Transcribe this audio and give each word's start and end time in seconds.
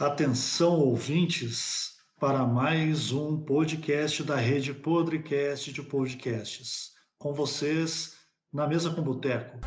Atenção, 0.00 0.80
ouvintes, 0.80 1.98
para 2.18 2.46
mais 2.46 3.12
um 3.12 3.36
podcast 3.36 4.24
da 4.24 4.34
rede 4.34 4.72
Podrecast 4.72 5.74
de 5.74 5.82
podcasts. 5.82 6.92
Com 7.18 7.34
vocês, 7.34 8.16
na 8.50 8.66
mesa 8.66 8.94
com 8.94 9.02
boteco. 9.02 9.58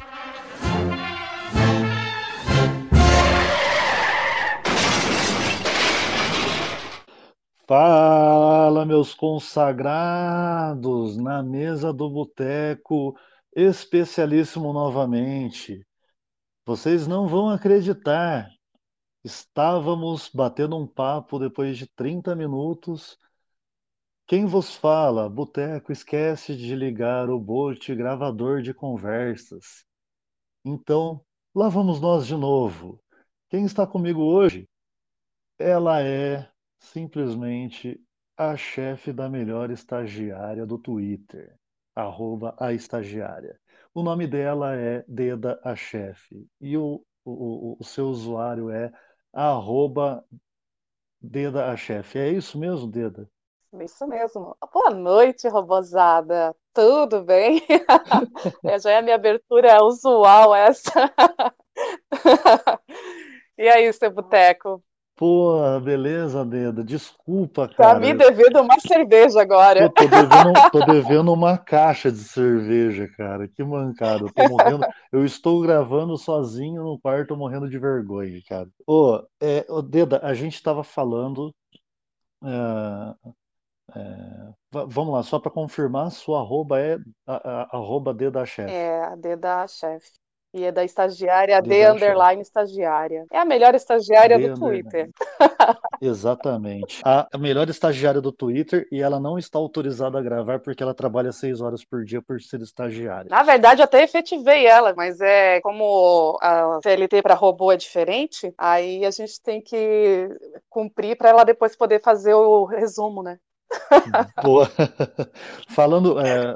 Fala, 7.67 8.87
meus 8.87 9.13
consagrados, 9.13 11.15
na 11.15 11.43
mesa 11.43 11.93
do 11.93 12.09
boteco, 12.09 13.15
especialíssimo 13.55 14.73
novamente. 14.73 15.85
Vocês 16.65 17.05
não 17.05 17.27
vão 17.27 17.51
acreditar. 17.51 18.49
Estávamos 19.23 20.29
batendo 20.33 20.77
um 20.77 20.85
papo 20.85 21.39
depois 21.39 21.77
de 21.77 21.87
30 21.87 22.35
minutos. 22.35 23.17
Quem 24.27 24.45
vos 24.45 24.75
fala? 24.75 25.29
Boteco 25.29 25.93
esquece 25.93 26.57
de 26.57 26.75
ligar 26.75 27.29
o 27.29 27.39
bote 27.39 27.95
gravador 27.95 28.61
de 28.61 28.73
conversas. 28.73 29.85
Então, 30.65 31.23
lá 31.55 31.69
vamos 31.69 32.01
nós 32.01 32.27
de 32.27 32.35
novo. 32.35 33.01
Quem 33.49 33.63
está 33.63 33.87
comigo 33.87 34.21
hoje? 34.21 34.67
Ela 35.57 36.01
é 36.01 36.49
simplesmente 36.77 38.01
a 38.35 38.57
chefe 38.57 39.13
da 39.13 39.29
melhor 39.29 39.71
estagiária 39.71 40.65
do 40.65 40.77
Twitter, 40.77 41.55
arroba 41.95 42.55
a 42.59 42.73
estagiária. 42.73 43.57
O 43.93 44.03
nome 44.03 44.27
dela 44.27 44.75
é 44.75 45.05
Deda 45.07 45.61
a 45.63 45.75
chefe 45.77 46.45
e 46.59 46.75
o, 46.75 47.05
o, 47.23 47.77
o 47.79 47.83
seu 47.85 48.07
usuário 48.09 48.69
é 48.69 48.91
arroba 49.33 50.23
Deda 51.19 51.71
a 51.71 51.77
chefe. 51.77 52.19
É 52.19 52.29
isso 52.29 52.57
mesmo, 52.57 52.87
Deda? 52.87 53.29
Isso 53.81 54.05
mesmo. 54.05 54.55
Boa 54.71 54.91
noite, 54.91 55.47
robozada. 55.47 56.55
Tudo 56.73 57.23
bem? 57.23 57.61
é, 58.63 58.79
já 58.79 58.91
é 58.91 58.97
a 58.97 59.01
minha 59.01 59.15
abertura 59.15 59.83
usual 59.83 60.53
essa. 60.53 60.91
e 63.57 63.67
aí, 63.67 63.91
seu 63.93 64.11
boteco? 64.11 64.83
Pô, 65.15 65.79
beleza, 65.79 66.43
Deda. 66.43 66.83
Desculpa, 66.83 67.67
Tá 67.67 67.77
cara. 67.77 67.99
me 67.99 68.13
devendo 68.13 68.61
uma 68.61 68.79
cerveja 68.79 69.41
agora. 69.41 69.87
Pô, 69.87 69.95
tô 69.95 70.07
devendo, 70.07 70.53
tô 70.71 70.81
devendo 70.81 71.33
uma 71.33 71.57
caixa 71.57 72.11
de 72.11 72.17
cerveja, 72.19 73.07
cara. 73.15 73.47
Que 73.47 73.63
mancada. 73.63 74.25
Eu 74.35 74.49
morrendo. 74.49 74.83
Eu 75.11 75.23
estou 75.25 75.61
gravando 75.61 76.17
sozinho 76.17 76.83
no 76.83 76.99
quarto, 76.99 77.35
morrendo 77.37 77.69
de 77.69 77.77
vergonha, 77.77 78.39
cara. 78.47 78.67
Ô, 78.87 79.21
é, 79.41 79.65
ô, 79.69 79.81
Deda, 79.81 80.19
a 80.23 80.33
gente 80.33 80.61
tava 80.61 80.83
falando. 80.83 81.53
é, 82.43 83.29
é, 83.95 84.53
va- 84.71 84.85
vamos 84.85 85.13
lá, 85.13 85.23
só 85.23 85.39
para 85.39 85.51
confirmar, 85.51 86.11
sua 86.11 86.39
arroba 86.41 86.79
é 86.79 86.97
a, 87.27 87.63
a- 87.63 87.69
arroba 87.77 88.13
Dedachefe. 88.13 88.71
É, 88.71 89.03
a 89.03 89.15
D 89.15 89.35
da 89.35 89.67
chefe. 89.67 90.11
E 90.53 90.63
é 90.65 90.71
da 90.71 90.83
estagiária, 90.83 91.59
D 91.61 91.67
D 91.69 91.83
da 91.83 91.91
underline 91.93 92.41
estagiária. 92.41 93.25
É 93.31 93.39
a 93.39 93.45
melhor 93.45 93.73
estagiária 93.73 94.37
do 94.37 94.45
underline. 94.45 94.83
Twitter. 94.83 95.09
Exatamente. 95.99 97.01
A, 97.03 97.27
a 97.33 97.37
melhor 97.37 97.67
estagiária 97.69 98.21
do 98.21 98.31
Twitter 98.31 98.87
e 98.91 99.01
ela 99.01 99.19
não 99.19 99.37
está 99.39 99.57
autorizada 99.57 100.19
a 100.19 100.21
gravar 100.21 100.59
porque 100.59 100.83
ela 100.83 100.93
trabalha 100.93 101.31
seis 101.31 101.59
horas 101.59 101.83
por 101.83 102.03
dia 102.03 102.21
por 102.21 102.39
ser 102.41 102.61
estagiária. 102.61 103.29
Na 103.29 103.41
verdade, 103.41 103.81
eu 103.81 103.85
até 103.85 104.03
efetivei 104.03 104.67
ela, 104.67 104.93
mas 104.95 105.19
é 105.21 105.59
como 105.61 106.37
a 106.41 106.79
CLT 106.83 107.21
para 107.21 107.33
robô 107.33 107.71
é 107.71 107.77
diferente, 107.77 108.53
aí 108.57 109.05
a 109.05 109.11
gente 109.11 109.41
tem 109.41 109.61
que 109.61 110.29
cumprir 110.69 111.17
para 111.17 111.29
ela 111.29 111.43
depois 111.43 111.75
poder 111.75 112.01
fazer 112.01 112.33
o 112.33 112.65
resumo, 112.65 113.23
né? 113.23 113.39
Boa. 114.43 114.69
Falando, 115.69 116.19
é, 116.19 116.53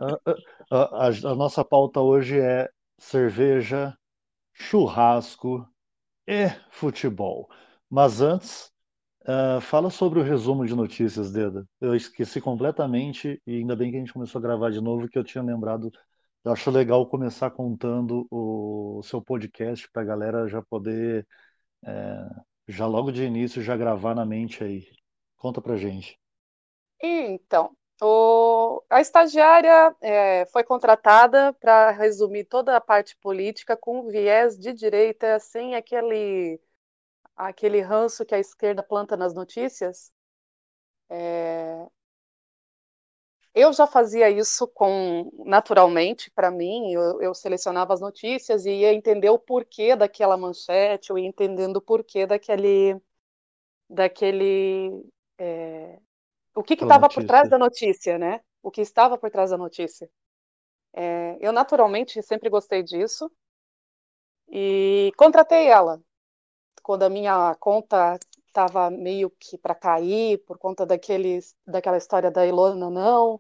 a, 0.70 1.08
a- 1.08 1.32
a 1.32 1.36
nossa 1.36 1.64
pauta 1.64 2.00
hoje 2.02 2.40
é 2.40 2.68
cerveja, 2.98 3.98
churrasco 4.54 5.68
e 6.28 6.50
futebol. 6.72 7.50
Mas 7.90 8.22
antes, 8.22 8.72
ah, 9.26 9.60
fala 9.62 9.90
sobre 9.90 10.20
o 10.20 10.24
resumo 10.24 10.66
de 10.66 10.76
notícias, 10.76 11.32
Deda. 11.32 11.68
Eu 11.82 11.96
esqueci 11.96 12.42
completamente 12.42 13.42
e 13.46 13.58
ainda 13.58 13.76
bem 13.76 13.92
que 13.92 13.98
a 13.98 14.00
gente 14.00 14.14
começou 14.14 14.40
a 14.40 14.42
gravar 14.42 14.72
de 14.72 14.82
novo, 14.82 15.10
que 15.10 15.18
eu 15.20 15.24
tinha 15.24 15.44
lembrado. 15.44 15.92
Eu 16.44 16.54
acho 16.54 16.72
legal 16.72 17.06
começar 17.10 17.52
contando 17.52 18.26
o 18.32 19.02
seu 19.04 19.22
podcast 19.22 19.90
para 19.92 20.02
a 20.02 20.06
galera 20.06 20.48
já 20.48 20.62
poder, 20.62 21.28
é, 21.86 22.30
já 22.68 22.88
logo 22.88 23.12
de 23.12 23.24
início, 23.24 23.62
já 23.62 23.78
gravar 23.78 24.16
na 24.16 24.26
mente 24.26 24.64
aí. 24.64 24.88
Conta 25.38 25.62
pra 25.62 25.78
gente. 25.78 26.18
Então, 27.02 27.77
a 28.90 29.02
estagiária 29.02 29.96
é, 30.02 30.46
foi 30.48 30.64
contratada 30.64 31.54
para 31.54 31.92
resumir 31.92 32.46
toda 32.46 32.76
a 32.76 32.82
parte 32.82 33.16
política 33.18 33.76
com 33.78 34.08
viés 34.08 34.58
de 34.58 34.74
direita, 34.74 35.40
sem 35.40 35.76
aquele, 35.76 36.60
aquele 37.36 37.82
ranço 37.82 38.26
que 38.26 38.36
a 38.36 38.40
esquerda 38.40 38.84
planta 38.84 39.18
nas 39.18 39.34
notícias. 39.34 40.12
É, 41.10 41.88
eu 43.56 43.74
já 43.74 43.88
fazia 43.88 44.30
isso 44.30 44.68
com 44.68 45.32
naturalmente 45.46 46.30
para 46.32 46.52
mim, 46.52 46.92
eu, 46.94 47.22
eu 47.22 47.34
selecionava 47.34 47.94
as 47.94 48.02
notícias 48.02 48.66
e 48.66 48.72
ia 48.72 48.94
entender 48.94 49.30
o 49.32 49.40
porquê 49.40 49.96
daquela 49.96 50.38
manchete, 50.38 51.10
eu 51.10 51.18
ia 51.18 51.28
entendendo 51.28 51.78
o 51.78 51.82
porquê 51.82 52.28
daquele, 52.28 53.02
daquele 53.90 55.06
é, 55.40 56.00
o 56.58 56.64
que 56.64 56.74
estava 56.74 57.08
por 57.08 57.24
trás 57.24 57.48
da 57.50 57.58
notícia, 57.58 58.18
né? 58.18 58.42
O 58.64 58.72
que 58.72 58.82
estava 58.82 59.16
por 59.16 59.30
trás 59.30 59.52
da 59.52 59.58
notícia. 59.58 60.10
É, 60.92 61.38
eu 61.40 61.52
naturalmente 61.52 62.22
sempre 62.24 62.50
gostei 62.50 62.82
disso 62.82 63.32
e 64.50 65.12
contratei 65.16 65.68
ela 65.68 66.02
quando 66.82 67.04
a 67.04 67.10
minha 67.10 67.54
conta 67.60 68.18
estava 68.48 68.90
meio 68.90 69.30
que 69.30 69.56
para 69.56 69.76
cair 69.76 70.40
por 70.40 70.58
conta 70.58 70.84
daqueles, 70.84 71.56
daquela 71.66 71.98
história 71.98 72.32
da 72.32 72.44
Ilona 72.44 72.90
não 72.90 73.40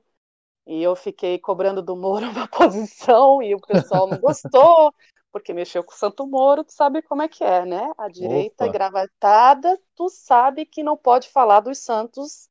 e 0.68 0.84
eu 0.84 0.96
fiquei 0.96 1.40
cobrando 1.40 1.82
do 1.82 1.96
Moro 1.96 2.30
uma 2.30 2.48
posição 2.48 3.42
e 3.42 3.56
o 3.56 3.60
pessoal 3.60 4.06
não 4.06 4.20
gostou 4.20 4.94
porque 5.32 5.54
mexeu 5.54 5.84
com 5.84 5.92
o 5.92 5.98
Santo 5.98 6.28
Moro, 6.28 6.64
tu 6.64 6.72
sabe 6.72 7.02
como 7.02 7.24
é 7.24 7.28
que 7.28 7.44
é, 7.44 7.66
né? 7.66 7.92
A 7.98 8.08
direita 8.10 8.66
Opa. 8.66 8.74
gravatada, 8.74 9.80
tu 9.96 10.08
sabe 10.08 10.66
que 10.66 10.84
não 10.84 10.96
pode 10.96 11.30
falar 11.30 11.62
dos 11.62 11.80
santos 11.80 12.47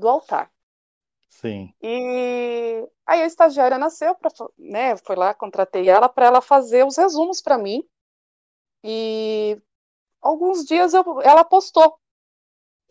do 0.00 0.08
altar. 0.08 0.50
Sim. 1.28 1.72
E 1.80 2.86
aí 3.06 3.22
a 3.22 3.26
estagiária 3.26 3.78
nasceu, 3.78 4.14
pra, 4.16 4.30
né, 4.58 4.96
foi 4.96 5.14
lá, 5.14 5.32
contratei 5.32 5.88
ela 5.88 6.08
para 6.08 6.26
ela 6.26 6.40
fazer 6.40 6.84
os 6.84 6.96
resumos 6.96 7.40
para 7.40 7.56
mim. 7.56 7.82
E 8.82 9.60
alguns 10.20 10.64
dias 10.64 10.92
eu, 10.92 11.20
ela 11.22 11.44
postou. 11.44 11.98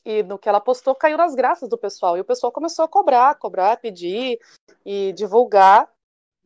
E 0.06 0.24
no 0.24 0.40
que 0.40 0.48
ela 0.48 0.62
postou 0.62 0.96
caiu 0.96 1.18
nas 1.18 1.36
graças 1.36 1.68
do 1.68 1.78
pessoal. 1.78 2.18
E 2.18 2.22
o 2.22 2.26
pessoal 2.26 2.52
começou 2.52 2.86
a 2.86 2.88
cobrar, 2.88 3.36
cobrar, 3.36 3.78
pedir 3.78 4.40
e 4.86 5.12
divulgar. 5.14 5.92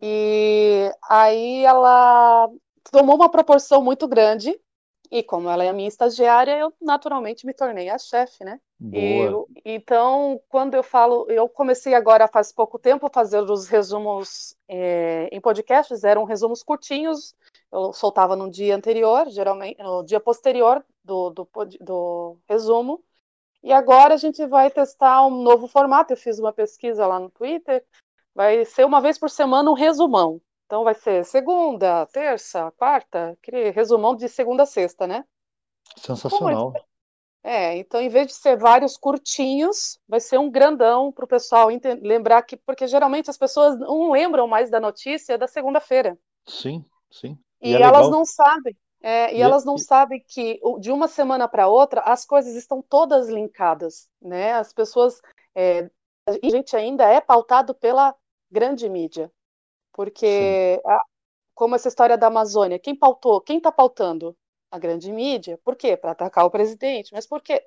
E 0.02 0.92
aí 1.08 1.64
ela 1.64 2.50
tomou 2.92 3.16
uma 3.16 3.30
proporção 3.30 3.82
muito 3.82 4.08
grande. 4.08 4.60
E 5.12 5.22
como 5.22 5.48
ela 5.48 5.64
é 5.64 5.70
a 5.70 5.74
minha 5.74 5.88
estagiária, 5.88 6.58
eu 6.58 6.74
naturalmente 6.82 7.46
me 7.46 7.54
tornei 7.54 7.88
a 7.88 8.00
chefe, 8.00 8.44
né? 8.44 8.60
E, 8.92 9.74
então, 9.78 10.42
quando 10.50 10.74
eu 10.74 10.84
falo, 10.84 11.26
eu 11.30 11.48
comecei 11.48 11.94
agora 11.94 12.28
faz 12.28 12.52
pouco 12.52 12.78
tempo 12.78 13.06
a 13.06 13.10
fazer 13.10 13.40
os 13.40 13.68
resumos 13.68 14.58
é, 14.68 15.30
em 15.32 15.40
podcasts, 15.40 16.04
eram 16.04 16.26
resumos 16.26 16.62
curtinhos, 16.62 17.34
eu 17.72 17.94
soltava 17.94 18.36
no 18.36 18.50
dia 18.50 18.76
anterior, 18.76 19.30
geralmente, 19.30 19.82
no 19.82 20.04
dia 20.04 20.20
posterior 20.20 20.84
do, 21.04 21.30
do, 21.30 21.48
do 21.80 22.38
resumo, 22.50 23.02
e 23.64 23.72
agora 23.72 24.16
a 24.16 24.18
gente 24.18 24.46
vai 24.46 24.70
testar 24.70 25.26
um 25.26 25.42
novo 25.42 25.68
formato, 25.68 26.12
eu 26.12 26.18
fiz 26.18 26.38
uma 26.38 26.52
pesquisa 26.52 27.08
lá 27.08 27.20
no 27.20 27.30
Twitter, 27.30 27.86
vai 28.36 28.66
ser 28.66 28.86
uma 28.86 29.00
vez 29.00 29.18
por 29.18 29.30
semana 29.30 29.72
um 29.72 29.76
resumão, 29.76 30.42
então 30.66 30.84
vai 30.84 30.94
ser 30.94 31.24
segunda, 31.24 32.06
terça, 32.08 32.70
quarta, 32.72 33.38
resumão 33.74 34.14
de 34.14 34.28
segunda 34.28 34.64
a 34.64 34.66
sexta, 34.66 35.08
né? 35.08 35.24
Como 36.04 36.18
Sensacional. 36.18 36.74
É, 37.44 37.78
então 37.78 38.00
em 38.02 38.10
vez 38.10 38.28
de 38.28 38.34
ser 38.36 38.58
vários 38.58 38.98
curtinhos, 38.98 40.00
vai 40.08 40.20
ser 40.20 40.38
um 40.40 40.50
grandão 40.50 41.12
para 41.12 41.26
o 41.26 41.28
pessoal 41.28 41.68
lembrar 42.02 42.42
que, 42.44 42.58
porque 42.58 42.88
geralmente 42.88 43.30
as 43.30 43.38
pessoas 43.38 43.78
não 43.80 44.12
lembram 44.12 44.48
mais 44.48 44.70
da 44.70 44.80
notícia 44.80 45.38
da 45.38 45.48
segunda-feira. 45.48 46.18
Sim, 46.48 46.86
sim. 47.12 47.38
E 47.62 47.70
E 47.70 47.76
é 47.76 47.80
elas 47.82 48.10
legal. 48.10 48.10
não 48.10 48.26
sabem. 48.26 48.76
é, 49.02 49.36
e 49.36 49.42
E 49.42 49.50
é- 49.50 49.52
elas 49.52 49.66
não 49.66 49.78
e- 49.78 49.80
sabem 49.80 50.24
que 50.28 50.60
de 50.80 50.92
uma 50.92 51.08
semana 51.08 51.48
para 51.48 51.68
outra 51.68 52.02
as 52.02 52.26
coisas 52.26 52.56
estão 52.56 52.82
todas 52.82 53.28
linkadas, 53.30 54.10
né? 54.22 54.54
As 54.54 54.72
pessoas, 54.74 55.22
é, 55.56 55.90
a 56.28 56.50
gente 56.50 56.76
ainda 56.76 57.06
é 57.06 57.20
pautado 57.22 57.74
pela 57.76 58.16
grande 58.52 58.88
mídia, 58.90 59.32
porque 59.94 60.82
a- 60.86 61.02
como 61.56 61.76
essa 61.76 61.90
história 61.90 62.18
da 62.18 62.28
Amazônia, 62.28 62.80
quem 62.80 62.96
pautou, 62.98 63.42
quem 63.42 63.58
está 63.60 63.72
pautando? 63.72 64.38
A 64.74 64.80
grande 64.80 65.12
mídia. 65.12 65.58
Por 65.64 65.76
quê? 65.76 65.96
Para 65.96 66.12
atacar 66.12 66.46
o 66.46 66.52
presidente. 66.52 67.14
Mas 67.14 67.28
por 67.28 67.42
quê? 67.42 67.64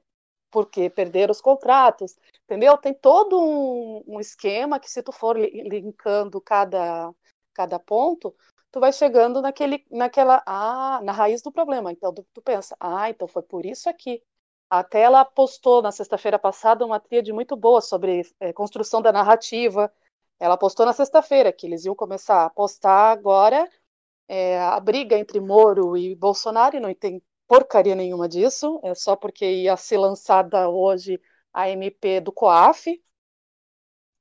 porque 0.50 0.88
perderam 0.88 1.32
os 1.32 1.40
contratos, 1.40 2.16
entendeu? 2.44 2.78
Tem 2.78 2.94
todo 2.94 3.38
um, 3.38 4.02
um 4.06 4.20
esquema 4.20 4.80
que 4.80 4.90
se 4.90 5.02
tu 5.02 5.12
for 5.12 5.36
linkando 5.38 6.40
cada, 6.40 7.12
cada 7.52 7.78
ponto, 7.78 8.34
tu 8.70 8.80
vai 8.80 8.92
chegando 8.92 9.42
naquele, 9.42 9.84
naquela, 9.90 10.42
ah, 10.46 11.00
na 11.02 11.12
raiz 11.12 11.42
do 11.42 11.52
problema. 11.52 11.92
Então 11.92 12.12
tu, 12.12 12.26
tu 12.32 12.40
pensa, 12.42 12.76
ah, 12.80 13.10
então 13.10 13.28
foi 13.28 13.42
por 13.42 13.66
isso 13.66 13.88
aqui. 13.88 14.22
Até 14.70 15.02
ela 15.02 15.24
postou 15.24 15.82
na 15.82 15.92
sexta-feira 15.92 16.38
passada 16.38 16.86
uma 16.86 16.98
tríade 16.98 17.32
muito 17.32 17.56
boa 17.56 17.80
sobre 17.80 18.22
é, 18.40 18.52
construção 18.52 19.02
da 19.02 19.12
narrativa. 19.12 19.92
Ela 20.40 20.56
postou 20.56 20.86
na 20.86 20.92
sexta-feira 20.92 21.52
que 21.52 21.66
eles 21.66 21.84
iam 21.84 21.94
começar 21.94 22.46
a 22.46 22.50
postar 22.50 23.12
agora 23.12 23.68
é, 24.28 24.58
a 24.58 24.78
briga 24.80 25.18
entre 25.18 25.40
Moro 25.40 25.96
e 25.96 26.14
Bolsonaro, 26.14 26.76
e 26.76 26.80
não 26.80 26.92
tem 26.94 27.22
porcaria 27.46 27.94
nenhuma 27.94 28.28
disso, 28.28 28.80
é 28.82 28.94
só 28.94 29.16
porque 29.16 29.44
ia 29.44 29.76
ser 29.76 29.98
lançada 29.98 30.68
hoje 30.68 31.20
a 31.52 31.70
MP 31.70 32.20
do 32.20 32.32
COAF. 32.32 33.02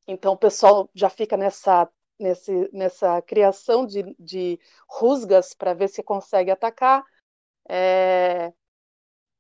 Então 0.08 0.34
o 0.34 0.38
pessoal 0.38 0.90
já 0.94 1.10
fica 1.10 1.36
nessa, 1.36 1.90
nessa 2.72 3.22
criação 3.24 3.86
de, 3.86 4.16
de 4.20 4.60
rusgas 4.88 5.54
para 5.54 5.74
ver 5.74 5.90
se 5.90 6.04
consegue 6.04 6.52
atacar. 6.52 7.04
É, 7.68 8.54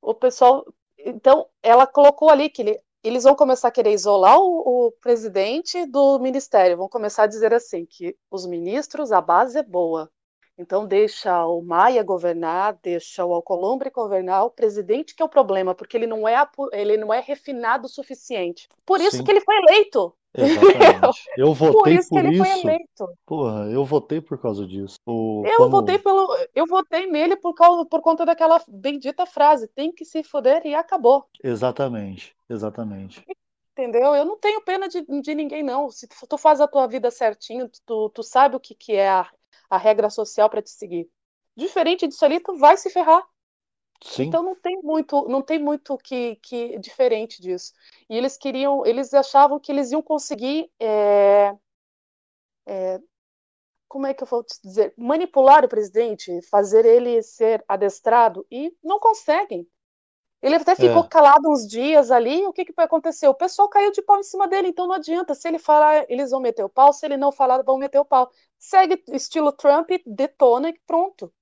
o 0.01 0.13
pessoal. 0.13 0.65
Então, 0.99 1.47
ela 1.61 1.85
colocou 1.87 2.29
ali 2.29 2.49
que 2.49 2.61
ele, 2.61 2.81
eles 3.03 3.23
vão 3.23 3.35
começar 3.35 3.67
a 3.69 3.71
querer 3.71 3.93
isolar 3.93 4.37
o, 4.39 4.87
o, 4.87 4.91
presidente 4.93 5.85
do 5.85 6.19
ministério, 6.19 6.77
vão 6.77 6.89
começar 6.89 7.23
a 7.23 7.27
dizer 7.27 7.53
assim 7.53 7.85
que 7.85 8.17
os 8.31 8.45
ministros, 8.45 9.11
a 9.11 9.21
base 9.21 9.57
é 9.59 9.63
boa. 9.63 10.11
Então 10.57 10.85
deixa 10.85 11.45
o 11.45 11.61
Maia 11.61 12.01
governar, 12.01 12.77
deixa 12.81 13.25
o 13.25 13.33
Alcolumbre 13.33 13.89
governar, 13.89 14.45
o 14.45 14.49
presidente 14.49 15.13
que 15.13 15.21
é 15.21 15.25
o 15.25 15.29
problema, 15.29 15.75
porque 15.75 15.97
ele 15.97 16.07
não 16.07 16.27
é, 16.27 16.35
ele 16.71 16.97
não 16.97 17.13
é 17.13 17.19
refinado 17.19 17.87
o 17.87 17.89
suficiente. 17.89 18.69
Por 18.85 19.01
isso 19.01 19.17
Sim. 19.17 19.23
que 19.23 19.31
ele 19.31 19.41
foi 19.41 19.55
eleito. 19.57 20.15
Exatamente. 20.37 21.25
Eu 21.37 21.53
votei 21.53 21.73
por 21.73 21.91
isso. 21.91 22.09
Por 22.09 22.21
que 22.21 22.27
ele 22.27 22.35
isso. 22.35 22.43
foi 22.43 22.59
eleito. 22.61 23.17
Porra, 23.25 23.71
eu 23.71 23.85
votei 23.85 24.21
por 24.21 24.37
causa 24.37 24.65
disso. 24.65 24.97
O, 25.05 25.43
eu 25.45 25.57
como... 25.57 25.69
votei 25.69 25.97
pelo, 25.97 26.27
eu 26.53 26.65
votei 26.65 27.07
nele 27.07 27.37
por 27.37 27.53
causa, 27.53 27.85
por 27.85 28.01
conta 28.01 28.25
daquela 28.25 28.61
bendita 28.67 29.25
frase, 29.25 29.67
tem 29.69 29.91
que 29.91 30.03
se 30.03 30.23
foder 30.23 30.65
e 30.65 30.75
acabou. 30.75 31.25
Exatamente, 31.41 32.35
exatamente. 32.49 33.25
Entendeu? 33.71 34.15
Eu 34.15 34.23
não 34.23 34.37
tenho 34.37 34.61
pena 34.61 34.87
de, 34.87 35.01
de 35.21 35.35
ninguém, 35.35 35.61
não. 35.61 35.89
Se 35.89 36.07
tu 36.07 36.37
faz 36.37 36.61
a 36.61 36.67
tua 36.67 36.87
vida 36.87 37.11
certinho, 37.11 37.69
tu, 37.85 38.09
tu 38.09 38.23
sabe 38.23 38.55
o 38.55 38.59
que, 38.59 38.73
que 38.73 38.93
é 38.93 39.09
a, 39.09 39.29
a 39.69 39.77
regra 39.77 40.09
social 40.09 40.49
para 40.49 40.61
te 40.61 40.69
seguir. 40.69 41.09
Diferente 41.55 42.07
disso 42.07 42.23
ali, 42.25 42.39
tu 42.39 42.57
vai 42.57 42.77
se 42.77 42.89
ferrar. 42.89 43.25
Sim. 44.03 44.23
Então 44.23 44.43
não 44.43 44.55
tem 44.55 44.79
muito, 44.81 45.27
não 45.27 45.41
tem 45.41 45.57
muito 45.57 45.97
que, 45.97 46.35
que 46.37 46.77
diferente 46.79 47.41
disso. 47.41 47.73
E 48.09 48.17
eles 48.17 48.37
queriam, 48.37 48.85
eles 48.85 49.13
achavam 49.13 49.59
que 49.59 49.71
eles 49.71 49.91
iam 49.91 50.01
conseguir, 50.01 50.69
é, 50.79 51.55
é, 52.67 52.99
como 53.87 54.05
é 54.05 54.13
que 54.13 54.23
eu 54.23 54.27
vou 54.27 54.43
te 54.43 54.59
dizer, 54.61 54.93
manipular 54.97 55.63
o 55.63 55.69
presidente, 55.69 56.41
fazer 56.43 56.85
ele 56.85 57.21
ser 57.23 57.63
adestrado 57.67 58.45
e 58.51 58.75
não 58.83 58.99
conseguem. 58.99 59.67
Ele 60.45 60.57
até 60.57 60.75
ficou 60.75 61.03
é. 61.03 61.07
calado 61.07 61.49
uns 61.49 61.67
dias 61.67 62.11
ali. 62.11 62.45
O 62.45 62.53
que, 62.53 62.65
que 62.65 62.73
acontecer? 62.79 63.27
O 63.27 63.33
pessoal 63.33 63.67
caiu 63.67 63.91
de 63.91 64.03
pau 64.03 64.19
em 64.19 64.23
cima 64.23 64.47
dele, 64.47 64.67
então 64.67 64.85
não 64.85 64.93
adianta. 64.93 65.33
Se 65.33 65.47
ele 65.47 65.57
falar, 65.57 66.05
eles 66.07 66.29
vão 66.29 66.39
meter 66.39 66.63
o 66.63 66.69
pau. 66.69 66.93
Se 66.93 67.03
ele 67.03 67.17
não 67.17 67.31
falar, 67.31 67.63
vão 67.63 67.79
meter 67.79 67.97
o 67.97 68.05
pau. 68.05 68.29
Segue 68.59 69.03
estilo 69.07 69.51
Trump, 69.51 69.89
detona 70.05 70.69
e 70.69 70.79
pronto. 70.85 71.33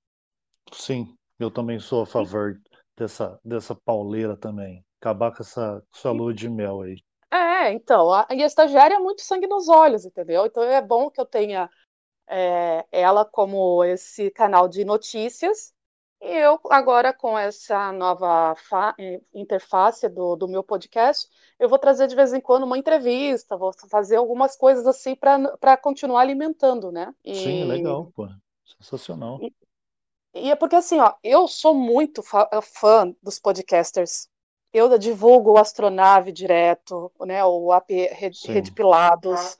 Sim, 0.72 1.14
eu 1.38 1.50
também 1.50 1.78
sou 1.78 2.04
a 2.04 2.06
favor 2.06 2.58
dessa, 2.96 3.38
dessa 3.44 3.74
pauleira 3.74 4.38
também. 4.38 4.82
Acabar 4.98 5.36
com 5.36 5.42
essa, 5.42 5.82
essa 5.94 6.10
lua 6.10 6.32
de 6.32 6.48
mel 6.48 6.80
aí. 6.80 6.96
É, 7.30 7.74
então, 7.74 8.10
a, 8.10 8.26
e 8.30 8.42
a 8.42 8.46
estagiária 8.46 8.94
é 8.94 8.98
muito 8.98 9.20
sangue 9.20 9.46
nos 9.46 9.68
olhos, 9.68 10.06
entendeu? 10.06 10.46
Então 10.46 10.62
é 10.62 10.80
bom 10.80 11.10
que 11.10 11.20
eu 11.20 11.26
tenha 11.26 11.68
é, 12.26 12.86
ela 12.90 13.22
como 13.22 13.84
esse 13.84 14.30
canal 14.30 14.66
de 14.66 14.82
notícias 14.82 15.74
e 16.24 16.36
eu, 16.36 16.58
agora, 16.70 17.12
com 17.12 17.38
essa 17.38 17.92
nova 17.92 18.56
interface 19.34 20.08
do, 20.08 20.36
do 20.36 20.48
meu 20.48 20.64
podcast, 20.64 21.28
eu 21.58 21.68
vou 21.68 21.78
trazer 21.78 22.06
de 22.06 22.16
vez 22.16 22.32
em 22.32 22.40
quando 22.40 22.64
uma 22.64 22.78
entrevista, 22.78 23.56
vou 23.56 23.72
fazer 23.90 24.16
algumas 24.16 24.56
coisas 24.56 24.86
assim 24.86 25.14
para 25.14 25.76
continuar 25.76 26.22
alimentando, 26.22 26.90
né? 26.90 27.14
E... 27.22 27.34
Sim, 27.34 27.64
legal, 27.64 28.10
pô. 28.16 28.26
Sensacional. 28.64 29.38
E, 29.42 29.52
e, 30.34 30.50
é 30.50 30.56
porque 30.56 30.76
assim, 30.76 30.98
ó, 30.98 31.12
eu 31.22 31.46
sou 31.46 31.74
muito 31.74 32.22
fã 32.22 33.14
dos 33.22 33.38
podcasters. 33.38 34.28
Eu 34.72 34.98
divulgo 34.98 35.52
o 35.52 35.58
Astronave 35.58 36.32
direto, 36.32 37.12
né? 37.20 37.44
O 37.44 37.70
AP 37.70 37.90
Rede 38.10 38.72
Pilados. 38.72 39.58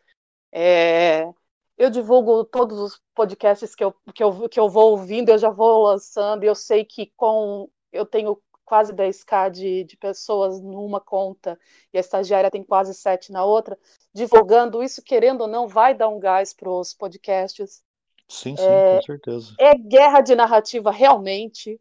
É, 0.51 1.33
eu 1.77 1.91
divulgo 1.91 2.45
todos 2.45 2.79
os 2.79 3.01
podcasts 3.15 3.75
que 3.75 3.85
eu, 3.85 3.95
que 4.15 4.23
eu, 4.23 4.49
que 4.49 4.61
eu 4.61 4.69
vou 4.69 4.93
ouvindo, 4.93 5.31
eu 5.31 5.39
já 5.39 5.51
vou 5.51 5.85
lançando, 5.85 6.45
eu 6.45 6.55
sei 6.55 6.85
que 6.85 7.13
com 7.17 7.69
eu 7.93 8.05
tenho 8.05 8.41
quase 8.65 8.93
10k 8.93 9.51
de, 9.51 9.85
de 9.85 9.97
pessoas 9.97 10.61
numa 10.61 11.01
conta 11.01 11.59
e 11.93 11.99
a 11.99 12.01
estagiária 12.01 12.51
tem 12.51 12.65
quase 12.65 12.95
7 12.95 13.31
na 13.31 13.45
outra, 13.45 13.79
divulgando 14.13 14.83
isso, 14.83 15.03
querendo 15.03 15.43
ou 15.43 15.47
não, 15.47 15.69
vai 15.69 15.95
dar 15.95 16.09
um 16.09 16.19
gás 16.19 16.53
para 16.53 16.71
os 16.71 16.95
podcasts. 16.95 17.83
Sim, 18.29 18.57
sim, 18.57 18.65
é, 18.65 18.97
com 18.97 19.03
certeza. 19.03 19.55
É 19.59 19.75
guerra 19.75 20.21
de 20.23 20.35
narrativa 20.35 20.91
realmente. 20.91 21.81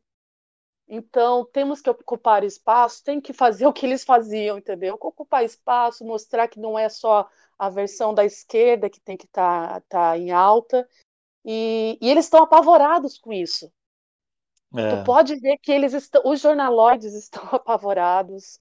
Então, 0.95 1.43
temos 1.45 1.81
que 1.81 1.89
ocupar 1.89 2.43
espaço, 2.43 3.03
tem 3.03 3.19
que 3.19 3.33
fazer 3.33 3.65
o 3.67 3.73
que 3.73 3.83
eles 3.83 4.03
faziam, 4.03 4.59
entendeu? 4.59 4.93
Ocupar 5.01 5.43
espaço, 5.43 6.05
mostrar 6.05 6.47
que 6.47 6.59
não 6.59 6.77
é 6.77 6.87
só 6.87 7.27
a 7.57 7.67
versão 7.67 8.13
da 8.13 8.23
esquerda 8.23 8.89
que 8.89 8.99
tem 8.99 9.17
que 9.17 9.25
estar 9.25 9.81
tá, 9.81 10.11
tá 10.11 10.17
em 10.17 10.31
alta, 10.31 10.87
e, 11.43 11.97
e 11.99 12.09
eles 12.09 12.25
estão 12.25 12.43
apavorados 12.43 13.17
com 13.17 13.33
isso. 13.33 13.71
É. 14.75 14.97
Tu 14.97 15.03
pode 15.03 15.35
ver 15.37 15.57
que 15.57 15.71
eles 15.71 15.93
estão, 15.93 16.21
os 16.25 16.39
jornaloides 16.39 17.13
estão 17.17 17.43
apavorados, 17.51 18.59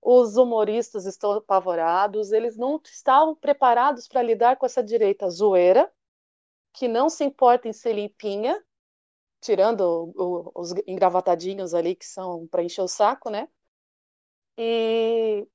os 0.00 0.36
humoristas 0.38 1.04
estão 1.04 1.32
apavorados, 1.32 2.32
eles 2.32 2.56
não 2.56 2.80
estavam 2.84 3.34
preparados 3.34 4.08
para 4.08 4.22
lidar 4.22 4.56
com 4.56 4.64
essa 4.64 4.82
direita 4.82 5.28
zoeira, 5.28 5.92
que 6.72 6.88
não 6.88 7.10
se 7.10 7.22
importa 7.22 7.68
em 7.68 7.72
ser 7.72 7.92
limpinha, 7.92 8.62
tirando 9.46 10.12
o, 10.16 10.52
os 10.54 10.72
engravatadinhos 10.86 11.72
ali 11.74 11.94
que 11.96 12.04
são 12.06 12.46
para 12.48 12.62
encher 12.64 12.82
o 12.82 12.88
saco, 12.88 13.30
né? 13.30 13.48
E 14.58 15.46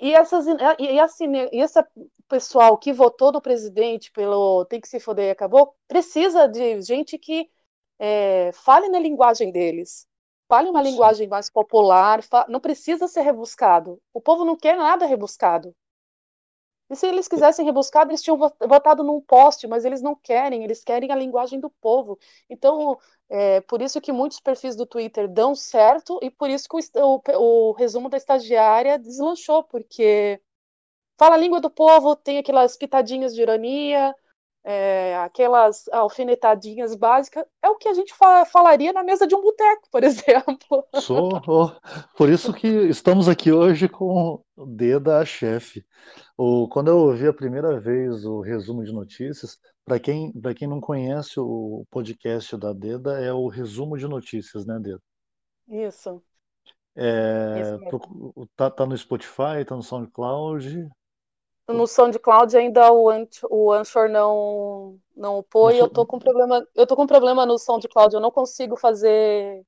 e, 0.00 0.14
essas, 0.14 0.46
e, 0.78 0.98
assim, 0.98 1.26
e 1.52 1.60
esse 1.60 1.78
pessoal 2.26 2.78
que 2.78 2.92
votou 2.92 3.30
no 3.32 3.40
presidente 3.40 4.10
pelo 4.12 4.64
tem 4.64 4.80
que 4.80 4.88
se 4.88 4.98
foder 4.98 5.26
e 5.26 5.30
acabou, 5.30 5.74
precisa 5.86 6.46
de 6.48 6.80
gente 6.80 7.18
que 7.18 7.50
é, 7.98 8.50
fale 8.52 8.88
na 8.88 8.98
linguagem 8.98 9.52
deles. 9.52 10.06
Fale 10.48 10.70
uma 10.70 10.82
Sim. 10.82 10.90
linguagem 10.90 11.28
mais 11.28 11.50
popular, 11.50 12.20
não 12.48 12.60
precisa 12.60 13.06
ser 13.06 13.20
rebuscado. 13.20 14.00
O 14.12 14.20
povo 14.20 14.44
não 14.44 14.56
quer 14.56 14.76
nada 14.76 15.06
rebuscado. 15.06 15.74
E 16.90 16.96
se 16.96 17.06
eles 17.06 17.28
quisessem 17.28 17.64
rebuscar, 17.64 18.06
eles 18.08 18.20
tinham 18.20 18.36
votado 18.36 19.04
num 19.04 19.20
poste, 19.20 19.68
mas 19.68 19.84
eles 19.84 20.02
não 20.02 20.16
querem, 20.16 20.64
eles 20.64 20.82
querem 20.82 21.12
a 21.12 21.14
linguagem 21.14 21.60
do 21.60 21.70
povo. 21.70 22.18
Então, 22.48 22.98
é 23.28 23.60
por 23.60 23.80
isso 23.80 24.00
que 24.00 24.10
muitos 24.10 24.40
perfis 24.40 24.74
do 24.74 24.84
Twitter 24.84 25.28
dão 25.28 25.54
certo 25.54 26.18
e 26.20 26.30
por 26.30 26.50
isso 26.50 26.68
que 26.68 26.76
o, 26.76 26.80
o, 26.98 27.68
o 27.70 27.72
resumo 27.72 28.08
da 28.08 28.16
estagiária 28.16 28.98
deslanchou, 28.98 29.62
porque 29.62 30.40
fala 31.16 31.36
a 31.36 31.38
língua 31.38 31.60
do 31.60 31.70
povo, 31.70 32.16
tem 32.16 32.38
aquelas 32.38 32.76
pitadinhas 32.76 33.34
de 33.34 33.42
ironia, 33.42 34.12
é, 34.64 35.16
aquelas 35.18 35.88
alfinetadinhas 35.88 36.94
básicas, 36.94 37.44
é 37.62 37.68
o 37.68 37.76
que 37.76 37.88
a 37.88 37.94
gente 37.94 38.12
fa 38.14 38.44
falaria 38.44 38.92
na 38.92 39.02
mesa 39.02 39.26
de 39.26 39.34
um 39.34 39.40
boteco, 39.40 39.88
por 39.90 40.02
exemplo. 40.04 40.84
Sou, 40.94 41.40
oh, 41.46 41.70
por 42.16 42.28
isso 42.28 42.52
que 42.52 42.66
estamos 42.66 43.28
aqui 43.28 43.52
hoje 43.52 43.88
com 43.88 44.42
o 44.56 44.66
Deda 44.66 45.24
chefe. 45.24 45.84
O, 46.42 46.66
quando 46.66 46.88
eu 46.88 46.96
ouvi 46.96 47.28
a 47.28 47.34
primeira 47.34 47.78
vez 47.78 48.24
o 48.24 48.40
resumo 48.40 48.82
de 48.82 48.90
notícias, 48.90 49.58
para 49.84 50.00
quem, 50.00 50.32
quem 50.56 50.66
não 50.66 50.80
conhece 50.80 51.38
o 51.38 51.84
podcast 51.90 52.56
da 52.56 52.72
Deda, 52.72 53.20
é 53.22 53.30
o 53.30 53.46
resumo 53.46 53.98
de 53.98 54.08
notícias, 54.08 54.64
né, 54.64 54.78
Deda? 54.80 55.02
Isso. 55.68 56.22
É, 56.96 57.60
Isso 57.60 58.46
tá, 58.56 58.70
tá 58.70 58.86
no 58.86 58.96
Spotify, 58.96 59.66
tá 59.66 59.76
no 59.76 59.82
SoundCloud, 59.82 60.88
no 61.68 61.86
SoundCloud 61.86 62.56
ainda 62.56 62.90
o, 62.90 63.10
o 63.50 63.72
Anchor 63.72 64.08
não 64.08 64.98
não 65.14 65.42
põe. 65.42 65.76
Eu 65.76 65.90
tô 65.90 66.06
com 66.06 66.18
problema, 66.18 66.66
eu 66.74 66.86
tô 66.86 66.96
com 66.96 67.06
problema 67.06 67.44
no 67.44 67.58
SoundCloud, 67.58 68.14
eu 68.14 68.20
não 68.20 68.30
consigo 68.30 68.76
fazer 68.76 69.62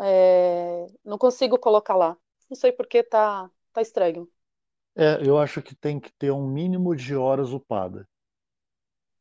é, 0.00 0.86
não 1.04 1.16
consigo 1.16 1.56
colocar 1.58 1.94
lá. 1.94 2.16
Não 2.50 2.56
sei 2.56 2.72
porque 2.72 3.04
tá 3.04 3.48
tá 3.72 3.80
estranho. 3.80 4.28
É, 5.00 5.26
eu 5.26 5.38
acho 5.38 5.62
que 5.62 5.74
tem 5.74 5.98
que 5.98 6.12
ter 6.12 6.30
um 6.30 6.46
mínimo 6.46 6.94
de 6.94 7.16
horas 7.16 7.54
upada. 7.54 8.06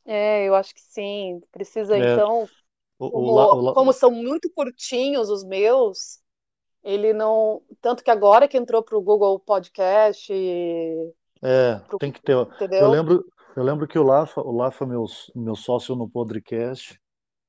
É, 0.05 0.45
eu 0.45 0.53
acho 0.53 0.75
que 0.75 0.81
sim. 0.81 1.41
Precisa 1.53 1.95
é, 1.95 2.15
então, 2.15 2.49
o, 2.97 3.09
como, 3.09 3.69
o, 3.69 3.73
como 3.73 3.93
são 3.93 4.11
muito 4.11 4.51
curtinhos 4.51 5.29
os 5.29 5.41
meus, 5.45 6.19
ele 6.83 7.13
não. 7.13 7.61
Tanto 7.79 8.03
que 8.03 8.11
agora 8.11 8.45
que 8.45 8.57
entrou 8.57 8.83
para 8.83 8.97
o 8.97 9.01
Google 9.01 9.39
Podcast. 9.39 10.33
É, 11.41 11.75
pro, 11.87 11.97
tem 11.97 12.11
que 12.11 12.21
ter. 12.21 12.35
entendeu? 12.35 12.81
Eu 12.81 12.89
lembro, 12.89 13.25
eu 13.55 13.63
lembro 13.63 13.87
que 13.87 13.97
o 13.97 14.03
Lafa, 14.03 14.41
o 14.41 14.51
Lafa 14.51 14.85
meu, 14.85 15.05
meu 15.33 15.55
sócio 15.55 15.95
no 15.95 16.09
podcast, 16.09 16.99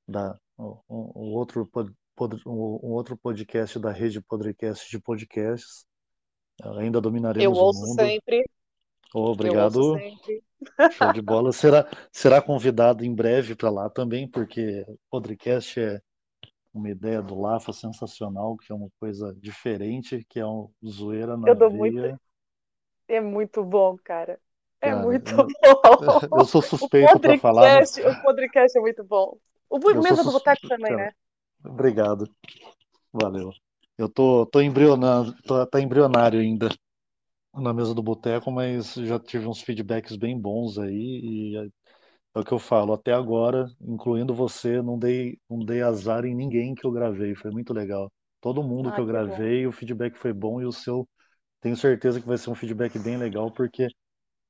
da, 0.06 0.38
um, 0.56 0.78
um 0.88 1.34
outro, 1.34 1.66
pod, 1.66 1.92
um 2.46 2.92
outro 2.92 3.16
podcast 3.16 3.76
da 3.80 3.90
rede 3.90 4.20
podcast 4.20 4.88
de 4.88 5.00
podcasts, 5.00 5.84
ainda 6.78 7.00
dominaremos 7.00 7.44
eu 7.44 7.52
ouço 7.64 7.84
o 7.84 7.88
mundo. 7.88 8.00
sempre. 8.00 8.44
Oh, 9.14 9.30
obrigado. 9.32 9.78
Eu 9.80 9.84
ouço 9.92 9.98
sempre. 9.98 10.42
Show 10.92 11.12
de 11.12 11.22
bola. 11.22 11.52
Será, 11.52 11.86
será 12.12 12.40
convidado 12.42 13.04
em 13.04 13.14
breve 13.14 13.54
para 13.56 13.70
lá 13.70 13.88
também, 13.90 14.28
porque 14.28 14.84
o 14.88 14.98
podcast 15.10 15.80
é 15.80 16.00
uma 16.72 16.88
ideia 16.90 17.20
do 17.22 17.40
Lafa 17.40 17.72
sensacional, 17.72 18.56
que 18.56 18.70
é 18.70 18.74
uma 18.74 18.88
coisa 19.00 19.34
diferente, 19.38 20.24
que 20.28 20.38
é 20.38 20.46
um 20.46 20.70
zoeira 20.86 21.36
na 21.36 21.48
Eu 21.48 21.54
dou 21.54 21.70
veia. 21.70 21.78
muito. 21.78 22.20
É 23.08 23.20
muito 23.20 23.64
bom, 23.64 23.96
cara. 24.04 24.38
É 24.80 24.90
Cara, 24.90 25.02
muito 25.02 25.30
eu- 25.32 25.36
bom. 25.36 25.48
Eu 26.40 26.44
sou 26.44 26.62
suspeito 26.62 27.18
para 27.18 27.36
falar. 27.38 27.78
mas- 27.80 27.96
o 27.96 28.22
podcast 28.22 28.78
é 28.78 28.80
muito 28.80 29.02
bom. 29.02 29.36
O 29.68 29.78
Mesa 29.78 30.22
do 30.24 30.32
Boteco 30.32 30.68
também, 30.68 30.90
cara, 30.94 31.06
né? 31.06 31.12
Obrigado. 31.64 32.28
Valeu. 33.12 33.50
Eu 34.00 34.08
tô, 34.08 34.46
tô 34.46 34.60
embrionando, 34.60 35.34
tô, 35.42 35.66
tá 35.66 35.80
embrionário 35.80 36.40
ainda 36.40 36.68
na 37.54 37.72
mesa 37.74 37.94
do 37.94 38.02
boteco, 38.02 38.50
mas 38.52 38.94
já 38.94 39.18
tive 39.20 39.46
uns 39.48 39.62
feedbacks 39.62 40.16
bem 40.16 40.38
bons 40.40 40.78
aí 40.78 40.94
e 41.54 41.56
é, 41.58 41.64
é 42.36 42.40
o 42.40 42.44
que 42.44 42.52
eu 42.52 42.58
falo, 42.60 42.92
até 42.94 43.12
agora, 43.12 43.66
incluindo 43.80 44.34
você, 44.34 44.82
não 44.82 44.98
dei, 44.98 45.38
não 45.50 45.60
dei 45.64 45.82
azar 45.82 46.24
em 46.26 46.34
ninguém 46.34 46.74
que 46.74 46.86
eu 46.86 46.92
gravei, 46.92 47.34
foi 47.36 47.50
muito 47.52 47.72
legal. 47.74 48.12
Todo 48.40 48.62
mundo 48.62 48.92
Ah, 48.92 48.92
que 48.92 49.00
eu 49.00 49.06
que 49.06 49.16
bom. 49.16 49.42
gravei, 49.46 49.66
o 49.66 49.72
feedback 49.72 50.16
foi 50.18 50.32
bom 50.32 50.60
e 50.62 50.66
o 50.66 50.72
seu, 50.72 51.08
tenho 51.60 51.76
certeza 51.76 52.20
que 52.20 52.26
vai 52.28 52.38
ser 52.38 52.50
um 52.50 52.56
feedback 52.56 52.98
bem 52.98 53.18
legal, 53.18 53.52
porque 53.52 53.88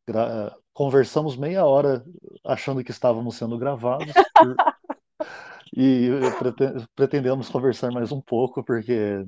gra- 0.07 0.57
conversamos 0.75 1.37
meia 1.37 1.65
hora 1.67 2.05
achando 2.45 2.85
que 2.85 2.91
estávamos 2.93 3.37
sendo 3.37 3.59
gravados 3.59 4.17
e 5.77 6.33
prete- 6.39 6.87
pretendemos 6.95 7.49
conversar 7.49 7.91
mais 7.93 8.13
um 8.13 8.21
pouco, 8.21 8.63
porque 8.65 9.25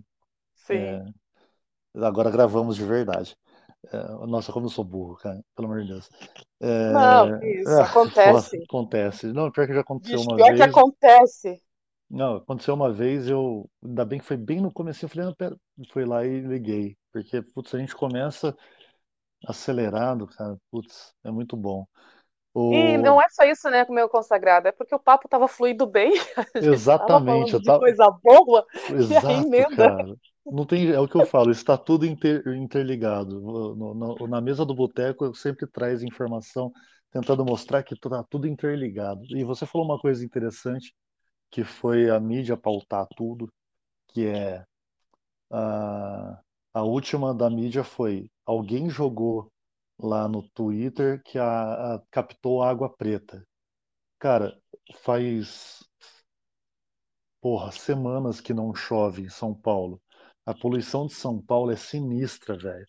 Sim. 0.67 1.03
agora 1.97 2.31
gravamos 2.31 2.77
de 2.77 2.85
verdade. 2.85 3.37
É, 3.93 3.99
nossa, 4.27 4.53
como 4.53 4.67
eu 4.67 4.71
sou 4.71 4.85
burro, 4.85 5.17
cara, 5.17 5.43
pelo 5.57 5.69
amor 5.69 5.83
de 5.83 5.89
Deus. 5.89 6.11
É, 6.61 6.69
Não, 6.87 7.33
que 7.33 7.45
isso, 7.63 7.83
é, 7.83 7.83
acontece. 7.83 8.57
pô, 8.57 8.65
acontece. 8.69 9.33
Não, 9.33 9.51
pior 9.51 9.67
que 9.67 9.75
já 9.75 9.81
aconteceu 9.83 10.21
Bicho, 10.21 10.29
uma 10.29 10.37
pior 10.37 10.55
que 10.55 10.63
vez. 10.63 10.63
acontece. 10.63 11.63
Não, 12.11 12.37
aconteceu 12.37 12.75
uma 12.75 12.93
vez, 12.93 13.27
eu. 13.29 13.69
Ainda 13.83 14.05
bem 14.05 14.19
que 14.21 14.25
foi 14.27 14.37
bem 14.37 14.61
no 14.61 14.73
começo, 14.73 15.05
eu 15.05 15.09
falei, 15.09 15.27
não, 15.27 15.35
pera, 15.35 15.57
fui 15.93 16.05
lá 16.05 16.25
e 16.27 16.41
liguei. 16.41 16.97
Porque, 17.13 17.41
putz, 17.43 17.75
a 17.75 17.79
gente 17.79 17.95
começa 17.95 18.55
acelerado, 19.47 20.27
cara, 20.29 20.57
putz, 20.71 21.15
é 21.25 21.31
muito 21.31 21.57
bom. 21.57 21.87
E 22.71 22.97
O... 22.97 22.99
não 22.99 23.21
é 23.21 23.29
só 23.31 23.45
isso, 23.45 23.69
né, 23.71 23.85
com 23.85 23.93
o 23.93 23.95
meu 23.95 24.09
consagrado, 24.09 24.67
é 24.69 24.73
porque 24.73 24.95
o 24.95 24.99
papo 24.99 25.29
tava 25.29 25.47
fluindo 25.47 25.87
bem, 25.87 26.13
a 26.57 26.95
tava 26.95 27.21
Exatamente, 27.21 27.53
falando 27.53 27.55
eu 27.55 27.63
tava. 27.63 27.85
coisa 27.85 28.11
boa, 28.23 28.65
e 29.11 29.15
aí 29.17 29.25
Exato, 29.29 29.67
emenda. 29.67 29.75
cara. 29.77 30.17
Não 30.51 30.67
tem, 30.67 30.91
é 30.91 30.99
o 31.01 31.09
que 31.09 31.17
eu 31.17 31.25
falo, 31.25 31.51
está 31.51 31.79
tudo 31.79 32.05
inter- 32.07 32.43
interligado. 32.57 33.41
No- 33.41 33.95
no- 33.95 34.27
na 34.29 34.41
mesa 34.41 34.65
do 34.67 34.75
boteco 34.75 35.25
eu 35.25 35.35
sempre 35.35 35.67
traz 35.67 36.03
informação 36.03 36.73
tentando 37.11 37.45
mostrar 37.45 37.83
que 37.83 37.95
está 37.95 38.23
tudo 38.25 38.47
interligado. 38.47 39.23
E 39.37 39.45
você 39.45 39.65
falou 39.67 39.87
uma 39.87 39.99
coisa 39.99 40.25
interessante, 40.25 40.95
que 41.51 41.65
foi 41.65 42.11
a 42.11 42.21
mídia 42.21 42.57
pautar 42.57 43.07
tudo, 43.17 43.49
que 44.09 44.27
é 44.27 44.65
a, 45.51 46.41
a 46.75 46.83
última 46.85 47.35
da 47.35 47.51
mídia 47.51 47.85
foi 47.85 48.31
alguém 48.47 48.91
jogou 48.91 49.53
lá 50.01 50.29
no 50.29 50.43
Twitter 50.51 51.23
que 51.25 51.39
a, 51.39 51.97
a- 51.97 52.03
captou 52.11 52.63
água 52.63 52.91
preta. 52.91 53.45
Cara, 54.21 54.57
faz 55.03 55.81
Porra, 57.41 57.71
semanas 57.71 58.41
que 58.41 58.53
não 58.53 58.75
chove 58.75 59.23
em 59.23 59.29
São 59.29 59.55
Paulo. 59.55 60.02
A 60.47 60.55
poluição 60.55 61.07
de 61.07 61.15
São 61.15 61.41
Paulo 61.43 61.71
é 61.73 61.77
sinistra, 61.77 62.57
velho. 62.57 62.87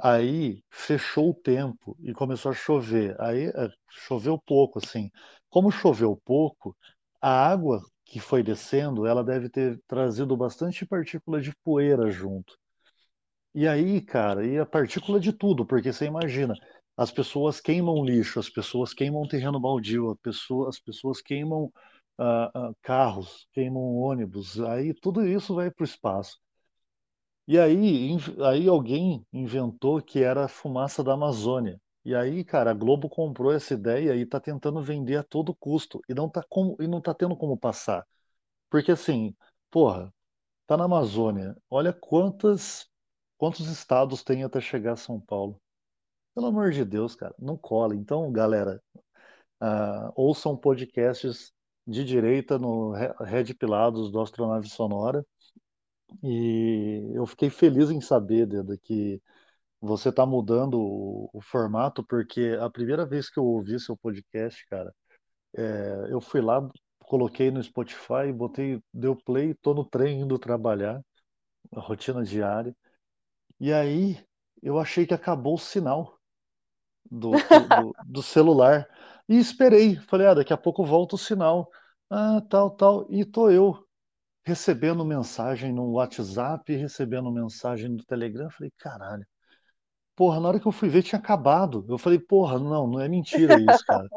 Aí 0.00 0.62
fechou 0.70 1.30
o 1.30 1.34
tempo 1.34 1.96
e 2.00 2.12
começou 2.14 2.52
a 2.52 2.54
chover. 2.54 3.16
Aí 3.20 3.46
eh, 3.48 3.70
choveu 3.90 4.38
pouco, 4.38 4.78
assim. 4.80 5.10
Como 5.50 5.70
choveu 5.72 6.16
pouco, 6.24 6.76
a 7.20 7.30
água 7.50 7.82
que 8.06 8.20
foi 8.20 8.42
descendo, 8.42 9.06
ela 9.06 9.24
deve 9.24 9.48
ter 9.50 9.80
trazido 9.88 10.36
bastante 10.36 10.86
partícula 10.86 11.40
de 11.40 11.54
poeira 11.64 12.10
junto. 12.10 12.56
E 13.54 13.66
aí, 13.66 14.00
cara, 14.00 14.46
e 14.46 14.58
a 14.58 14.66
partícula 14.66 15.18
de 15.20 15.32
tudo, 15.32 15.66
porque 15.66 15.92
você 15.92 16.06
imagina, 16.06 16.54
as 16.96 17.10
pessoas 17.10 17.60
queimam 17.60 18.04
lixo, 18.04 18.38
as 18.38 18.48
pessoas 18.48 18.94
queimam 18.94 19.26
terreno 19.26 19.58
baldio, 19.60 20.16
pessoa- 20.22 20.68
as 20.68 20.78
pessoas 20.80 21.20
queimam 21.20 21.72
ah, 22.18 22.50
ah, 22.54 22.72
carros, 22.82 23.48
queimam 23.52 23.82
ônibus, 23.96 24.60
aí 24.60 24.94
tudo 24.94 25.26
isso 25.26 25.54
vai 25.54 25.70
para 25.70 25.82
o 25.82 25.86
espaço. 25.86 26.38
E 27.50 27.58
aí, 27.58 28.16
aí 28.46 28.68
alguém 28.68 29.26
inventou 29.32 30.00
que 30.02 30.22
era 30.22 30.44
a 30.46 30.48
fumaça 30.48 31.04
da 31.04 31.14
Amazônia. 31.14 31.80
E 32.04 32.14
aí, 32.14 32.44
cara, 32.44 32.70
a 32.70 32.74
Globo 32.74 33.08
comprou 33.10 33.52
essa 33.52 33.74
ideia 33.74 34.14
e 34.16 34.22
está 34.22 34.40
tentando 34.40 34.82
vender 34.82 35.16
a 35.16 35.22
todo 35.24 35.54
custo 35.54 36.00
e 36.08 36.14
não 36.14 36.28
tá 36.30 36.42
como, 36.48 36.76
e 36.80 36.86
não 36.88 37.00
tá 37.00 37.12
tendo 37.14 37.36
como 37.36 37.58
passar. 37.58 38.06
Porque 38.70 38.92
assim, 38.92 39.34
porra, 39.70 40.12
tá 40.66 40.76
na 40.76 40.84
Amazônia. 40.84 41.56
Olha 41.70 41.92
quantas 41.92 42.88
quantos 43.38 43.68
estados 43.68 44.24
tem 44.24 44.44
até 44.44 44.60
chegar 44.60 44.94
a 44.94 44.96
São 44.96 45.20
Paulo. 45.20 45.60
Pelo 46.34 46.48
amor 46.48 46.72
de 46.72 46.84
Deus, 46.84 47.14
cara, 47.16 47.34
não 47.38 47.56
cola. 47.58 47.94
Então, 47.96 48.30
galera, 48.32 48.82
ah, 49.60 50.12
ouçam 50.16 50.56
podcasts 50.56 51.52
de 51.86 52.04
direita 52.04 52.58
no 52.58 52.92
Re- 52.92 53.14
Red 53.20 53.54
Pilados 53.54 54.10
do 54.10 54.20
Astronave 54.20 54.68
Sonora. 54.68 55.24
E 56.22 57.12
eu 57.14 57.26
fiquei 57.26 57.50
feliz 57.50 57.90
em 57.90 58.00
saber, 58.00 58.46
Deda, 58.46 58.76
que 58.78 59.20
você 59.80 60.10
está 60.10 60.26
mudando 60.26 60.80
o, 60.80 61.30
o 61.34 61.40
formato, 61.42 62.04
porque 62.04 62.58
a 62.60 62.70
primeira 62.70 63.06
vez 63.06 63.30
que 63.30 63.38
eu 63.40 63.44
ouvi 63.46 63.80
seu 63.80 63.96
podcast, 63.96 64.66
cara, 64.68 64.94
é, 65.56 66.08
eu 66.10 66.20
fui 66.20 66.40
lá, 66.40 66.68
coloquei 67.04 67.50
no 67.50 67.62
Spotify, 67.62 68.32
botei, 68.34 68.80
deu 68.92 69.16
play, 69.16 69.54
tô 69.54 69.74
no 69.74 69.84
trem 69.84 70.20
indo 70.22 70.38
trabalhar, 70.38 71.00
a 71.74 71.80
rotina 71.80 72.24
diária. 72.24 72.74
E 73.60 73.72
aí 73.72 74.18
eu 74.62 74.78
achei 74.78 75.06
que 75.06 75.14
acabou 75.14 75.54
o 75.54 75.58
sinal 75.58 76.18
do, 77.10 77.44
do, 77.50 77.96
do- 78.00 78.22
celular. 78.22 78.88
E 79.28 79.36
esperei. 79.38 79.96
Falei, 79.96 80.26
ah, 80.28 80.34
daqui 80.34 80.52
a 80.52 80.56
pouco 80.56 80.84
volta 80.84 81.14
o 81.16 81.18
sinal. 81.18 81.70
Ah, 82.10 82.40
tal, 82.48 82.70
tal. 82.70 83.06
E 83.10 83.24
tô 83.24 83.50
eu 83.50 83.86
recebendo 84.50 85.04
mensagem 85.04 85.72
no 85.72 85.92
WhatsApp, 85.92 86.74
recebendo 86.74 87.30
mensagem 87.30 87.88
no 87.88 88.04
Telegram. 88.04 88.50
Falei, 88.50 88.72
caralho. 88.78 89.24
Porra, 90.16 90.40
na 90.40 90.48
hora 90.48 90.60
que 90.60 90.66
eu 90.66 90.72
fui 90.72 90.88
ver, 90.88 91.02
tinha 91.02 91.18
acabado. 91.18 91.86
Eu 91.88 91.98
falei, 91.98 92.18
porra, 92.18 92.58
não, 92.58 92.86
não 92.86 93.00
é 93.00 93.08
mentira 93.08 93.54
isso, 93.60 93.84
cara. 93.86 94.08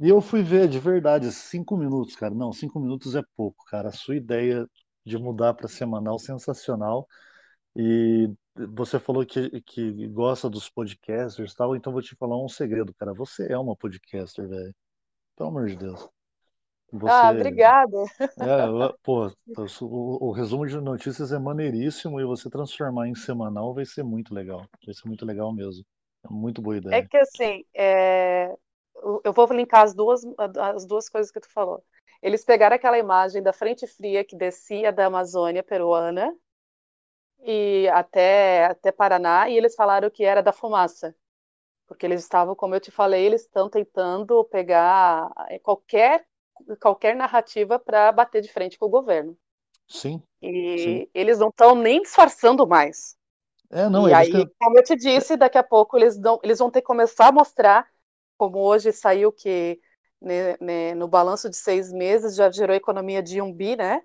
E 0.00 0.08
eu 0.08 0.20
fui 0.20 0.42
ver, 0.42 0.68
de 0.68 0.78
verdade, 0.78 1.30
cinco 1.32 1.76
minutos, 1.76 2.16
cara. 2.16 2.34
Não, 2.34 2.52
cinco 2.52 2.80
minutos 2.80 3.14
é 3.14 3.22
pouco, 3.36 3.64
cara. 3.66 3.88
A 3.90 3.92
sua 3.92 4.16
ideia 4.16 4.66
de 5.04 5.18
mudar 5.18 5.54
para 5.54 5.68
semanal, 5.68 6.18
sensacional. 6.18 7.06
E 7.76 8.30
você 8.54 8.98
falou 8.98 9.26
que, 9.26 9.60
que 9.62 10.08
gosta 10.08 10.50
dos 10.50 10.70
podcasters 10.70 11.52
e 11.52 11.56
tal, 11.56 11.76
então 11.76 11.92
vou 11.92 12.02
te 12.02 12.16
falar 12.16 12.42
um 12.42 12.48
segredo, 12.48 12.94
cara. 12.94 13.14
Você 13.14 13.52
é 13.52 13.58
uma 13.58 13.76
podcaster, 13.76 14.48
velho. 14.48 14.74
Pelo 15.36 15.50
amor 15.50 15.68
de 15.68 15.76
Deus. 15.76 16.15
Ah, 17.04 17.30
Você, 17.30 17.30
obrigada. 17.30 17.96
é, 18.38 18.94
pô, 19.02 19.28
o, 19.82 20.28
o 20.28 20.32
resumo 20.32 20.66
de 20.66 20.80
notícias 20.80 21.32
é 21.32 21.38
maneiríssimo 21.38 22.20
e 22.20 22.24
você 22.24 22.50
transformar 22.50 23.08
em 23.08 23.14
semanal 23.14 23.74
vai 23.74 23.84
ser 23.86 24.02
muito 24.04 24.34
legal. 24.34 24.68
Vai 24.84 24.94
ser 24.94 25.08
muito 25.08 25.24
legal 25.26 25.52
mesmo. 25.54 25.84
É 26.24 26.28
muito 26.30 26.62
boa 26.62 26.76
É 26.90 27.02
ideia. 27.02 27.02
que 27.02 27.16
assim, 27.16 27.64
é, 27.74 28.52
eu 29.24 29.32
vou 29.32 29.46
linkar 29.52 29.82
as 29.84 29.94
duas, 29.94 30.22
as 30.74 30.86
duas 30.86 31.08
coisas 31.08 31.30
que 31.32 31.40
tu 31.40 31.50
falou. 31.50 31.84
Eles 32.22 32.44
pegaram 32.44 32.76
aquela 32.76 32.98
imagem 32.98 33.42
da 33.42 33.52
frente 33.52 33.86
fria 33.86 34.24
que 34.24 34.36
descia 34.36 34.92
da 34.92 35.06
Amazônia 35.06 35.62
peruana 35.62 36.34
e 37.40 37.88
até, 37.92 38.66
até 38.66 38.90
Paraná, 38.92 39.48
e 39.48 39.56
eles 39.56 39.74
falaram 39.74 40.10
que 40.10 40.24
era 40.24 40.42
da 40.42 40.52
fumaça. 40.52 41.14
Porque 41.86 42.06
eles 42.06 42.22
estavam, 42.22 42.54
como 42.56 42.74
eu 42.76 42.80
te 42.80 42.90
falei, 42.90 43.26
eles 43.26 43.42
estão 43.42 43.70
tentando 43.70 44.44
pegar 44.46 45.30
eh, 45.50 45.58
qualquer, 45.60 46.26
qualquer 46.80 47.16
narrativa 47.16 47.78
para 47.78 48.12
bater 48.12 48.42
de 48.42 48.48
frente 48.52 48.78
com 48.78 48.86
o 48.86 48.90
governo. 48.90 49.36
Sim, 49.88 50.22
sim. 50.76 51.02
E 51.02 51.08
eles 51.14 51.38
não 51.38 51.48
estão 51.48 51.74
nem 51.74 52.02
disfarçando 52.02 52.66
mais. 52.66 53.16
É, 53.70 53.88
não, 53.88 54.08
E 54.08 54.12
aí, 54.12 54.28
têm. 54.30 54.50
como 54.60 54.78
eu 54.78 54.84
te 54.84 54.96
disse, 54.96 55.36
daqui 55.36 55.58
a 55.58 55.64
pouco 55.64 55.96
eles, 55.98 56.18
não, 56.18 56.40
eles 56.42 56.58
vão 56.58 56.70
ter 56.70 56.82
que 56.82 56.86
começar 56.86 57.28
a 57.28 57.32
mostrar, 57.32 57.88
como 58.38 58.58
hoje 58.60 58.92
saiu 58.92 59.32
que 59.32 59.80
né, 60.20 60.56
né, 60.60 60.94
no 60.94 61.08
balanço 61.08 61.50
de 61.50 61.56
seis 61.56 61.92
meses 61.92 62.36
já 62.36 62.50
gerou 62.50 62.76
economia 62.76 63.22
de 63.22 63.40
um 63.42 63.52
bi, 63.52 63.76
né? 63.76 64.02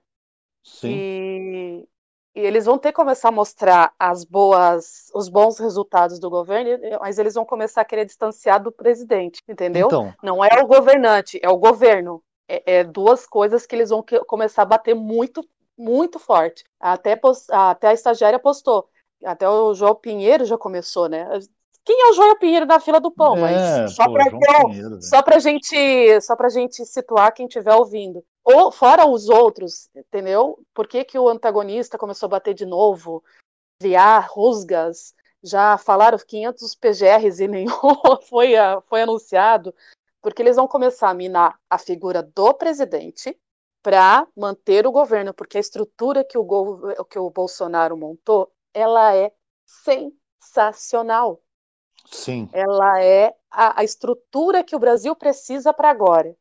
Sim, 0.64 1.04
E 1.04 1.88
E 2.36 2.40
eles 2.42 2.66
vão 2.66 2.78
ter 2.80 2.90
que 2.92 2.96
começar 2.98 3.30
a 3.30 3.32
mostrar 3.32 3.94
as 4.00 4.24
boas, 4.26 5.12
os 5.16 5.30
bons 5.30 5.60
resultados 5.60 6.20
do 6.20 6.30
governo, 6.30 6.72
mas 7.02 7.20
eles 7.20 7.34
vão 7.36 7.46
começar 7.46 7.82
a 7.82 7.86
querer 7.86 8.06
distanciar 8.06 8.62
do 8.64 8.72
presidente, 8.72 9.42
entendeu? 9.50 9.98
Então, 9.98 10.14
Não 10.24 10.44
é 10.46 10.62
o 10.64 10.68
governante, 10.68 11.40
é 11.44 11.50
o 11.50 11.58
governo. 11.58 12.24
É, 12.52 12.80
é 12.80 12.84
duas 12.84 13.26
coisas 13.26 13.66
que 13.66 13.74
eles 13.74 13.90
vão 13.90 14.04
começar 14.28 14.64
a 14.64 14.66
bater 14.66 14.94
muito, 14.94 15.48
muito 15.78 16.20
forte. 16.20 16.66
Até, 16.78 17.18
até 17.50 17.88
a 17.88 17.94
estagiária 17.94 18.38
postou. 18.38 18.90
Até 19.24 19.48
o 19.48 19.74
João 19.74 19.96
Pinheiro 19.96 20.44
já 20.44 20.58
começou, 20.58 21.08
né? 21.08 21.28
Quem 21.86 22.00
é 22.02 22.10
o 22.10 22.14
João 22.14 22.38
Pinheiro 22.38 22.66
na 22.66 22.80
fila 22.80 23.00
do 23.00 23.10
pão? 23.10 23.38
É, 23.38 23.42
mas 23.42 23.96
só 23.96 24.12
para 24.12 24.26
só 25.02 25.22
pra 25.22 25.40
gente, 25.40 26.22
só 26.22 26.36
pra 26.36 26.50
gente 26.50 26.86
situar 26.86 27.34
quem 27.34 27.48
estiver 27.48 27.74
ouvindo. 27.74 28.24
Ou 28.44 28.72
fora 28.72 29.08
os 29.08 29.30
outros, 29.30 29.90
entendeu? 29.96 30.60
Por 30.74 30.88
que, 30.88 31.06
que 31.06 31.18
o 31.18 31.30
antagonista 31.30 31.98
começou 31.98 32.28
a 32.28 32.32
bater 32.32 32.54
de 32.54 32.66
novo? 32.66 33.24
Criar 33.80 34.28
rusgas, 34.30 35.16
já 35.44 35.78
falaram 35.78 36.18
500 36.18 36.76
PGRs 36.76 37.40
e 37.44 37.48
nenhum 37.48 37.72
foi, 38.30 38.54
foi 38.88 39.02
anunciado, 39.02 39.74
porque 40.22 40.42
eles 40.42 40.56
vão 40.56 40.68
começar 40.68 41.10
a 41.10 41.14
minar 41.14 41.60
a 41.70 41.78
figura 41.78 42.22
do 42.22 42.54
presidente 42.54 43.38
para 43.82 44.28
manter 44.38 44.86
o 44.86 44.92
governo, 44.92 45.34
porque 45.34 45.58
a 45.58 45.62
estrutura 45.62 46.24
que 46.24 46.38
o, 46.38 47.06
que 47.10 47.18
o 47.18 47.30
Bolsonaro 47.30 47.98
montou, 47.98 48.52
ela 48.74 49.16
é 49.16 49.32
sensacional. 49.66 51.42
Sim. 52.06 52.50
Ela 52.54 53.02
é 53.02 53.34
a, 53.50 53.82
a 53.82 53.84
estrutura 53.84 54.64
que 54.64 54.76
o 54.76 54.80
Brasil 54.80 55.16
precisa 55.16 55.74
para 55.74 55.90
agora. 55.90 56.36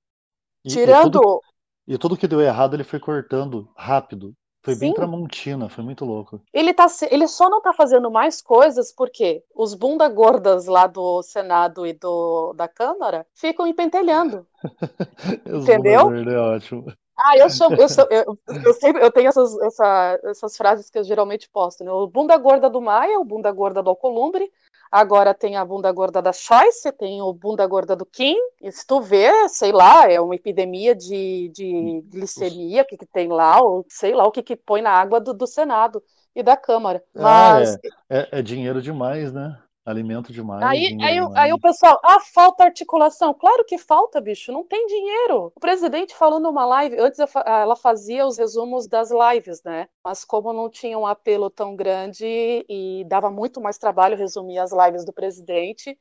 E, 0.64 0.68
Tirando. 0.68 1.08
E 1.08 1.12
tudo, 1.12 1.40
e 1.86 1.98
tudo, 1.98 2.16
que 2.16 2.28
deu 2.28 2.40
errado 2.40 2.74
ele 2.74 2.84
foi 2.84 3.00
cortando 3.00 3.70
rápido. 3.74 4.34
Foi 4.70 4.74
Sim. 4.74 4.80
bem 4.80 4.94
Tramontina, 4.94 5.68
foi 5.68 5.82
muito 5.82 6.04
louco. 6.04 6.40
Ele, 6.52 6.72
tá, 6.72 6.86
ele 7.10 7.26
só 7.26 7.50
não 7.50 7.60
tá 7.60 7.72
fazendo 7.72 8.10
mais 8.10 8.40
coisas 8.40 8.92
porque 8.92 9.42
os 9.54 9.74
bunda 9.74 10.08
gordas 10.08 10.66
lá 10.66 10.86
do 10.86 11.22
Senado 11.22 11.84
e 11.86 11.92
do, 11.92 12.52
da 12.52 12.68
Câmara 12.68 13.26
ficam 13.34 13.66
empentelhando. 13.66 14.46
entendeu? 15.44 16.12
É 16.12 16.38
ótimo. 16.38 16.92
Ah, 17.24 17.36
eu 17.36 17.50
chamo, 17.50 17.76
eu, 17.76 17.88
sou, 17.88 18.06
eu, 18.10 18.38
eu, 18.64 18.74
sempre, 18.74 19.02
eu 19.02 19.10
tenho 19.10 19.28
essas, 19.28 19.58
essa, 19.60 20.20
essas 20.24 20.56
frases 20.56 20.88
que 20.88 20.98
eu 20.98 21.04
geralmente 21.04 21.48
posto, 21.48 21.84
né? 21.84 21.90
O 21.92 22.06
bunda 22.06 22.36
gorda 22.36 22.70
do 22.70 22.80
Maia, 22.80 23.18
o 23.18 23.24
bunda 23.24 23.50
gorda 23.52 23.82
do 23.82 23.90
Alcolumbre, 23.90 24.50
Agora 24.90 25.32
tem 25.32 25.56
a 25.56 25.64
bunda 25.64 25.92
gorda 25.92 26.20
da 26.20 26.32
Choice, 26.32 26.90
tem 26.92 27.22
o 27.22 27.32
bunda 27.32 27.64
gorda 27.64 27.94
do 27.94 28.04
Kim. 28.04 28.36
E 28.60 28.72
se 28.72 28.84
tu 28.84 29.00
vê, 29.00 29.48
sei 29.48 29.70
lá, 29.70 30.10
é 30.10 30.20
uma 30.20 30.34
epidemia 30.34 30.96
de, 30.96 31.48
de 31.54 32.02
glicemia 32.08 32.84
que, 32.84 32.96
que 32.96 33.06
tem 33.06 33.28
lá, 33.28 33.62
ou 33.62 33.86
sei 33.88 34.12
lá 34.12 34.26
o 34.26 34.32
que, 34.32 34.42
que 34.42 34.56
põe 34.56 34.82
na 34.82 34.90
água 34.90 35.20
do, 35.20 35.32
do 35.32 35.46
Senado 35.46 36.02
e 36.34 36.42
da 36.42 36.56
Câmara. 36.56 37.04
Mas... 37.14 37.76
Ah, 37.76 37.78
é, 38.08 38.18
é, 38.18 38.28
é 38.40 38.42
dinheiro 38.42 38.82
demais, 38.82 39.32
né? 39.32 39.56
Alimento 39.84 40.32
demais. 40.32 40.62
Aí, 40.62 40.96
aí, 41.00 41.14
demais. 41.14 41.36
aí, 41.36 41.52
o 41.52 41.58
pessoal, 41.58 41.98
ah, 42.04 42.20
falta 42.20 42.64
articulação. 42.64 43.32
Claro 43.32 43.64
que 43.64 43.78
falta, 43.78 44.20
bicho, 44.20 44.52
não 44.52 44.64
tem 44.64 44.86
dinheiro. 44.86 45.52
O 45.56 45.60
presidente 45.60 46.14
falou 46.14 46.38
numa 46.38 46.66
live, 46.66 46.98
antes 46.98 47.18
ela 47.46 47.74
fazia 47.74 48.26
os 48.26 48.36
resumos 48.36 48.86
das 48.86 49.10
lives, 49.10 49.62
né? 49.64 49.88
Mas 50.04 50.24
como 50.24 50.52
não 50.52 50.68
tinha 50.68 50.98
um 50.98 51.06
apelo 51.06 51.48
tão 51.48 51.74
grande 51.74 52.26
e 52.68 53.04
dava 53.08 53.30
muito 53.30 53.60
mais 53.60 53.78
trabalho 53.78 54.18
resumir 54.18 54.58
as 54.58 54.70
lives 54.70 55.04
do 55.04 55.14
presidente, 55.14 55.98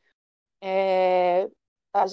é, 0.62 1.50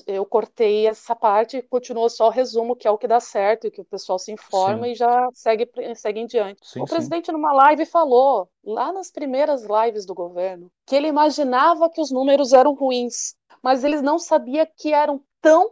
eu 0.06 0.24
cortei 0.24 0.86
essa 0.86 1.14
parte 1.14 1.58
e 1.58 1.62
continuou 1.62 2.08
só 2.08 2.28
o 2.28 2.30
resumo, 2.30 2.76
que 2.76 2.88
é 2.88 2.90
o 2.90 2.98
que 2.98 3.06
dá 3.06 3.20
certo, 3.20 3.66
e 3.66 3.70
que 3.70 3.80
o 3.80 3.84
pessoal 3.84 4.18
se 4.18 4.32
informa 4.32 4.86
sim. 4.86 4.92
e 4.92 4.94
já 4.94 5.28
segue, 5.32 5.68
segue 5.94 6.20
em 6.20 6.26
diante. 6.26 6.60
Sim, 6.62 6.82
o 6.82 6.86
presidente, 6.86 7.26
sim. 7.26 7.32
numa 7.32 7.52
live, 7.52 7.84
falou, 7.86 8.48
lá 8.64 8.92
nas 8.92 9.10
primeiras 9.10 9.62
lives 9.62 10.06
do 10.06 10.14
governo, 10.14 10.70
que 10.86 10.96
ele 10.96 11.08
imaginava 11.08 11.90
que 11.90 12.00
os 12.00 12.10
números 12.10 12.52
eram 12.52 12.74
ruins, 12.74 13.34
mas 13.62 13.84
ele 13.84 14.00
não 14.00 14.18
sabia 14.18 14.66
que 14.66 14.92
eram 14.92 15.20
tão, 15.40 15.70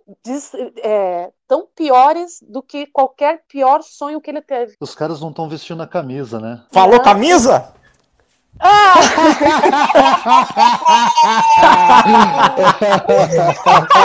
é, 0.82 1.32
tão 1.48 1.66
piores 1.74 2.38
do 2.42 2.62
que 2.62 2.86
qualquer 2.86 3.42
pior 3.48 3.82
sonho 3.82 4.20
que 4.20 4.30
ele 4.30 4.40
teve. 4.40 4.76
Os 4.80 4.94
caras 4.94 5.20
não 5.20 5.30
estão 5.30 5.48
vestindo 5.48 5.82
a 5.82 5.86
camisa, 5.86 6.38
né? 6.38 6.64
Falou 6.70 7.02
camisa? 7.02 7.73
Ah! 8.60 8.94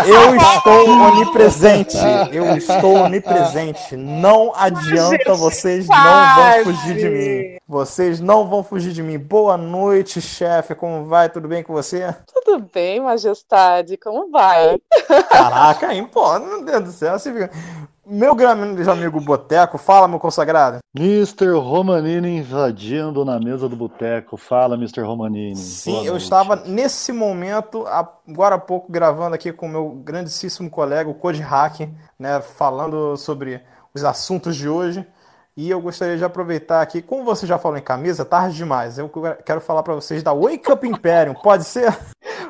eu 0.05 0.35
estou 0.35 0.89
onipresente. 0.89 1.97
Eu 2.31 2.57
estou 2.57 2.95
onipresente. 3.03 3.95
Não 3.95 4.51
adianta, 4.55 5.33
vocês 5.35 5.87
não 5.87 6.35
vão 6.35 6.63
fugir 6.63 6.97
de 6.97 7.09
mim. 7.09 7.57
Vocês 7.67 8.19
não 8.19 8.47
vão 8.47 8.63
fugir 8.63 8.91
de 8.91 9.03
mim. 9.03 9.19
Boa 9.19 9.55
noite, 9.55 10.19
chefe. 10.19 10.73
Como 10.73 11.05
vai? 11.05 11.29
Tudo 11.29 11.47
bem 11.47 11.63
com 11.63 11.73
você? 11.73 12.15
Tudo 12.33 12.67
bem, 12.73 12.99
majestade. 12.99 13.97
Como 13.97 14.31
vai? 14.31 14.79
Caraca, 15.29 15.93
hein? 15.93 16.05
Pô, 16.11 16.39
meu 16.39 16.63
Deus 16.63 16.83
do 16.83 16.91
céu. 16.91 17.17
Você 17.17 17.31
fica... 17.31 17.51
Meu 18.11 18.33
grande 18.33 18.89
amigo 18.89 19.21
Boteco, 19.21 19.77
fala, 19.77 20.07
meu 20.07 20.19
consagrado. 20.19 20.79
Mr. 20.97 21.51
Romanini 21.51 22.37
invadindo 22.37 23.23
na 23.23 23.39
mesa 23.39 23.69
do 23.69 23.75
Boteco. 23.75 24.35
Fala, 24.35 24.73
Mr. 24.73 25.01
Romanini. 25.01 25.55
Sim, 25.55 26.07
eu 26.07 26.17
estava 26.17 26.55
nesse 26.55 27.11
momento, 27.11 27.85
agora 27.85 28.55
há 28.55 28.57
pouco, 28.57 28.91
gravando 28.91 29.35
aqui 29.35 29.53
com 29.53 29.67
o 29.67 29.69
meu 29.69 29.89
grandíssimo 30.03 30.71
colega, 30.71 31.07
o 31.07 31.13
Code 31.13 31.39
Hack, 31.39 31.81
né, 32.17 32.41
falando 32.41 33.15
sobre 33.15 33.61
os 33.93 34.03
assuntos 34.03 34.55
de 34.55 34.67
hoje. 34.67 35.05
E 35.55 35.69
eu 35.69 35.79
gostaria 35.79 36.17
de 36.17 36.23
aproveitar 36.25 36.81
aqui, 36.81 37.03
como 37.03 37.23
você 37.23 37.45
já 37.45 37.59
falou 37.59 37.77
em 37.77 37.81
camisa, 37.81 38.25
tarde 38.25 38.57
demais. 38.57 38.97
Eu 38.97 39.11
quero 39.45 39.61
falar 39.61 39.83
para 39.83 39.93
vocês 39.93 40.23
da 40.23 40.33
Wake 40.33 40.71
Up 40.71 40.87
Imperium, 40.87 41.35
pode 41.35 41.63
ser? 41.63 41.95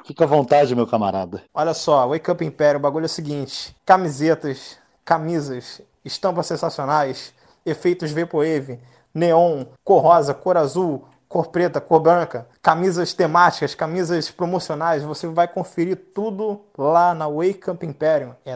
Fica 0.06 0.24
à 0.24 0.28
vontade, 0.28 0.74
meu 0.74 0.88
camarada. 0.88 1.44
Olha 1.54 1.74
só, 1.74 2.08
Wake 2.08 2.32
Up 2.32 2.46
Imperium, 2.46 2.80
o 2.80 2.82
bagulho 2.82 3.04
é 3.04 3.08
o 3.08 3.10
seguinte: 3.10 3.76
camisetas 3.86 4.79
camisas, 5.10 5.82
estampas 6.06 6.46
sensacionais, 6.46 7.34
efeitos 7.66 8.12
Vaporwave, 8.12 8.80
neon, 9.12 9.66
cor 9.84 10.04
rosa, 10.04 10.36
cor 10.36 10.56
azul, 10.56 11.04
cor 11.28 11.48
preta, 11.48 11.82
cor 11.82 12.00
branca, 12.00 12.48
camisas 12.62 13.12
temáticas, 13.12 13.74
camisas 13.74 14.30
promocionais, 14.30 15.02
você 15.02 15.26
vai 15.26 15.48
conferir 15.48 15.98
tudo 16.14 16.62
lá 16.78 17.16
na 17.16 17.28
Wake 17.28 17.72
Up 17.72 17.84
Imperium, 17.84 18.36
é 18.46 18.56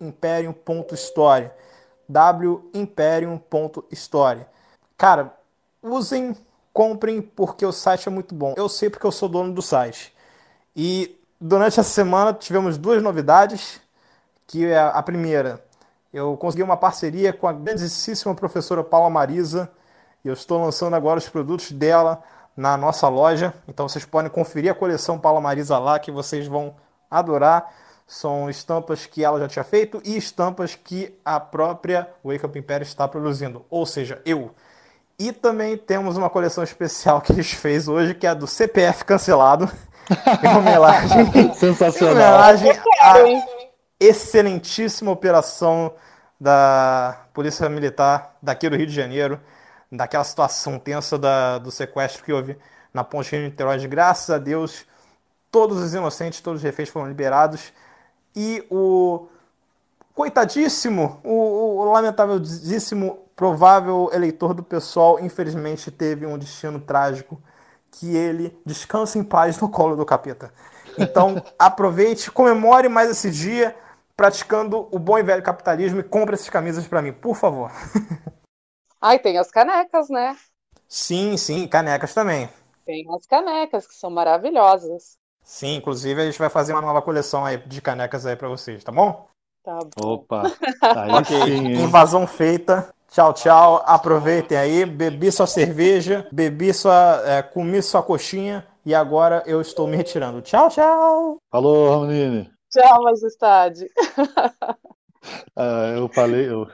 wimperium.store, 0.00 1.50
wimperium.store. 2.74 4.46
Cara, 4.96 5.34
usem, 5.82 6.34
comprem 6.72 7.20
porque 7.20 7.66
o 7.66 7.72
site 7.72 8.08
é 8.08 8.10
muito 8.10 8.34
bom. 8.34 8.54
Eu 8.56 8.70
sei 8.70 8.88
porque 8.88 9.06
eu 9.06 9.12
sou 9.12 9.28
dono 9.28 9.52
do 9.52 9.60
site. 9.60 10.16
E 10.74 11.20
durante 11.38 11.78
essa 11.78 11.90
semana 11.90 12.32
tivemos 12.32 12.78
duas 12.78 13.02
novidades, 13.02 13.82
que 14.46 14.64
é 14.66 14.78
a 14.78 15.02
primeira, 15.02 15.62
eu 16.14 16.36
consegui 16.36 16.62
uma 16.62 16.76
parceria 16.76 17.32
com 17.32 17.48
a 17.48 17.52
grandíssima 17.52 18.36
professora 18.36 18.84
Paula 18.84 19.10
Marisa 19.10 19.68
e 20.24 20.28
eu 20.28 20.32
estou 20.32 20.62
lançando 20.62 20.94
agora 20.94 21.18
os 21.18 21.28
produtos 21.28 21.72
dela 21.72 22.22
na 22.56 22.76
nossa 22.76 23.08
loja. 23.08 23.52
Então 23.66 23.88
vocês 23.88 24.04
podem 24.04 24.30
conferir 24.30 24.70
a 24.70 24.74
coleção 24.74 25.18
Paula 25.18 25.40
Marisa 25.40 25.76
lá 25.76 25.98
que 25.98 26.12
vocês 26.12 26.46
vão 26.46 26.76
adorar. 27.10 27.68
São 28.06 28.48
estampas 28.48 29.06
que 29.06 29.24
ela 29.24 29.40
já 29.40 29.48
tinha 29.48 29.64
feito 29.64 30.00
e 30.04 30.16
estampas 30.16 30.76
que 30.76 31.18
a 31.24 31.40
própria 31.40 32.08
Wake 32.24 32.46
Up 32.46 32.56
Império 32.56 32.84
está 32.84 33.08
produzindo, 33.08 33.64
ou 33.68 33.84
seja, 33.84 34.22
eu. 34.24 34.54
E 35.18 35.32
também 35.32 35.76
temos 35.76 36.16
uma 36.16 36.30
coleção 36.30 36.62
especial 36.62 37.20
que 37.20 37.32
eles 37.32 37.50
fez 37.52 37.88
hoje, 37.88 38.14
que 38.14 38.26
é 38.26 38.34
do 38.34 38.46
CPF 38.46 39.04
cancelado. 39.04 39.68
em 40.44 40.56
homenagem, 40.56 41.54
Sensacional. 41.54 42.14
Em 42.14 42.18
homenagem 42.18 42.70
à 43.00 43.14
excelentíssima 44.04 45.10
operação 45.10 45.92
da 46.40 47.26
Polícia 47.32 47.68
Militar 47.68 48.36
daqui 48.42 48.68
do 48.68 48.76
Rio 48.76 48.86
de 48.86 48.94
Janeiro, 48.94 49.40
daquela 49.90 50.24
situação 50.24 50.78
tensa 50.78 51.18
da, 51.18 51.58
do 51.58 51.70
sequestro 51.70 52.24
que 52.24 52.32
houve 52.32 52.58
na 52.92 53.02
ponte 53.02 53.34
Rio 53.34 53.44
Niterói. 53.44 53.86
Graças 53.86 54.30
a 54.30 54.38
Deus, 54.38 54.84
todos 55.50 55.78
os 55.78 55.94
inocentes, 55.94 56.40
todos 56.40 56.60
os 56.60 56.64
reféns 56.64 56.88
foram 56.88 57.08
liberados. 57.08 57.72
E 58.36 58.64
o 58.70 59.26
coitadíssimo, 60.14 61.20
o, 61.24 61.78
o 61.78 61.92
lamentavelíssimo 61.92 63.18
provável 63.34 64.10
eleitor 64.12 64.54
do 64.54 64.62
pessoal, 64.62 65.18
infelizmente 65.20 65.90
teve 65.90 66.26
um 66.26 66.38
destino 66.38 66.78
trágico 66.78 67.40
que 67.90 68.14
ele 68.14 68.56
descansa 68.66 69.18
em 69.18 69.24
paz 69.24 69.58
no 69.60 69.68
colo 69.68 69.96
do 69.96 70.04
capeta. 70.04 70.52
Então, 70.98 71.42
aproveite, 71.58 72.30
comemore 72.30 72.88
mais 72.88 73.10
esse 73.10 73.30
dia 73.30 73.74
praticando 74.16 74.88
o 74.90 74.98
bom 74.98 75.18
e 75.18 75.22
velho 75.22 75.42
capitalismo 75.42 76.00
e 76.00 76.04
compre 76.04 76.34
essas 76.34 76.48
camisas 76.48 76.86
para 76.86 77.02
mim, 77.02 77.12
por 77.12 77.36
favor. 77.36 77.70
Ai, 79.00 79.18
tem 79.18 79.36
as 79.38 79.50
canecas, 79.50 80.08
né? 80.08 80.36
Sim, 80.88 81.36
sim, 81.36 81.66
canecas 81.66 82.14
também. 82.14 82.48
Tem 82.86 83.04
as 83.14 83.26
canecas 83.26 83.86
que 83.86 83.94
são 83.94 84.10
maravilhosas. 84.10 85.18
Sim, 85.42 85.76
inclusive 85.76 86.22
a 86.22 86.24
gente 86.24 86.38
vai 86.38 86.48
fazer 86.48 86.72
uma 86.72 86.80
nova 86.80 87.02
coleção 87.02 87.44
aí 87.44 87.58
de 87.58 87.82
canecas 87.82 88.24
aí 88.24 88.36
para 88.36 88.48
vocês, 88.48 88.82
tá 88.82 88.90
bom? 88.90 89.28
Tá 89.62 89.78
bom. 89.96 90.12
Opa. 90.12 90.42
Aí 90.82 91.10
ok, 91.10 91.42
sim, 91.42 91.82
invasão 91.82 92.26
feita. 92.26 92.94
Tchau, 93.10 93.32
tchau. 93.32 93.82
Aproveitem 93.86 94.58
aí, 94.58 94.84
bebi 94.84 95.32
sua 95.32 95.46
cerveja, 95.46 96.28
bebi 96.30 96.74
sua, 96.74 97.22
é, 97.24 97.42
comi 97.42 97.80
sua 97.80 98.02
coxinha 98.02 98.66
e 98.84 98.94
agora 98.94 99.42
eu 99.46 99.62
estou 99.62 99.86
me 99.86 99.96
retirando. 99.96 100.42
Tchau, 100.42 100.68
tchau. 100.68 101.36
Falou, 101.50 101.90
Ramonine. 101.90 102.53
Tchau, 102.74 103.04
majestade. 103.04 103.88
Ah, 105.56 105.94
eu 105.96 106.06
falei, 106.10 106.50
eu, 106.50 106.68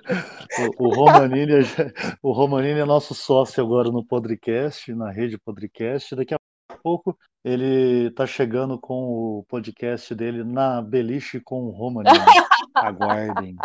o, 0.79 0.89
o, 0.89 0.93
Romanini, 0.93 1.53
o 2.21 2.33
Romanini 2.33 2.81
é 2.81 2.85
nosso 2.85 3.15
sócio 3.15 3.63
agora 3.63 3.93
no 3.93 4.05
podcast, 4.05 4.93
na 4.93 5.09
rede 5.09 5.39
podcast. 5.39 6.17
Daqui 6.17 6.35
a 6.35 6.39
pouco 6.83 7.17
ele 7.45 8.09
está 8.09 8.27
chegando 8.27 8.77
com 8.77 9.39
o 9.39 9.45
podcast 9.49 10.13
dele 10.17 10.43
na 10.43 10.83
Beliche 10.83 11.39
com 11.39 11.63
o 11.63 11.71
Romanini. 11.71 12.19
Aguardem. 12.75 13.57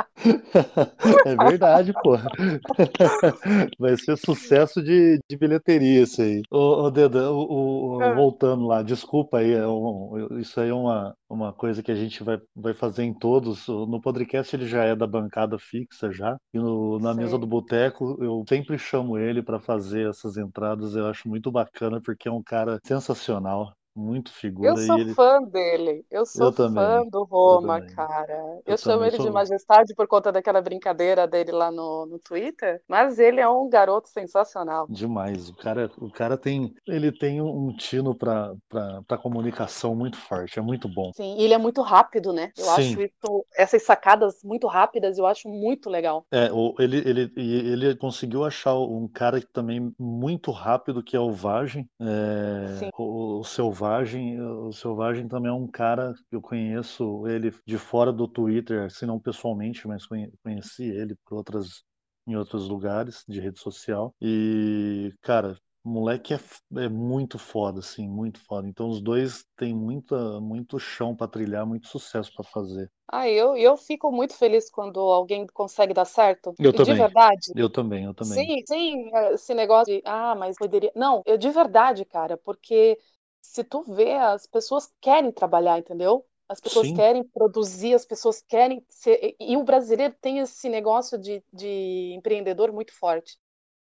É 1.26 1.36
verdade, 1.36 1.94
pô. 1.94 2.16
Vai 3.80 3.98
ser 3.98 4.18
sucesso 4.18 4.82
de, 4.82 5.20
de 5.30 5.38
bilheteria 5.38 6.04
isso 6.04 6.22
aí. 6.22 6.42
Ô, 6.52 6.84
ô 6.84 6.92
Deda, 6.92 7.32
o, 7.32 7.98
o, 7.98 8.02
é. 8.02 8.14
voltando 8.14 8.66
lá, 8.66 8.82
desculpa 8.82 9.40
aí, 9.40 9.54
é 9.54 9.68
um, 9.68 10.40
isso 10.40 10.60
aí 10.60 10.70
é 10.70 10.74
uma, 10.74 11.16
uma 11.30 11.54
coisa 11.54 11.84
que 11.84 11.92
a 11.92 11.96
gente 11.96 12.24
vai, 12.24 12.40
vai 12.56 12.74
fazer 12.74 13.04
em 13.04 13.14
todos. 13.14 13.68
No 13.68 14.02
podcast 14.02 14.56
ele 14.56 14.68
já 14.68 14.84
é 14.84 14.96
da 14.96 15.08
bancada 15.08 15.58
fixa 15.60 16.12
já. 16.12 16.38
E 16.54 16.58
no, 16.58 17.00
na 17.00 17.14
Sim. 17.14 17.20
mesa 17.20 17.38
do 17.38 17.48
boteco 17.48 18.18
eu 18.22 18.44
sempre 18.48 18.78
chamo 18.78 19.18
ele 19.18 19.42
para 19.42 19.60
fazer 19.60 20.10
essas 20.10 20.38
entradas. 20.38 20.96
Eu 20.96 21.08
acho 21.08 21.28
muito 21.28 21.52
bacana 21.52 22.02
porque 22.02 22.28
é 22.28 22.32
um 22.32 22.44
cara 22.44 22.80
sensacional 22.84 23.74
muito 23.96 24.32
figura. 24.32 24.72
Eu 24.72 24.78
sou 24.78 25.00
ele... 25.00 25.14
fã 25.14 25.42
dele. 25.42 26.06
Eu 26.12 26.26
sou 26.26 26.48
eu 26.48 26.52
fã 26.52 26.68
também. 26.68 27.10
do 27.10 27.24
Roma, 27.24 27.82
cara. 27.82 28.60
Eu, 28.66 28.74
eu 28.74 28.78
chamo 28.78 29.06
ele 29.06 29.16
sou... 29.16 29.26
de 29.26 29.32
majestade 29.32 29.96
por 29.96 30.06
conta 30.08 30.32
daquela 30.32 30.62
brincadeira 30.62 31.26
dele 31.26 31.52
lá 31.52 31.72
no, 31.72 32.06
no 32.06 32.20
Twitter, 32.20 32.82
mas 32.88 33.18
ele 33.18 33.40
é 33.40 33.48
um 33.48 33.70
garoto 33.70 34.10
sensacional. 34.10 34.86
Demais. 34.90 35.50
O 35.50 35.56
cara, 35.56 35.90
o 35.98 36.12
cara 36.12 36.38
tem, 36.38 36.74
ele 36.86 37.12
tem 37.12 37.42
um 37.42 37.74
tino 37.76 38.14
para 38.14 39.18
comunicação 39.22 39.96
muito 39.96 40.18
forte. 40.18 40.60
É 40.60 40.62
muito 40.62 40.90
bom. 40.90 41.12
Sim, 41.14 41.38
e 41.38 41.44
ele 41.44 41.54
é 41.54 41.58
muito 41.58 41.82
rápido, 41.82 42.34
né? 42.34 42.52
Eu 42.58 42.66
Sim. 42.66 42.72
acho 42.72 43.02
isso, 43.02 43.46
essas 43.56 43.84
sacadas 43.84 44.44
muito 44.44 44.68
rápidas, 44.68 45.18
eu 45.18 45.26
acho 45.26 45.48
muito 45.48 45.90
legal. 45.90 46.26
É, 46.32 46.50
ele, 46.80 46.98
ele, 46.98 47.32
ele 47.38 47.96
conseguiu 47.96 48.44
achar 48.44 48.78
um 48.78 49.08
cara 49.08 49.42
também 49.54 49.94
muito 49.98 50.52
rápido 50.52 51.02
que 51.02 51.16
é 51.16 51.20
o 51.20 51.32
Vagem. 51.32 51.88
É, 52.02 52.90
o, 52.98 53.40
o 53.40 53.44
Selvagem 53.44 53.85
Selvagem, 53.86 54.42
o 54.42 54.72
Selvagem 54.72 55.28
também 55.28 55.52
é 55.52 55.54
um 55.54 55.68
cara 55.68 56.14
que 56.30 56.36
eu 56.36 56.42
conheço 56.42 57.28
ele 57.28 57.54
de 57.66 57.78
fora 57.78 58.12
do 58.12 58.28
Twitter, 58.28 58.90
se 58.92 59.06
não 59.06 59.20
pessoalmente, 59.20 59.88
mas 59.88 60.06
conheci 60.44 60.84
ele 60.84 61.16
por 61.24 61.36
outras 61.36 61.84
em 62.28 62.36
outros 62.36 62.68
lugares 62.68 63.24
de 63.28 63.40
rede 63.40 63.60
social. 63.60 64.12
E, 64.20 65.14
cara, 65.22 65.56
o 65.84 65.90
moleque 65.90 66.34
é, 66.34 66.40
é 66.78 66.90
muito 66.90 67.38
foda, 67.38 67.80
assim, 67.80 68.10
muito 68.10 68.40
foda. 68.40 68.68
Então 68.68 68.90
os 68.90 69.00
dois 69.00 69.46
têm 69.56 69.76
muita, 69.76 70.42
muito 70.42 70.80
chão 70.80 71.16
para 71.16 71.28
trilhar, 71.28 71.68
muito 71.68 71.88
sucesso 71.88 72.32
para 72.36 72.44
fazer. 72.46 72.90
Ah, 73.08 73.30
eu, 73.30 73.56
eu 73.56 73.78
fico 73.78 74.12
muito 74.12 74.36
feliz 74.36 74.68
quando 74.72 75.00
alguém 75.00 75.46
consegue 75.54 75.94
dar 75.94 76.06
certo. 76.06 76.56
Eu 76.58 76.74
também. 76.74 76.96
De 76.96 77.02
verdade. 77.02 77.52
Eu 77.56 77.70
também, 77.70 78.06
eu 78.06 78.14
também. 78.16 78.48
Sim, 78.48 78.64
sim, 78.66 79.12
esse 79.34 79.54
negócio 79.54 79.94
de, 79.94 80.02
ah, 80.04 80.34
mas 80.34 80.56
poderia. 80.58 80.92
Não, 80.96 81.22
eu 81.24 81.38
de 81.38 81.52
verdade, 81.52 82.04
cara, 82.04 82.36
porque 82.36 82.98
se 83.46 83.64
tu 83.64 83.84
vê, 83.84 84.14
as 84.14 84.46
pessoas 84.48 84.92
querem 85.00 85.32
trabalhar, 85.32 85.78
entendeu? 85.80 86.26
As 86.48 86.60
pessoas 86.60 86.88
Sim. 86.88 86.96
querem 86.96 87.24
produzir, 87.24 87.94
as 87.94 88.06
pessoas 88.06 88.42
querem 88.42 88.86
ser. 88.90 89.36
E 89.40 89.56
o 89.58 89.64
brasileiro 89.64 90.16
tem 90.20 90.40
esse 90.40 90.70
negócio 90.70 91.18
de, 91.18 91.44
de 91.52 92.14
empreendedor 92.16 92.72
muito 92.72 92.94
forte. 92.94 93.40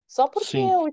Só 0.08 0.28
porque 0.28 0.58
o, 0.58 0.88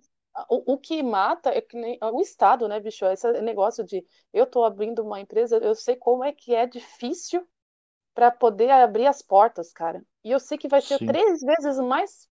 o, 0.48 0.74
o, 0.74 0.78
que 0.78 1.02
mata 1.02 1.50
é 1.50 1.60
que 1.60 1.76
nem 1.76 1.98
o 2.00 2.20
Estado, 2.20 2.68
né, 2.68 2.78
bicho? 2.78 3.04
Esse 3.06 3.32
negócio 3.40 3.84
de 3.84 4.04
eu 4.32 4.46
tô 4.46 4.64
abrindo 4.64 5.02
uma 5.02 5.20
empresa, 5.20 5.56
eu 5.58 5.74
sei 5.74 5.96
como 5.96 6.22
é 6.22 6.32
que 6.32 6.54
é 6.54 6.66
difícil 6.66 7.46
para 8.14 8.30
poder 8.30 8.70
abrir 8.70 9.06
as 9.06 9.22
portas, 9.22 9.72
cara. 9.72 10.04
E 10.24 10.30
eu 10.30 10.38
sei 10.38 10.58
que 10.58 10.68
vai 10.68 10.80
ser 10.80 10.98
Sim. 10.98 11.06
três 11.06 11.40
vezes 11.40 11.78
mais 11.80 12.28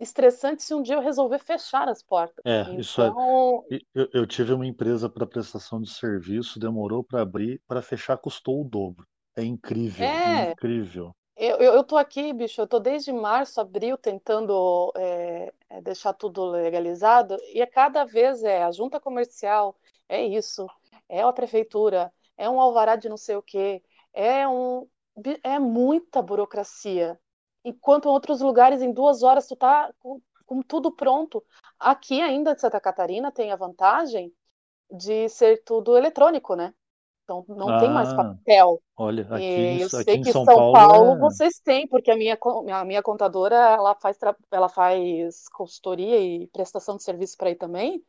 estressante 0.00 0.62
se 0.62 0.74
um 0.74 0.82
dia 0.82 0.96
eu 0.96 1.00
resolver 1.00 1.38
fechar 1.38 1.88
as 1.88 2.02
portas. 2.02 2.42
É, 2.44 2.62
então... 2.62 2.78
isso 2.78 3.02
é. 3.02 3.08
Então 3.08 3.64
eu, 3.94 4.08
eu 4.12 4.26
tive 4.26 4.52
uma 4.52 4.66
empresa 4.66 5.08
para 5.08 5.26
prestação 5.26 5.80
de 5.80 5.90
serviço, 5.90 6.58
demorou 6.58 7.04
para 7.04 7.20
abrir, 7.20 7.60
para 7.68 7.82
fechar 7.82 8.16
custou 8.16 8.62
o 8.62 8.64
dobro. 8.64 9.06
É 9.36 9.44
incrível, 9.44 10.06
é... 10.06 10.52
incrível. 10.52 11.14
Eu, 11.36 11.56
eu, 11.56 11.72
eu, 11.74 11.84
tô 11.84 11.96
aqui, 11.96 12.34
bicho, 12.34 12.60
eu 12.60 12.66
tô 12.66 12.78
desde 12.78 13.10
março, 13.12 13.60
abril, 13.60 13.96
tentando 13.96 14.92
é, 14.94 15.50
é, 15.70 15.80
deixar 15.80 16.12
tudo 16.12 16.44
legalizado, 16.44 17.34
e 17.54 17.62
a 17.62 17.66
cada 17.66 18.04
vez 18.04 18.42
é 18.42 18.62
a 18.62 18.70
junta 18.70 19.00
comercial, 19.00 19.74
é 20.06 20.22
isso, 20.22 20.66
é 21.08 21.22
a 21.22 21.32
prefeitura, 21.32 22.12
é 22.36 22.48
um 22.50 22.60
alvará 22.60 22.94
de 22.94 23.08
não 23.08 23.16
sei 23.16 23.36
o 23.36 23.42
quê, 23.42 23.82
é 24.12 24.46
um. 24.46 24.86
É 25.42 25.58
muita 25.58 26.22
burocracia 26.22 27.18
enquanto 27.64 28.06
em 28.06 28.12
outros 28.12 28.40
lugares 28.40 28.82
em 28.82 28.92
duas 28.92 29.22
horas 29.22 29.46
tu 29.46 29.56
tá 29.56 29.92
com, 30.00 30.20
com 30.46 30.62
tudo 30.62 30.90
pronto. 30.92 31.42
Aqui 31.78 32.20
ainda 32.20 32.54
de 32.54 32.60
Santa 32.60 32.80
Catarina 32.80 33.30
tem 33.30 33.52
a 33.52 33.56
vantagem 33.56 34.32
de 34.90 35.28
ser 35.28 35.62
tudo 35.64 35.96
eletrônico, 35.96 36.54
né? 36.54 36.74
Então 37.24 37.44
não 37.48 37.68
ah, 37.68 37.78
tem 37.78 37.88
mais 37.88 38.08
ah, 38.12 38.16
papel. 38.16 38.82
Olha, 38.96 39.22
aqui, 39.30 39.44
e 39.44 39.80
eu 39.80 39.86
aqui 39.86 40.04
sei 40.04 40.16
em 40.16 40.22
que 40.22 40.32
São, 40.32 40.44
São 40.44 40.54
Paulo, 40.54 40.72
Paulo, 40.72 41.12
é... 41.12 41.18
vocês 41.20 41.60
têm, 41.60 41.86
porque 41.86 42.10
a 42.10 42.16
minha, 42.16 42.36
a 42.72 42.84
minha 42.84 43.02
contadora 43.02 43.54
ela 43.54 43.94
faz, 43.94 44.18
ela 44.50 44.68
faz 44.68 45.48
consultoria 45.50 46.18
e 46.18 46.48
prestação 46.48 46.96
de 46.96 47.04
serviço 47.04 47.36
para 47.36 47.48
aí 47.48 47.54
também. 47.54 48.04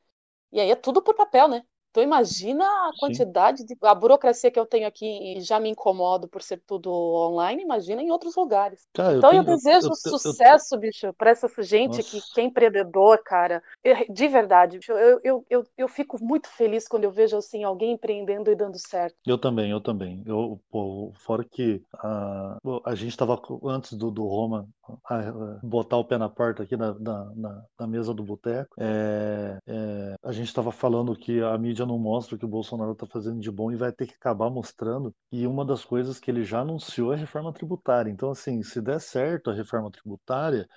E 0.51 0.59
aí 0.59 0.71
é 0.71 0.75
tudo 0.75 1.01
por 1.01 1.15
papel, 1.15 1.47
né? 1.47 1.63
Então 1.91 2.01
imagina 2.01 2.63
a 2.63 2.91
quantidade 2.99 3.59
Sim. 3.59 3.65
de 3.65 3.77
a 3.81 3.93
burocracia 3.93 4.49
que 4.49 4.59
eu 4.59 4.65
tenho 4.65 4.87
aqui 4.87 5.37
e 5.37 5.41
já 5.41 5.59
me 5.59 5.69
incomodo 5.69 6.27
por 6.27 6.41
ser 6.41 6.61
tudo 6.65 6.89
online, 6.89 7.63
imagina 7.63 8.01
em 8.01 8.11
outros 8.11 8.35
lugares. 8.35 8.87
Cara, 8.93 9.17
então 9.17 9.31
eu, 9.31 9.43
tenho, 9.43 9.53
eu 9.53 9.57
desejo 9.57 9.87
eu, 9.87 10.11
eu, 10.11 10.19
sucesso, 10.19 10.77
bicho, 10.77 11.13
para 11.13 11.31
essa 11.31 11.49
gente 11.59 12.01
que, 12.01 12.21
que, 12.33 12.41
é 12.41 12.43
empreendedor, 12.45 13.21
cara. 13.23 13.61
de 14.09 14.27
verdade, 14.29 14.77
bicho, 14.77 14.93
eu, 14.93 15.45
eu, 15.49 15.65
eu, 15.77 15.87
fico 15.87 16.17
muito 16.23 16.47
feliz 16.47 16.87
quando 16.87 17.03
eu 17.03 17.11
vejo 17.11 17.35
assim 17.35 17.63
alguém 17.63 17.91
empreendendo 17.91 18.49
e 18.49 18.55
dando 18.55 18.77
certo. 18.77 19.15
Eu 19.25 19.37
também, 19.37 19.71
eu 19.71 19.81
também. 19.81 20.23
Eu, 20.25 20.61
pô, 20.71 21.11
fora 21.17 21.43
que 21.43 21.83
a, 21.93 22.57
a 22.85 22.95
gente 22.95 23.09
estava 23.09 23.39
antes 23.65 23.93
do, 23.93 24.09
do 24.09 24.25
Roma 24.25 24.67
a, 25.05 25.15
a 25.19 25.59
botar 25.61 25.97
o 25.97 26.05
pé 26.05 26.17
na 26.17 26.29
porta 26.29 26.63
aqui 26.63 26.77
na, 26.77 26.93
na, 26.93 27.31
na, 27.35 27.65
na 27.79 27.87
mesa 27.87 28.13
do 28.13 28.23
boteco, 28.23 28.73
é, 28.79 29.57
é, 29.67 30.15
a 30.23 30.31
gente 30.31 30.47
estava 30.47 30.71
falando 30.71 31.15
que 31.15 31.41
a 31.41 31.57
mídia 31.57 31.80
mídia 31.81 31.85
não 31.85 31.97
mostra 31.99 32.35
o 32.35 32.39
que 32.39 32.45
o 32.45 32.47
Bolsonaro 32.47 32.93
está 32.93 33.07
fazendo 33.07 33.39
de 33.39 33.51
bom 33.51 33.71
e 33.71 33.75
vai 33.75 33.91
ter 33.91 34.07
que 34.07 34.13
acabar 34.13 34.49
mostrando. 34.49 35.13
E 35.31 35.47
uma 35.47 35.65
das 35.65 35.83
coisas 35.83 36.19
que 36.19 36.29
ele 36.31 36.43
já 36.43 36.61
anunciou 36.61 37.13
é 37.13 37.15
a 37.15 37.19
reforma 37.19 37.51
tributária. 37.53 38.09
Então, 38.11 38.31
assim, 38.31 38.61
se 38.63 38.81
der 38.81 38.99
certo 38.99 39.49
a 39.49 39.53
reforma 39.53 39.91
tributária, 39.91 40.67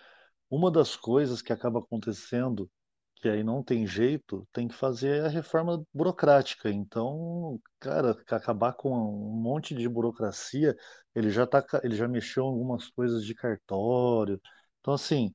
uma 0.51 0.71
das 0.71 0.97
coisas 0.97 1.43
que 1.43 1.53
acaba 1.53 1.81
acontecendo, 1.81 2.71
que 3.17 3.29
aí 3.29 3.43
não 3.45 3.62
tem 3.62 3.87
jeito, 3.87 4.47
tem 4.53 4.69
que 4.69 4.75
fazer 4.75 5.25
a 5.25 5.29
reforma 5.29 5.85
burocrática. 5.93 6.71
Então, 6.71 7.61
cara, 7.81 8.12
acabar 8.31 8.75
com 8.75 8.90
um 8.93 9.43
monte 9.43 9.75
de 9.75 9.88
burocracia, 9.88 10.77
ele 11.14 11.31
já 11.31 11.47
tá, 11.47 11.64
ele 11.83 11.97
já 11.97 12.09
mexeu 12.09 12.45
em 12.45 12.49
algumas 12.49 12.88
coisas 12.90 13.25
de 13.25 13.35
cartório. 13.35 14.40
Então, 14.81 14.95
assim, 14.95 15.35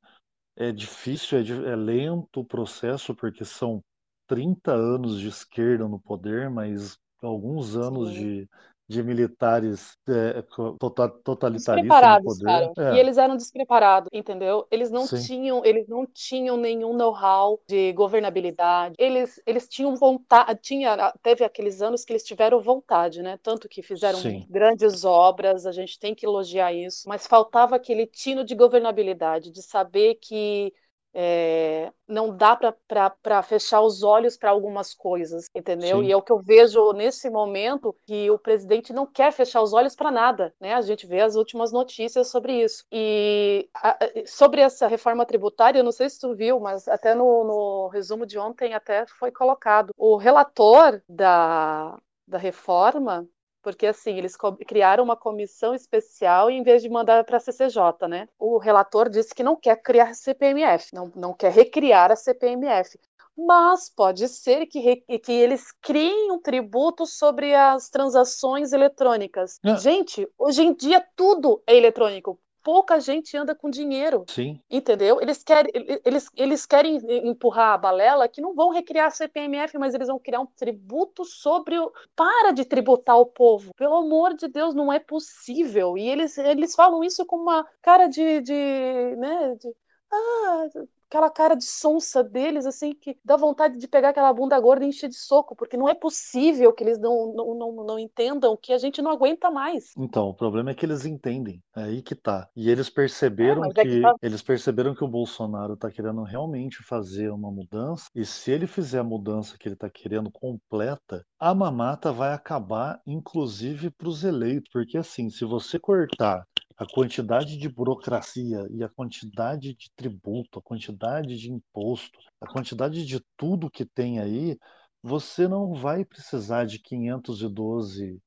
é 0.56 0.72
difícil, 0.72 1.40
é, 1.40 1.72
é 1.72 1.76
lento 1.76 2.42
o 2.42 2.46
processo, 2.46 3.16
porque 3.16 3.46
são 3.46 3.84
30 4.30 4.72
anos 4.72 5.20
de 5.20 5.28
esquerda 5.28 5.88
no 5.88 6.00
poder, 6.00 6.52
mas 6.52 6.98
alguns 7.22 7.76
anos 7.76 8.14
de, 8.14 8.48
de 8.88 9.02
militares 9.02 9.98
é, 10.08 10.44
tota, 10.80 11.10
totalitaristas 11.10 12.24
no 12.24 12.24
poder. 12.24 12.46
Cara. 12.46 12.72
É. 12.78 12.96
E 12.96 13.00
eles 13.00 13.18
eram 13.18 13.36
despreparados, 13.36 14.08
entendeu? 14.14 14.68
Eles 14.70 14.92
não 14.92 15.08
Sim. 15.08 15.22
tinham, 15.24 15.66
eles 15.66 15.88
não 15.88 16.06
tinham 16.06 16.56
nenhum 16.58 16.94
know-how 16.94 17.60
de 17.68 17.92
governabilidade. 17.94 18.94
Eles, 19.00 19.42
eles 19.48 19.68
tinham 19.68 19.96
vontade, 19.96 20.60
tinha, 20.62 21.12
teve 21.24 21.44
aqueles 21.44 21.82
anos 21.82 22.06
que 22.06 22.14
eles 22.14 22.24
tiveram 22.24 22.62
vontade, 22.62 23.24
né? 23.24 23.40
Tanto 23.42 23.68
que 23.68 23.82
fizeram 23.82 24.20
Sim. 24.20 24.46
grandes 24.48 25.04
obras, 25.04 25.66
a 25.66 25.72
gente 25.72 26.00
tem 26.00 26.14
que 26.14 26.26
elogiar 26.26 26.72
isso, 26.72 27.10
mas 27.10 27.26
faltava 27.26 27.76
aquele 27.76 28.06
tino 28.06 28.46
de 28.46 28.54
governabilidade, 28.54 29.52
de 29.52 29.64
saber 29.64 30.20
que 30.22 30.72
é, 31.14 31.92
não 32.08 32.36
dá 32.36 32.58
para 32.88 33.44
fechar 33.44 33.82
os 33.82 34.04
olhos 34.04 34.38
para 34.38 34.50
algumas 34.50 34.94
coisas, 34.94 35.50
entendeu? 35.56 36.00
Sim. 36.00 36.06
E 36.06 36.12
é 36.12 36.16
o 36.16 36.22
que 36.22 36.32
eu 36.32 36.40
vejo 36.40 36.92
nesse 36.94 37.30
momento 37.30 37.96
que 38.06 38.30
o 38.30 38.38
presidente 38.38 38.94
não 38.94 39.06
quer 39.06 39.32
fechar 39.32 39.62
os 39.62 39.74
olhos 39.74 39.96
para 39.96 40.12
nada, 40.12 40.54
né? 40.60 40.74
A 40.74 40.82
gente 40.82 41.08
vê 41.08 41.22
as 41.22 41.36
últimas 41.36 41.72
notícias 41.72 42.28
sobre 42.28 42.64
isso. 42.64 42.86
E 42.92 43.70
a, 43.74 43.98
sobre 44.26 44.62
essa 44.62 44.88
reforma 44.88 45.26
tributária, 45.26 45.80
eu 45.80 45.84
não 45.84 45.92
sei 45.92 46.10
se 46.10 46.20
tu 46.20 46.36
viu, 46.36 46.60
mas 46.60 46.88
até 46.88 47.14
no, 47.16 47.44
no 47.44 47.88
resumo 47.88 48.26
de 48.26 48.38
ontem 48.38 48.74
até 48.74 49.06
foi 49.06 49.32
colocado. 49.32 49.94
O 49.98 50.16
relator 50.18 51.02
da, 51.08 51.98
da 52.28 52.38
reforma 52.38 53.28
Porque 53.62 53.88
assim, 53.88 54.18
eles 54.18 54.38
criaram 54.66 55.04
uma 55.04 55.18
comissão 55.18 55.76
especial 55.76 56.50
em 56.50 56.64
vez 56.64 56.82
de 56.82 56.90
mandar 56.90 57.24
para 57.24 57.38
a 57.38 57.40
CCJ, 57.40 58.08
né? 58.08 58.28
O 58.38 58.58
relator 58.58 59.10
disse 59.10 59.36
que 59.36 59.44
não 59.44 59.56
quer 59.56 59.82
criar 59.82 60.14
CPMF, 60.14 60.94
não, 60.94 61.12
não 61.16 61.34
quer 61.34 61.52
recriar 61.52 62.12
a 62.12 62.16
CPMF. 62.16 62.98
Mas 63.38 63.90
pode 63.90 64.28
ser 64.28 64.66
que, 64.66 64.98
que 65.20 65.32
eles 65.32 65.72
criem 65.82 66.32
um 66.32 66.40
tributo 66.40 67.06
sobre 67.06 67.56
as 67.56 67.90
transações 67.90 68.74
eletrônicas. 68.74 69.60
É. 69.64 69.78
Gente, 69.78 70.28
hoje 70.38 70.64
em 70.64 70.74
dia 70.74 71.06
tudo 71.16 71.62
é 71.66 71.76
eletrônico 71.76 72.40
pouca 72.64 73.00
gente 73.00 73.36
anda 73.36 73.56
com 73.56 73.70
dinheiro. 73.70 74.26
Sim. 74.28 74.62
Entendeu? 74.70 75.22
Eles 75.22 75.44
querem, 75.44 75.72
eles, 76.06 76.30
eles 76.36 76.66
querem 76.66 77.00
empurrar 77.28 77.74
a 77.74 77.78
balela 77.78 78.28
que 78.28 78.42
não 78.42 78.54
vão 78.54 78.70
recriar 78.70 79.08
a 79.08 79.12
CPMF, 79.12 79.78
mas 79.78 79.94
eles 79.94 80.08
vão 80.08 80.20
criar 80.20 80.42
um 80.42 80.46
tributo 80.46 81.26
sobre 81.26 81.78
o. 81.78 81.92
Para 82.16 82.52
de 82.52 82.66
tributar 82.66 83.18
o 83.18 83.26
povo. 83.26 83.74
Pelo 83.76 83.96
amor 83.96 84.34
de 84.34 84.48
Deus, 84.48 84.74
não 84.74 84.92
é 84.92 85.00
possível. 85.00 85.98
E 85.98 86.08
eles, 86.08 86.38
eles 86.38 86.76
falam 86.76 87.04
isso 87.04 87.26
com 87.26 87.38
uma 87.38 87.66
cara 87.82 88.08
de. 88.08 88.42
de 88.42 89.16
né, 89.18 89.56
de 89.60 89.70
ah, 90.12 90.68
aquela 91.10 91.30
cara 91.30 91.56
de 91.56 91.66
sonsa 91.66 92.24
deles, 92.24 92.68
assim, 92.68 92.94
que 92.94 93.18
dá 93.26 93.36
vontade 93.36 93.78
de 93.80 93.88
pegar 93.88 94.10
aquela 94.10 94.32
bunda 94.32 94.60
gorda 94.60 94.86
e 94.86 94.90
encher 94.90 95.10
de 95.10 95.18
soco, 95.18 95.56
porque 95.56 95.76
não 95.76 95.90
é 95.90 95.96
possível 95.96 96.72
que 96.72 96.84
eles 96.84 97.00
não, 97.00 97.34
não, 97.34 97.56
não, 97.56 97.72
não 97.84 98.00
entendam 98.00 98.56
que 98.56 98.72
a 98.72 98.78
gente 98.78 99.02
não 99.02 99.12
aguenta 99.12 99.50
mais. 99.50 99.92
Então, 99.98 100.30
o 100.30 100.34
problema 100.36 100.70
é 100.70 100.74
que 100.76 100.86
eles 100.86 101.06
entendem, 101.06 101.64
é 101.76 101.84
aí 101.84 102.02
que 102.04 102.14
tá. 102.14 102.48
E 102.56 102.70
eles 102.70 102.90
perceberam 102.90 103.66
é, 103.66 103.74
que, 103.74 103.82
é 103.82 103.84
que 103.84 104.02
tá... 104.02 104.16
eles 104.22 104.42
perceberam 104.44 104.94
que 104.94 105.04
o 105.04 105.08
Bolsonaro 105.08 105.76
tá 105.76 105.90
querendo 105.90 106.22
realmente 106.22 106.84
fazer 106.84 107.32
uma 107.32 107.52
mudança, 107.52 108.06
e 108.14 108.24
se 108.24 108.52
ele 108.52 108.68
fizer 108.68 109.00
a 109.00 109.04
mudança 109.04 109.58
que 109.58 109.68
ele 109.68 109.76
tá 109.76 109.90
querendo 109.90 110.32
completa, 110.32 111.26
a 111.40 111.56
mamata 111.56 112.12
vai 112.12 112.34
acabar, 112.34 113.02
inclusive, 113.08 113.90
para 113.90 114.08
os 114.08 114.24
eleitos, 114.24 114.70
porque 114.72 114.98
assim, 114.98 115.30
se 115.32 115.44
você 115.44 115.80
cortar 115.80 116.46
a 116.80 116.86
quantidade 116.86 117.58
de 117.58 117.68
burocracia 117.68 118.66
e 118.72 118.82
a 118.82 118.88
quantidade 118.88 119.76
de 119.76 119.92
tributo, 119.98 120.60
a 120.60 120.62
quantidade 120.62 121.38
de 121.38 121.52
imposto, 121.52 122.18
a 122.40 122.48
quantidade 122.48 123.06
de 123.06 123.20
tudo 123.36 123.70
que 123.70 123.86
tem 123.86 124.22
aí, 124.22 124.58
você 125.04 125.46
não 125.46 125.74
vai 125.74 126.06
precisar 126.06 126.66
de 126.66 126.80
512 126.80 128.22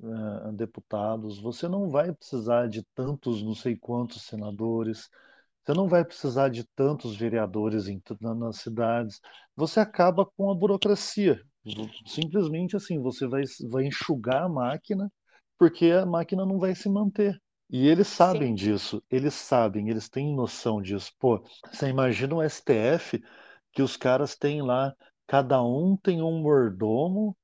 uh, 0.00 0.08
eh, 0.08 0.52
deputados, 0.54 1.38
você 1.38 1.68
não 1.68 1.90
vai 1.90 2.10
precisar 2.10 2.66
de 2.66 2.82
tantos 2.94 3.42
não 3.42 3.54
sei 3.54 3.76
quantos 3.76 4.22
senadores, 4.22 5.10
você 5.62 5.74
não 5.74 5.86
vai 5.86 6.02
precisar 6.02 6.48
de 6.48 6.64
tantos 6.74 7.14
vereadores 7.14 7.88
em, 7.88 8.00
nas 8.20 8.56
cidades, 8.56 9.20
você 9.54 9.80
acaba 9.80 10.24
com 10.24 10.50
a 10.50 10.54
burocracia. 10.54 11.42
Simplesmente 12.06 12.74
assim, 12.74 12.98
você 13.02 13.26
vai, 13.26 13.42
vai 13.68 13.84
enxugar 13.84 14.44
a 14.44 14.48
máquina, 14.48 15.12
porque 15.58 15.90
a 15.90 16.06
máquina 16.06 16.46
não 16.46 16.58
vai 16.58 16.74
se 16.74 16.88
manter. 16.88 17.38
E 17.70 17.86
eles 17.86 18.08
sabem 18.08 18.50
Sim. 18.50 18.54
disso, 18.54 19.02
eles 19.10 19.34
sabem, 19.34 19.88
eles 19.90 20.08
têm 20.08 20.34
noção 20.34 20.80
disso. 20.80 21.12
Pô, 21.18 21.42
você 21.70 21.88
imagina 21.88 22.34
o 22.34 22.42
STF 22.42 23.22
que 23.72 23.82
os 23.82 23.96
caras 23.96 24.34
têm 24.36 24.62
lá, 24.62 24.94
cada 25.26 25.62
um 25.62 25.96
tem 25.96 26.22
um 26.22 26.40
mordomo, 26.40 27.36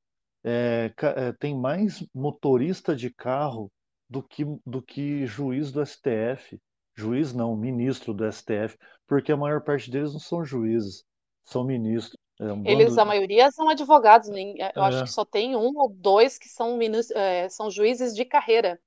é, 0.43 0.93
é, 1.17 1.33
tem 1.33 1.55
mais 1.59 2.05
motorista 2.15 2.97
de 2.97 3.11
carro 3.11 3.71
do 4.09 4.23
que, 4.23 4.45
do 4.65 4.81
que 4.83 5.27
juiz 5.27 5.71
do 5.71 5.81
STF. 5.83 6.59
Juiz 6.97 7.35
não, 7.35 7.57
ministro 7.57 8.15
do 8.15 8.25
STF, 8.25 8.79
porque 9.07 9.33
a 9.33 9.37
maior 9.37 9.63
parte 9.63 9.91
deles 9.91 10.13
não 10.13 10.21
são 10.21 10.45
juízes, 10.45 11.05
são 11.45 11.65
ministros. 11.65 12.17
É 12.41 12.53
um 12.53 12.65
Eles, 12.65 12.97
a 12.97 13.05
maioria 13.05 13.51
são 13.51 13.69
advogados, 13.69 14.29
nem, 14.29 14.57
eu 14.59 14.83
é. 14.83 14.87
acho 14.87 15.05
que 15.05 15.11
só 15.11 15.25
tem 15.25 15.57
um 15.57 15.73
ou 15.77 15.89
dois 15.89 16.39
que 16.39 16.49
são, 16.49 16.79
é, 17.15 17.49
são 17.49 17.71
juízes 17.71 18.15
de 18.15 18.25
carreira. 18.25 18.81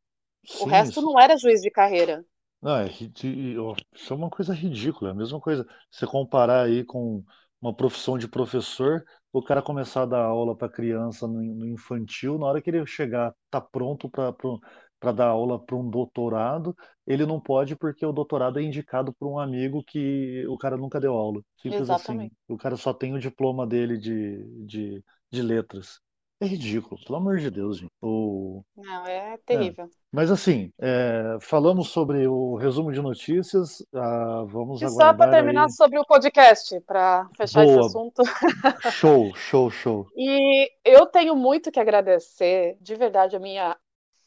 O 0.44 0.64
Sim, 0.64 0.70
resto 0.70 1.00
isso... 1.00 1.02
não 1.02 1.20
era 1.20 1.38
juiz 1.38 1.62
de 1.62 1.72
carreira. 1.72 2.24
Não, 2.62 2.76
é, 2.78 2.88
isso 2.90 4.14
é 4.14 4.16
uma 4.16 4.30
coisa 4.30 4.54
ridícula. 4.54 5.12
É 5.12 5.14
a 5.14 5.16
mesma 5.16 5.40
coisa. 5.40 5.68
Você 5.92 6.06
comparar 6.08 6.66
aí 6.66 6.84
com 6.84 7.24
uma 7.62 7.74
profissão 7.74 8.18
de 8.18 8.28
professor, 8.28 9.04
o 9.32 9.44
cara 9.44 9.62
começar 9.62 10.04
a 10.04 10.06
dar 10.06 10.24
aula 10.24 10.56
para 10.56 10.70
criança 10.70 11.28
no, 11.28 11.42
no, 11.42 11.68
infantil, 11.68 12.38
na 12.38 12.46
hora 12.46 12.62
que 12.62 12.70
ele 12.70 12.86
chegar, 12.86 13.34
tá 13.50 13.60
pronto 13.60 14.10
para 14.10 15.12
dar 15.12 15.28
aula 15.28 15.64
para 15.64 15.76
um 15.76 15.90
doutorado, 15.90 16.76
ele 17.06 17.26
não 17.26 17.40
pode 17.40 17.76
porque 17.76 18.06
o 18.06 18.12
doutorado 18.12 18.60
é 18.60 18.64
indicado 18.64 19.14
por 19.14 19.28
um 19.28 19.40
amigo 19.40 19.84
que 19.84 20.46
o 20.48 20.58
cara 20.58 20.78
nunca 20.78 21.00
deu 21.00 21.14
aula. 21.14 21.42
Simples 21.62 21.82
assim. 21.82 21.94
Exatamente. 21.94 22.34
assim. 22.34 22.54
O 22.54 22.58
cara 22.58 22.76
só 22.76 22.94
tem 22.94 23.14
o 23.14 23.20
diploma 23.20 23.66
dele 23.66 23.98
de, 23.98 24.44
de, 24.66 25.04
de 25.32 25.42
letras. 25.42 26.00
É 26.40 26.46
ridículo, 26.46 27.00
pelo 27.04 27.18
amor 27.18 27.38
de 27.38 27.50
Deus, 27.50 27.80
gente. 27.80 27.92
O... 28.00 28.62
Não, 28.76 29.08
é 29.08 29.38
terrível. 29.44 29.86
É. 29.86 29.90
Mas 30.12 30.30
assim, 30.30 30.72
é, 30.80 31.38
falamos 31.42 31.90
sobre 31.90 32.28
o 32.28 32.56
resumo 32.56 32.92
de 32.92 33.02
notícias. 33.02 33.84
Ah, 33.92 34.44
vamos 34.48 34.80
e 34.80 34.88
só 34.88 35.14
para 35.16 35.32
terminar 35.32 35.64
aí... 35.64 35.72
sobre 35.72 35.98
o 35.98 36.06
podcast, 36.06 36.80
para 36.82 37.28
fechar 37.36 37.66
Boa. 37.66 37.80
esse 37.80 37.88
assunto. 37.88 38.22
Show, 38.92 39.36
show, 39.36 39.72
show. 39.72 40.08
E 40.16 40.72
eu 40.86 41.08
tenho 41.08 41.36
muito 41.36 41.72
que 41.72 41.80
agradecer, 41.80 42.78
de 42.80 42.94
verdade, 42.94 43.36
a 43.36 43.40
minha. 43.40 43.76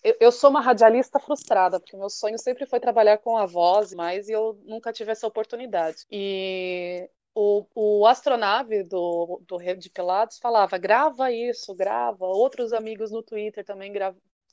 Eu, 0.02 0.16
eu 0.18 0.32
sou 0.32 0.50
uma 0.50 0.60
radialista 0.60 1.20
frustrada, 1.20 1.78
porque 1.78 1.96
meu 1.96 2.10
sonho 2.10 2.38
sempre 2.38 2.66
foi 2.66 2.80
trabalhar 2.80 3.18
com 3.18 3.36
a 3.36 3.46
voz, 3.46 3.94
mas 3.94 4.28
eu 4.28 4.58
nunca 4.64 4.92
tive 4.92 5.12
essa 5.12 5.28
oportunidade. 5.28 5.98
E 6.10 7.08
o, 7.40 7.66
o 7.74 8.06
astronave 8.06 8.82
do, 8.82 9.40
do 9.46 9.58
de 9.74 9.88
Pelados 9.88 10.38
falava: 10.38 10.76
grava 10.76 11.32
isso, 11.32 11.74
grava. 11.74 12.26
Outros 12.26 12.72
amigos 12.72 13.10
no 13.10 13.22
Twitter 13.22 13.64
também 13.64 13.92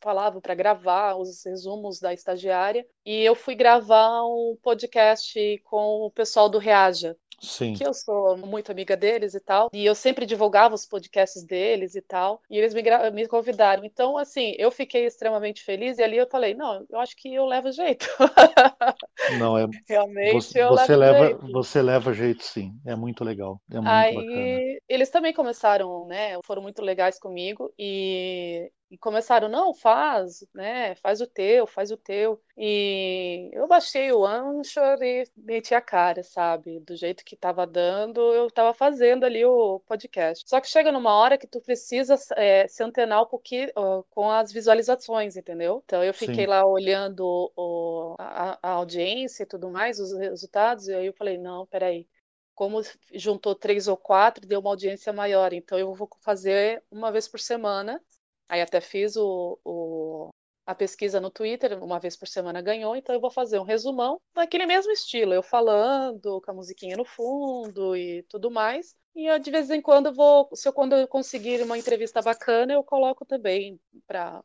falavam 0.02 0.39
para 0.39 0.56
gravar 0.56 1.15
os 1.17 1.43
resumos 1.45 2.00
da 2.00 2.13
estagiária. 2.13 2.88
E 3.06 3.23
eu 3.23 3.36
fui 3.36 3.56
gravar 3.56 4.23
um 4.26 4.58
podcast 4.62 5.62
com 5.65 6.06
o 6.06 6.12
pessoal 6.12 6.47
do 6.47 6.58
Reaja. 6.58 7.17
Sim. 7.39 7.73
que 7.73 7.86
eu 7.86 7.93
sou 7.93 8.38
muito 8.38 8.71
amiga 8.71 8.97
deles 8.97 9.34
e 9.34 9.39
tal, 9.39 9.69
e 9.71 9.86
eu 9.86 9.93
sempre 9.93 10.26
divulgava 10.26 10.73
os 10.73 10.86
podcasts 10.86 11.43
deles 11.43 11.95
e 11.95 12.02
tal, 12.02 12.41
e 12.50 12.58
eles 12.58 12.73
me, 12.73 12.82
me 13.12 13.28
convidaram. 13.28 13.84
Então, 13.84 14.17
assim, 14.17 14.56
eu 14.58 14.71
fiquei 14.71 15.06
extremamente 15.06 15.63
feliz, 15.63 15.97
e 15.97 16.04
ali 16.04 16.17
eu 16.17 16.28
falei, 16.28 16.54
não, 16.54 16.86
eu 16.89 17.00
acho 17.00 17.15
que 17.15 17.34
eu 17.34 17.45
levo 17.45 17.71
jeito. 17.71 18.08
Não, 19.39 19.58
é 19.58 19.67
realmente 19.88 20.34
você, 20.34 20.62
eu 20.62 20.69
você 20.69 20.95
levo 20.95 21.12
leva, 21.12 21.26
jeito. 21.26 21.52
Você 21.52 21.82
leva 21.82 22.13
jeito, 22.13 22.43
sim. 22.43 22.71
É 22.86 22.95
muito 22.95 23.23
legal. 23.23 23.60
É 23.69 23.76
muito 23.76 23.89
Aí, 23.89 24.15
bacana. 24.15 24.80
eles 24.88 25.10
também 25.10 25.34
começaram, 25.34 26.06
né? 26.08 26.38
Foram 26.45 26.62
muito 26.62 26.82
legais 26.82 27.19
comigo, 27.19 27.73
e 27.78 28.71
e 28.89 28.97
começaram, 28.97 29.50
não, 29.50 29.73
faz, 29.73 30.45
né? 30.54 30.95
Faz 30.95 31.19
o 31.19 31.28
teu, 31.28 31.67
faz 31.67 31.91
o 31.91 31.97
teu. 31.97 32.41
E 32.58 33.50
eu 33.54 33.67
baixei 33.67 34.12
o 34.13 34.26
Anchor 34.26 34.97
e 35.04 35.26
meti 35.36 35.76
a 35.76 35.82
cara, 35.82 36.23
sabe? 36.23 36.80
Do 36.80 36.95
jeito 36.95 37.26
que 37.26 37.36
tava 37.36 37.67
dando, 37.67 38.21
eu 38.34 38.50
tava 38.50 38.73
fazendo 38.73 39.26
ali 39.26 39.43
o 39.45 39.80
podcast. 39.82 40.47
Só 40.47 40.62
que 40.62 40.69
chega 40.69 40.91
numa 40.91 41.13
hora 41.13 41.38
que 41.38 41.47
tu 41.47 41.60
precisa 41.60 42.15
é, 42.38 42.67
se 42.67 42.82
antenar 42.82 43.21
um 43.23 43.28
pouquinho 43.28 43.69
com 44.10 44.32
as 44.32 44.52
visualizações, 44.54 45.36
entendeu? 45.36 45.82
Então 45.86 46.04
eu 46.04 46.13
fiquei 46.13 46.45
Sim. 46.45 46.52
lá 46.52 46.65
olhando 46.65 47.52
o, 47.56 48.15
a, 48.17 48.58
a 48.62 48.69
audiência 48.71 49.43
e 49.43 49.47
tudo 49.47 49.69
mais, 49.69 50.00
os 50.00 50.13
resultados, 50.17 50.88
e 50.88 50.93
aí 50.93 51.08
eu 51.08 51.13
falei, 51.13 51.38
não, 51.38 51.65
peraí 51.65 52.08
como 52.56 52.82
juntou 53.13 53.54
três 53.54 53.88
ou 53.88 53.95
quatro, 53.95 54.47
deu 54.47 54.60
uma 54.60 54.71
audiência 54.71 55.13
maior. 55.13 55.54
Então 55.54 55.78
eu 55.78 55.93
vou 55.93 56.10
fazer 56.21 56.84
uma 56.89 57.12
vez 57.12 57.28
por 57.28 57.39
semana 57.39 58.02
Aí 58.49 58.62
até 58.62 58.79
fiz 58.81 59.15
o, 59.15 59.60
o, 59.63 60.29
a 60.65 60.75
pesquisa 60.75 61.19
no 61.19 61.29
Twitter, 61.31 61.81
uma 61.83 61.99
vez 61.99 62.15
por 62.17 62.27
semana 62.27 62.62
ganhou, 62.62 62.95
então 62.95 63.15
eu 63.15 63.21
vou 63.21 63.31
fazer 63.31 63.60
um 63.60 63.63
resumão 63.63 64.19
daquele 64.36 64.65
mesmo 64.65 64.91
estilo, 64.91 65.33
eu 65.33 65.43
falando, 65.43 66.41
com 66.41 66.51
a 66.51 66.53
musiquinha 66.53 66.97
no 66.97 67.05
fundo 67.05 67.95
e 67.95 68.23
tudo 68.23 68.51
mais. 68.51 68.95
E 69.15 69.39
de 69.39 69.51
vez 69.51 69.69
em 69.69 69.81
quando 69.81 70.07
eu 70.07 70.13
vou, 70.13 70.49
se 70.53 70.67
eu 70.67 70.73
quando 70.73 70.93
eu 70.95 71.07
conseguir 71.07 71.62
uma 71.63 71.77
entrevista 71.77 72.21
bacana, 72.21 72.73
eu 72.73 72.83
coloco 72.83 73.25
também 73.25 73.79
para 74.05 74.43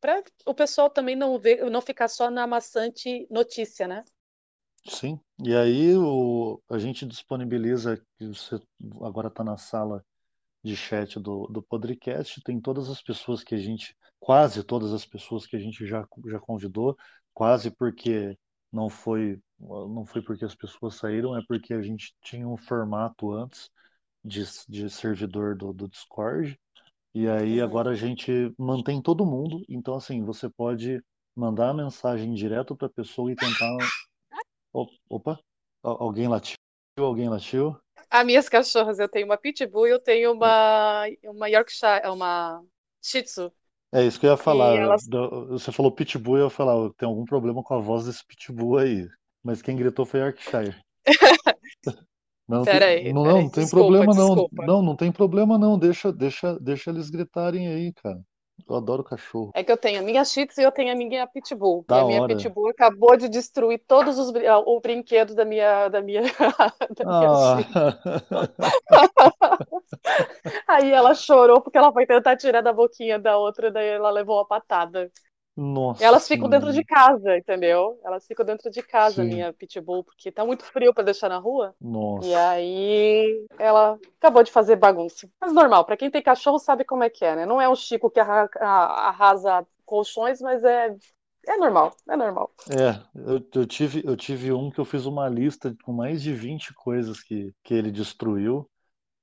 para 0.00 0.22
o 0.46 0.54
pessoal 0.54 0.88
também 0.88 1.14
não 1.14 1.38
ver, 1.38 1.70
não 1.70 1.80
ficar 1.82 2.08
só 2.08 2.30
na 2.30 2.46
maçante 2.46 3.26
notícia, 3.30 3.86
né? 3.86 4.02
Sim. 4.86 5.20
E 5.44 5.54
aí 5.54 5.94
o, 5.96 6.60
a 6.70 6.78
gente 6.78 7.06
disponibiliza 7.06 7.96
que 8.18 8.26
você 8.26 8.58
agora 9.02 9.28
está 9.28 9.44
na 9.44 9.56
sala 9.56 10.04
de 10.62 10.76
chat 10.76 11.18
do, 11.18 11.46
do 11.46 11.62
podcast. 11.62 12.40
Tem 12.42 12.60
todas 12.60 12.88
as 12.88 13.02
pessoas 13.02 13.42
que 13.42 13.54
a 13.54 13.58
gente, 13.58 13.96
quase 14.18 14.62
todas 14.64 14.92
as 14.92 15.04
pessoas 15.04 15.46
que 15.46 15.56
a 15.56 15.60
gente 15.60 15.86
já, 15.86 16.06
já 16.26 16.38
convidou, 16.38 16.96
quase 17.32 17.70
porque 17.70 18.36
não 18.72 18.88
foi 18.88 19.40
não 19.60 20.06
foi 20.06 20.22
porque 20.22 20.44
as 20.44 20.54
pessoas 20.54 20.94
saíram, 20.94 21.36
é 21.36 21.42
porque 21.46 21.74
a 21.74 21.82
gente 21.82 22.14
tinha 22.22 22.48
um 22.48 22.56
formato 22.56 23.32
antes 23.32 23.70
de, 24.24 24.42
de 24.68 24.88
servidor 24.88 25.56
do, 25.56 25.72
do 25.72 25.88
Discord. 25.88 26.58
E 27.14 27.28
aí 27.28 27.58
uhum. 27.58 27.64
agora 27.64 27.90
a 27.90 27.94
gente 27.94 28.54
mantém 28.58 29.02
todo 29.02 29.26
mundo. 29.26 29.64
Então, 29.68 29.94
assim, 29.94 30.24
você 30.24 30.48
pode 30.48 31.02
mandar 31.34 31.70
a 31.70 31.74
mensagem 31.74 32.32
direto 32.32 32.76
para 32.76 32.86
a 32.86 32.90
pessoa 32.90 33.30
e 33.30 33.36
tentar. 33.36 33.76
Opa, 35.08 35.38
alguém 35.82 36.28
latiu? 36.28 36.56
Alguém 36.96 37.28
latiu? 37.28 37.76
As 38.20 38.26
minhas 38.26 38.48
cachorras, 38.48 38.98
eu 38.98 39.08
tenho 39.08 39.26
uma 39.26 39.36
Pitbull 39.38 39.86
e 39.86 39.90
eu 39.90 40.00
tenho 40.00 40.32
uma, 40.32 41.06
uma 41.24 41.48
Yorkshire, 41.48 42.08
uma 42.08 42.62
Shih 43.02 43.22
Tzu. 43.22 43.52
É 43.92 44.04
isso 44.04 44.20
que 44.20 44.26
eu 44.26 44.30
ia 44.30 44.36
falar. 44.36 44.76
elas... 44.76 45.04
Você 45.48 45.72
falou 45.72 45.90
pitbull, 45.90 46.38
eu 46.38 46.44
ia 46.44 46.50
falar, 46.50 46.90
tem 46.94 47.08
algum 47.08 47.24
problema 47.24 47.60
com 47.62 47.74
a 47.74 47.80
voz 47.80 48.04
desse 48.06 48.24
pitbull 48.24 48.78
aí. 48.78 49.08
Mas 49.42 49.62
quem 49.62 49.76
gritou 49.76 50.06
foi 50.06 50.20
Yorkshire. 50.20 50.76
Não, 52.46 52.64
peraí, 52.64 53.12
não, 53.12 53.22
não, 53.22 53.42
não 53.42 53.48
tem 53.48 53.62
desculpa, 53.62 53.86
problema 53.86 54.12
não. 54.12 54.34
desculpa. 54.34 54.66
Não, 54.66 54.82
não 54.82 54.96
tem 54.96 55.12
problema 55.12 55.56
não. 55.56 55.78
Deixa, 55.78 56.12
deixa, 56.12 56.58
deixa 56.58 56.90
eles 56.90 57.08
gritarem 57.08 57.68
aí, 57.68 57.92
cara. 57.92 58.20
Eu 58.68 58.76
adoro 58.76 59.02
cachorro. 59.04 59.50
É 59.54 59.62
que 59.62 59.70
eu 59.70 59.76
tenho 59.76 60.00
a 60.00 60.02
minha 60.02 60.24
Shih 60.24 60.46
Tzu 60.46 60.60
e 60.60 60.64
eu 60.64 60.72
tenho 60.72 60.92
a 60.92 60.96
minha 60.96 61.26
Pitbull. 61.26 61.84
Da 61.88 61.98
e 61.98 62.00
a 62.00 62.04
minha 62.04 62.22
hora. 62.22 62.36
Pitbull 62.36 62.68
acabou 62.70 63.16
de 63.16 63.28
destruir 63.28 63.82
todos 63.86 64.18
os 64.18 64.32
o 64.66 64.80
brinquedo 64.80 65.34
da 65.34 65.44
minha 65.44 65.88
da 65.88 66.00
minha, 66.00 66.22
da 66.96 67.04
minha 67.04 67.28
Ah, 67.28 67.58
Aí 70.66 70.90
ela 70.90 71.14
chorou 71.14 71.60
porque 71.60 71.78
ela 71.78 71.92
foi 71.92 72.06
tentar 72.06 72.36
tirar 72.36 72.62
da 72.62 72.72
boquinha 72.72 73.18
da 73.18 73.36
outra, 73.36 73.70
daí 73.70 73.88
ela 73.88 74.10
levou 74.10 74.36
uma 74.36 74.46
patada. 74.46 75.10
Nossa 75.56 76.02
Elas 76.04 76.26
ficam 76.26 76.48
dentro 76.48 76.72
de 76.72 76.84
casa, 76.84 77.36
entendeu? 77.36 78.00
Elas 78.04 78.26
ficam 78.26 78.44
dentro 78.44 78.70
de 78.70 78.82
casa, 78.82 79.22
Sim. 79.22 79.28
minha 79.28 79.52
Pitbull, 79.52 80.04
porque 80.04 80.32
tá 80.32 80.44
muito 80.44 80.64
frio 80.64 80.94
pra 80.94 81.04
deixar 81.04 81.28
na 81.28 81.38
rua. 81.38 81.74
E 82.22 82.32
Nossa. 82.32 82.50
aí 82.50 83.46
ela 83.58 83.98
acabou 84.18 84.42
de 84.42 84.52
fazer 84.52 84.76
bagunça. 84.76 85.28
Mas 85.40 85.52
normal, 85.52 85.84
pra 85.84 85.96
quem 85.96 86.10
tem 86.10 86.22
cachorro 86.22 86.58
sabe 86.58 86.84
como 86.84 87.02
é 87.02 87.10
que 87.10 87.24
é, 87.24 87.36
né? 87.36 87.46
Não 87.46 87.60
é 87.60 87.68
um 87.68 87.74
Chico 87.74 88.10
que 88.10 88.20
arrasa 88.20 89.66
colchões, 89.84 90.40
mas 90.40 90.62
é 90.64 90.94
é 91.46 91.56
normal, 91.56 91.96
é 92.08 92.16
normal. 92.16 92.50
É, 92.70 93.00
eu, 93.14 93.44
eu 93.54 93.66
tive, 93.66 94.02
eu 94.04 94.16
tive 94.16 94.52
um 94.52 94.70
que 94.70 94.78
eu 94.78 94.84
fiz 94.84 95.06
uma 95.06 95.28
lista 95.28 95.74
com 95.82 95.92
mais 95.92 96.22
de 96.22 96.32
20 96.32 96.72
coisas 96.74 97.22
que, 97.22 97.52
que 97.64 97.74
ele 97.74 97.90
destruiu. 97.90 98.69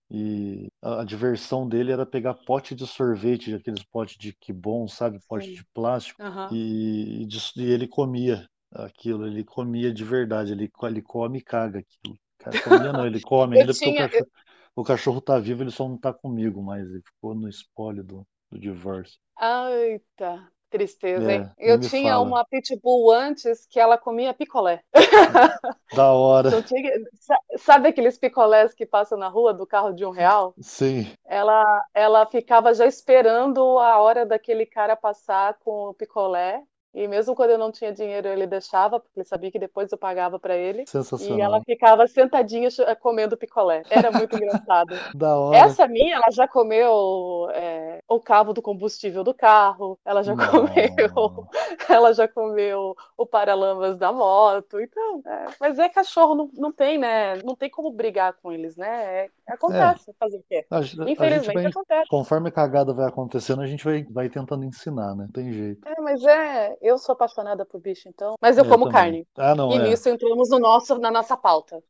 E 0.10 0.68
a, 0.82 1.02
a 1.02 1.04
diversão 1.06 1.68
dele 1.68 1.92
era 1.92 2.06
pegar 2.06 2.34
pote 2.34 2.74
de 2.76 2.86
sorvete, 2.88 3.54
aqueles 3.54 3.84
potes 3.84 4.18
de 4.18 4.34
que 4.34 4.54
bom, 4.54 4.88
sabe? 4.88 5.20
Pote 5.28 5.48
Sim. 5.48 5.56
de 5.56 5.66
plástico. 5.74 6.20
E, 6.50 7.24
e 7.24 7.28
e 7.58 7.64
ele 7.72 7.88
comia 7.88 8.48
aquilo, 8.72 9.28
ele 9.28 9.44
comia 9.44 9.94
de 9.94 10.04
verdade, 10.04 10.52
ele, 10.54 10.72
ele 10.84 11.02
come 11.02 11.40
e 11.40 11.44
caga 11.44 11.80
aquilo. 11.80 12.18
Cara, 12.38 12.58
comia 12.58 12.94
não, 12.94 13.06
ele 13.06 13.20
come 13.20 13.58
ainda 13.58 13.74
porque 13.74 13.90
o 13.90 13.94
cachorro, 13.94 14.30
o 14.76 14.84
cachorro 14.84 15.22
tá 15.22 15.40
vivo, 15.40 15.64
ele 15.64 15.72
só 15.72 15.88
não 15.88 15.98
tá 15.98 16.14
comigo 16.14 16.62
mais, 16.64 16.88
ele 16.90 17.02
ficou 17.02 17.36
no 17.36 17.50
espólio 17.50 18.04
do, 18.04 18.26
do 18.52 18.60
divórcio. 18.60 19.20
Eita, 19.42 20.52
tristeza, 20.70 21.32
hein? 21.34 21.50
É, 21.58 21.74
Eu 21.74 21.80
tinha 21.80 22.14
fala. 22.14 22.24
uma 22.24 22.46
pitbull 22.46 23.12
antes 23.12 23.66
que 23.68 23.80
ela 23.80 23.98
comia 23.98 24.34
picolé. 24.34 24.84
Da 25.92 26.14
hora, 26.14 26.52
tinha... 26.64 26.92
sa- 27.14 27.40
Sabe 27.58 27.90
aqueles 27.90 28.18
picolés 28.18 28.74
que 28.74 28.86
passam 28.86 29.18
na 29.18 29.28
rua 29.28 29.54
do 29.54 29.66
carro 29.68 29.94
de 29.94 30.06
um 30.06 30.12
real? 30.12 30.56
sim. 30.62 31.12
Ela, 31.26 31.64
ela 31.94 32.26
ficava 32.26 32.74
já 32.74 32.86
esperando 32.86 33.80
a 33.80 34.00
hora 34.00 34.26
daquele 34.26 34.66
cara 34.66 34.96
passar 34.96 35.56
com 35.60 35.90
o 35.90 35.94
picolé. 35.94 36.64
E 36.98 37.08
mesmo 37.08 37.36
quando 37.36 37.52
eu 37.52 37.58
não 37.58 37.72
tinha 37.72 37.94
dinheiro, 37.94 38.28
ele 38.28 38.48
deixava, 38.48 39.00
porque 39.00 39.20
ele 39.20 39.26
sabia 39.28 39.52
que 39.52 39.60
depois 39.60 39.92
eu 39.92 39.98
pagava 39.98 40.40
para 40.40 40.56
ele. 40.56 40.90
E 41.20 41.40
ela 41.42 41.60
Sensacional. 41.60 41.64
ficava 41.66 42.08
sentadinha 42.08 42.70
ch- 42.70 42.82
comendo 43.00 43.38
picolé. 43.38 43.86
Era 43.90 44.12
muito 44.12 44.34
engraçado. 44.36 45.04
Da 45.14 45.36
hora. 45.38 45.58
Essa 45.66 45.88
minha, 45.88 46.16
ela 46.16 46.30
já 46.32 46.48
comeu 46.48 47.50
é, 47.54 48.00
o 48.08 48.20
cabo 48.20 48.52
do 48.54 48.62
combustível 48.62 49.24
do 49.24 49.34
carro, 49.34 49.98
ela 50.04 50.22
já 50.24 50.36
comeu, 50.36 50.70
Não. 51.16 51.48
ela 51.90 52.14
já 52.14 52.28
comeu 52.28 52.96
o 53.18 53.26
paralamas 53.26 53.98
da 53.98 54.12
moto, 54.12 54.80
então, 54.80 55.22
é, 55.26 55.46
mas 55.60 55.80
é 55.80 55.88
cachorro, 55.90 56.36
não, 56.36 56.50
não 56.54 56.72
tem, 56.72 56.98
né? 56.98 57.36
Não 57.44 57.56
tem 57.56 57.70
como 57.70 57.92
brigar 57.92 58.34
com 58.42 58.52
eles, 58.52 58.76
né? 58.76 59.26
É- 59.26 59.30
acontece, 59.48 60.14
fazer 60.20 60.38
o 60.38 60.44
quê? 60.50 60.66
A, 60.70 60.80
Infelizmente 61.10 61.54
vai, 61.54 61.66
acontece. 61.68 62.08
conforme 62.10 62.50
a 62.50 62.52
cagada 62.52 62.94
vai 62.94 63.08
acontecendo, 63.08 63.62
a 63.62 63.68
gente 63.68 63.84
vai, 63.86 64.04
vai 64.04 64.30
tentando 64.30 64.66
ensinar, 64.66 65.16
né? 65.16 65.28
Tem 65.34 65.52
jeito. 65.52 65.88
É, 65.88 66.02
mas 66.02 66.24
é, 66.26 66.78
eu 66.88 66.98
sou 66.98 67.14
apaixonada 67.14 67.66
por 67.66 67.80
bicho, 67.82 68.08
então. 68.10 68.36
Mas 68.42 68.58
eu 68.58 68.66
É, 68.66 68.68
como 68.68 68.86
também. 68.86 68.94
carne. 69.02 69.28
Ah, 69.38 69.56
não, 69.56 69.72
E 69.72 69.76
é. 69.76 69.84
nisso 69.90 70.10
entramos 70.10 70.50
no 70.50 70.60
nosso, 70.60 70.98
na 70.98 71.12
nossa 71.12 71.36
pauta. 71.38 71.82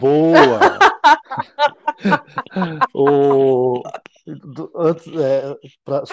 Boa! 0.00 0.58
O, 2.94 3.82
do- 4.26 4.70
antes, 4.76 5.06
é, 5.08 5.54
pra- 5.84 6.04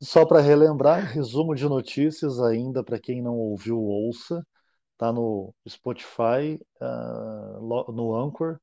só 0.00 0.24
para 0.24 0.40
relembrar, 0.40 1.12
resumo 1.12 1.54
de 1.54 1.68
notícias 1.68 2.40
ainda 2.40 2.82
para 2.84 2.98
quem 2.98 3.22
não 3.22 3.34
ouviu, 3.36 3.78
ouça. 3.80 4.42
Tá 4.98 5.12
no 5.12 5.52
Spotify, 5.68 6.58
lo- 7.60 7.92
no 7.92 8.14
Anchor. 8.16 8.58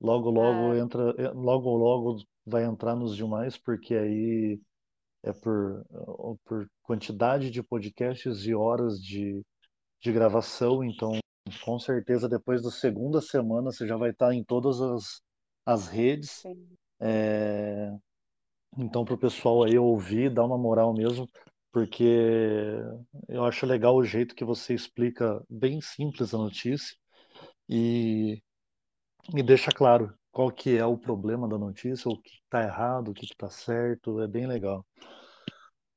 Logo, 0.00 0.30
logo 0.30 0.72
Ah. 0.72 0.78
entra, 0.78 1.14
eh, 1.18 1.30
logo, 1.34 1.74
logo 1.76 2.16
vai 2.46 2.64
entrar 2.64 2.94
nos 2.94 3.16
demais, 3.16 3.56
porque 3.56 3.94
aí 3.94 4.60
é 5.22 5.32
por, 5.32 5.84
por 6.44 6.68
quantidade 6.82 7.50
de 7.50 7.62
podcasts 7.62 8.44
e 8.44 8.54
horas 8.54 9.00
de, 9.00 9.42
de 10.00 10.12
gravação. 10.12 10.84
Então, 10.84 11.18
com 11.64 11.78
certeza, 11.78 12.28
depois 12.28 12.62
da 12.62 12.70
segunda 12.70 13.20
semana, 13.20 13.72
você 13.72 13.86
já 13.86 13.96
vai 13.96 14.10
estar 14.10 14.32
em 14.34 14.44
todas 14.44 14.80
as, 14.80 15.20
as 15.66 15.88
redes. 15.88 16.42
É, 17.00 17.90
então, 18.76 19.04
para 19.04 19.14
o 19.14 19.18
pessoal 19.18 19.64
aí 19.64 19.78
ouvir, 19.78 20.32
dar 20.32 20.44
uma 20.44 20.58
moral 20.58 20.92
mesmo, 20.92 21.26
porque 21.72 22.80
eu 23.28 23.44
acho 23.44 23.66
legal 23.66 23.96
o 23.96 24.04
jeito 24.04 24.34
que 24.34 24.44
você 24.44 24.74
explica 24.74 25.42
bem 25.48 25.80
simples 25.80 26.34
a 26.34 26.38
notícia 26.38 26.96
e, 27.68 28.42
e 29.34 29.42
deixa 29.42 29.70
claro 29.70 30.14
qual 30.38 30.52
que 30.52 30.78
é 30.78 30.86
o 30.86 30.96
problema 30.96 31.48
da 31.48 31.58
notícia, 31.58 32.08
o 32.08 32.16
que 32.16 32.30
está 32.44 32.62
errado, 32.62 33.08
o 33.08 33.12
que 33.12 33.24
está 33.24 33.50
certo, 33.50 34.20
é 34.20 34.28
bem 34.28 34.46
legal. 34.46 34.86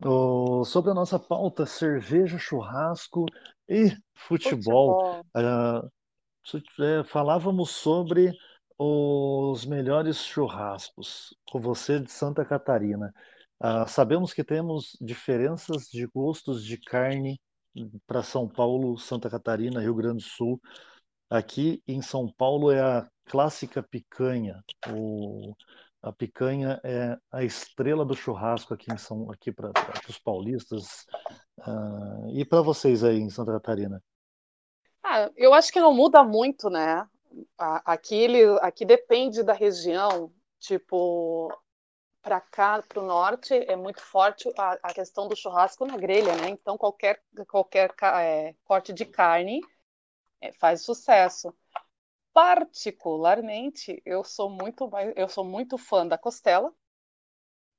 Ô, 0.03 0.65
sobre 0.65 0.89
a 0.89 0.95
nossa 0.95 1.19
pauta, 1.19 1.63
cerveja, 1.63 2.39
churrasco 2.39 3.27
e 3.69 3.95
futebol. 4.15 5.21
Futebol. 5.21 5.25
Ah, 5.35 5.87
é, 6.79 7.03
falávamos 7.03 7.69
sobre 7.69 8.35
os 8.79 9.63
melhores 9.63 10.17
churrascos 10.17 11.37
com 11.51 11.61
você 11.61 11.99
de 11.99 12.11
Santa 12.11 12.43
Catarina. 12.43 13.13
Ah, 13.59 13.85
sabemos 13.85 14.33
que 14.33 14.43
temos 14.43 14.97
diferenças 14.99 15.83
de 15.83 16.07
gostos 16.07 16.65
de 16.65 16.79
carne 16.79 17.39
para 18.07 18.23
São 18.23 18.49
Paulo, 18.49 18.97
Santa 18.97 19.29
Catarina, 19.29 19.81
Rio 19.81 19.93
Grande 19.93 20.23
do 20.23 20.29
Sul. 20.29 20.59
Aqui 21.29 21.83
em 21.87 22.01
São 22.01 22.27
Paulo 22.27 22.71
é 22.71 22.81
a 22.81 23.07
clássica 23.25 23.83
picanha. 23.83 24.63
O- 24.89 25.53
a 26.01 26.11
picanha 26.11 26.79
é 26.83 27.17
a 27.31 27.43
estrela 27.43 28.05
do 28.05 28.15
churrasco 28.15 28.73
aqui 28.73 28.91
em 28.91 28.97
São, 28.97 29.29
aqui 29.31 29.51
para 29.51 29.71
os 30.09 30.17
paulistas. 30.19 31.05
Ah, 31.61 32.27
e 32.33 32.45
para 32.45 32.61
vocês 32.61 33.03
aí 33.03 33.19
em 33.19 33.29
Santa 33.29 33.51
Catarina? 33.53 34.01
Ah, 35.03 35.29
eu 35.35 35.53
acho 35.53 35.71
que 35.71 35.79
não 35.79 35.93
muda 35.93 36.23
muito, 36.23 36.69
né? 36.69 37.07
Aqui, 37.57 38.15
ele, 38.15 38.43
aqui 38.61 38.85
depende 38.85 39.43
da 39.43 39.53
região. 39.53 40.31
Tipo, 40.59 41.51
para 42.21 42.41
cá, 42.41 42.81
para 42.83 42.99
o 43.01 43.05
norte, 43.05 43.53
é 43.55 43.75
muito 43.75 44.01
forte 44.01 44.51
a, 44.57 44.73
a 44.83 44.93
questão 44.93 45.27
do 45.27 45.35
churrasco 45.35 45.85
na 45.85 45.97
grelha, 45.97 46.35
né? 46.37 46.49
Então, 46.49 46.77
qualquer, 46.77 47.23
qualquer 47.47 47.93
é, 48.21 48.55
corte 48.65 48.93
de 48.93 49.05
carne 49.05 49.61
é, 50.41 50.53
faz 50.53 50.83
sucesso. 50.83 51.53
Particularmente, 52.33 54.01
eu 54.05 54.21
sou 54.25 54.49
muito 54.49 54.89
mais, 54.89 55.13
eu 55.15 55.29
sou 55.29 55.45
muito 55.45 55.77
fã 55.77 56.05
da 56.05 56.17
costela 56.17 56.73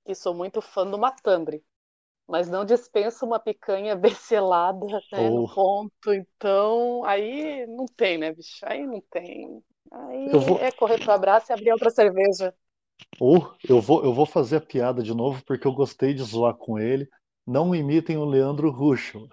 e 0.06 0.14
sou 0.14 0.34
muito 0.34 0.60
fã 0.60 0.86
do 0.88 0.98
matambre. 0.98 1.64
Mas 2.28 2.48
não 2.50 2.64
dispenso 2.64 3.26
uma 3.26 3.40
picanha 3.40 3.96
becelada, 3.96 4.86
né, 5.12 5.30
no 5.30 5.44
Oh. 5.44 5.52
ponto. 5.54 6.12
Então, 6.14 7.04
aí 7.04 7.66
não 7.68 7.86
tem, 7.86 8.18
né, 8.18 8.32
bicho? 8.32 8.64
Aí 8.66 8.86
não 8.86 9.00
tem. 9.10 9.62
Aí 9.92 10.38
vou- 10.40 10.60
é 10.60 10.72
correr 10.72 10.98
pro 10.98 11.12
abraço 11.12 11.52
e 11.52 11.54
abrir 11.54 11.72
outra 11.72 11.90
cerveja. 11.90 12.54
Ou 13.18 13.54
eu 13.66 13.80
vou, 13.80 14.04
eu 14.04 14.12
vou 14.12 14.26
fazer 14.26 14.56
a 14.56 14.60
piada 14.60 15.02
de 15.02 15.14
novo 15.14 15.42
porque 15.46 15.66
eu 15.66 15.72
gostei 15.72 16.12
de 16.12 16.22
zoar 16.22 16.54
com 16.54 16.78
ele. 16.78 17.08
Não 17.46 17.74
imitem 17.74 18.16
o 18.18 18.24
Leandro 18.24 18.70
Ruxo. 18.70 19.28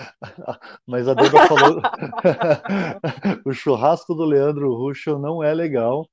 Mas 0.86 1.08
a 1.08 1.14
Deda 1.14 1.40
falou. 1.40 1.82
o 3.44 3.52
churrasco 3.52 4.14
do 4.14 4.24
Leandro 4.24 4.74
Ruxo 4.74 5.18
não 5.18 5.42
é 5.42 5.54
legal. 5.54 6.08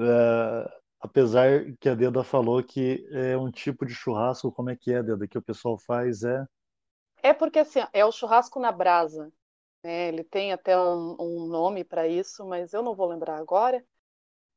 É, 0.00 0.70
apesar 1.00 1.66
que 1.80 1.88
a 1.88 1.94
Deda 1.94 2.24
falou 2.24 2.62
que 2.64 3.06
é 3.12 3.36
um 3.38 3.50
tipo 3.50 3.86
de 3.86 3.94
churrasco, 3.94 4.52
como 4.52 4.70
é 4.70 4.76
que 4.76 4.92
é, 4.92 5.02
Deda, 5.02 5.28
que 5.28 5.38
o 5.38 5.42
pessoal 5.42 5.78
faz 5.78 6.22
é. 6.24 6.44
É 7.22 7.32
porque 7.32 7.58
assim, 7.58 7.80
é 7.92 8.04
o 8.04 8.12
churrasco 8.12 8.60
na 8.60 8.70
brasa, 8.72 9.32
né? 9.84 10.08
Ele 10.08 10.24
tem 10.24 10.52
até 10.52 10.78
um, 10.78 11.16
um 11.20 11.46
nome 11.48 11.84
para 11.84 12.08
isso, 12.08 12.44
mas 12.46 12.72
eu 12.74 12.82
não 12.82 12.94
vou 12.96 13.08
lembrar 13.08 13.38
agora. 13.38 13.84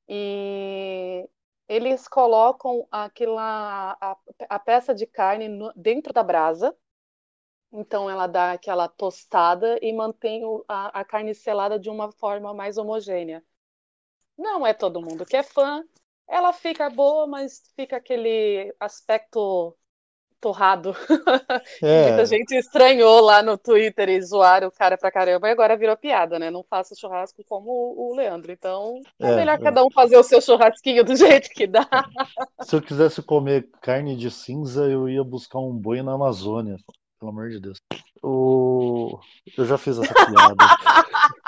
E 0.10 1.30
eles 1.70 2.08
colocam 2.08 2.88
aquela 2.92 3.98
a, 4.02 4.18
a 4.50 4.60
peça 4.60 4.96
de 4.96 5.08
carne 5.08 5.48
no- 5.50 5.74
dentro 5.76 6.14
da 6.14 6.24
brasa. 6.24 6.76
Então 7.72 8.10
ela 8.10 8.28
dá 8.28 8.54
aquela 8.54 8.88
tostada 8.88 9.78
e 9.82 9.92
mantém 9.94 10.44
a, 10.68 11.02
a 11.02 11.06
carne 11.06 11.36
selada 11.36 11.78
de 11.78 11.90
uma 11.90 12.12
forma 12.12 12.54
mais 12.54 12.78
homogênea. 12.78 13.44
Não 14.38 14.66
é 14.66 14.74
todo 14.74 15.02
mundo 15.02 15.26
que 15.26 15.36
é 15.36 15.44
fã. 15.44 15.84
Ela 16.28 16.54
fica 16.54 16.90
boa, 16.90 17.26
mas 17.26 17.72
fica 17.76 17.98
aquele 17.98 18.74
aspecto 18.80 19.76
torrado. 20.40 20.94
É. 21.82 22.08
Muita 22.08 22.26
gente 22.26 22.56
estranhou 22.56 23.20
lá 23.20 23.44
no 23.44 23.58
Twitter 23.58 24.10
e 24.10 24.22
zoaram 24.22 24.68
o 24.68 24.72
cara 24.72 24.98
pra 24.98 25.12
caramba 25.12 25.48
e 25.48 25.52
agora 25.52 25.78
virou 25.78 25.96
piada, 25.96 26.40
né? 26.40 26.50
Não 26.50 26.64
faça 26.64 26.96
churrasco 26.96 27.44
como 27.48 27.72
o 27.72 28.16
Leandro. 28.16 28.52
Então 28.52 29.00
é, 29.20 29.32
é 29.32 29.36
melhor 29.36 29.60
é. 29.60 29.62
cada 29.62 29.84
um 29.84 29.92
fazer 29.92 30.18
o 30.18 30.24
seu 30.24 30.42
churrasquinho 30.42 31.04
do 31.04 31.16
jeito 31.16 31.50
que 31.50 31.68
dá. 31.68 31.88
Se 32.62 32.76
eu 32.76 32.82
quisesse 32.82 33.22
comer 33.22 33.70
carne 33.82 34.16
de 34.16 34.32
cinza, 34.32 34.86
eu 34.86 35.08
ia 35.08 35.24
buscar 35.24 35.60
um 35.60 35.74
boi 35.74 36.02
na 36.02 36.14
Amazônia. 36.14 36.78
Pelo 37.20 37.32
amor 37.32 37.50
de 37.50 37.60
Deus. 37.60 37.78
O... 38.22 39.20
Eu 39.58 39.66
já 39.66 39.78
fiz 39.78 39.98
essa 39.98 40.14
piada. 40.14 40.56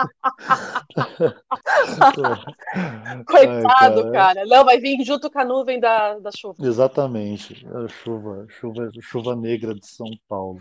Coitado, 3.26 3.99
Ai, 3.99 4.03
cara. 4.03 4.11
cara. 4.11 4.45
Não, 4.45 4.65
vai 4.65 4.80
vir 4.80 5.03
junto 5.03 5.30
com 5.30 5.39
a 5.39 5.45
nuvem 5.45 5.80
da, 5.80 6.20
da 6.20 6.32
chuva. 6.32 6.65
Exatamente. 6.65 7.65
A 7.67 7.88
chuva, 7.88 8.45
chuva, 8.49 8.89
chuva 9.01 9.36
negra 9.36 9.74
de 9.74 9.88
São 9.88 10.09
Paulo. 10.28 10.59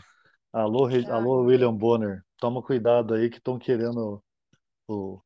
Alô, 0.53 0.87
Re... 0.87 1.05
Alô 1.11 1.43
William 1.43 1.75
Bonner. 1.75 2.23
Toma 2.39 2.63
cuidado 2.63 3.15
aí 3.15 3.29
que 3.29 3.39
estão 3.39 3.59
querendo 3.59 4.23
o, 4.89 5.21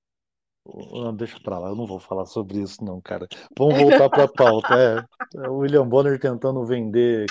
não, 0.65 1.15
deixa 1.15 1.39
pra 1.41 1.59
lá, 1.59 1.69
eu 1.69 1.77
não 1.77 1.87
vou 1.87 1.99
falar 1.99 2.27
sobre 2.27 2.61
isso, 2.61 2.85
não, 2.85 3.01
cara. 3.01 3.27
Vamos 3.59 3.75
voltar 3.83 4.09
para 4.09 4.25
a 4.25 4.29
pauta. 4.29 4.75
É, 4.75 5.39
é 5.39 5.49
o 5.49 5.59
William 5.59 5.87
Bonner 5.87 6.19
tentando 6.19 6.65
vender 6.65 7.27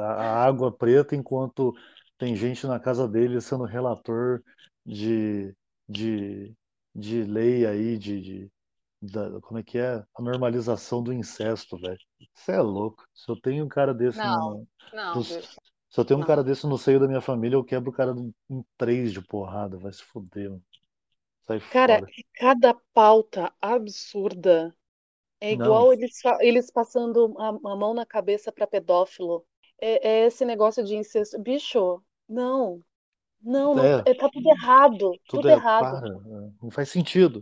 a 0.00 0.44
água 0.44 0.72
preta 0.72 1.14
enquanto 1.14 1.74
tem 2.18 2.34
gente 2.34 2.66
na 2.66 2.80
casa 2.80 3.06
dele 3.08 3.40
sendo 3.40 3.64
relator 3.64 4.42
de, 4.84 5.54
de, 5.88 6.54
de 6.94 7.22
lei 7.24 7.66
aí, 7.66 7.98
de, 7.98 8.20
de 8.20 8.50
da, 9.00 9.40
como 9.40 9.58
é 9.58 9.62
que 9.62 9.78
é? 9.78 10.02
A 10.14 10.22
normalização 10.22 11.02
do 11.02 11.12
incesto, 11.12 11.78
velho. 11.78 11.98
Você 12.34 12.52
é 12.52 12.60
louco. 12.60 13.04
Se 13.14 13.30
eu 13.30 13.40
tenho 13.40 13.64
um 13.64 13.68
cara 13.68 13.94
desse 13.94 14.18
não, 14.18 14.50
no, 14.50 14.68
não, 14.92 15.14
no, 15.16 15.24
se 15.24 15.40
eu 15.96 16.04
tenho 16.04 16.18
um 16.18 16.20
não. 16.20 16.26
cara 16.26 16.44
desse 16.44 16.66
no 16.66 16.76
seio 16.76 17.00
da 17.00 17.08
minha 17.08 17.20
família, 17.20 17.56
eu 17.56 17.64
quebro 17.64 17.90
o 17.90 17.94
cara 17.94 18.14
em 18.50 18.64
três 18.76 19.12
de 19.12 19.20
porrada, 19.22 19.78
vai 19.78 19.92
se 19.92 20.02
fuder, 20.02 20.50
mano. 20.50 20.62
Sai 21.46 21.60
Cara, 21.70 21.98
fora. 21.98 22.12
cada 22.34 22.74
pauta 22.94 23.52
absurda. 23.60 24.74
É 25.40 25.52
igual 25.52 25.92
eles, 25.92 26.20
eles 26.40 26.70
passando 26.70 27.34
a, 27.38 27.48
a 27.48 27.76
mão 27.76 27.94
na 27.94 28.04
cabeça 28.04 28.52
para 28.52 28.66
pedófilo. 28.66 29.44
É, 29.80 30.08
é, 30.08 30.26
esse 30.26 30.44
negócio 30.44 30.84
de 30.84 30.94
incesto. 30.94 31.40
Bicho, 31.40 32.02
não. 32.28 32.82
Não, 33.42 33.74
não 33.74 33.84
é. 33.84 34.14
tá 34.14 34.28
tudo 34.28 34.50
errado. 34.50 34.98
Tudo, 34.98 35.20
tudo 35.26 35.48
é, 35.48 35.52
errado. 35.52 36.00
Para, 36.00 36.08
é, 36.08 36.50
não 36.62 36.70
faz 36.70 36.90
sentido. 36.90 37.40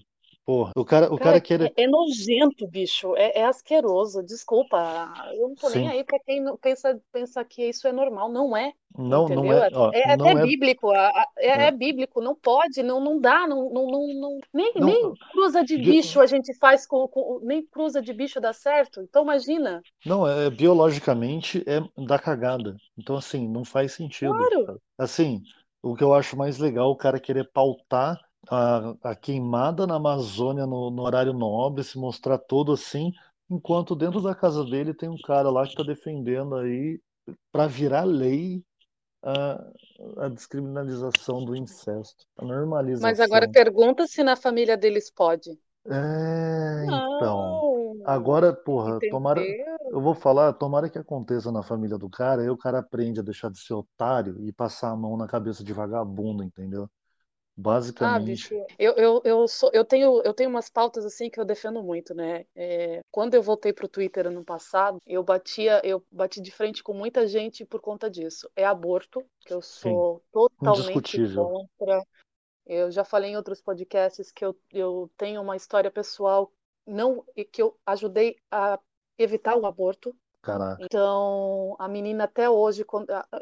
Porra, 0.49 0.73
o 0.75 0.83
cara, 0.83 1.13
o 1.13 1.19
cara, 1.19 1.39
cara 1.43 1.71
é, 1.77 1.85
é 1.85 1.87
nojento, 1.87 2.67
bicho. 2.67 3.15
É, 3.17 3.41
é, 3.41 3.45
asqueroso. 3.45 4.23
Desculpa. 4.23 5.13
Eu 5.35 5.49
não 5.49 5.55
tô 5.55 5.69
Sim. 5.69 5.81
nem 5.81 5.89
aí 5.91 6.03
pra 6.03 6.19
quem 6.21 6.43
pensa, 6.57 6.99
pensa 7.13 7.45
que 7.45 7.69
isso 7.69 7.87
é 7.87 7.93
normal. 7.93 8.33
Não 8.33 8.57
é. 8.57 8.73
Não, 8.97 9.27
entendeu? 9.27 9.45
não 9.45 9.53
é. 9.53 9.69
Ó, 9.75 9.91
é, 9.93 10.17
não 10.17 10.27
até 10.27 10.41
é... 10.41 10.47
bíblico. 10.47 10.91
É, 10.95 11.67
é, 11.67 11.71
bíblico. 11.71 12.23
Não 12.23 12.35
pode, 12.35 12.83
não, 12.83 12.99
não 12.99 13.21
dá. 13.21 13.47
Não, 13.47 13.71
não, 13.71 13.87
não, 13.89 14.07
não... 14.15 14.39
Nem, 14.51 14.73
não, 14.75 14.87
nem 14.87 15.13
cruza 15.33 15.63
de 15.63 15.77
bicho 15.77 16.19
a 16.19 16.25
gente 16.25 16.55
faz 16.55 16.87
com, 16.87 17.07
com, 17.09 17.41
Nem 17.43 17.63
cruza 17.67 18.01
de 18.01 18.15
bicho 18.15 18.41
dá 18.41 18.55
certo. 18.55 19.03
Então 19.03 19.25
imagina. 19.25 19.83
Não, 20.07 20.27
é 20.27 20.49
biologicamente 20.49 21.63
é 21.67 21.83
da 22.03 22.19
cagada. 22.19 22.75
Então, 22.97 23.17
assim, 23.17 23.47
não 23.47 23.67
faz 23.67 23.93
sentido. 23.93 24.33
Claro. 24.33 24.81
Assim, 24.97 25.43
o 25.83 25.95
que 25.95 26.03
eu 26.03 26.15
acho 26.15 26.39
mais 26.39 26.57
legal, 26.57 26.91
o 26.91 26.97
cara 26.97 27.21
querer 27.21 27.51
pautar 27.53 28.19
a, 28.49 28.95
a 29.03 29.15
queimada 29.17 29.87
na 29.87 29.97
Amazônia 29.97 30.67
no, 30.67 30.91
no 30.91 31.03
horário 31.03 31.33
nobre, 31.33 31.83
se 31.83 31.99
mostrar 31.99 32.39
todo 32.39 32.73
assim, 32.73 33.13
enquanto 33.51 33.97
dentro 33.97 34.21
da 34.21 34.35
casa 34.35 34.65
dele 34.65 34.95
tem 34.95 35.09
um 35.09 35.19
cara 35.19 35.51
lá 35.51 35.65
que 35.65 35.71
está 35.71 35.83
defendendo 35.83 36.57
aí 36.57 37.01
para 37.51 37.67
virar 37.67 38.05
lei 38.05 38.63
a, 39.23 39.65
a 40.19 40.29
descriminalização 40.29 41.45
do 41.45 41.57
incesto, 41.57 42.25
a 42.37 42.45
normalização. 42.45 43.09
Mas 43.09 43.21
agora 43.21 43.51
pergunta 43.51 44.07
se 44.07 44.23
na 44.23 44.37
família 44.37 44.77
deles 44.77 45.11
pode. 45.11 45.59
É, 45.87 46.85
então. 46.85 47.99
Agora, 48.05 48.53
porra, 48.53 48.97
entendeu? 48.97 49.11
tomara. 49.11 49.43
Eu 49.91 50.01
vou 50.01 50.15
falar, 50.15 50.53
tomara 50.53 50.89
que 50.89 50.99
aconteça 50.99 51.51
na 51.51 51.63
família 51.63 51.97
do 51.97 52.11
cara, 52.11 52.43
aí 52.43 52.51
o 52.51 52.57
cara 52.57 52.79
aprende 52.79 53.21
a 53.21 53.23
deixar 53.23 53.51
de 53.51 53.59
ser 53.59 53.73
otário 53.75 54.37
e 54.47 54.53
passar 54.53 54.91
a 54.91 54.97
mão 54.97 55.17
na 55.17 55.27
cabeça 55.27 55.65
de 55.65 55.73
vagabundo, 55.73 56.43
entendeu? 56.43 56.89
Ah, 58.01 58.19
Basicamente. 58.19 58.21
bicho, 58.21 58.55
eu, 58.79 58.95
eu, 58.95 59.23
eu, 59.25 59.49
sou, 59.49 59.71
eu, 59.75 59.85
tenho, 59.85 60.23
eu 60.23 60.33
tenho 60.33 60.49
umas 60.49 60.71
pautas 60.71 61.05
assim 61.05 61.29
que 61.29 61.41
eu 61.41 61.45
defendo 61.45 61.83
muito, 61.83 62.15
né? 62.15 62.45
É, 62.55 63.01
quando 63.11 63.35
eu 63.35 63.43
voltei 63.43 63.73
pro 63.73 63.89
Twitter 63.89 64.27
ano 64.29 64.45
passado, 64.45 64.99
eu 65.05 65.23
batia, 65.25 65.81
eu 65.85 66.05
bati 66.11 66.41
de 66.41 66.53
frente 66.53 66.83
com 66.83 66.95
muita 66.95 67.27
gente 67.27 67.65
por 67.65 67.81
conta 67.81 68.09
disso. 68.09 68.49
É 68.55 68.65
aborto, 68.65 69.25
que 69.41 69.53
eu 69.53 69.61
sou 69.61 70.23
Sim, 70.23 70.31
totalmente 70.33 71.19
contra. 71.35 72.03
Eu 72.67 72.91
já 72.91 73.05
falei 73.05 73.33
em 73.33 73.37
outros 73.37 73.61
podcasts 73.63 74.31
que 74.31 74.45
eu, 74.45 74.57
eu 74.73 75.11
tenho 75.17 75.41
uma 75.43 75.57
história 75.57 75.91
pessoal 75.91 76.53
não 76.87 77.25
que 77.53 77.63
eu 77.63 77.79
ajudei 77.87 78.37
a 78.51 78.79
evitar 79.19 79.57
o 79.57 79.67
aborto. 79.67 80.15
Caraca. 80.43 80.79
Então, 80.81 81.75
a 81.79 81.89
menina 81.89 82.25
até 82.25 82.49
hoje, 82.49 82.85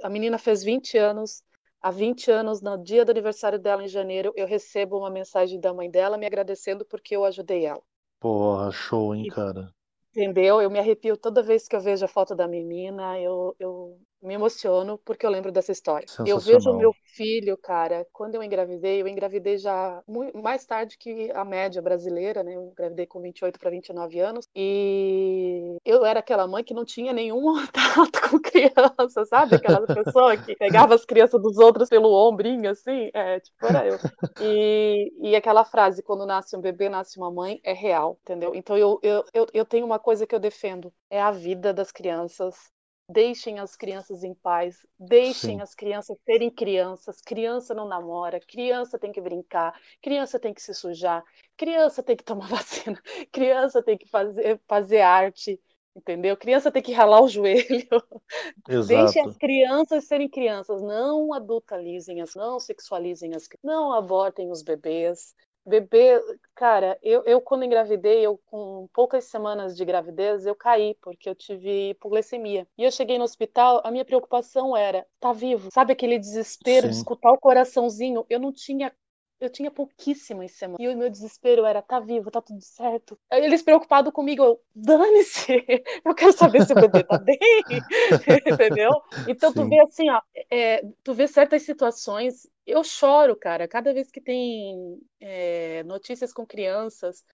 a 0.03 0.09
menina 0.09 0.39
fez 0.39 0.63
20 0.63 0.97
anos, 0.97 1.43
há 1.87 1.91
20 1.91 2.33
anos, 2.33 2.61
no 2.61 2.77
dia 2.77 3.05
do 3.05 3.11
aniversário 3.13 3.61
dela 3.61 3.85
em 3.85 3.89
janeiro, 3.89 4.33
eu 4.35 4.45
recebo 4.45 4.99
uma 4.99 5.09
mensagem 5.09 5.61
da 5.61 5.73
mãe 5.73 5.89
dela 5.89 6.19
me 6.19 6.27
agradecendo 6.27 6.85
porque 6.85 7.15
eu 7.15 7.25
ajudei 7.25 7.65
ela. 7.65 7.81
Porra, 8.19 8.73
show, 8.73 9.15
hein, 9.15 9.29
cara? 9.29 9.73
Entendeu? 10.11 10.61
Eu 10.61 10.69
me 10.69 10.81
arrepio 10.81 11.17
toda 11.17 11.45
vez 11.45 11.69
que 11.69 11.77
eu 11.77 11.81
vejo 11.81 12.05
a 12.05 12.09
foto 12.09 12.35
da 12.35 12.49
menina, 12.49 13.21
eu, 13.21 13.55
eu 13.61 14.01
me 14.27 14.35
emociono 14.35 14.99
porque 15.05 15.25
eu 15.25 15.31
lembro 15.31 15.53
dessa 15.53 15.73
história. 15.73 16.07
Eu 16.27 16.39
vejo 16.39 16.71
o 16.71 16.77
meu 16.77 16.93
filho, 17.15 17.57
cara, 17.57 18.07
quando 18.13 18.35
eu 18.35 18.43
engravidei, 18.43 19.01
eu 19.01 19.09
engravidei 19.09 19.57
já 19.57 20.03
muito, 20.07 20.37
mais 20.37 20.67
tarde 20.67 20.99
que 20.99 21.31
a 21.33 21.45
média 21.45 21.81
brasileira, 21.81 22.43
né? 22.43 22.57
Eu 22.57 22.71
engravidei 22.73 23.07
com 23.07 23.21
28 23.21 23.59
para 23.59 23.71
29 23.71 24.19
anos 24.21 24.49
e 24.55 25.77
eu 25.85 26.05
era 26.05 26.21
aquela 26.21 26.47
mãe 26.47 26.65
que 26.65 26.75
não 26.75 26.85
tinha 26.85 27.13
nenhum 27.13 27.43
contato 27.73 28.31
com 28.31 28.41
criança, 28.41 29.25
sabe? 29.25 29.57
Aquela 29.57 29.87
pessoa 29.87 30.37
que 30.37 30.57
pegava 30.57 30.95
as 30.95 31.05
crianças 31.05 31.41
dos 31.41 31.57
outros 31.59 31.89
pelo 31.89 32.13
ombrinho, 32.29 32.71
assim, 32.71 33.11
é, 33.15 33.41
tipo, 33.41 33.65
era 33.65 33.87
eu. 33.87 33.99
E, 34.41 35.13
e 35.21 35.37
aquela 35.37 35.65
frase, 35.65 36.03
quando 36.03 36.27
nasce 36.27 36.57
um 36.57 36.61
bebê, 36.61 36.89
nasce 36.89 37.17
uma 37.19 37.31
mãe, 37.31 37.61
é 37.63 37.73
real, 37.73 38.19
entendeu? 38.23 38.55
Então 38.55 38.77
eu, 38.77 38.99
eu, 39.03 39.25
eu, 39.33 39.47
eu 39.55 39.65
tenho 39.65 39.87
uma 39.87 39.99
coisa 39.99 40.27
que 40.27 40.35
eu 40.35 40.41
defendo, 40.41 40.93
é 41.09 41.21
a 41.21 41.31
vida 41.31 41.73
das 41.73 41.93
crianças, 41.93 42.57
Deixem 43.09 43.61
as 43.61 43.77
crianças 43.77 44.25
em 44.25 44.35
paz, 44.35 44.85
deixem 44.99 45.57
Sim. 45.57 45.63
as 45.63 45.75
crianças 45.77 46.19
serem 46.25 46.51
crianças. 46.51 47.21
Criança 47.21 47.73
não 47.73 47.87
namora, 47.87 48.41
criança 48.41 48.99
tem 48.99 49.13
que 49.13 49.21
brincar, 49.21 49.81
criança 50.03 50.41
tem 50.41 50.53
que 50.53 50.61
se 50.61 50.75
sujar, 50.75 51.23
criança 51.57 52.03
tem 52.03 52.17
que 52.17 52.25
tomar 52.25 52.49
vacina, 52.51 53.01
criança 53.31 53.81
tem 53.81 53.97
que 53.97 54.09
fazer, 54.09 54.61
fazer 54.67 55.01
arte, 55.03 55.61
entendeu? 55.95 56.37
Criança 56.37 56.71
tem 56.71 56.83
que 56.83 56.93
ralar 56.93 57.23
o 57.23 57.29
joelho. 57.29 57.87
Exato. 58.69 58.89
Deixem 58.89 59.23
as 59.23 59.37
crianças 59.37 60.05
serem 60.05 60.29
crianças, 60.29 60.83
não 60.83 61.33
adultalizem 61.33 62.21
as, 62.21 62.35
não 62.35 62.59
sexualizem 62.59 63.35
as, 63.37 63.49
não 63.63 63.93
abortem 63.93 64.51
os 64.51 64.63
bebês, 64.63 65.33
Bebê, 65.67 66.21
cara, 66.55 66.97
eu, 67.03 67.25
eu 67.25 67.41
quando 67.41 67.65
engravidei, 67.65 68.25
eu 68.25 68.39
com 68.47 68.89
poucas 68.95 69.25
semanas 69.25 69.77
de 69.77 69.85
gravidez, 69.85 70.47
eu 70.47 70.55
caí 70.55 70.95
porque 71.03 71.29
eu 71.29 71.35
tive 71.35 71.91
hipoglicemia. 71.91 72.69
E 72.79 72.85
eu 72.85 72.91
cheguei 72.93 73.19
no 73.19 73.25
hospital, 73.25 73.83
a 73.85 73.91
minha 73.91 74.05
preocupação 74.05 74.77
era, 74.77 75.05
tá 75.19 75.33
vivo? 75.33 75.69
Sabe 75.73 75.93
aquele 75.93 76.21
desespero 76.21 76.83
Sim. 76.83 76.91
de 76.91 76.97
escutar 76.97 77.33
o 77.33 77.39
coraçãozinho? 77.39 78.25
Eu 78.31 78.39
não 78.39 78.53
tinha 78.53 78.93
eu 79.41 79.51
tinha 79.51 79.71
pouquíssimas 79.71 80.53
semanas. 80.53 80.81
E 80.81 80.89
o 80.89 80.97
meu 80.97 81.11
desespero 81.11 81.65
era, 81.65 81.83
tá 81.83 82.01
vivo, 82.01 82.31
tá 82.31 82.41
tudo 82.41 82.63
certo. 82.63 83.19
Eles 83.31 83.63
preocupados 83.63 84.13
comigo, 84.13 84.43
eu, 84.43 84.61
dane-se, 84.75 85.65
eu 86.05 86.15
quero 86.15 86.33
saber 86.33 86.63
se 86.63 86.73
o 86.73 86.77
bebê 86.77 87.05
tá 87.05 87.19
bem, 87.19 87.39
entendeu? 88.47 89.01
Então 89.27 89.53
Sim. 89.53 89.57
tu 89.57 89.69
vê 89.69 89.81
assim, 89.81 90.11
ó, 90.11 90.21
é, 90.51 90.83
tu 91.05 91.15
vê 91.15 91.29
certas 91.29 91.63
situações, 91.63 92.49
eu 92.67 92.83
choro, 92.83 93.37
cara, 93.37 93.69
cada 93.69 93.93
vez 93.93 94.11
que 94.11 94.21
tem 94.21 94.99
é, 95.21 95.83
notícias 95.85 96.33
com 96.33 96.47
crianças, 96.47 97.25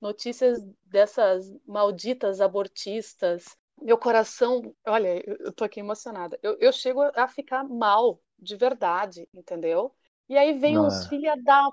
notícias 0.00 0.62
dessas 0.84 1.52
malditas 1.66 2.40
abortistas, 2.40 3.56
meu 3.80 3.96
coração, 3.96 4.74
olha, 4.86 5.22
eu 5.26 5.52
tô 5.52 5.64
aqui 5.64 5.80
emocionada. 5.80 6.38
Eu, 6.42 6.56
eu 6.60 6.72
chego 6.72 7.00
a 7.14 7.28
ficar 7.28 7.64
mal, 7.64 8.20
de 8.38 8.56
verdade, 8.56 9.28
entendeu? 9.32 9.94
E 10.28 10.36
aí 10.38 10.58
vem 10.58 10.78
Não, 10.78 10.86
uns 10.86 11.04
é. 11.04 11.06
filha 11.06 11.36
da. 11.42 11.68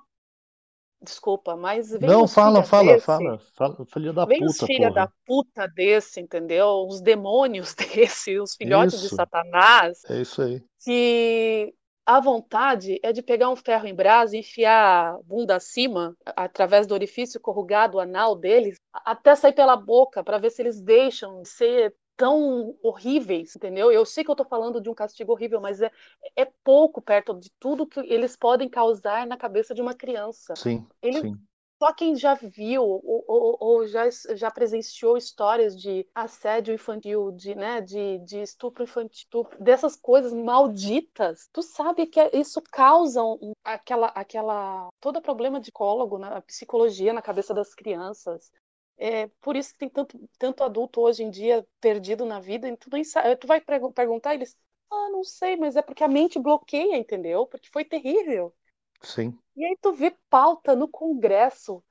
Desculpa, 1.01 1.55
mas 1.55 1.89
vem 1.91 2.17
Não, 2.17 2.25
fala, 2.27 2.63
fala, 2.63 2.97
desse. 2.97 2.97
fala, 2.97 3.37
fala, 3.53 3.85
filha 3.85 4.13
da 4.13 4.25
Vem 4.25 4.43
puta, 4.43 4.45
uns 4.45 4.63
filha 4.65 4.89
porra. 4.89 4.91
da 4.91 5.09
puta 5.25 5.67
desse, 5.67 6.19
entendeu? 6.21 6.85
Os 6.87 7.01
demônios 7.01 7.73
desse, 7.75 8.39
os 8.39 8.55
filhotes 8.55 8.99
de 9.01 9.09
Isso, 9.09 9.15
Satanás, 9.15 10.07
é 10.09 10.21
isso 10.21 10.41
aí. 10.41 10.63
que 10.83 11.73
a 12.05 12.19
vontade 12.21 12.99
é 13.03 13.13
de 13.13 13.23
pegar 13.23 13.49
um 13.49 13.55
ferro 13.55 13.87
em 13.87 13.95
brasa 13.95 14.35
e 14.35 14.39
enfiar 14.41 15.15
a 15.15 15.19
bunda 15.23 15.55
acima, 15.57 16.15
através 16.25 16.87
do 16.87 16.93
orifício 16.93 17.39
corrugado 17.41 17.99
anal 17.99 18.35
deles, 18.35 18.79
até 18.93 19.35
sair 19.35 19.53
pela 19.53 19.75
boca, 19.77 20.23
para 20.23 20.37
ver 20.39 20.51
se 20.51 20.61
eles 20.61 20.81
deixam 20.81 21.41
de 21.43 21.49
ser 21.49 21.95
tão 22.17 22.75
horríveis, 22.81 23.55
entendeu? 23.55 23.91
Eu 23.91 24.05
sei 24.05 24.23
que 24.23 24.29
eu 24.29 24.33
estou 24.33 24.47
falando 24.47 24.81
de 24.81 24.89
um 24.89 24.93
castigo 24.93 25.31
horrível, 25.33 25.59
mas 25.61 25.81
é, 25.81 25.91
é 26.35 26.45
pouco 26.63 27.01
perto 27.01 27.39
de 27.39 27.51
tudo 27.59 27.87
que 27.87 27.99
eles 27.99 28.35
podem 28.35 28.69
causar 28.69 29.27
na 29.27 29.37
cabeça 29.37 29.73
de 29.73 29.81
uma 29.81 29.93
criança. 29.93 30.55
Sim, 30.55 30.85
Ele, 31.01 31.21
sim. 31.21 31.37
Só 31.77 31.93
quem 31.93 32.15
já 32.15 32.35
viu 32.35 32.83
ou, 32.83 33.25
ou, 33.27 33.57
ou, 33.59 33.87
já, 33.87 34.09
já 34.33 34.49
presenciou 34.49 35.17
histórias 35.17 35.77
de 35.77 36.07
assédio 36.15 36.73
infantil, 36.73 37.31
de, 37.33 37.53
né, 37.53 37.81
de, 37.81 38.17
de 38.19 38.41
estupro 38.41 38.83
infantil, 38.83 39.45
dessas 39.59 39.97
coisas 39.97 40.33
malditas, 40.33 41.49
tu 41.51 41.61
sabe 41.61 42.05
que 42.07 42.21
isso 42.33 42.61
causa 42.71 43.21
um, 43.21 43.51
aquela, 43.61 44.07
aquela 44.07 44.87
todo 45.01 45.21
problema 45.21 45.59
de 45.59 45.65
psicólogo, 45.65 46.17
na 46.17 46.41
psicologia 46.41 47.11
na 47.11 47.21
cabeça 47.21 47.53
das 47.53 47.75
crianças. 47.75 48.49
É 48.97 49.27
por 49.41 49.55
isso 49.55 49.73
que 49.73 49.79
tem 49.79 49.89
tanto, 49.89 50.29
tanto 50.39 50.63
adulto 50.63 51.01
hoje 51.01 51.23
em 51.23 51.29
dia 51.29 51.67
perdido 51.81 52.25
na 52.25 52.39
vida, 52.39 52.67
e 52.67 52.77
tu, 52.77 52.89
nem 52.91 53.03
sabe, 53.03 53.35
tu 53.35 53.45
vai 53.45 53.59
perguntar 53.61 54.33
eles, 54.33 54.57
ah, 54.89 55.09
não 55.11 55.23
sei, 55.23 55.57
mas 55.57 55.75
é 55.75 55.81
porque 55.81 56.03
a 56.03 56.07
mente 56.07 56.39
bloqueia, 56.39 56.97
entendeu? 56.97 57.45
Porque 57.45 57.69
foi 57.71 57.83
terrível. 57.83 58.53
Sim. 59.01 59.37
E 59.55 59.65
aí 59.65 59.77
tu 59.81 59.93
vê 59.93 60.15
pauta 60.29 60.75
no 60.75 60.87
Congresso, 60.87 61.83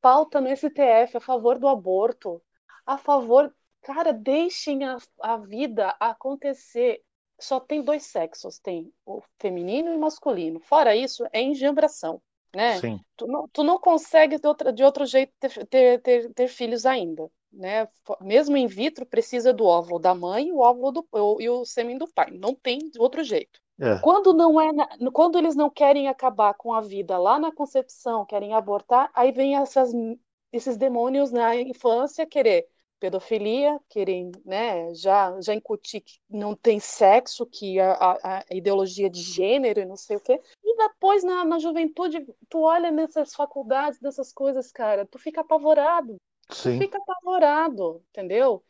pauta 0.00 0.40
no 0.40 0.48
STF 0.48 1.16
a 1.16 1.20
favor 1.20 1.58
do 1.58 1.68
aborto, 1.68 2.42
a 2.86 2.96
favor. 2.98 3.54
Cara, 3.82 4.12
deixem 4.12 4.84
a, 4.84 4.98
a 5.20 5.36
vida 5.38 5.96
acontecer. 5.98 7.02
Só 7.38 7.58
tem 7.58 7.82
dois 7.82 8.04
sexos, 8.04 8.58
tem 8.58 8.92
o 9.06 9.22
feminino 9.38 9.90
e 9.90 9.96
o 9.96 10.00
masculino. 10.00 10.60
Fora 10.60 10.94
isso, 10.94 11.24
é 11.32 11.40
engembração, 11.40 12.20
né? 12.54 12.78
Sim. 12.78 13.00
Tu 13.16 13.26
não, 13.26 13.48
tu 13.48 13.62
não 13.62 13.78
consegue 13.78 14.38
de, 14.38 14.46
outra, 14.46 14.72
de 14.72 14.82
outro 14.82 15.06
jeito 15.06 15.32
ter, 15.38 15.66
ter, 15.66 16.00
ter, 16.00 16.32
ter 16.32 16.48
filhos 16.48 16.84
ainda. 16.86 17.30
Né? 17.52 17.88
Mesmo 18.20 18.56
in 18.56 18.66
vitro, 18.66 19.04
precisa 19.04 19.52
do 19.52 19.64
óvulo 19.64 19.98
da 19.98 20.14
mãe 20.14 20.52
o 20.52 20.58
óvulo 20.58 20.92
do, 20.92 21.40
e 21.40 21.48
o 21.48 21.64
sêmen 21.64 21.98
do 21.98 22.08
pai. 22.08 22.30
Não 22.30 22.54
tem 22.54 22.78
outro 22.98 23.22
jeito. 23.24 23.60
É. 23.80 23.98
Quando 23.98 24.32
não 24.34 24.60
é, 24.60 24.72
na, 24.72 24.88
quando 25.12 25.38
eles 25.38 25.56
não 25.56 25.70
querem 25.70 26.06
acabar 26.06 26.54
com 26.54 26.72
a 26.72 26.80
vida 26.80 27.16
lá 27.18 27.38
na 27.38 27.50
concepção, 27.50 28.26
querem 28.26 28.52
abortar, 28.52 29.10
aí 29.14 29.32
vem 29.32 29.56
essas, 29.56 29.90
esses 30.52 30.76
demônios 30.76 31.32
na 31.32 31.56
infância 31.56 32.26
querer 32.26 32.68
pedofilia, 33.00 33.80
querem, 33.88 34.30
né, 34.44 34.94
já 34.94 35.40
já 35.40 35.54
incutir 35.54 36.02
que 36.02 36.20
não 36.28 36.54
tem 36.54 36.78
sexo, 36.78 37.46
que 37.46 37.80
a, 37.80 37.92
a, 37.92 38.38
a 38.38 38.44
ideologia 38.50 39.08
de 39.08 39.22
gênero 39.22 39.80
e 39.80 39.86
não 39.86 39.96
sei 39.96 40.18
o 40.18 40.20
quê. 40.20 40.40
E 40.62 40.76
depois 40.76 41.24
na, 41.24 41.44
na 41.44 41.58
juventude, 41.58 42.26
tu 42.48 42.60
olha 42.60 42.90
nessas 42.90 43.34
faculdades, 43.34 43.98
dessas 43.98 44.32
coisas, 44.32 44.70
cara, 44.70 45.06
tu 45.06 45.18
fica 45.18 45.40
apavorado. 45.40 46.16
Sim. 46.50 46.74
Tu 46.74 46.84
fica 46.84 46.98
apavorado, 46.98 48.02
entendeu? 48.10 48.62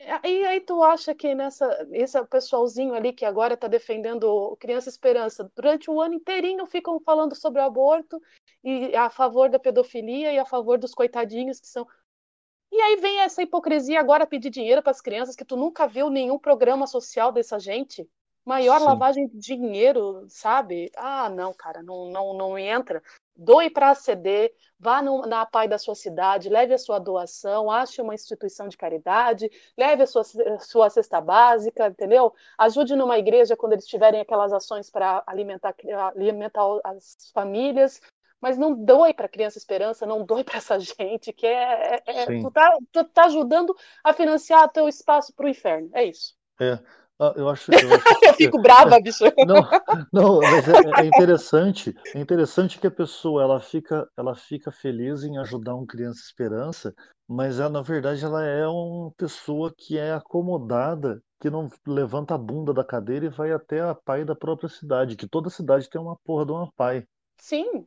E 0.00 0.46
aí 0.46 0.60
tu 0.60 0.80
acha 0.80 1.12
que 1.12 1.34
nessa 1.34 1.66
esse 1.90 2.24
pessoalzinho 2.26 2.94
ali 2.94 3.12
que 3.12 3.24
agora 3.24 3.54
está 3.54 3.66
defendendo 3.66 4.56
Criança 4.60 4.88
Esperança, 4.88 5.50
durante 5.56 5.90
o 5.90 6.00
ano 6.00 6.14
inteirinho 6.14 6.64
ficam 6.66 7.00
falando 7.00 7.34
sobre 7.34 7.60
o 7.60 7.64
aborto 7.64 8.22
e 8.62 8.94
a 8.94 9.10
favor 9.10 9.50
da 9.50 9.58
pedofilia 9.58 10.32
e 10.32 10.38
a 10.38 10.44
favor 10.44 10.78
dos 10.78 10.94
coitadinhos 10.94 11.58
que 11.60 11.66
são. 11.66 11.84
E 12.70 12.80
aí 12.80 12.96
vem 12.96 13.20
essa 13.20 13.42
hipocrisia 13.42 13.98
agora 13.98 14.26
pedir 14.26 14.50
dinheiro 14.50 14.82
para 14.82 14.90
as 14.90 15.00
crianças 15.00 15.34
que 15.34 15.44
tu 15.44 15.56
nunca 15.56 15.86
viu 15.86 16.10
nenhum 16.10 16.38
programa 16.38 16.86
social 16.86 17.32
dessa 17.32 17.58
gente. 17.58 18.08
Maior 18.44 18.78
Sim. 18.78 18.84
lavagem 18.84 19.28
de 19.28 19.38
dinheiro, 19.38 20.24
sabe? 20.28 20.90
Ah, 20.96 21.28
não, 21.28 21.52
cara, 21.52 21.82
não, 21.82 22.10
não, 22.10 22.34
não 22.34 22.58
entra 22.58 23.02
doe 23.38 23.70
para 23.70 23.90
aceder, 23.90 24.52
vá 24.78 25.00
no, 25.00 25.22
na 25.22 25.46
PAI 25.46 25.68
da 25.68 25.78
sua 25.78 25.94
cidade, 25.94 26.48
leve 26.48 26.74
a 26.74 26.78
sua 26.78 26.98
doação, 26.98 27.70
ache 27.70 28.02
uma 28.02 28.14
instituição 28.14 28.66
de 28.66 28.76
caridade, 28.76 29.48
leve 29.76 30.02
a 30.02 30.06
sua, 30.06 30.24
sua 30.58 30.90
cesta 30.90 31.20
básica, 31.20 31.86
entendeu? 31.86 32.34
Ajude 32.58 32.96
numa 32.96 33.16
igreja 33.16 33.56
quando 33.56 33.74
eles 33.74 33.86
tiverem 33.86 34.20
aquelas 34.20 34.52
ações 34.52 34.90
para 34.90 35.22
alimentar, 35.24 35.72
alimentar 36.16 36.64
as 36.82 37.30
famílias, 37.32 38.00
mas 38.40 38.58
não 38.58 38.74
doe 38.74 39.12
para 39.12 39.28
Criança 39.28 39.58
Esperança, 39.58 40.06
não 40.06 40.24
doe 40.24 40.44
para 40.44 40.58
essa 40.58 40.78
gente, 40.80 41.32
que 41.32 41.46
é, 41.46 42.02
é, 42.06 42.22
é 42.22 42.40
tu, 42.40 42.50
tá, 42.50 42.76
tu 42.92 43.04
tá 43.04 43.24
ajudando 43.26 43.74
a 44.02 44.12
financiar 44.12 44.70
teu 44.70 44.88
espaço 44.88 45.32
para 45.34 45.46
o 45.46 45.48
inferno, 45.48 45.90
é 45.92 46.04
isso. 46.04 46.34
É, 46.60 46.78
ah, 47.20 47.34
eu 47.36 47.48
acho. 47.48 47.72
Eu, 47.72 47.94
acho 47.94 48.04
eu 48.24 48.34
fico 48.34 48.62
brava, 48.62 49.00
bicho. 49.00 49.24
Não, 49.44 49.68
não 50.12 50.40
mas 50.40 50.68
é, 50.68 51.02
é, 51.02 51.06
interessante. 51.06 51.94
É 52.14 52.20
interessante 52.20 52.78
que 52.78 52.86
a 52.86 52.90
pessoa 52.90 53.42
ela 53.42 53.60
fica, 53.60 54.08
ela 54.16 54.36
fica 54.36 54.70
feliz 54.70 55.24
em 55.24 55.36
ajudar 55.38 55.74
um 55.74 55.84
criança 55.84 56.20
esperança, 56.20 56.94
mas 57.26 57.58
ela, 57.58 57.70
na 57.70 57.82
verdade 57.82 58.24
ela 58.24 58.44
é 58.44 58.66
uma 58.68 59.10
pessoa 59.16 59.74
que 59.76 59.98
é 59.98 60.12
acomodada, 60.12 61.20
que 61.40 61.50
não 61.50 61.68
levanta 61.84 62.36
a 62.36 62.38
bunda 62.38 62.72
da 62.72 62.84
cadeira 62.84 63.26
e 63.26 63.30
vai 63.30 63.50
até 63.50 63.80
a 63.80 63.96
pai 63.96 64.24
da 64.24 64.36
própria 64.36 64.68
cidade, 64.68 65.16
que 65.16 65.28
toda 65.28 65.50
cidade 65.50 65.90
tem 65.90 66.00
uma 66.00 66.16
porra 66.24 66.46
de 66.46 66.52
uma 66.52 66.72
pai. 66.76 67.04
Sim. 67.36 67.84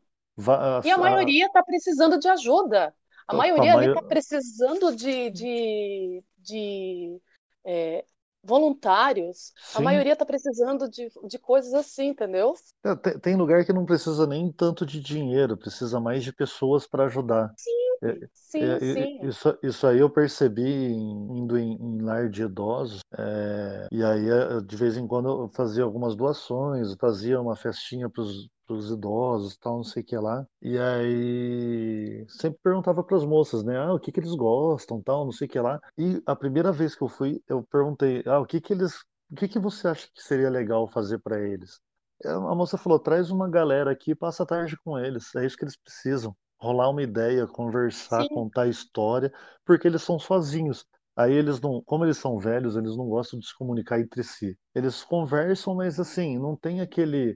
E 0.83 0.91
a, 0.91 0.95
a 0.95 0.97
maioria 0.97 1.45
está 1.45 1.63
precisando 1.63 2.19
de 2.19 2.27
ajuda. 2.27 2.93
A, 3.27 3.33
a 3.33 3.35
maioria 3.35 3.73
ali 3.73 3.87
está 3.89 4.01
precisando 4.01 4.95
de, 4.95 5.29
de, 5.29 6.23
de 6.37 7.21
é, 7.63 8.05
voluntários. 8.43 9.53
Sim. 9.57 9.79
A 9.79 9.81
maioria 9.81 10.13
está 10.13 10.25
precisando 10.25 10.89
de, 10.89 11.09
de 11.27 11.39
coisas 11.39 11.73
assim, 11.73 12.07
entendeu? 12.07 12.53
É, 12.83 12.95
tem, 12.95 13.19
tem, 13.19 13.35
lugar 13.35 13.65
que 13.65 13.73
não 13.73 13.85
precisa 13.85 14.25
nem 14.25 14.51
tanto 14.51 14.85
de 14.85 14.99
dinheiro, 14.99 15.57
precisa 15.57 15.99
mais 15.99 16.23
de 16.23 16.33
pessoas 16.33 16.87
para 16.87 17.05
ajudar. 17.05 17.53
Sim, 17.57 17.81
é, 18.03 18.27
sim, 18.33 18.63
é, 18.63 18.79
sim. 18.79 19.19
Isso, 19.27 19.59
isso 19.61 19.87
aí 19.87 19.99
eu 19.99 20.09
percebi 20.09 20.91
indo 20.91 21.57
em, 21.57 21.73
em 21.73 22.01
lar 22.01 22.29
de 22.29 22.43
idosos, 22.43 23.01
é, 23.15 23.87
e 23.91 24.03
aí 24.03 24.27
é, 24.27 24.61
de 24.61 24.75
vez 24.75 24.97
em 24.97 25.07
quando 25.07 25.29
eu 25.29 25.49
fazia 25.53 25.83
algumas 25.83 26.15
doações, 26.15 26.95
fazia 26.99 27.39
uma 27.39 27.55
festinha 27.55 28.09
para 28.09 28.23
os 28.23 28.49
os 28.73 28.91
idosos, 28.91 29.57
tal, 29.57 29.77
não 29.77 29.83
sei 29.83 30.03
o 30.03 30.05
que 30.05 30.17
lá. 30.17 30.45
E 30.61 30.77
aí 30.77 32.25
sempre 32.29 32.59
perguntava 32.63 33.03
para 33.03 33.17
as 33.17 33.25
moças, 33.25 33.63
né, 33.63 33.77
ah, 33.77 33.93
o 33.93 33.99
que 33.99 34.11
que 34.11 34.19
eles 34.19 34.33
gostam, 34.35 35.01
tal, 35.01 35.25
não 35.25 35.31
sei 35.31 35.47
o 35.47 35.49
que 35.49 35.59
lá. 35.59 35.79
E 35.97 36.21
a 36.25 36.35
primeira 36.35 36.71
vez 36.71 36.95
que 36.95 37.03
eu 37.03 37.09
fui, 37.09 37.41
eu 37.47 37.63
perguntei, 37.63 38.23
ah, 38.25 38.39
o 38.39 38.45
que 38.45 38.61
que 38.61 38.73
eles, 38.73 38.95
o 39.29 39.35
que 39.35 39.47
que 39.47 39.59
você 39.59 39.87
acha 39.87 40.07
que 40.13 40.21
seria 40.21 40.49
legal 40.49 40.87
fazer 40.87 41.19
para 41.19 41.39
eles? 41.39 41.79
A 42.23 42.55
moça 42.55 42.77
falou, 42.77 42.99
traz 42.99 43.31
uma 43.31 43.49
galera 43.49 43.91
aqui, 43.91 44.13
passa 44.13 44.43
a 44.43 44.45
tarde 44.45 44.77
com 44.83 44.97
eles, 44.97 45.33
é 45.35 45.45
isso 45.45 45.57
que 45.57 45.63
eles 45.63 45.77
precisam. 45.77 46.35
Rolar 46.59 46.89
uma 46.89 47.01
ideia, 47.01 47.47
conversar, 47.47 48.23
Sim. 48.23 48.35
contar 48.35 48.67
história, 48.67 49.31
porque 49.65 49.87
eles 49.87 50.03
são 50.03 50.19
sozinhos. 50.19 50.85
Aí 51.15 51.33
eles 51.33 51.59
não, 51.59 51.81
como 51.83 52.05
eles 52.05 52.17
são 52.17 52.37
velhos, 52.37 52.75
eles 52.77 52.95
não 52.95 53.07
gostam 53.07 53.39
de 53.39 53.47
se 53.47 53.57
comunicar 53.57 53.99
entre 53.99 54.23
si. 54.23 54.57
Eles 54.73 55.03
conversam, 55.03 55.75
mas 55.75 55.99
assim, 55.99 56.37
não 56.37 56.55
tem 56.55 56.79
aquele 56.79 57.35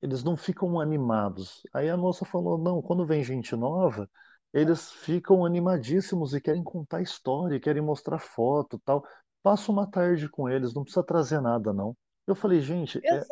eles 0.00 0.22
não 0.22 0.36
ficam 0.36 0.80
animados. 0.80 1.62
Aí 1.72 1.88
a 1.88 1.96
moça 1.96 2.24
falou: 2.24 2.58
não, 2.58 2.80
quando 2.80 3.06
vem 3.06 3.22
gente 3.22 3.54
nova, 3.56 4.08
eles 4.52 4.90
ficam 4.90 5.44
animadíssimos 5.44 6.34
e 6.34 6.40
querem 6.40 6.62
contar 6.62 7.02
história, 7.02 7.60
querem 7.60 7.82
mostrar 7.82 8.18
foto 8.18 8.80
tal. 8.84 9.04
Passa 9.42 9.70
uma 9.70 9.88
tarde 9.90 10.28
com 10.28 10.48
eles, 10.48 10.74
não 10.74 10.82
precisa 10.82 11.04
trazer 11.04 11.40
nada, 11.40 11.72
não. 11.72 11.96
Eu 12.26 12.34
falei, 12.34 12.60
gente, 12.60 13.00
é, 13.04 13.24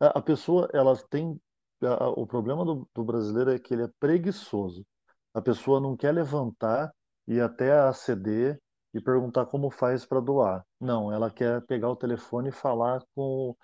a, 0.00 0.18
a, 0.18 0.22
pessoa, 0.22 0.68
ela 0.72 0.96
tem. 1.08 1.40
A, 1.82 2.08
o 2.08 2.26
problema 2.26 2.64
do, 2.64 2.88
do 2.94 3.04
brasileiro 3.04 3.50
é 3.50 3.58
que 3.58 3.74
ele 3.74 3.84
é 3.84 3.90
preguiçoso. 4.00 4.84
A 5.32 5.40
pessoa 5.40 5.80
não 5.80 5.96
quer 5.96 6.12
levantar 6.12 6.92
e 7.28 7.40
até 7.40 7.78
aceder 7.78 8.60
e 8.94 9.00
perguntar 9.00 9.46
como 9.46 9.70
faz 9.70 10.06
para 10.06 10.20
doar. 10.20 10.64
Não, 10.80 11.12
ela 11.12 11.30
quer 11.30 11.60
pegar 11.66 11.90
o 11.90 11.96
telefone 11.96 12.48
e 12.48 12.52
falar 12.52 13.02
com 13.14 13.54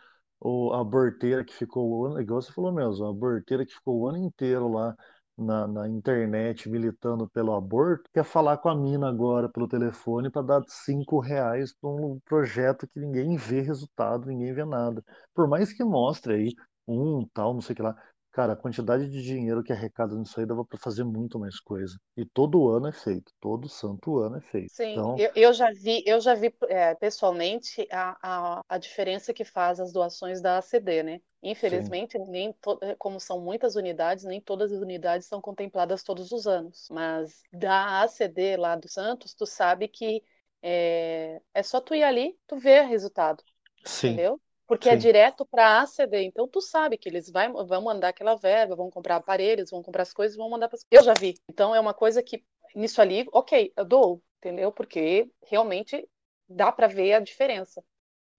a 0.75 0.85
borteira 0.85 1.45
que 1.45 1.55
ficou 1.55 1.89
o 1.91 2.07
ano, 2.07 2.21
igual 2.21 2.43
você 2.43 2.53
falou 2.53 2.73
mesmo, 2.73 3.07
a 3.07 3.13
borteira 3.13 3.65
que 3.67 3.73
ficou 3.73 4.01
o 4.01 4.09
ano 4.09 4.19
inteiro 4.19 4.69
lá 4.69 4.95
na, 5.37 5.67
na 5.67 5.89
internet 5.89 6.69
militando 6.69 7.29
pelo 7.31 7.55
aborto, 7.55 8.09
quer 8.13 8.25
falar 8.25 8.59
com 8.59 8.69
a 8.69 8.75
mina 8.75 9.09
agora 9.09 9.49
pelo 9.49 9.69
telefone 9.69 10.31
para 10.31 10.43
dar 10.43 10.63
cinco 10.69 11.19
reais 11.21 11.73
para 11.81 11.91
um 11.91 12.21
projeto 12.25 12.87
que 12.89 13.01
ninguém 13.01 13.37
vê 13.37 13.61
resultado, 13.61 14.27
ninguém 14.27 14.53
vê 14.53 14.65
nada. 14.65 15.03
Por 15.35 15.49
mais 15.49 15.73
que 15.73 15.85
mostre 15.85 16.35
aí 16.35 16.55
um 16.87 17.27
tal, 17.33 17.55
não 17.55 17.61
sei 17.61 17.73
o 17.75 17.77
que 17.77 17.83
lá. 17.83 17.97
Cara, 18.33 18.55
a 18.55 18.57
quantidade 18.57 19.11
de 19.11 19.23
dinheiro 19.23 19.63
que 19.63 19.73
é 19.73 19.77
arrecada 19.77 20.15
nisso 20.15 20.41
aí 20.41 20.47
dava 20.47 20.65
para 20.65 20.79
fazer 20.79 21.05
muito 21.05 21.39
mais 21.39 21.61
coisa. 21.61 21.99
E 22.17 22.25
todo 22.25 22.69
ano 22.69 22.89
é 22.89 22.93
feito, 22.93 23.31
todo 23.39 23.69
santo 23.69 24.19
ano 24.19 24.39
é 24.39 24.41
feito. 24.41 24.73
Sim, 24.73 24.93
então... 24.93 25.19
eu, 25.19 25.31
eu 25.35 25.53
já 25.53 25.71
vi, 25.71 26.03
eu 26.07 26.19
já 26.19 26.35
vi 26.35 26.55
é, 26.69 26.95
pessoalmente 26.95 27.87
a, 27.91 28.17
a, 28.23 28.63
a 28.67 28.79
diferença 28.79 29.35
que 29.35 29.45
faz 29.45 29.79
as 29.79 29.93
doações 29.93 30.41
da 30.41 30.57
ACD, 30.57 31.03
né? 31.03 31.21
Infelizmente, 31.43 32.19
nem 32.31 32.55
to... 32.55 32.79
Como 32.99 33.21
são 33.21 33.39
muitas 33.39 33.77
unidades, 33.77 34.25
nem 34.25 34.41
todas 34.41 34.73
as 34.73 34.81
unidades 34.81 35.27
são 35.27 35.41
contempladas 35.41 36.03
todos 36.03 36.33
os 36.33 36.47
anos. 36.47 36.89
Mas 36.91 37.43
da 37.53 38.03
ACD 38.03 38.57
lá 38.57 38.77
do 38.77 38.89
Santos, 38.89 39.35
tu 39.35 39.45
sabe 39.45 39.89
que 39.89 40.23
é, 40.63 41.39
é 41.53 41.63
só 41.63 41.81
tu 41.81 41.95
ir 41.95 42.05
ali, 42.05 42.39
tu 42.47 42.57
vê 42.57 42.81
o 42.81 42.89
resultado. 42.89 43.43
Sim. 43.85 44.09
Entendeu? 44.09 44.41
Porque 44.73 44.89
é 44.89 44.93
Sim. 44.93 44.97
é 44.97 44.97
direto 44.97 45.45
para 45.47 45.67
a 45.67 45.83
ACD. 45.83 46.25
Então 46.25 46.49
tu 46.49 46.61
sabe 46.61 46.97
que 46.99 47.09
eles 47.09 47.31
vai, 47.31 47.51
vão 47.53 47.83
mandar 47.83 48.09
aquela 48.09 48.35
verba, 48.37 48.77
vão 48.77 48.91
comprar 48.91 49.17
aparelhos, 49.17 49.71
vão 49.71 49.83
comprar 49.83 50.03
as 50.03 50.13
coisas, 50.13 50.37
vão 50.37 50.51
mandar 50.51 50.69
para. 50.69 50.79
Eu 50.91 51.03
já 51.03 51.15
vi. 51.15 51.35
Então 51.49 51.75
é 51.75 51.81
uma 51.81 51.95
coisa 51.95 52.23
que 52.23 52.45
nisso 52.75 53.01
ali, 53.01 53.27
ok, 53.33 53.73
eu 53.77 53.85
dou. 53.85 54.23
entendeu? 54.39 54.73
Porque 54.73 55.31
realmente 55.47 56.09
dá 56.49 56.73
para 56.73 56.87
ver 56.87 57.15
a 57.15 57.21
diferença. 57.21 57.85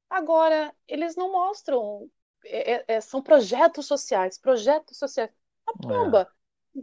Agora, 0.09 0.73
eles 0.87 1.15
não 1.15 1.31
mostram, 1.31 2.09
é, 2.45 2.73
é, 2.75 2.85
é 2.87 3.01
são 3.01 3.21
projetos 3.21 3.87
sociais, 3.87 4.37
projetos 4.39 4.97
sociais. 4.97 5.31
A 5.67 5.73
É, 5.85 5.87
pomba, 5.87 6.31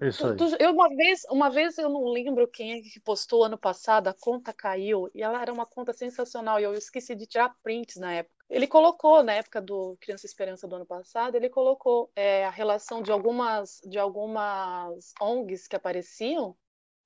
isso 0.09 0.28
Tu- 0.36 0.57
eu 0.61 0.70
uma 0.72 0.88
vez, 0.88 1.22
uma 1.30 1.51
vez 1.51 1.78
eu 1.78 1.88
não 1.88 2.05
lembro 2.11 2.48
quem 2.48 2.72
é 2.72 2.82
que 2.82 3.01
postou 3.01 3.44
ano 3.44 3.59
passado, 3.59 4.09
a 4.09 4.14
conta 4.14 4.53
caiu 4.53 5.11
e 5.14 5.22
ela 5.22 5.40
era 5.42 5.53
uma 5.53 5.66
conta 5.66 5.92
sensacional 5.92 6.61
e 6.61 6.64
eu 6.64 6.74
esqueci 6.74 7.14
de 7.14 7.26
tirar 7.26 7.55
prints 7.62 7.96
na 7.96 8.12
época. 8.14 8.39
Ele 8.51 8.66
colocou 8.66 9.22
na 9.22 9.34
época 9.34 9.61
do 9.62 9.96
Criança 10.01 10.26
Esperança 10.26 10.66
do 10.68 10.76
ano 10.76 10.86
passado, 10.86 11.36
ele 11.36 11.48
colocou 11.48 12.11
é, 12.16 12.44
a 12.44 12.51
relação 12.51 13.01
de 13.03 13.12
algumas 13.12 13.80
de 13.84 13.98
algumas 13.98 15.12
ONGs 15.20 15.68
que 15.68 15.76
apareciam, 15.76 16.57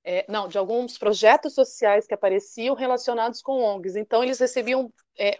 é, 0.05 0.25
não, 0.31 0.49
de 0.49 0.59
alguns 0.59 0.99
projetos 0.99 1.55
sociais 1.55 2.07
que 2.07 2.15
apareciam 2.15 2.75
relacionados 2.75 3.43
com 3.43 3.63
ONGs. 3.63 3.97
Então 3.97 4.23
eles 4.23 4.39
recebiam 4.39 4.93
é, 5.19 5.37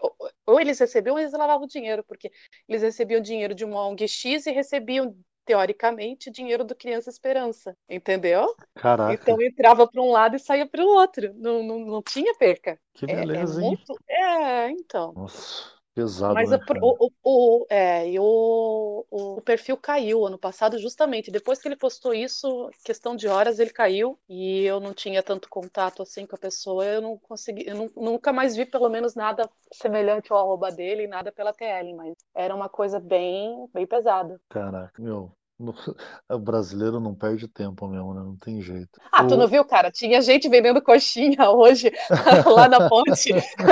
ou- 0.47 0.59
eles 0.59 0.79
recebiam 0.79 1.15
ou 1.15 1.19
eles 1.19 1.33
lavavam 1.33 1.67
dinheiro, 1.67 2.03
porque 2.03 2.31
eles 2.67 2.81
recebiam 2.83 3.21
dinheiro 3.21 3.55
de 3.55 3.65
uma 3.65 3.87
ONG 3.87 4.07
X 4.07 4.45
e 4.47 4.51
recebiam 4.51 5.15
teoricamente, 5.45 6.31
dinheiro 6.31 6.63
do 6.63 6.75
Criança 6.75 7.09
Esperança, 7.09 7.77
entendeu? 7.89 8.55
Caraca, 8.75 9.13
Então 9.13 9.41
entrava 9.41 9.87
para 9.87 10.01
um 10.01 10.11
lado 10.11 10.35
e 10.35 10.39
saía 10.39 10.67
para 10.67 10.83
o 10.83 10.87
outro, 10.87 11.31
não, 11.35 11.61
não, 11.63 11.79
não 11.79 12.01
tinha 12.01 12.33
perca. 12.35 12.79
que 12.93 13.05
É, 13.07 13.13
é 13.13 13.17
beleza, 13.21 13.61
hein? 13.63 13.77
muito. 13.77 13.99
É, 14.07 14.69
então. 14.71 15.13
Nossa, 15.15 15.74
pesado, 15.95 16.35
Mas 16.35 16.49
né, 16.49 16.57
a 16.57 16.59
o, 16.81 17.11
o, 17.23 17.65
é, 17.69 18.03
o, 18.19 19.05
o 19.09 19.41
perfil 19.41 19.77
caiu 19.77 20.25
ano 20.25 20.37
passado, 20.37 20.77
justamente. 20.79 21.31
Depois 21.31 21.59
que 21.59 21.67
ele 21.67 21.75
postou 21.75 22.13
isso, 22.13 22.69
questão 22.83 23.15
de 23.15 23.27
horas, 23.27 23.59
ele 23.59 23.69
caiu 23.71 24.19
e 24.27 24.63
eu 24.63 24.79
não 24.79 24.93
tinha 24.93 25.23
tanto 25.23 25.49
contato 25.49 26.01
assim 26.01 26.25
com 26.25 26.35
a 26.35 26.39
pessoa. 26.39 26.85
Eu 26.85 27.01
não 27.01 27.17
consegui, 27.17 27.65
eu 27.67 27.75
nu- 27.75 27.91
nunca 27.95 28.33
mais 28.33 28.55
vi 28.55 28.65
pelo 28.65 28.89
menos 28.89 29.15
nada 29.15 29.49
semelhante 29.71 30.31
ao 30.31 30.39
arroba 30.39 30.71
dele, 30.71 31.07
nada 31.07 31.31
pela 31.31 31.53
TL, 31.53 31.93
mas 31.93 32.15
era 32.35 32.55
uma 32.55 32.69
coisa 32.69 32.99
bem, 32.99 33.67
bem 33.73 33.85
pesada. 33.87 34.39
Caraca, 34.49 35.01
meu, 35.01 35.35
o 36.29 36.39
brasileiro 36.39 36.99
não 36.99 37.13
perde 37.15 37.47
tempo 37.47 37.87
mesmo, 37.87 38.13
né? 38.13 38.21
Não 38.21 38.37
tem 38.37 38.61
jeito. 38.61 38.99
Ah, 39.11 39.23
tu 39.23 39.37
não 39.37 39.47
viu, 39.47 39.63
cara? 39.65 39.89
Tinha 39.91 40.21
gente 40.21 40.49
vendendo 40.49 40.81
coxinha 40.81 41.49
hoje 41.49 41.91
lá 42.45 42.67
na 42.67 42.81
ponte. 42.81 43.33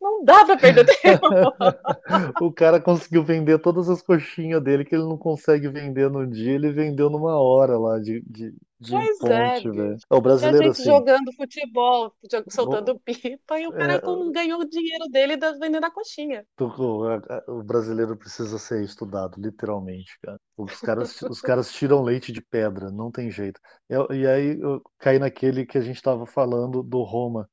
Não 0.00 0.24
dá 0.24 0.44
pra 0.44 0.56
perder 0.56 0.84
tempo. 0.84 1.28
o 2.40 2.52
cara 2.52 2.80
conseguiu 2.80 3.24
vender 3.24 3.58
todas 3.58 3.88
as 3.88 4.02
coxinhas 4.02 4.62
dele 4.62 4.84
que 4.84 4.94
ele 4.94 5.04
não 5.04 5.18
consegue 5.18 5.68
vender 5.68 6.10
num 6.10 6.28
dia, 6.28 6.52
ele 6.52 6.72
vendeu 6.72 7.10
numa 7.10 7.38
hora 7.40 7.78
lá 7.78 7.98
de, 7.98 8.20
de, 8.22 8.54
de 8.80 8.90
Pois 8.90 9.20
é, 9.24 9.56
ponte, 9.56 9.70
velho. 9.70 9.96
É, 10.10 10.14
O 10.16 10.20
brasileiro, 10.20 10.64
gente 10.66 10.80
assim, 10.80 10.84
jogando 10.84 11.32
futebol, 11.34 12.14
soltando 12.48 12.98
pipa, 13.00 13.58
e 13.58 13.66
o 13.66 13.72
cara 13.72 13.94
é, 13.94 14.00
ganhou 14.32 14.60
o 14.60 14.68
dinheiro 14.68 15.08
dele 15.10 15.36
da- 15.36 15.52
vendendo 15.52 15.84
a 15.84 15.90
coxinha. 15.90 16.44
o 16.58 17.04
a- 17.04 17.62
brasileiro 17.64 18.16
precisa 18.16 18.58
ser 18.58 18.82
estudado, 18.84 19.40
literalmente, 19.40 20.18
cara. 20.22 20.38
Os 20.56 20.80
caras, 20.80 21.22
os 21.22 21.40
caras 21.40 21.72
tiram 21.72 22.02
leite 22.02 22.32
de 22.32 22.40
pedra, 22.40 22.90
não 22.90 23.10
tem 23.10 23.30
jeito. 23.30 23.60
E, 23.88 23.94
e 24.16 24.26
aí 24.26 24.60
eu 24.60 24.82
caí 24.98 25.18
naquele 25.18 25.64
que 25.66 25.78
a 25.78 25.80
gente 25.80 25.96
estava 25.96 26.26
falando 26.26 26.82
do 26.82 27.02
Roma. 27.02 27.48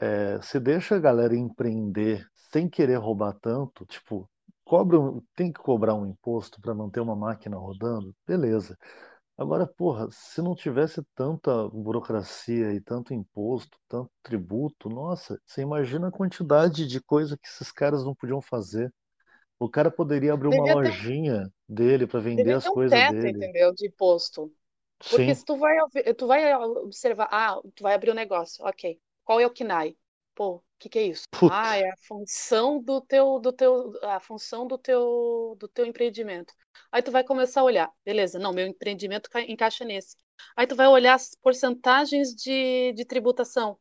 É, 0.00 0.40
se 0.42 0.58
deixa 0.58 0.96
a 0.96 0.98
galera 0.98 1.36
empreender 1.36 2.26
sem 2.50 2.68
querer 2.68 2.96
roubar 2.96 3.34
tanto, 3.40 3.84
tipo, 3.86 4.28
cobra, 4.64 4.98
tem 5.36 5.52
que 5.52 5.60
cobrar 5.60 5.94
um 5.94 6.06
imposto 6.06 6.60
para 6.60 6.74
manter 6.74 7.00
uma 7.00 7.14
máquina 7.16 7.56
rodando, 7.56 8.14
beleza. 8.26 8.76
Agora, 9.36 9.66
porra, 9.66 10.08
se 10.10 10.42
não 10.42 10.54
tivesse 10.54 11.02
tanta 11.14 11.68
burocracia 11.68 12.72
e 12.74 12.80
tanto 12.80 13.14
imposto, 13.14 13.78
tanto 13.88 14.10
tributo, 14.22 14.88
nossa, 14.88 15.40
você 15.46 15.62
imagina 15.62 16.08
a 16.08 16.12
quantidade 16.12 16.86
de 16.86 17.00
coisa 17.02 17.36
que 17.36 17.48
esses 17.48 17.72
caras 17.72 18.04
não 18.04 18.14
podiam 18.14 18.40
fazer. 18.42 18.92
O 19.58 19.68
cara 19.68 19.90
poderia 19.90 20.34
abrir 20.34 20.48
uma 20.48 20.66
lojinha 20.66 21.50
dele 21.68 22.06
para 22.06 22.20
vender 22.20 22.52
as 22.52 22.64
ter 22.64 22.70
um 22.70 22.74
coisas 22.74 22.90
teto, 22.90 23.16
dele. 23.16 23.38
entendeu? 23.38 23.74
De 23.74 23.86
imposto. 23.86 24.52
Porque 25.08 25.18
Sim, 25.24 25.34
se 25.34 25.44
tu 25.44 25.56
vai, 25.56 25.76
tu 26.16 26.26
vai 26.26 26.54
observar, 26.54 27.28
ah, 27.30 27.60
tu 27.74 27.82
vai 27.82 27.94
abrir 27.94 28.10
um 28.10 28.14
negócio, 28.14 28.64
ok. 28.64 29.00
Qual 29.24 29.40
é 29.40 29.46
o 29.46 29.50
KNAI? 29.50 29.96
Pô, 30.34 30.56
o 30.56 30.62
que 30.78 30.88
que 30.88 30.98
é 30.98 31.02
isso? 31.04 31.26
puta, 31.30 31.54
Ah, 31.54 31.76
é 31.76 31.88
a 31.88 31.96
função 32.08 32.80
do 32.82 33.00
teu, 33.00 33.38
do 33.40 33.52
teu, 33.52 33.92
a 34.02 34.20
função 34.20 34.66
do 34.66 34.78
teu, 34.78 35.56
do 35.58 35.68
teu 35.68 35.86
empreendimento. 35.86 36.54
Aí 36.90 37.02
tu 37.02 37.10
vai 37.10 37.24
começar 37.24 37.60
a 37.60 37.64
olhar, 37.64 37.90
beleza? 38.04 38.38
Não, 38.38 38.52
meu 38.52 38.66
empreendimento 38.66 39.30
ca- 39.30 39.40
encaixa 39.42 39.84
nesse. 39.84 40.16
Aí 40.56 40.66
tu 40.66 40.74
vai 40.76 40.86
olhar 40.88 41.14
as 41.14 41.34
porcentagens 41.42 42.34
de, 42.34 42.92
de 42.94 43.04
tributação. 43.04 43.78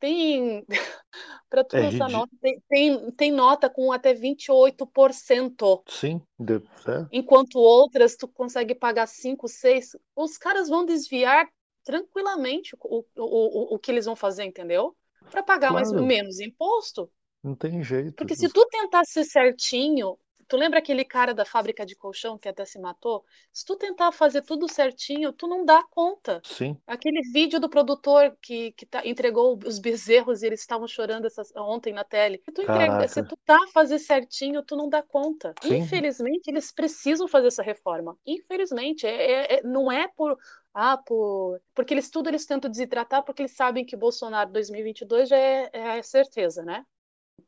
Tem, 0.00 0.64
para 1.50 1.64
tu 1.64 1.76
é 1.78 1.80
lançar 1.80 2.08
ridículo. 2.08 2.10
nota, 2.10 2.32
tem, 2.40 2.62
tem, 2.68 3.12
tem 3.12 3.32
nota 3.32 3.70
com 3.70 3.92
até 3.92 4.14
28%. 4.14 5.84
Sim, 5.86 6.22
de- 6.38 6.62
é, 6.88 7.06
Enquanto 7.12 7.56
outras 7.58 8.16
tu 8.16 8.28
consegue 8.28 8.74
pagar 8.74 9.06
5, 9.06 9.48
6, 9.48 9.96
os 10.14 10.36
caras 10.38 10.68
vão 10.68 10.84
desviar 10.84 11.48
tranquilamente 11.90 12.76
o, 12.80 12.98
o, 12.98 13.04
o, 13.16 13.74
o 13.74 13.78
que 13.78 13.90
eles 13.90 14.04
vão 14.04 14.14
fazer, 14.14 14.44
entendeu? 14.44 14.96
Para 15.30 15.42
pagar 15.42 15.72
mais, 15.72 15.88
claro, 15.88 16.06
menos 16.06 16.38
imposto. 16.40 17.10
não 17.42 17.54
tem 17.54 17.82
jeito. 17.82 18.14
Porque 18.14 18.36
se 18.36 18.48
tu 18.48 18.64
tentar 18.66 19.04
ser 19.04 19.24
certinho, 19.24 20.16
tu 20.50 20.56
lembra 20.56 20.78
aquele 20.80 21.04
cara 21.04 21.32
da 21.32 21.44
fábrica 21.44 21.86
de 21.86 21.96
colchão 21.96 22.36
que 22.38 22.48
até 22.48 22.64
se 22.66 22.78
matou? 22.78 23.24
Se 23.52 23.64
tu 23.64 23.76
tentar 23.76 24.12
fazer 24.12 24.42
tudo 24.42 24.68
certinho, 24.70 25.32
tu 25.32 25.46
não 25.46 25.64
dá 25.64 25.82
conta. 25.90 26.42
Sim, 26.44 26.76
Aquele 26.86 27.22
vídeo 27.32 27.60
do 27.60 27.70
produtor 27.70 28.36
que, 28.42 28.72
que 28.72 28.84
tá- 28.84 29.06
entregou 29.06 29.58
os 29.64 29.78
bezerros 29.78 30.42
e 30.42 30.46
eles 30.46 30.60
estavam 30.60 30.88
chorando 30.88 31.26
essas- 31.26 31.54
ontem 31.56 31.92
na 31.92 32.04
tele. 32.04 32.42
Se 32.44 32.52
tu, 32.52 32.62
entrega, 32.62 33.06
se 33.08 33.22
tu 33.24 33.36
tá 33.46 33.58
fazer 33.72 33.98
certinho, 34.00 34.62
tu 34.62 34.76
não 34.76 34.88
dá 34.88 35.02
conta. 35.02 35.54
sim, 35.62 35.76
Infelizmente, 35.76 36.48
eles 36.48 36.72
precisam 36.72 37.28
fazer 37.28 37.46
essa 37.48 37.62
reforma. 37.62 38.16
Infelizmente, 38.26 39.06
é, 39.06 39.32
é- 39.32 39.54
é- 39.58 39.62
não 39.62 39.90
é 39.90 40.08
por. 40.08 40.36
Ah, 40.74 40.96
por. 40.98 41.60
Porque 41.74 41.94
eles 41.94 42.10
tudo 42.10 42.28
eles 42.28 42.46
tentam 42.46 42.70
desidratar 42.70 43.24
porque 43.24 43.42
eles 43.42 43.56
sabem 43.56 43.84
que 43.84 43.96
Bolsonaro 43.96 44.50
2022 44.52 45.28
já 45.28 45.36
é, 45.36 45.70
é 45.72 46.02
certeza, 46.02 46.62
né? 46.64 46.84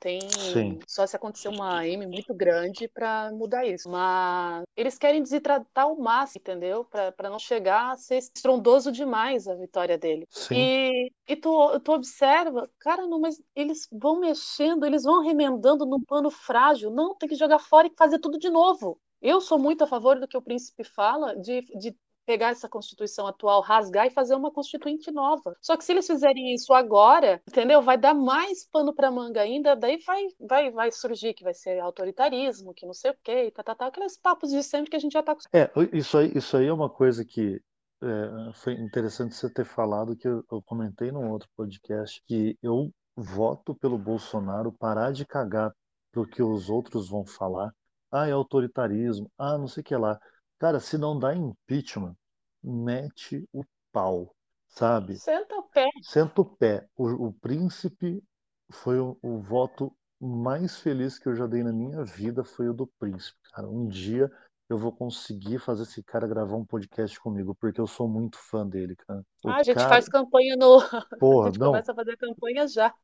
Tem 0.02 0.18
sim, 0.36 0.80
só 0.84 1.06
se 1.06 1.14
acontecer 1.14 1.48
uma 1.48 1.86
M 1.86 2.06
muito 2.08 2.34
grande 2.34 2.88
para 2.88 3.30
mudar 3.32 3.64
isso. 3.64 3.88
Mas 3.88 4.64
eles 4.76 4.98
querem 4.98 5.22
desidratar 5.22 5.86
o 5.86 6.02
máximo, 6.02 6.40
entendeu? 6.40 6.84
Para 6.84 7.30
não 7.30 7.38
chegar 7.38 7.92
a 7.92 7.96
ser 7.96 8.16
estrondoso 8.18 8.90
demais 8.90 9.46
a 9.46 9.54
vitória 9.54 9.96
dele. 9.96 10.26
sim, 10.28 10.72
E, 10.74 11.12
e 11.28 11.36
tu, 11.36 11.78
tu 11.80 11.92
observa, 11.92 12.68
cara, 12.80 13.06
não, 13.06 13.20
mas 13.20 13.40
eles 13.54 13.86
vão 13.92 14.18
mexendo, 14.18 14.84
eles 14.84 15.04
vão 15.04 15.22
remendando 15.22 15.86
num 15.86 16.02
pano 16.02 16.30
frágil. 16.30 16.90
Não, 16.90 17.14
tem 17.14 17.28
que 17.28 17.36
jogar 17.36 17.60
fora 17.60 17.86
e 17.86 17.94
fazer 17.96 18.18
tudo 18.18 18.38
de 18.40 18.50
novo. 18.50 19.00
Eu 19.20 19.40
sou 19.40 19.56
muito 19.56 19.84
a 19.84 19.86
favor 19.86 20.18
do 20.18 20.26
que 20.26 20.36
o 20.36 20.42
príncipe 20.42 20.82
fala 20.82 21.36
de, 21.36 21.60
de 21.78 21.96
pegar 22.26 22.48
essa 22.48 22.68
Constituição 22.68 23.26
atual, 23.26 23.60
rasgar 23.60 24.06
e 24.06 24.10
fazer 24.10 24.34
uma 24.34 24.50
Constituinte 24.50 25.10
nova. 25.10 25.56
Só 25.60 25.76
que 25.76 25.84
se 25.84 25.92
eles 25.92 26.06
fizerem 26.06 26.54
isso 26.54 26.72
agora, 26.72 27.42
entendeu? 27.48 27.82
Vai 27.82 27.98
dar 27.98 28.14
mais 28.14 28.64
pano 28.68 28.94
para 28.94 29.10
manga 29.10 29.40
ainda, 29.40 29.74
daí 29.74 29.98
vai, 30.06 30.26
vai, 30.40 30.70
vai 30.70 30.92
surgir 30.92 31.34
que 31.34 31.44
vai 31.44 31.54
ser 31.54 31.80
autoritarismo, 31.80 32.74
que 32.74 32.86
não 32.86 32.94
sei 32.94 33.10
o 33.10 33.16
quê, 33.22 33.50
tá, 33.50 33.62
tá, 33.62 33.74
tá, 33.74 33.86
aqueles 33.86 34.16
papos 34.16 34.50
de 34.50 34.62
sempre 34.62 34.90
que 34.90 34.96
a 34.96 35.00
gente 35.00 35.12
já 35.12 35.22
tá 35.22 35.36
É, 35.52 35.70
isso 35.92 36.16
aí, 36.18 36.32
isso 36.34 36.56
aí 36.56 36.66
é 36.66 36.72
uma 36.72 36.90
coisa 36.90 37.24
que 37.24 37.60
é, 38.02 38.52
foi 38.54 38.74
interessante 38.74 39.34
você 39.34 39.48
ter 39.48 39.64
falado, 39.64 40.16
que 40.16 40.26
eu, 40.26 40.44
eu 40.50 40.62
comentei 40.62 41.12
num 41.12 41.30
outro 41.30 41.48
podcast, 41.56 42.22
que 42.26 42.58
eu 42.62 42.92
voto 43.16 43.74
pelo 43.74 43.98
Bolsonaro 43.98 44.72
parar 44.72 45.12
de 45.12 45.24
cagar 45.24 45.72
pro 46.10 46.26
que 46.26 46.42
os 46.42 46.68
outros 46.68 47.08
vão 47.08 47.24
falar. 47.24 47.72
Ah, 48.10 48.28
é 48.28 48.32
autoritarismo, 48.32 49.30
ah, 49.38 49.56
não 49.56 49.66
sei 49.66 49.80
o 49.80 49.84
que 49.84 49.96
lá. 49.96 50.18
Cara, 50.62 50.78
se 50.80 50.96
não 50.96 51.18
dá 51.18 51.34
impeachment, 51.34 52.16
mete 52.62 53.44
o 53.52 53.64
pau, 53.92 54.32
sabe? 54.68 55.20
Senta 55.24 55.56
o 55.56 55.62
pé. 55.64 55.88
Senta 56.02 56.40
o 56.40 56.44
pé. 56.44 56.88
O, 56.96 57.26
o 57.28 57.32
príncipe 57.32 58.22
foi 58.70 59.00
o, 59.00 59.18
o 59.20 59.40
voto 59.40 59.92
mais 60.20 60.76
feliz 60.78 61.18
que 61.18 61.28
eu 61.28 61.34
já 61.34 61.48
dei 61.48 61.64
na 61.64 61.72
minha 61.72 62.04
vida, 62.04 62.44
foi 62.44 62.68
o 62.68 62.72
do 62.72 62.86
príncipe, 62.86 63.38
cara. 63.52 63.68
Um 63.68 63.88
dia 63.88 64.30
eu 64.70 64.78
vou 64.78 64.92
conseguir 64.92 65.58
fazer 65.58 65.82
esse 65.82 66.00
cara 66.02 66.28
gravar 66.28 66.56
um 66.56 66.64
podcast 66.64 67.18
comigo, 67.20 67.56
porque 67.56 67.80
eu 67.80 67.86
sou 67.88 68.08
muito 68.08 68.38
fã 68.38 68.64
dele, 68.66 68.94
cara. 68.96 69.22
O 69.44 69.48
Ah, 69.48 69.56
a 69.56 69.62
gente 69.64 69.78
cara, 69.78 69.88
faz 69.88 70.08
campanha 70.08 70.56
no. 70.56 70.78
A 70.80 71.18
porra, 71.18 71.46
gente 71.46 71.58
não, 71.58 71.72
começa 71.72 71.92
a 71.92 71.94
fazer 71.94 72.16
campanha 72.16 72.68
já. 72.68 72.94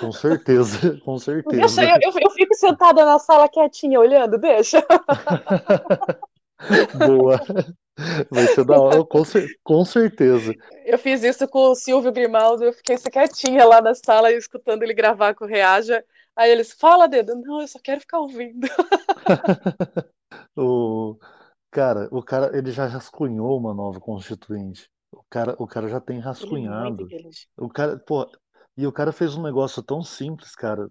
com 0.00 0.12
certeza, 0.12 0.98
com 1.04 1.18
Deixa 1.46 1.82
certeza. 1.82 1.82
eu, 1.84 1.96
eu, 2.02 2.12
eu 2.20 2.30
fico 2.30 2.54
sentada 2.54 3.04
na 3.04 3.18
sala 3.18 3.48
quietinha 3.48 4.00
olhando, 4.00 4.38
deixa. 4.38 4.84
Boa. 6.94 7.40
Vai 8.30 8.46
ser 8.46 8.64
da 8.64 8.78
hora, 8.78 9.04
com, 9.04 9.24
cer- 9.24 9.48
com 9.64 9.84
certeza. 9.84 10.54
Eu 10.84 10.98
fiz 10.98 11.22
isso 11.22 11.48
com 11.48 11.70
o 11.70 11.74
Silvio 11.74 12.12
Grimaldo, 12.12 12.64
eu 12.64 12.72
fiquei 12.72 12.96
quietinha 12.98 13.64
lá 13.64 13.80
na 13.80 13.94
sala 13.94 14.32
escutando 14.32 14.82
ele 14.82 14.94
gravar 14.94 15.34
com 15.34 15.44
o 15.44 15.48
Reaja. 15.48 16.04
Aí 16.34 16.50
eles, 16.50 16.72
fala, 16.72 17.08
dedo. 17.08 17.34
Não, 17.36 17.60
eu 17.60 17.68
só 17.68 17.78
quero 17.82 18.00
ficar 18.00 18.20
ouvindo. 18.20 18.68
O 20.56 21.18
cara, 21.70 22.08
o 22.12 22.22
cara, 22.22 22.56
ele 22.56 22.70
já 22.72 22.86
rascunhou 22.86 23.58
uma 23.58 23.74
nova 23.74 24.00
constituinte. 24.00 24.90
O 25.12 25.22
cara, 25.30 25.56
o 25.58 25.66
cara 25.66 25.88
já 25.88 26.00
tem 26.00 26.18
rascunhado. 26.18 27.12
O 27.56 27.68
cara, 27.68 27.98
pô, 27.98 28.30
e 28.76 28.86
o 28.86 28.92
cara 28.92 29.12
fez 29.12 29.36
um 29.36 29.42
negócio 29.42 29.82
tão 29.82 30.02
simples, 30.02 30.54
cara, 30.54 30.90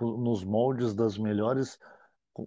nos 0.00 0.44
moldes 0.44 0.94
das 0.94 1.18
melhores 1.18 1.78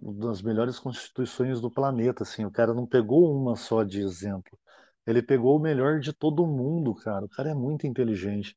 das 0.00 0.42
melhores 0.42 0.78
constituições 0.78 1.60
do 1.60 1.70
planeta, 1.70 2.22
assim. 2.22 2.44
O 2.44 2.50
cara 2.50 2.72
não 2.72 2.86
pegou 2.86 3.34
uma 3.34 3.56
só 3.56 3.82
de 3.82 4.00
exemplo. 4.00 4.58
Ele 5.06 5.22
pegou 5.22 5.56
o 5.56 5.60
melhor 5.60 6.00
de 6.00 6.12
todo 6.12 6.46
mundo, 6.46 6.94
cara. 6.94 7.24
O 7.24 7.28
cara 7.28 7.50
é 7.50 7.54
muito 7.54 7.86
inteligente. 7.86 8.56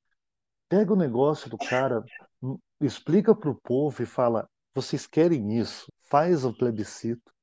Pega 0.69 0.93
o 0.93 0.97
negócio 0.97 1.49
do 1.49 1.57
cara, 1.57 2.03
hum, 2.41 2.57
explica 2.79 3.36
para 3.36 3.49
o 3.49 3.55
povo 3.55 4.01
e 4.01 4.05
fala: 4.05 4.47
vocês 4.73 5.07
querem 5.07 5.57
isso? 5.57 5.91
Faz 6.03 6.45
o 6.45 6.53
plebiscito. 6.53 7.33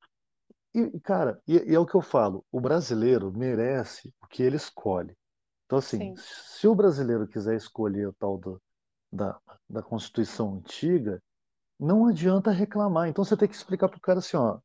E, 0.75 1.01
cara, 1.01 1.41
e, 1.47 1.57
e, 1.71 1.75
é 1.75 1.79
o 1.79 1.87
que 1.87 1.95
eu 1.95 2.03
falo: 2.03 2.45
o 2.51 2.61
brasileiro 2.61 3.33
merece 3.33 4.13
o 4.23 4.27
que 4.27 4.43
ele 4.43 4.57
escolhe. 4.57 5.17
Então, 5.67 5.79
assim, 5.79 5.99
Sim. 5.99 6.15
se 6.17 6.69
o 6.69 6.75
brasileiro 6.75 7.27
quiser 7.27 7.57
escolher 7.57 8.09
o 8.09 8.13
tal 8.13 8.39
do, 8.39 8.61
da, 9.11 9.39
da 9.69 9.83
Constituição 9.83 10.55
antiga, 10.55 11.23
não 11.83 12.07
adianta 12.07 12.51
reclamar. 12.53 13.09
Então, 13.09 13.25
você 13.25 13.37
tem 13.37 13.49
que 13.49 13.57
explicar 13.57 13.89
para 13.89 13.99
o 13.99 14.01
cara 14.01 14.21
assim: 14.21 14.37
ó, 14.37 14.59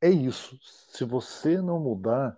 é 0.00 0.10
isso. 0.10 0.58
Se 0.60 1.04
você 1.04 1.60
não 1.62 1.80
mudar, 1.80 2.36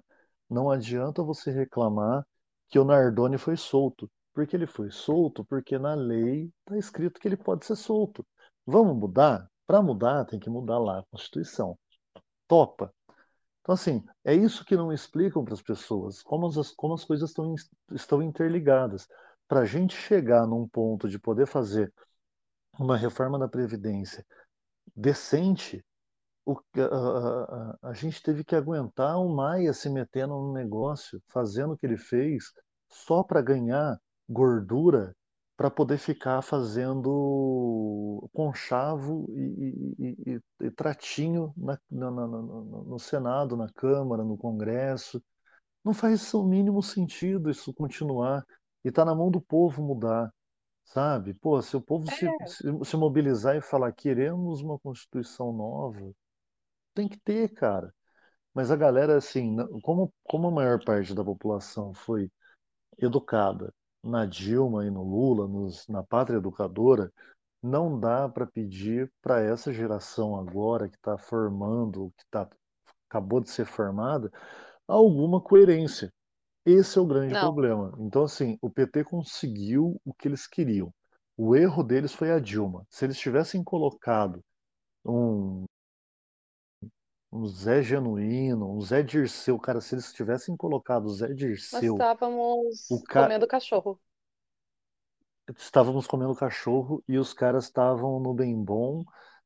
não 0.49 0.71
adianta 0.71 1.23
você 1.23 1.51
reclamar 1.51 2.27
que 2.69 2.79
o 2.79 2.85
Nardoni 2.85 3.39
foi 3.39 3.57
solto. 3.57 4.11
Porque 4.33 4.57
ele 4.57 4.67
foi 4.67 4.91
solto, 4.91 5.45
porque 5.45 5.79
na 5.79 5.95
lei 5.95 6.51
está 6.61 6.77
escrito 6.77 7.21
que 7.21 7.29
ele 7.29 7.37
pode 7.37 7.65
ser 7.65 7.77
solto. 7.77 8.27
Vamos 8.67 8.97
mudar? 8.97 9.49
Para 9.67 9.83
mudar, 9.83 10.25
tem 10.25 10.39
que 10.41 10.51
mudar 10.51 10.79
lá 10.79 11.01
a 11.01 11.05
Constituição. 11.11 11.79
Topa. 12.49 12.93
Então, 13.61 13.75
assim, 13.75 14.05
é 14.25 14.35
isso 14.35 14.65
que 14.65 14.77
não 14.77 14.93
explicam 14.93 15.45
para 15.45 15.55
as 15.55 15.63
pessoas, 15.63 16.23
como 16.23 16.47
as, 16.47 16.71
como 16.73 16.95
as 16.95 17.05
coisas 17.05 17.31
estão, 17.31 17.55
estão 17.93 18.23
interligadas. 18.23 19.09
Para 19.49 19.61
a 19.61 19.65
gente 19.65 19.97
chegar 19.97 20.47
num 20.47 20.69
ponto 20.69 21.09
de 21.09 21.19
poder 21.19 21.47
fazer 21.47 21.93
uma 22.79 22.97
reforma 22.97 23.39
da 23.39 23.49
Previdência 23.49 24.25
decente, 24.95 25.85
o, 26.47 26.59
a, 26.77 26.83
a, 26.85 27.91
a, 27.91 27.93
gente 27.95 28.23
teve 28.23 28.45
que 28.45 28.55
aguentar 28.55 29.19
o 29.19 29.35
Maia 29.35 29.73
se 29.73 29.89
metendo 29.89 30.35
no 30.35 30.53
negócio, 30.53 31.21
fazendo 31.29 31.73
o 31.73 31.79
que 31.79 31.87
ele 31.87 31.97
fez, 31.97 32.53
só 32.89 33.23
para 33.23 33.41
ganhar 33.41 33.99
gordura 34.29 35.15
para 35.57 35.71
poder 35.71 35.99
ficar 35.99 36.43
fazendo 36.43 38.29
conchavo 38.33 39.27
e, 39.31 39.95
e, 39.99 40.33
e, 40.35 40.67
e 40.67 40.71
tratinho 40.73 41.53
na, 41.57 41.79
na, 41.91 42.11
na, 42.11 42.27
no 42.27 42.99
Senado, 42.99 43.57
na 43.57 43.69
Câmara, 43.73 44.25
no 44.25 44.37
Congresso. 44.37 45.23
Não 45.85 45.95
faz 45.95 46.35
o 46.35 46.43
mínimo 46.43 46.83
sentido 46.83 47.51
isso 47.51 47.73
continuar. 47.73 48.45
E 48.85 48.89
está 48.89 49.05
na 49.05 49.15
mão 49.15 49.31
do 49.31 49.41
povo 49.41 49.83
mudar, 49.83 50.31
sabe? 50.85 51.35
Pô, 51.35 51.61
se 51.63 51.77
o 51.77 51.81
povo 51.81 52.11
é. 52.11 52.15
se, 52.15 52.29
se, 52.57 52.85
se 52.85 52.97
mobilizar 52.97 53.57
e 53.57 53.61
falar 53.61 53.93
queremos 53.93 54.61
uma 54.63 54.79
Constituição 54.79 55.53
nova, 55.53 56.13
tem 56.95 57.09
que 57.09 57.19
ter, 57.19 57.49
cara. 57.51 57.93
Mas 58.55 58.71
a 58.71 58.77
galera, 58.77 59.17
assim, 59.17 59.57
como, 59.83 60.13
como 60.23 60.49
a 60.49 60.51
maior 60.51 60.83
parte 60.85 61.15
da 61.15 61.25
população 61.25 61.93
foi 61.93 62.31
educada 62.99 63.73
na 64.03 64.27
Dilma 64.27 64.87
e 64.87 64.91
no 64.91 65.03
Lula, 65.03 65.49
nos, 65.49 65.87
na 65.89 66.03
pátria 66.03 66.37
educadora, 66.37 67.13
não 67.63 67.99
dá 67.99 68.29
para 68.29 68.47
pedir 68.47 69.11
para 69.23 69.41
essa 69.41 69.73
geração 69.73 70.37
agora 70.37 70.89
que 70.89 70.97
está 70.97 71.17
formando, 71.17 72.13
que 72.17 72.25
tá, 72.31 72.49
acabou 73.09 73.41
de 73.41 73.51
ser 73.51 73.65
formada, 73.65 74.31
alguma 74.87 75.41
coerência. 75.41 76.13
Esse 76.65 76.99
é 76.99 77.01
o 77.01 77.07
grande 77.07 77.35
não. 77.35 77.41
problema. 77.41 77.95
Então, 77.99 78.25
assim, 78.25 78.59
o 78.61 78.71
PT 78.71 79.05
conseguiu 79.05 80.01
o 80.05 80.15
que 80.15 80.29
eles 80.29 80.47
queriam. 80.47 80.93
O 81.37 81.55
erro 81.55 81.83
deles 81.83 82.13
foi 82.13 82.31
a 82.31 82.39
Dilma. 82.39 82.87
Se 82.89 83.05
eles 83.05 83.19
tivessem 83.19 83.63
colocado 83.63 84.43
um, 85.05 85.65
um 87.31 87.47
Zé 87.47 87.83
Genuíno, 87.83 88.73
um 88.73 88.81
Zé 88.81 89.03
Dirceu, 89.03 89.59
cara, 89.59 89.81
se 89.81 89.95
eles 89.95 90.13
tivessem 90.13 90.57
colocado 90.57 91.07
o 91.07 91.11
Zé 91.15 91.29
Dirceu. 91.35 91.97
Nós 91.97 92.01
estávamos 92.01 92.91
o 92.91 93.03
ca... 93.03 93.25
comendo 93.25 93.47
cachorro. 93.47 94.01
Estávamos 95.59 96.07
comendo 96.07 96.35
cachorro 96.35 97.03
e 97.07 97.19
os 97.19 97.35
caras 97.35 97.65
estavam 97.65 98.19
no 98.19 98.33
bem 98.33 98.57
bom 98.65 99.05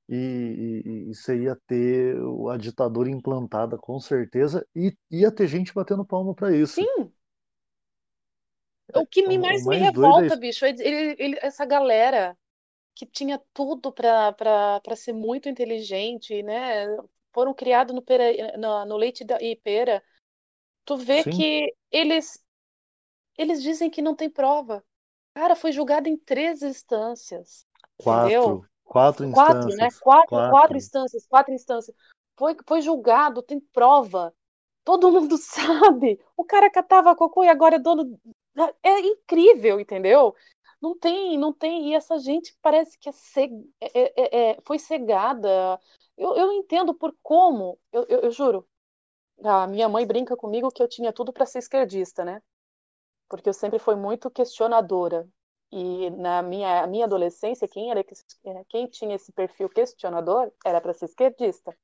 e, 0.08 0.82
e, 0.84 1.10
e 1.10 1.14
você 1.14 1.42
ia 1.42 1.56
ter 1.66 2.16
a 2.50 2.56
ditadura 2.56 3.10
implantada 3.10 3.76
com 3.76 4.00
certeza 4.00 4.66
e 4.74 4.96
ia 5.10 5.30
ter 5.30 5.46
gente 5.46 5.72
batendo 5.74 6.04
palma 6.04 6.34
para 6.34 6.54
isso. 6.54 6.74
Sim. 6.74 7.12
O 8.94 9.06
que 9.06 9.26
me 9.26 9.36
mais, 9.36 9.64
mais 9.64 9.80
me 9.80 9.86
é 9.86 9.90
revolta, 9.90 10.34
é... 10.34 10.36
bicho, 10.36 10.64
é 10.64 10.70
ele, 10.70 11.16
ele, 11.18 11.38
essa 11.42 11.66
galera 11.66 12.36
que 12.94 13.04
tinha 13.04 13.40
tudo 13.52 13.92
para 13.92 14.96
ser 14.96 15.12
muito 15.12 15.48
inteligente, 15.48 16.42
né? 16.42 16.86
foram 17.32 17.54
criados 17.54 17.94
no, 17.94 18.02
pera, 18.02 18.24
no, 18.56 18.84
no 18.86 18.96
leite 18.96 19.24
da, 19.24 19.40
e 19.40 19.54
pera, 19.54 20.02
tu 20.84 20.96
vê 20.96 21.22
Sim. 21.22 21.30
que 21.30 21.74
eles 21.90 22.42
eles 23.36 23.62
dizem 23.62 23.88
que 23.88 24.02
não 24.02 24.16
tem 24.16 24.28
prova. 24.28 24.84
Cara, 25.32 25.54
foi 25.54 25.70
julgado 25.70 26.08
em 26.08 26.16
três 26.16 26.62
instâncias. 26.62 27.64
Quatro. 27.96 28.26
Entendeu? 28.26 28.64
Quatro 28.88 29.26
instâncias. 29.26 29.54
Quatro, 29.54 29.76
né? 29.76 29.88
Quatro, 30.00 30.28
quatro. 30.28 30.50
quatro 30.50 30.76
instâncias, 30.76 31.26
quatro 31.26 31.54
instâncias. 31.54 31.96
Foi, 32.36 32.56
foi 32.66 32.80
julgado, 32.80 33.42
tem 33.42 33.60
prova. 33.60 34.34
Todo 34.82 35.12
mundo 35.12 35.36
sabe. 35.38 36.18
O 36.36 36.44
cara 36.44 36.70
catava 36.70 37.14
cocô 37.14 37.44
e 37.44 37.48
agora 37.48 37.76
é 37.76 37.78
dono. 37.78 38.18
É 38.82 39.00
incrível, 39.00 39.78
entendeu? 39.78 40.34
Não 40.80 40.98
tem, 40.98 41.36
não 41.36 41.52
tem. 41.52 41.90
E 41.90 41.94
essa 41.94 42.18
gente 42.18 42.56
parece 42.62 42.98
que 42.98 43.08
é 43.08 43.12
ceg... 43.12 43.52
é, 43.80 43.90
é, 43.94 44.50
é, 44.50 44.58
foi 44.64 44.78
cegada. 44.78 45.78
Eu, 46.16 46.34
eu 46.34 46.52
entendo 46.52 46.94
por 46.94 47.14
como, 47.22 47.78
eu, 47.92 48.04
eu, 48.08 48.20
eu 48.22 48.30
juro, 48.30 48.66
a 49.44 49.66
minha 49.66 49.88
mãe 49.88 50.06
brinca 50.06 50.36
comigo 50.36 50.70
que 50.70 50.82
eu 50.82 50.88
tinha 50.88 51.12
tudo 51.12 51.32
para 51.32 51.46
ser 51.46 51.58
esquerdista, 51.58 52.24
né? 52.24 52.42
Porque 53.28 53.48
eu 53.48 53.52
sempre 53.52 53.78
fui 53.78 53.94
muito 53.94 54.30
questionadora. 54.30 55.28
E 55.70 56.10
na 56.10 56.42
minha, 56.42 56.86
minha 56.86 57.04
adolescência, 57.04 57.68
quem, 57.68 57.90
era, 57.90 58.04
quem 58.68 58.86
tinha 58.86 59.14
esse 59.14 59.30
perfil 59.32 59.68
questionador 59.68 60.50
era 60.64 60.80
para 60.80 60.94
ser 60.94 61.04
esquerdista. 61.06 61.76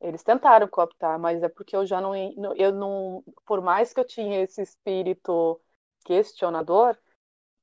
Eles 0.00 0.22
tentaram 0.22 0.68
cooptar, 0.68 1.18
mas 1.18 1.42
é 1.42 1.48
porque 1.48 1.74
eu 1.74 1.86
já 1.86 2.00
não, 2.00 2.14
eu 2.54 2.72
não, 2.72 3.24
por 3.46 3.60
mais 3.60 3.92
que 3.92 4.00
eu 4.00 4.04
tinha 4.04 4.42
esse 4.42 4.62
espírito 4.62 5.60
questionador, 6.04 6.96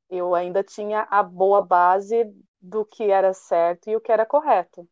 eu 0.09 0.35
ainda 0.35 0.63
tinha 0.63 1.07
a 1.09 1.23
boa 1.23 1.61
base 1.61 2.31
do 2.59 2.85
que 2.85 3.03
era 3.03 3.33
certo 3.33 3.89
e 3.89 3.95
o 3.95 4.01
que 4.01 4.11
era 4.11 4.25
correto. 4.25 4.87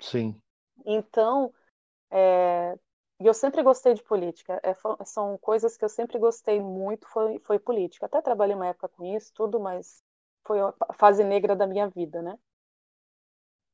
Sim. 0.00 0.40
Então, 0.84 1.52
é, 2.10 2.78
eu 3.26 3.34
sempre 3.34 3.62
gostei 3.62 3.94
de 3.94 4.02
política. 4.02 4.60
É, 4.62 4.74
são 5.04 5.38
coisas 5.38 5.76
que 5.76 5.84
eu 5.84 5.88
sempre 5.88 6.18
gostei 6.18 6.60
muito, 6.60 7.08
foi, 7.08 7.38
foi 7.40 7.58
política. 7.58 8.06
Até 8.06 8.20
trabalhei 8.22 8.54
uma 8.54 8.68
época 8.68 8.88
com 8.88 9.04
isso, 9.04 9.32
tudo, 9.34 9.58
mas 9.60 10.02
foi 10.44 10.60
a 10.60 10.92
fase 10.94 11.24
negra 11.24 11.56
da 11.56 11.66
minha 11.66 11.88
vida, 11.88 12.22
né? 12.22 12.38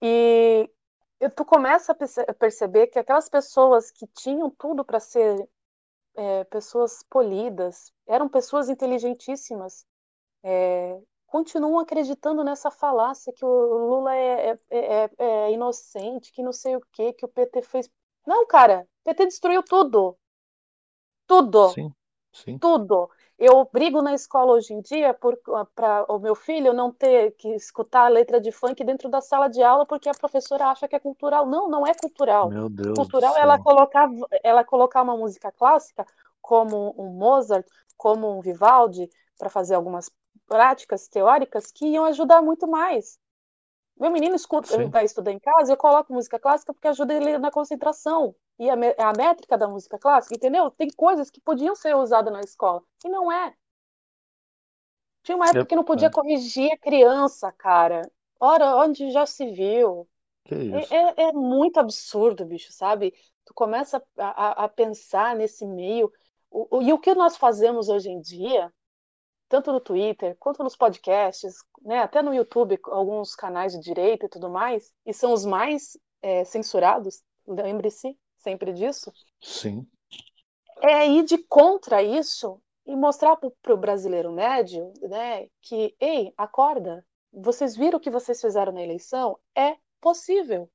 E 0.03 0.71
tu 1.37 1.45
começa 1.45 1.93
a 1.93 2.35
perceber 2.35 2.89
que 2.89 2.99
aquelas 2.99 3.29
pessoas 3.29 3.91
que 3.91 4.07
tinham 4.09 4.51
tudo 4.51 4.85
para 4.85 5.01
ser 5.01 5.49
é, 6.15 6.45
pessoas 6.45 7.03
polidas, 7.09 7.93
eram 8.07 8.29
pessoas 8.29 8.69
inteligentíssimas, 8.69 9.87
é, 10.43 11.01
continuam 11.27 11.79
acreditando 11.79 12.45
nessa 12.45 12.71
falácia 12.71 13.33
que 13.33 13.45
o 13.45 13.49
Lula 13.49 14.15
é, 14.15 14.51
é, 14.71 14.79
é, 14.79 15.11
é 15.19 15.53
inocente, 15.53 16.33
que 16.33 16.43
não 16.43 16.53
sei 16.53 16.77
o 16.77 16.81
que, 16.93 17.13
que 17.15 17.25
o 17.25 17.29
PT 17.29 17.63
fez. 17.63 17.91
Não, 18.27 18.47
cara, 18.47 18.87
o 19.03 19.05
PT 19.05 19.27
destruiu 19.27 19.63
tudo. 19.63 20.17
Tudo. 21.27 21.69
Sim, 21.69 21.95
sim. 22.33 22.59
Tudo. 22.59 23.11
Eu 23.39 23.69
brigo 23.73 24.01
na 24.01 24.15
escola 24.15 24.53
hoje 24.53 24.73
em 24.73 24.81
dia 24.81 25.13
para 25.75 26.07
o 26.09 26.19
meu 26.19 26.35
filho 26.35 26.73
não 26.73 26.93
ter 26.93 27.33
que 27.33 27.49
escutar 27.55 28.07
a 28.07 28.09
letra 28.09 28.41
de 28.41 28.53
funk 28.53 28.85
dentro 28.85 29.09
da 29.09 29.21
sala 29.21 29.49
de 29.49 29.63
aula 29.63 29.85
porque 29.85 30.09
a 30.09 30.15
professora 30.15 30.67
acha 30.67 30.87
que 30.87 30.95
é 30.95 31.01
cultural. 31.01 31.45
Não, 31.45 31.69
não 31.69 31.87
é 31.87 31.93
cultural. 31.95 32.51
Meu 32.51 32.69
Deus 32.69 32.97
cultural 32.97 33.37
é 33.37 33.41
ela 33.41 33.59
colocar, 33.59 34.09
ela 34.43 34.65
colocar 34.65 35.03
uma 35.03 35.17
música 35.17 35.51
clássica 35.51 36.07
como 36.41 36.95
um 36.97 37.09
Mozart, 37.09 37.67
como 37.97 38.39
um 38.39 38.41
Vivaldi, 38.41 39.11
para 39.37 39.51
fazer 39.51 39.75
algumas 39.75 40.11
práticas 40.47 41.09
teóricas 41.09 41.73
que 41.73 41.87
iam 41.87 42.05
ajudar 42.05 42.41
muito 42.41 42.69
mais. 42.69 43.19
Meu 43.97 44.11
menino 44.11 44.35
escuta, 44.35 44.69
Sim. 44.69 44.89
vai 44.89 45.05
estudar 45.05 45.33
em 45.33 45.39
casa, 45.39 45.73
eu 45.73 45.77
coloco 45.77 46.13
música 46.13 46.39
clássica 46.39 46.73
porque 46.75 46.89
ajuda 46.89 47.15
ele 47.15 47.39
na 47.39 47.51
concentração. 47.51 48.35
E 48.59 48.69
a, 48.71 48.75
a 48.75 49.13
métrica 49.13 49.57
da 49.59 49.69
música 49.69 49.99
clássica, 49.99 50.35
entendeu? 50.37 50.71
Tem 50.71 50.89
coisas 50.97 51.31
que 51.31 51.41
podiam 51.41 51.75
ser 51.75 51.95
usadas 51.97 52.33
na 52.33 52.41
escola. 52.41 52.83
E 53.05 53.09
não 53.09 53.31
é. 53.33 53.55
Tinha 55.23 55.37
uma 55.37 55.49
época 55.49 55.67
que 55.67 55.77
não 55.77 55.85
podia 55.85 56.11
corrigir 56.11 56.71
a 56.73 56.79
criança, 56.79 57.51
cara. 57.53 58.03
Ora, 58.39 58.77
onde 58.77 59.11
já 59.11 59.25
se 59.27 59.51
viu? 59.53 60.09
É, 60.71 60.97
é, 60.97 61.29
é, 61.29 61.33
muito 61.33 61.79
absurdo, 61.81 62.45
bicho, 62.47 62.73
sabe? 62.73 63.15
Tu 63.45 63.55
começa 63.55 64.03
a, 64.19 64.63
a, 64.65 64.65
a 64.65 64.69
pensar 64.69 65.37
nesse 65.37 65.67
meio 65.67 66.13
O, 66.51 66.83
e 66.83 66.93
o 66.93 66.99
que 67.01 67.15
nós 67.15 67.37
fazemos 67.37 67.89
hoje 67.89 68.11
em 68.11 68.21
dia, 68.21 68.73
tanto 69.49 69.73
no 69.73 69.81
Twitter 69.81 70.37
quanto 70.39 70.63
nos 70.63 70.77
podcasts, 70.77 71.55
né, 71.83 72.01
até 72.01 72.23
no 72.23 72.35
YouTube, 72.35 72.79
alguns 72.85 73.35
canais 73.35 73.73
de 73.73 73.81
direita 73.81 74.27
e 74.27 74.29
tudo 74.29 74.49
mais, 74.49 74.93
e 75.05 75.13
são 75.13 75.33
os 75.33 75.45
mais 75.45 75.97
é, 76.23 76.45
censurados, 76.45 77.23
lembre-se 77.47 78.17
sempre 78.39 78.73
disso. 78.73 79.13
Sim. 79.41 79.87
É 80.83 81.07
ir 81.07 81.25
de 81.25 81.39
contra 81.39 82.03
isso 82.03 82.61
e 82.87 82.95
mostrar 82.95 83.37
para 83.37 83.75
o 83.75 83.77
brasileiro 83.77 84.33
médio 84.33 84.93
né, 85.03 85.47
que, 85.63 85.95
ei, 85.99 86.33
acorda, 86.37 87.05
vocês 87.33 87.77
viram 87.77 87.99
o 87.99 88.01
que 88.01 88.11
vocês 88.11 88.41
fizeram 88.41 88.73
na 88.73 88.83
eleição? 88.83 89.39
É 89.57 89.77
possível. 90.01 90.71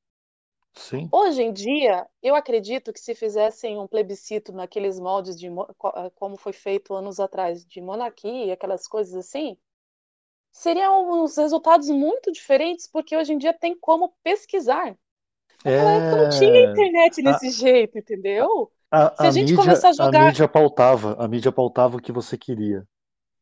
Sim. 0.74 1.10
Hoje 1.12 1.42
em 1.42 1.52
dia, 1.52 2.08
eu 2.22 2.36
acredito 2.36 2.94
que 2.94 3.00
se 3.00 3.14
fizessem 3.16 3.78
um 3.78 3.88
plebiscito 3.88 4.52
naqueles 4.54 5.00
moldes 5.00 5.38
de 5.38 5.48
eh, 5.48 6.12
como 6.16 6.38
foi 6.38 6.54
feito 6.54 6.94
anos 6.94 7.20
atrás, 7.20 7.66
de 7.66 7.82
monarquia, 7.82 8.54
aquelas 8.54 8.88
coisas 8.88 9.16
assim, 9.16 9.58
seriam 10.52 11.24
uns 11.24 11.38
resultados 11.38 11.90
muito 11.90 12.32
diferentes, 12.32 12.88
porque 12.88 13.16
hoje 13.16 13.34
em 13.34 13.38
dia 13.38 13.54
tem 13.54 13.78
como 13.78 14.14
pesquisar. 14.24 14.96
Naquela 15.64 15.92
é... 15.92 15.98
época 15.98 16.24
não 16.24 16.30
tinha 16.30 16.72
internet 16.72 17.22
desse 17.22 17.48
a... 17.48 17.52
jeito, 17.52 17.98
entendeu? 17.98 18.72
A, 18.92 19.10
se 19.16 19.24
a, 19.24 19.28
a 19.28 19.32
gente 19.32 19.50
mídia, 19.50 19.64
começar 19.64 19.90
a 19.90 19.94
jogar. 19.94 20.22
A 20.24 20.26
mídia 20.28 20.48
pautava, 20.48 21.16
a 21.20 21.28
mídia 21.28 21.52
pautava 21.52 21.98
o 21.98 22.02
que 22.02 22.12
você 22.12 22.38
queria. 22.38 22.88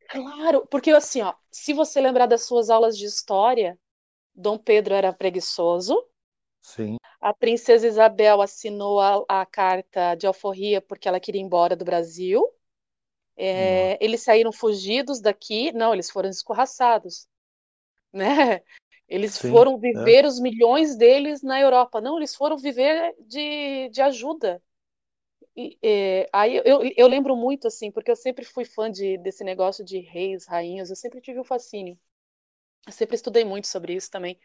Claro, 0.10 0.66
porque 0.70 0.92
assim, 0.92 1.22
ó, 1.22 1.34
se 1.52 1.74
você 1.74 2.00
lembrar 2.00 2.26
das 2.26 2.44
suas 2.44 2.70
aulas 2.70 2.98
de 2.98 3.06
história, 3.06 3.78
Dom 4.34 4.58
Pedro 4.58 4.94
era 4.94 5.14
preguiçoso. 5.14 6.02
Sim. 6.62 6.98
A 7.20 7.34
princesa 7.34 7.88
Isabel 7.88 8.42
assinou 8.42 9.00
a, 9.00 9.24
a 9.28 9.46
carta 9.46 10.16
de 10.16 10.28
alforria 10.28 10.82
porque 10.82 11.08
ela 11.08 11.20
queria 11.20 11.42
ir 11.42 11.46
embora 11.46 11.76
do 11.76 11.86
Brasil. 11.86 12.48
É, 13.36 14.04
eles 14.04 14.22
saíram 14.22 14.52
fugidos 14.52 15.20
daqui. 15.22 15.72
Não, 15.72 15.94
eles 15.94 16.10
foram 16.10 16.30
escorraçados. 16.30 17.28
Né? 18.12 18.62
Eles 19.08 19.36
Sim, 19.36 19.52
foram 19.52 19.76
é. 19.76 19.78
viver 19.78 20.26
é. 20.26 20.28
os 20.28 20.40
milhões 20.40 20.96
deles 20.96 21.42
na 21.42 21.60
Europa. 21.60 22.02
Não, 22.02 22.18
eles 22.18 22.36
foram 22.36 22.58
viver 22.58 23.16
de, 23.20 23.90
de 23.90 24.02
ajuda. 24.02 24.62
E, 25.56 25.78
é, 25.82 26.30
aí 26.32 26.56
eu, 26.58 26.82
eu 26.96 27.08
lembro 27.08 27.36
muito, 27.36 27.68
assim, 27.68 27.90
porque 27.90 28.12
eu 28.12 28.16
sempre 28.16 28.46
fui 28.46 28.64
fã 28.64 28.92
de, 28.92 29.18
desse 29.18 29.44
negócio 29.44 29.84
de 29.84 30.00
reis, 30.00 30.46
rainhas, 30.46 30.90
eu 30.90 30.96
sempre 30.96 31.20
tive 31.20 31.40
um 31.40 31.44
fascínio. 31.44 31.98
Eu 32.86 32.92
sempre 32.94 33.16
estudei 33.16 33.44
muito 33.44 33.68
sobre 33.68 33.96
isso 33.96 34.12
também. 34.12 34.40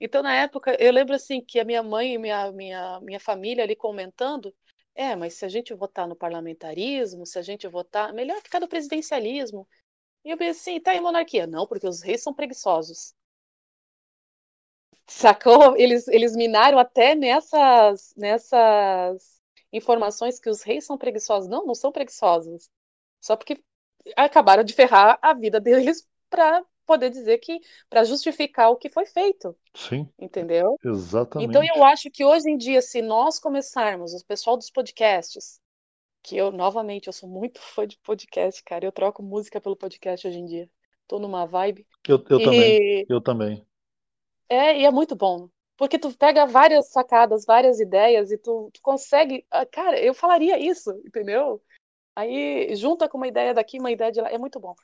Então, 0.00 0.22
na 0.22 0.34
época, 0.34 0.76
eu 0.80 0.92
lembro 0.92 1.14
assim 1.14 1.40
que 1.40 1.58
a 1.60 1.64
minha 1.64 1.82
mãe 1.82 2.14
e 2.14 2.18
minha, 2.18 2.52
minha, 2.52 3.00
minha 3.00 3.20
família 3.20 3.64
ali 3.64 3.76
comentando, 3.76 4.54
é, 4.94 5.16
mas 5.16 5.34
se 5.34 5.44
a 5.44 5.48
gente 5.48 5.74
votar 5.74 6.06
no 6.08 6.16
parlamentarismo, 6.16 7.26
se 7.26 7.38
a 7.38 7.42
gente 7.42 7.66
votar, 7.68 8.12
melhor 8.12 8.40
ficar 8.42 8.60
no 8.60 8.68
presidencialismo. 8.68 9.68
E 10.24 10.30
eu 10.30 10.38
pensei 10.38 10.74
assim, 10.74 10.82
tá 10.82 10.94
em 10.94 11.00
monarquia? 11.00 11.46
Não, 11.46 11.66
porque 11.66 11.86
os 11.86 12.02
reis 12.02 12.22
são 12.22 12.34
preguiçosos. 12.34 13.14
Sacou? 15.06 15.76
Eles, 15.76 16.08
eles 16.08 16.34
minaram 16.34 16.78
até 16.78 17.14
nessas, 17.14 18.14
nessas 18.16 19.40
informações 19.72 20.40
que 20.40 20.48
os 20.48 20.62
reis 20.62 20.84
são 20.84 20.96
preguiçosos. 20.98 21.48
Não, 21.48 21.66
não 21.66 21.74
são 21.74 21.92
preguiçosos. 21.92 22.70
Só 23.20 23.36
porque 23.36 23.62
acabaram 24.16 24.64
de 24.64 24.72
ferrar 24.74 25.18
a 25.22 25.34
vida 25.34 25.60
deles 25.60 26.08
para 26.30 26.64
poder 26.84 27.10
dizer 27.10 27.38
que 27.38 27.60
para 27.88 28.04
justificar 28.04 28.70
o 28.70 28.76
que 28.76 28.90
foi 28.90 29.06
feito. 29.06 29.56
Sim. 29.74 30.08
Entendeu? 30.18 30.78
Exatamente. 30.84 31.48
Então 31.48 31.62
eu 31.64 31.84
acho 31.84 32.10
que 32.10 32.24
hoje 32.24 32.50
em 32.50 32.56
dia, 32.56 32.80
se 32.80 33.02
nós 33.02 33.38
começarmos, 33.38 34.14
o 34.14 34.24
pessoal 34.26 34.56
dos 34.56 34.70
podcasts, 34.70 35.60
que 36.22 36.36
eu, 36.36 36.50
novamente, 36.50 37.06
eu 37.06 37.12
sou 37.12 37.28
muito 37.28 37.60
fã 37.74 37.86
de 37.86 37.98
podcast, 37.98 38.62
cara, 38.64 38.84
eu 38.84 38.92
troco 38.92 39.22
música 39.22 39.60
pelo 39.60 39.76
podcast 39.76 40.26
hoje 40.26 40.38
em 40.38 40.46
dia. 40.46 40.70
Tô 41.06 41.18
numa 41.18 41.46
vibe. 41.46 41.86
Eu, 42.08 42.24
eu 42.30 42.40
e... 42.40 42.44
também. 42.44 43.06
Eu 43.08 43.20
também. 43.20 43.66
É, 44.48 44.78
e 44.80 44.84
é 44.84 44.90
muito 44.90 45.14
bom. 45.14 45.48
Porque 45.76 45.98
tu 45.98 46.16
pega 46.16 46.46
várias 46.46 46.90
sacadas, 46.90 47.44
várias 47.44 47.80
ideias 47.80 48.30
e 48.30 48.38
tu, 48.38 48.70
tu 48.72 48.80
consegue. 48.80 49.44
Ah, 49.50 49.66
cara, 49.66 50.00
eu 50.00 50.14
falaria 50.14 50.58
isso, 50.58 50.90
entendeu? 51.04 51.60
Aí 52.14 52.74
junta 52.76 53.08
com 53.08 53.16
uma 53.16 53.26
ideia 53.26 53.52
daqui, 53.52 53.78
uma 53.78 53.90
ideia 53.90 54.12
de 54.12 54.20
lá. 54.20 54.30
É 54.30 54.38
muito 54.38 54.60
bom. 54.60 54.74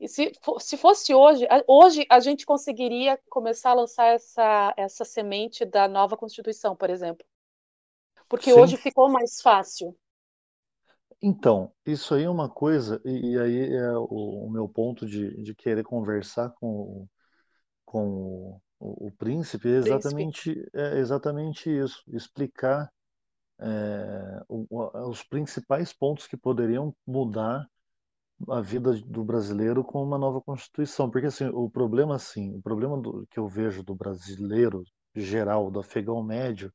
E 0.00 0.08
se, 0.08 0.32
se 0.60 0.78
fosse 0.78 1.14
hoje, 1.14 1.46
hoje 1.68 2.06
a 2.08 2.18
gente 2.20 2.46
conseguiria 2.46 3.20
começar 3.28 3.72
a 3.72 3.74
lançar 3.74 4.06
essa, 4.06 4.72
essa 4.74 5.04
semente 5.04 5.66
da 5.66 5.86
nova 5.86 6.16
Constituição, 6.16 6.74
por 6.74 6.88
exemplo. 6.88 7.24
Porque 8.26 8.50
Sim. 8.50 8.58
hoje 8.58 8.76
ficou 8.78 9.10
mais 9.10 9.42
fácil. 9.42 9.94
Então, 11.22 11.70
isso 11.84 12.14
aí 12.14 12.24
é 12.24 12.30
uma 12.30 12.48
coisa, 12.48 12.98
e, 13.04 13.32
e 13.32 13.38
aí 13.38 13.74
é 13.74 13.92
o, 13.92 14.46
o, 14.46 14.50
meu 14.50 14.66
ponto 14.66 15.06
de, 15.06 15.42
de 15.42 15.54
querer 15.54 15.84
conversar 15.84 16.48
com, 16.54 17.06
com 17.84 18.58
o, 18.78 19.08
o 19.08 19.12
príncipe 19.18 19.68
é 19.68 19.76
exatamente, 19.76 20.66
é 20.72 20.98
exatamente 20.98 21.68
isso, 21.68 22.02
explicar 22.08 22.90
é, 23.58 24.42
o, 24.48 24.66
os 25.10 25.22
principais 25.22 25.92
pontos 25.92 26.26
que 26.26 26.38
poderiam 26.38 26.96
mudar 27.06 27.68
a 28.48 28.60
vida 28.60 28.92
do 29.06 29.24
brasileiro 29.24 29.84
com 29.84 30.02
uma 30.02 30.18
nova 30.18 30.40
constituição, 30.40 31.10
porque 31.10 31.26
assim 31.26 31.46
o 31.52 31.68
problema 31.68 32.16
assim, 32.16 32.54
o 32.56 32.62
problema 32.62 33.00
do, 33.00 33.26
que 33.30 33.38
eu 33.38 33.46
vejo 33.46 33.82
do 33.82 33.94
brasileiro 33.94 34.82
geral, 35.14 35.70
do 35.70 35.80
afegão 35.80 36.22
médio, 36.22 36.72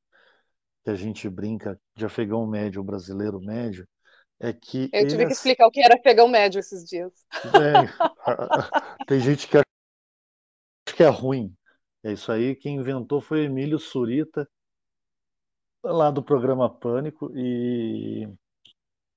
que 0.83 0.89
a 0.89 0.95
gente 0.95 1.27
brinca 1.29 1.79
de 1.95 2.05
afegão 2.05 2.45
médio, 2.45 2.83
brasileiro 2.83 3.39
médio, 3.39 3.87
é 4.39 4.53
que 4.53 4.89
eu 4.93 5.07
tive 5.07 5.25
que 5.25 5.33
explicar 5.33 5.65
o 5.65 5.71
que 5.71 5.81
era 5.81 5.95
afegão 5.95 6.27
médio 6.27 6.59
esses 6.59 6.87
dias. 6.87 7.13
É, 7.45 9.05
tem 9.07 9.19
gente 9.19 9.47
que 9.47 9.57
acha 9.57 9.65
que 10.95 11.03
é 11.03 11.07
ruim. 11.07 11.55
É 12.03 12.11
isso 12.11 12.31
aí. 12.31 12.55
Quem 12.55 12.75
inventou 12.75 13.21
foi 13.21 13.45
Emílio 13.45 13.79
Surita, 13.79 14.47
lá 15.83 16.11
do 16.11 16.21
programa 16.21 16.69
Pânico, 16.69 17.31
e 17.35 18.27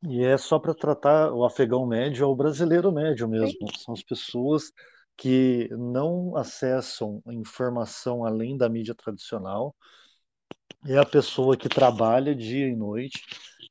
e 0.02 0.24
é 0.24 0.36
só 0.36 0.58
para 0.58 0.74
tratar 0.74 1.32
o 1.32 1.44
afegão 1.44 1.86
médio 1.86 2.26
ou 2.26 2.32
o 2.32 2.36
brasileiro 2.36 2.92
médio 2.92 3.28
mesmo. 3.28 3.58
São 3.76 3.94
as 3.94 4.02
pessoas 4.02 4.72
que 5.16 5.68
não 5.72 6.36
acessam 6.36 7.20
informação 7.26 8.24
além 8.24 8.56
da 8.56 8.68
mídia 8.68 8.94
tradicional. 8.94 9.74
É 10.86 10.96
a 10.96 11.04
pessoa 11.04 11.56
que 11.56 11.68
trabalha 11.68 12.34
dia 12.34 12.68
e 12.68 12.76
noite. 12.76 13.22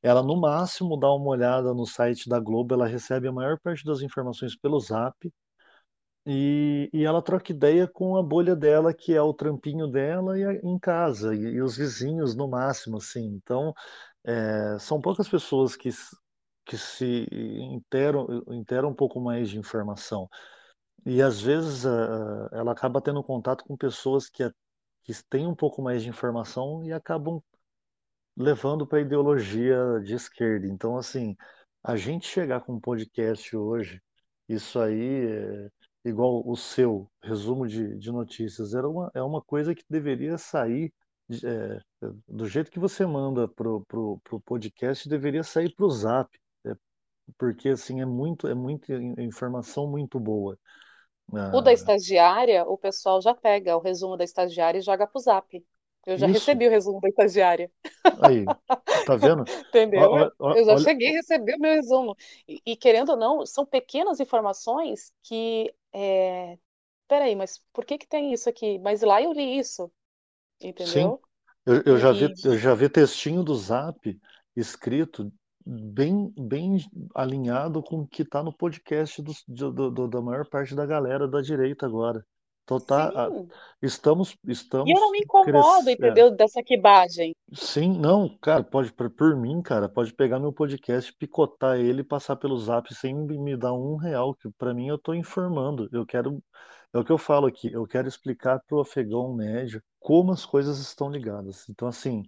Ela, 0.02 0.22
no 0.22 0.36
máximo, 0.36 0.98
dá 0.98 1.10
uma 1.12 1.30
olhada 1.30 1.72
no 1.72 1.86
site 1.86 2.28
da 2.28 2.38
Globo, 2.38 2.74
ela 2.74 2.86
recebe 2.86 3.26
a 3.26 3.32
maior 3.32 3.58
parte 3.58 3.84
das 3.84 4.02
informações 4.02 4.54
pelo 4.54 4.78
zap. 4.78 5.16
E, 6.30 6.90
e 6.92 7.04
ela 7.06 7.22
troca 7.22 7.52
ideia 7.52 7.88
com 7.88 8.14
a 8.18 8.22
bolha 8.22 8.54
dela, 8.54 8.92
que 8.92 9.14
é 9.14 9.22
o 9.22 9.32
trampinho 9.32 9.86
dela 9.86 10.38
e 10.38 10.44
a, 10.44 10.52
em 10.56 10.78
casa, 10.78 11.34
e, 11.34 11.38
e, 11.38 11.62
os 11.62 11.78
vizinhos 11.78 12.36
no 12.36 12.46
máximo, 12.46 12.98
assim. 12.98 13.24
Então, 13.24 13.72
é, 14.28 14.78
são 14.78 15.00
poucas 15.00 15.26
pessoas 15.26 15.74
que, 15.74 15.88
que 16.66 16.76
se 16.76 17.26
interam, 17.32 18.26
interam 18.50 18.90
um 18.90 18.94
pouco 18.94 19.18
mais 19.20 19.48
de 19.48 19.58
informação. 19.58 20.28
E 21.06 21.22
às 21.22 21.40
vezes 21.40 21.84
uh, 21.86 22.48
ela 22.52 22.72
acaba 22.72 23.00
tendo 23.00 23.24
contato 23.24 23.64
com 23.64 23.76
pessoas 23.76 24.28
que, 24.28 24.44
que 25.04 25.14
têm 25.30 25.46
um 25.46 25.54
pouco 25.54 25.80
mais 25.82 26.02
de 26.02 26.10
informação 26.10 26.84
e 26.84 26.92
acabam 26.92 27.42
levando 28.36 28.86
para 28.86 28.98
a 28.98 29.02
ideologia 29.02 29.78
de 30.04 30.14
esquerda. 30.14 30.66
Então, 30.66 30.98
assim, 30.98 31.34
a 31.82 31.96
gente 31.96 32.26
chegar 32.28 32.60
com 32.60 32.74
um 32.74 32.80
podcast 32.80 33.56
hoje, 33.56 34.02
isso 34.48 34.78
aí 34.78 35.26
é 36.04 36.08
igual 36.10 36.42
o 36.46 36.56
seu 36.56 37.10
resumo 37.22 37.66
de, 37.66 37.96
de 37.98 38.12
notícias, 38.12 38.74
era 38.74 38.88
uma, 38.88 39.10
é 39.14 39.22
uma 39.22 39.42
coisa 39.42 39.74
que 39.74 39.84
deveria 39.88 40.38
sair 40.38 40.92
é, 41.44 41.80
do 42.26 42.46
jeito 42.46 42.70
que 42.70 42.78
você 42.78 43.04
manda 43.04 43.46
pro, 43.48 43.84
pro, 43.86 44.18
pro 44.24 44.40
podcast, 44.40 45.08
deveria 45.08 45.42
sair 45.42 45.74
pro 45.74 45.90
Zap, 45.90 46.30
é, 46.66 46.72
porque 47.36 47.70
assim 47.70 48.00
é 48.00 48.06
muito, 48.06 48.46
é 48.46 48.54
muita 48.54 48.94
informação 49.18 49.86
muito 49.86 50.18
boa. 50.18 50.58
O 51.52 51.60
da 51.60 51.70
ah. 51.70 51.74
estagiária, 51.74 52.64
o 52.64 52.78
pessoal 52.78 53.20
já 53.20 53.34
pega 53.34 53.76
o 53.76 53.80
resumo 53.80 54.16
da 54.16 54.24
estagiária 54.24 54.78
e 54.78 54.82
joga 54.82 55.06
pro 55.06 55.20
Zap. 55.20 55.62
Eu 56.06 56.16
já 56.16 56.26
Isso. 56.26 56.38
recebi 56.38 56.66
o 56.66 56.70
resumo 56.70 57.00
da 57.00 57.08
estagiária. 57.10 57.70
Aí, 58.22 58.46
tá 59.04 59.14
vendo? 59.16 59.44
Entendeu? 59.68 60.10
Ó, 60.10 60.30
ó, 60.38 60.54
eu 60.54 60.64
já 60.64 60.72
olha... 60.72 60.82
cheguei 60.82 61.10
a 61.10 61.16
receber 61.16 61.56
o 61.56 61.60
meu 61.60 61.74
resumo. 61.74 62.16
E, 62.48 62.62
e, 62.64 62.76
querendo 62.76 63.10
ou 63.10 63.16
não, 63.16 63.44
são 63.44 63.66
pequenas 63.66 64.18
informações 64.18 65.12
que. 65.22 65.70
É... 65.92 66.56
Peraí, 67.06 67.36
mas 67.36 67.60
por 67.74 67.84
que, 67.84 67.98
que 67.98 68.06
tem 68.06 68.32
isso 68.32 68.48
aqui? 68.48 68.78
Mas 68.78 69.02
lá 69.02 69.20
eu 69.20 69.32
li 69.32 69.58
isso. 69.58 69.92
Entendeu? 70.60 70.86
Sim. 70.86 71.18
Eu, 71.66 71.82
eu, 71.84 71.98
já 71.98 72.12
vi, 72.12 72.32
eu 72.44 72.58
já 72.58 72.74
vi 72.74 72.88
textinho 72.88 73.42
do 73.42 73.54
Zap 73.54 74.18
escrito 74.56 75.30
bem, 75.64 76.32
bem 76.38 76.78
alinhado 77.14 77.82
com 77.82 78.00
o 78.00 78.06
que 78.06 78.22
está 78.22 78.42
no 78.42 78.56
podcast 78.56 79.20
do, 79.22 79.32
do, 79.46 79.90
do, 79.90 80.08
da 80.08 80.20
maior 80.20 80.48
parte 80.48 80.74
da 80.74 80.86
galera 80.86 81.28
da 81.28 81.40
direita 81.40 81.84
agora. 81.84 82.24
Total, 82.68 83.12
ah, 83.16 83.30
Sim. 83.30 83.48
estamos, 83.80 84.36
E 84.44 84.48
eu 84.48 84.52
estamos 84.52 85.00
não 85.00 85.10
me 85.10 85.20
incomodo, 85.20 85.84
cres... 85.84 85.86
é, 85.86 85.92
entendeu? 85.92 86.30
Dessa 86.30 86.62
quibagem. 86.62 87.34
Sim, 87.54 87.98
não, 87.98 88.28
cara, 88.42 88.62
pode, 88.62 88.92
por 88.92 89.08
por 89.08 89.34
mim, 89.34 89.62
cara, 89.62 89.88
pode 89.88 90.12
pegar 90.12 90.38
meu 90.38 90.52
podcast, 90.52 91.10
picotar 91.14 91.78
ele 91.78 92.02
e 92.02 92.04
passar 92.04 92.36
pelo 92.36 92.58
Zap 92.58 92.94
sem 92.94 93.14
me 93.14 93.56
dar 93.56 93.72
um 93.72 93.96
real, 93.96 94.34
que 94.34 94.50
pra 94.58 94.74
mim 94.74 94.86
eu 94.86 94.98
tô 94.98 95.14
informando. 95.14 95.88
Eu 95.90 96.04
quero, 96.04 96.42
é 96.98 97.02
o 97.02 97.04
que 97.04 97.12
eu 97.12 97.18
falo 97.18 97.46
aqui, 97.46 97.72
eu 97.72 97.86
quero 97.86 98.08
explicar 98.08 98.60
pro 98.66 98.80
afegão 98.80 99.34
médio 99.34 99.82
como 100.00 100.32
as 100.32 100.44
coisas 100.46 100.78
estão 100.78 101.10
ligadas. 101.10 101.68
Então, 101.68 101.88
assim, 101.88 102.24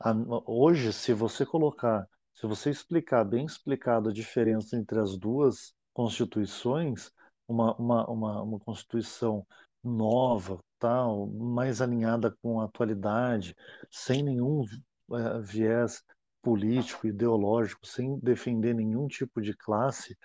a- 0.00 0.14
hoje, 0.46 0.92
se 0.92 1.12
você 1.14 1.46
colocar, 1.46 2.08
se 2.34 2.46
você 2.46 2.70
explicar 2.70 3.24
bem 3.24 3.46
explicado 3.46 4.10
a 4.10 4.12
diferença 4.12 4.76
entre 4.76 5.00
as 5.00 5.16
duas 5.18 5.74
constituições, 5.94 7.10
uma, 7.48 7.74
uma, 7.76 8.06
uma, 8.10 8.42
uma 8.42 8.60
constituição 8.60 9.46
nova, 9.84 10.60
tal, 10.78 11.26
mais 11.28 11.80
alinhada 11.82 12.30
com 12.42 12.60
a 12.60 12.64
atualidade, 12.66 13.54
sem 13.90 14.22
nenhum 14.22 14.64
eh, 15.12 15.40
viés 15.42 16.02
político, 16.42 17.06
ideológico, 17.06 17.86
sem 17.86 18.18
defender 18.20 18.74
nenhum 18.74 19.06
tipo 19.08 19.40
de 19.40 19.54
classe, 19.56 20.16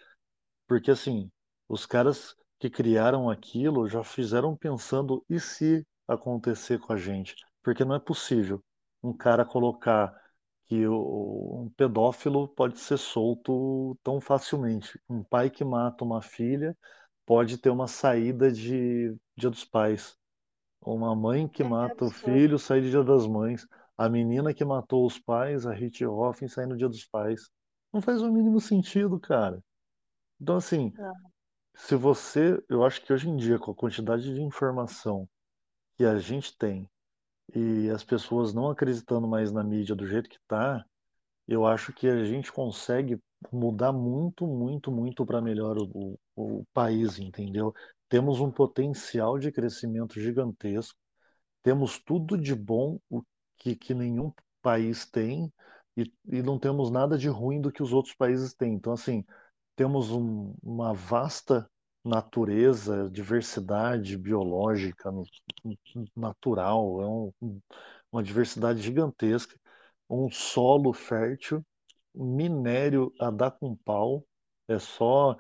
porque 0.68 0.92
assim, 0.92 1.32
os 1.68 1.86
caras 1.86 2.36
que 2.64 2.70
criaram 2.70 3.30
aquilo 3.30 3.88
já 3.90 4.04
fizeram 4.04 4.56
pensando 4.56 5.26
e 5.30 5.40
se 5.40 5.86
acontecer 6.08 6.80
com 6.80 6.94
a 6.94 6.98
gente? 6.98 7.36
Porque 7.64 7.84
não 7.86 7.96
é 7.96 8.00
possível 8.00 8.64
um 9.04 9.14
cara 9.14 9.46
colocar 9.46 10.16
que 10.68 10.88
o- 10.88 11.64
um 11.66 11.70
pedófilo 11.72 12.48
pode 12.48 12.80
ser 12.80 12.98
solto 12.98 13.98
tão 14.04 14.22
facilmente. 14.22 15.00
Um 15.10 15.24
pai 15.24 15.50
que 15.50 15.64
mata 15.66 16.04
uma 16.06 16.22
filha 16.22 16.78
pode 17.26 17.58
ter 17.58 17.70
uma 17.70 17.88
saída 17.88 18.52
de 18.52 19.16
Dia 19.38 19.50
dos 19.50 19.66
Pais. 19.66 20.18
Uma 20.82 21.16
mãe 21.16 21.48
que 21.48 21.64
É 21.84 21.90
mata 21.90 22.06
o 22.06 22.12
absurdo. 22.12 22.12
filho 22.12 22.60
sai 22.60 22.82
de 22.82 22.90
Dia 22.92 23.04
das 23.04 23.28
Mães. 23.28 23.68
A 23.98 24.10
menina 24.10 24.54
que 24.54 24.66
matou 24.66 25.06
os 25.08 25.20
pais, 25.20 25.66
a 25.68 25.74
Richthofen, 25.74 26.48
sai 26.48 26.66
no 26.68 26.78
Dia 26.78 26.90
dos 26.90 27.06
Pais. 27.06 27.50
Não 27.94 28.02
faz 28.02 28.22
o 28.22 28.32
mínimo 28.32 28.60
sentido, 28.62 29.20
cara. 29.20 29.64
Então, 30.42 30.58
assim. 30.58 30.94
Se 31.76 31.96
você, 31.96 32.62
eu 32.70 32.84
acho 32.86 33.02
que 33.04 33.12
hoje 33.14 33.30
em 33.30 33.36
dia, 33.38 33.60
com 33.60 33.72
a 33.72 33.76
quantidade 33.76 34.34
de 34.34 34.42
informação 34.42 35.28
que 35.98 36.06
a 36.06 36.20
gente 36.20 36.58
tem 36.58 36.90
e 37.56 37.90
as 37.92 38.04
pessoas 38.04 38.54
não 38.54 38.70
acreditando 38.70 39.28
mais 39.28 39.52
na 39.52 39.64
mídia 39.64 39.96
do 39.96 40.08
jeito 40.08 40.30
que 40.30 40.40
tá, 40.48 40.86
eu 41.48 41.66
acho 41.66 41.94
que 41.94 42.08
a 42.08 42.26
gente 42.26 42.52
consegue 42.52 43.20
mudar 43.52 43.94
muito, 43.94 44.48
muito, 44.48 44.92
muito 44.92 45.26
para 45.26 45.42
melhor 45.42 45.78
o, 45.78 46.18
o, 46.36 46.60
o 46.62 46.66
país, 46.74 47.20
entendeu? 47.20 47.74
Temos 48.10 48.40
um 48.40 48.52
potencial 48.52 49.40
de 49.40 49.52
crescimento 49.52 50.20
gigantesco, 50.20 50.98
temos 51.64 52.00
tudo 52.00 52.38
de 52.38 52.56
bom 52.56 53.00
o 53.10 53.24
que, 53.58 53.76
que 53.76 53.94
nenhum 53.94 54.32
país 54.62 55.06
tem 55.06 55.52
e, 55.96 56.12
e 56.26 56.42
não 56.42 56.60
temos 56.60 56.90
nada 56.92 57.18
de 57.18 57.28
ruim 57.30 57.62
do 57.62 57.72
que 57.72 57.84
os 57.84 57.94
outros 57.94 58.16
países 58.16 58.54
têm. 58.54 58.74
Então, 58.74 58.94
assim, 58.94 59.26
temos 59.76 60.12
um- 60.12 60.56
uma 60.64 60.94
vasta 60.94 61.70
natureza, 62.06 63.10
diversidade 63.12 64.18
biológica, 64.18 65.12
natural, 66.16 67.02
é 67.02 67.08
um- 67.08 67.34
um- 67.42 67.62
uma 68.12 68.24
diversidade 68.24 68.82
gigantesca, 68.82 69.60
um 70.10 70.30
solo 70.30 70.94
fértil, 70.94 71.64
minério 72.16 73.14
a 73.20 73.32
dar 73.32 73.52
com 73.52 73.76
pau, 73.78 74.26
é 74.68 74.80
só 74.80 75.38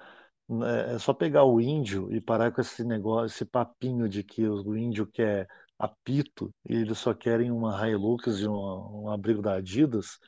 é 0.90 0.96
é 0.96 1.00
só 1.00 1.14
pegar 1.14 1.46
o 1.46 1.60
índio 1.62 2.12
e 2.14 2.22
parar 2.22 2.52
com 2.52 2.62
esse 2.62 2.84
negócio, 2.84 3.34
esse 3.36 3.46
papinho 3.46 4.08
de 4.10 4.24
que 4.24 4.48
o 4.48 4.76
índio 4.78 5.08
quer 5.08 5.48
apito 5.80 6.52
e 6.70 6.76
eles 6.76 6.98
só 7.00 7.14
querem 7.14 7.52
uma 7.52 7.90
Hilux 7.90 8.40
e 8.40 8.48
um 8.48 9.10
abrigo 9.10 9.42
da 9.42 9.56
Adidas. 9.56 10.20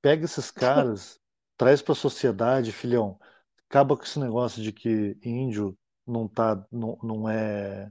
Pega 0.00 0.24
esses 0.24 0.50
caras, 0.52 1.18
traz 1.56 1.82
para 1.82 1.92
a 1.92 1.96
sociedade, 1.96 2.72
filhão. 2.72 3.18
Acaba 3.68 3.96
com 3.96 4.02
esse 4.02 4.18
negócio 4.18 4.62
de 4.62 4.72
que 4.72 5.16
índio 5.22 5.76
não 6.06 6.28
tá, 6.28 6.64
não, 6.70 6.98
não 7.02 7.28
é, 7.28 7.90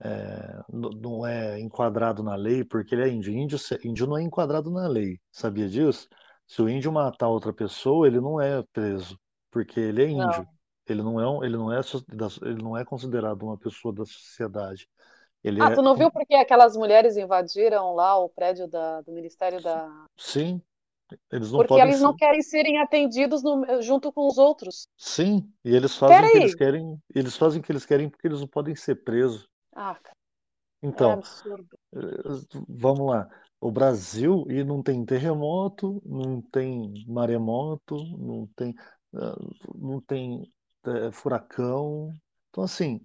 é, 0.00 0.60
não 0.68 1.26
é 1.26 1.60
enquadrado 1.60 2.22
na 2.22 2.34
lei 2.34 2.64
porque 2.64 2.94
ele 2.94 3.02
é 3.04 3.08
índio. 3.08 3.32
Índio, 3.32 3.58
índio 3.84 4.06
não 4.06 4.18
é 4.18 4.22
enquadrado 4.22 4.70
na 4.70 4.86
lei. 4.86 5.20
Sabia 5.30 5.68
disso? 5.68 6.08
Se 6.46 6.60
o 6.60 6.68
índio 6.68 6.92
matar 6.92 7.28
outra 7.28 7.52
pessoa, 7.52 8.06
ele 8.06 8.20
não 8.20 8.40
é 8.40 8.62
preso 8.72 9.18
porque 9.50 9.80
ele 9.80 10.02
é 10.02 10.08
índio. 10.08 10.42
Não. 10.42 10.54
Ele 10.86 11.02
não 11.02 11.18
é, 11.20 11.26
um- 11.26 11.44
ele 11.44 11.56
não 11.56 11.72
é, 11.72 11.80
ele 12.42 12.62
não 12.62 12.76
é 12.76 12.84
considerado 12.84 13.42
uma 13.42 13.56
pessoa 13.56 13.94
da 13.94 14.04
sociedade. 14.04 14.86
Ele 15.42 15.62
Ah, 15.62 15.70
é, 15.70 15.74
tu 15.74 15.82
não 15.82 15.94
viu 15.94 16.10
porque 16.10 16.34
aquelas 16.34 16.76
mulheres 16.76 17.16
invadiram 17.16 17.94
lá 17.94 18.18
o 18.18 18.28
prédio 18.28 18.66
da- 18.66 19.00
do 19.02 19.12
Ministério 19.12 19.62
da. 19.62 20.06
sim, 20.16 20.60
eles 21.32 21.50
não 21.52 21.62
Porque 21.62 21.80
eles 21.80 22.00
ser. 22.00 22.00
não 22.00 22.14
querem 22.14 22.42
serem 22.42 22.78
atendidos 22.78 23.42
no- 23.42 23.82
junto 23.82 24.12
com 24.12 24.26
os 24.28 24.38
outros. 24.38 24.86
Sim, 24.98 25.52
e 25.64 25.72
eles 25.74 25.96
fazem 25.96 26.26
o 26.26 26.30
que 26.30 26.36
eles 26.36 26.52
querem, 26.54 27.00
eles 27.14 27.36
fazem 27.36 27.60
o 27.60 27.62
que 27.64 27.70
eles 27.70 27.86
querem 27.86 28.08
porque 28.10 28.26
eles 28.26 28.40
não 28.40 28.48
podem 28.48 28.74
ser 28.74 28.96
presos. 29.04 29.48
Ah, 29.76 29.94
cara, 30.02 30.16
é 31.06 31.12
Então, 31.12 31.14
absurdo. 31.14 31.78
eh, 31.94 32.00
vamos 32.68 33.06
lá. 33.10 33.28
O 33.60 33.70
Brasil 33.72 34.44
e 34.50 34.64
não 34.64 34.82
tem 34.82 35.04
terremoto, 35.06 36.02
não 36.06 36.42
tem 36.42 37.04
maremoto, 37.08 37.96
não 38.18 38.46
tem, 38.56 38.74
ah, 39.14 39.36
não 39.74 40.00
tem 40.02 40.52
eh, 40.86 41.12
furacão. 41.12 42.12
Então, 42.50 42.64
assim, 42.64 43.00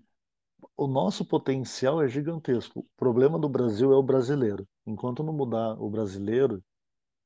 o 0.78 0.88
nosso 0.88 1.26
potencial 1.26 2.02
é 2.04 2.08
gigantesco. 2.10 2.82
O 2.82 2.86
problema 2.98 3.40
do 3.40 3.50
Brasil 3.50 3.94
é 3.94 3.98
o 3.98 4.04
brasileiro. 4.04 4.68
Enquanto 4.86 5.24
não 5.24 5.34
mudar 5.34 5.80
o 5.82 5.90
brasileiro, 5.90 6.64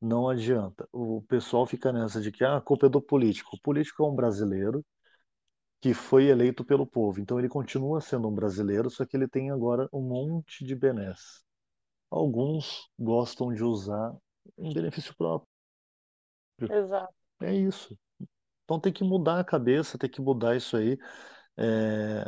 não 0.04 0.30
adianta. 0.30 0.88
O 0.91 1.22
pessoal 1.24 1.66
fica 1.66 1.91
nessa 1.91 2.22
de 2.22 2.32
que 2.32 2.43
ah, 2.43 2.58
a 2.58 2.62
culpa 2.62 2.88
é 2.88 2.89
do 2.89 3.01
político. 3.01 3.56
O 3.56 3.62
político 3.62 4.04
é 4.04 4.08
um 4.08 4.16
brasileiro 4.16 4.86
que 5.82 5.93
foi 5.93 6.26
eleito 6.26 6.64
pelo 6.64 6.86
povo. 6.88 7.20
Então 7.20 7.39
ele 7.39 7.49
continua 7.49 8.01
sendo 8.01 8.28
um 8.28 8.34
brasileiro, 8.34 8.89
só 8.89 9.06
que 9.06 9.18
ele 9.18 9.28
tem 9.28 9.51
agora 9.51 9.89
um 9.93 10.01
monte 10.01 10.64
de 10.66 10.76
benesses. 10.76 11.43
Alguns 12.10 12.89
gostam 12.97 13.54
de 13.54 13.64
usar 13.64 14.16
em 14.58 14.74
benefício 14.74 15.16
próprio. 15.16 15.49
Exato. 16.60 17.14
É 17.41 17.54
isso. 17.54 17.97
Então 18.64 18.80
tem 18.80 18.93
que 18.93 19.04
mudar 19.04 19.39
a 19.39 19.43
cabeça, 19.43 19.97
tem 19.97 20.10
que 20.10 20.22
mudar 20.22 20.56
isso 20.56 20.78
aí. 20.78 20.97
É, 21.58 22.24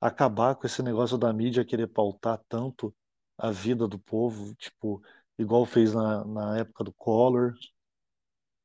acabar 0.00 0.54
com 0.54 0.66
esse 0.66 0.82
negócio 0.82 1.18
da 1.18 1.32
mídia 1.32 1.64
querer 1.64 1.88
pautar 1.88 2.40
tanto 2.48 2.94
a 3.36 3.50
vida 3.50 3.86
do 3.86 3.98
povo, 3.98 4.54
tipo, 4.56 5.02
igual 5.38 5.64
fez 5.66 5.94
na, 5.94 6.24
na 6.24 6.58
época 6.58 6.84
do 6.84 6.92
Collor. 6.92 7.54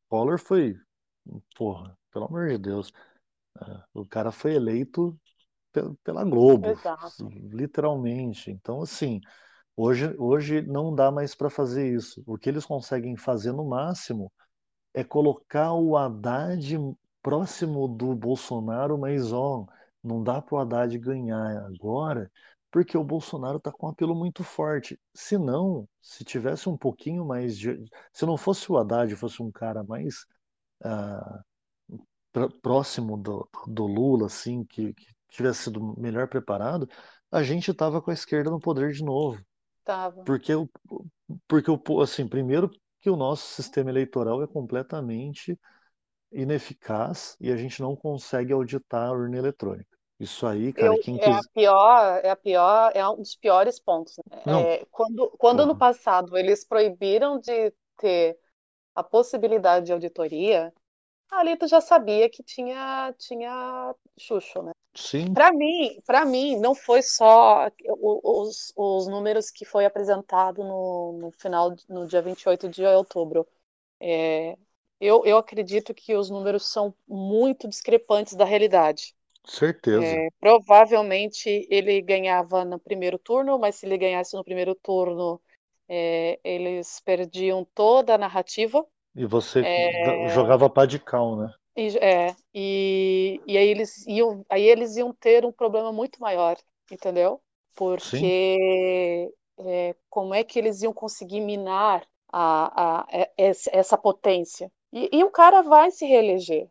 Collor 0.09 0.37
foi, 0.39 0.75
porra, 1.55 1.97
pelo 2.11 2.25
amor 2.25 2.49
de 2.49 2.57
Deus, 2.57 2.91
é, 3.61 3.83
o 3.93 4.05
cara 4.05 4.31
foi 4.31 4.55
eleito 4.55 5.19
pe- 5.73 5.93
pela 6.03 6.23
Globo, 6.25 6.79
Exato. 6.79 7.29
literalmente. 7.51 8.51
Então, 8.51 8.81
assim, 8.83 9.21
hoje, 9.77 10.15
hoje 10.19 10.61
não 10.63 10.95
dá 10.95 11.11
mais 11.11 11.35
para 11.35 11.49
fazer 11.49 11.93
isso. 11.95 12.23
O 12.27 12.37
que 12.37 12.49
eles 12.49 12.65
conseguem 12.65 13.17
fazer 13.17 13.53
no 13.53 13.65
máximo 13.65 14.31
é 14.93 15.03
colocar 15.03 15.73
o 15.73 15.97
Haddad 15.97 16.77
próximo 17.21 17.87
do 17.87 18.15
Bolsonaro, 18.15 18.97
mas 18.97 19.31
ó, 19.33 19.65
não 20.03 20.23
dá 20.23 20.41
para 20.41 20.55
o 20.55 20.59
Haddad 20.59 20.97
ganhar 20.99 21.65
agora, 21.67 22.31
porque 22.73 22.97
o 22.97 23.05
Bolsonaro 23.05 23.59
está 23.59 23.71
com 23.71 23.87
um 23.87 23.91
apelo 23.91 24.15
muito 24.15 24.43
forte. 24.43 24.99
Se 25.15 25.37
não, 25.39 25.87
se 26.01 26.25
tivesse 26.25 26.69
um 26.69 26.77
pouquinho 26.77 27.25
mais 27.25 27.57
de. 27.57 27.85
Se 28.13 28.25
não 28.27 28.37
fosse 28.37 28.71
o 28.71 28.77
Haddad, 28.77 29.15
fosse 29.15 29.43
um 29.43 29.51
cara 29.51 29.85
mais 29.85 30.27
pró- 32.31 32.49
próximo 32.61 33.17
do, 33.17 33.47
do 33.67 33.85
Lula, 33.85 34.27
assim, 34.27 34.63
que, 34.65 34.93
que 34.93 35.05
tivesse 35.29 35.63
sido 35.63 35.95
melhor 35.99 36.27
preparado, 36.27 36.87
a 37.31 37.43
gente 37.43 37.71
estava 37.71 38.01
com 38.01 38.11
a 38.11 38.13
esquerda 38.13 38.49
no 38.51 38.59
poder 38.59 38.91
de 38.91 39.03
novo. 39.03 39.43
Tava. 39.83 40.23
Porque, 40.23 40.53
o- 40.55 40.69
porque 41.47 41.71
o, 41.71 42.01
assim, 42.01 42.27
primeiro 42.27 42.69
que 43.01 43.09
o 43.09 43.15
nosso 43.17 43.47
sistema 43.53 43.89
eleitoral 43.89 44.43
é 44.43 44.47
completamente 44.47 45.59
ineficaz 46.31 47.37
e 47.39 47.51
a 47.51 47.57
gente 47.57 47.81
não 47.81 47.95
consegue 47.95 48.53
auditar 48.53 49.09
a 49.09 49.13
urna 49.13 49.37
eletrônica. 49.37 49.97
Isso 50.23 50.47
aí, 50.47 50.73
cara, 50.73 50.95
Eu, 50.95 50.97
quem 50.97 51.17
é 51.17 51.29
a 51.29 51.41
quis. 51.41 51.47
pior, 51.53 52.21
é 52.23 52.29
a 52.31 52.35
pior, 52.35 52.91
é 52.95 53.07
um 53.07 53.17
dos 53.17 53.35
piores 53.35 53.79
pontos. 53.79 54.17
né? 54.45 54.67
É, 54.81 54.85
quando, 54.91 55.29
quando 55.37 55.65
no 55.65 55.75
porra. 55.75 55.77
passado 55.77 56.37
eles 56.37 56.63
proibiram 56.65 57.39
de 57.39 57.71
ter 57.97 58.37
a 58.95 59.03
possibilidade 59.03 59.87
de 59.87 59.93
auditoria, 59.93 60.73
ali 61.31 61.57
tu 61.57 61.67
já 61.67 61.81
sabia 61.81 62.29
que 62.29 62.43
tinha, 62.43 63.13
tinha 63.19 63.95
chucho, 64.19 64.63
né? 64.63 64.73
Sim, 64.95 65.35
Para 65.35 65.51
mim, 65.53 66.01
para 66.05 66.25
mim, 66.25 66.57
não 66.59 66.75
foi 66.75 67.01
só 67.01 67.69
os, 68.23 68.73
os 68.75 69.07
números 69.07 69.51
que 69.51 69.65
foi 69.65 69.85
apresentado 69.85 70.63
no, 70.63 71.13
no 71.19 71.31
final, 71.31 71.75
no 71.89 72.07
dia 72.07 72.21
28 72.21 72.69
de 72.69 72.85
outubro. 72.85 73.47
É, 73.99 74.57
eu, 74.99 75.25
eu 75.25 75.37
acredito 75.37 75.93
que 75.93 76.15
os 76.15 76.29
números 76.29 76.67
são 76.67 76.93
muito 77.07 77.67
discrepantes 77.67 78.35
da 78.35 78.45
realidade. 78.45 79.15
Certeza. 79.45 80.05
É, 80.05 80.29
provavelmente 80.39 81.67
ele 81.69 82.01
ganhava 82.01 82.63
no 82.63 82.79
primeiro 82.79 83.19
turno, 83.19 83.59
mas 83.59 83.75
se 83.75 83.85
ele 83.85 83.97
ganhasse 83.97 84.35
no 84.35 84.43
primeiro 84.43 84.73
turno, 84.75 85.41
é, 85.87 86.39
eles 86.43 87.01
perdiam 87.01 87.67
toda 87.75 88.15
a 88.15 88.17
narrativa. 88.17 88.85
E 89.15 89.25
você 89.25 89.61
é... 89.61 90.29
jogava 90.29 90.69
pá 90.69 90.85
de 90.85 90.97
cal, 90.97 91.35
né? 91.35 91.53
E, 91.75 91.97
é, 91.97 92.35
e, 92.53 93.41
e 93.47 93.57
aí, 93.57 93.67
eles 93.67 94.05
iam, 94.07 94.45
aí 94.49 94.63
eles 94.63 94.95
iam 94.95 95.11
ter 95.13 95.43
um 95.43 95.51
problema 95.51 95.91
muito 95.91 96.21
maior, 96.21 96.55
entendeu? 96.91 97.41
Porque 97.75 99.31
é, 99.57 99.95
como 100.09 100.33
é 100.33 100.43
que 100.43 100.59
eles 100.59 100.83
iam 100.83 100.93
conseguir 100.93 101.41
minar 101.41 102.05
a, 102.31 103.01
a, 103.01 103.01
a 103.01 103.27
essa 103.71 103.97
potência? 103.97 104.71
E, 104.91 105.09
e 105.11 105.23
o 105.23 105.31
cara 105.31 105.63
vai 105.63 105.89
se 105.89 106.05
reeleger. 106.05 106.69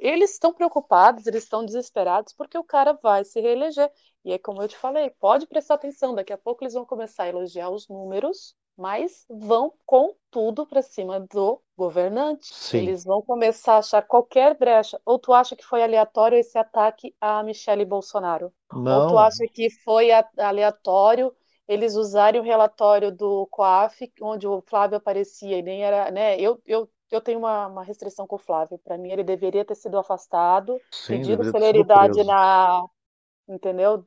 Eles 0.00 0.32
estão 0.32 0.52
preocupados, 0.52 1.26
eles 1.26 1.44
estão 1.44 1.64
desesperados 1.64 2.32
porque 2.32 2.56
o 2.56 2.64
cara 2.64 2.92
vai 2.94 3.24
se 3.24 3.40
reeleger. 3.40 3.90
E 4.24 4.32
é 4.32 4.38
como 4.38 4.62
eu 4.62 4.68
te 4.68 4.76
falei, 4.76 5.10
pode 5.10 5.46
prestar 5.46 5.74
atenção, 5.74 6.14
daqui 6.14 6.32
a 6.32 6.38
pouco 6.38 6.62
eles 6.62 6.74
vão 6.74 6.84
começar 6.84 7.24
a 7.24 7.28
elogiar 7.28 7.70
os 7.70 7.88
números 7.88 8.56
mas 8.76 9.26
vão 9.28 9.72
com 9.84 10.14
tudo 10.30 10.66
para 10.66 10.82
cima 10.82 11.20
do 11.20 11.60
governante. 11.76 12.52
Sim. 12.54 12.78
Eles 12.78 13.04
vão 13.04 13.22
começar 13.22 13.74
a 13.74 13.78
achar 13.78 14.02
qualquer 14.02 14.56
brecha. 14.56 15.00
Ou 15.04 15.18
tu 15.18 15.32
acha 15.32 15.54
que 15.54 15.64
foi 15.64 15.82
aleatório 15.82 16.38
esse 16.38 16.56
ataque 16.56 17.14
a 17.20 17.42
Michele 17.42 17.84
Bolsonaro? 17.84 18.52
Não. 18.72 19.02
Ou 19.02 19.08
tu 19.08 19.18
acha 19.18 19.46
que 19.52 19.70
foi 19.84 20.08
aleatório 20.38 21.34
eles 21.68 21.94
usarem 21.94 22.40
o 22.40 22.44
relatório 22.44 23.12
do 23.12 23.46
COAF, 23.46 24.12
onde 24.20 24.46
o 24.46 24.60
Flávio 24.62 24.98
aparecia 24.98 25.58
e 25.58 25.62
nem 25.62 25.84
era, 25.84 26.10
né? 26.10 26.38
Eu, 26.38 26.60
eu, 26.66 26.90
eu 27.14 27.20
tenho 27.20 27.38
uma, 27.38 27.66
uma 27.66 27.82
restrição 27.82 28.26
com 28.26 28.36
o 28.36 28.38
Flávio. 28.38 28.78
Para 28.78 28.98
mim, 28.98 29.10
ele 29.10 29.24
deveria 29.24 29.64
ter 29.64 29.74
sido 29.74 29.98
afastado, 29.98 30.80
Sim, 30.90 31.18
pedido 31.18 31.44
celeridade 31.44 32.22
na 32.24 32.84
entendeu? 33.48 34.04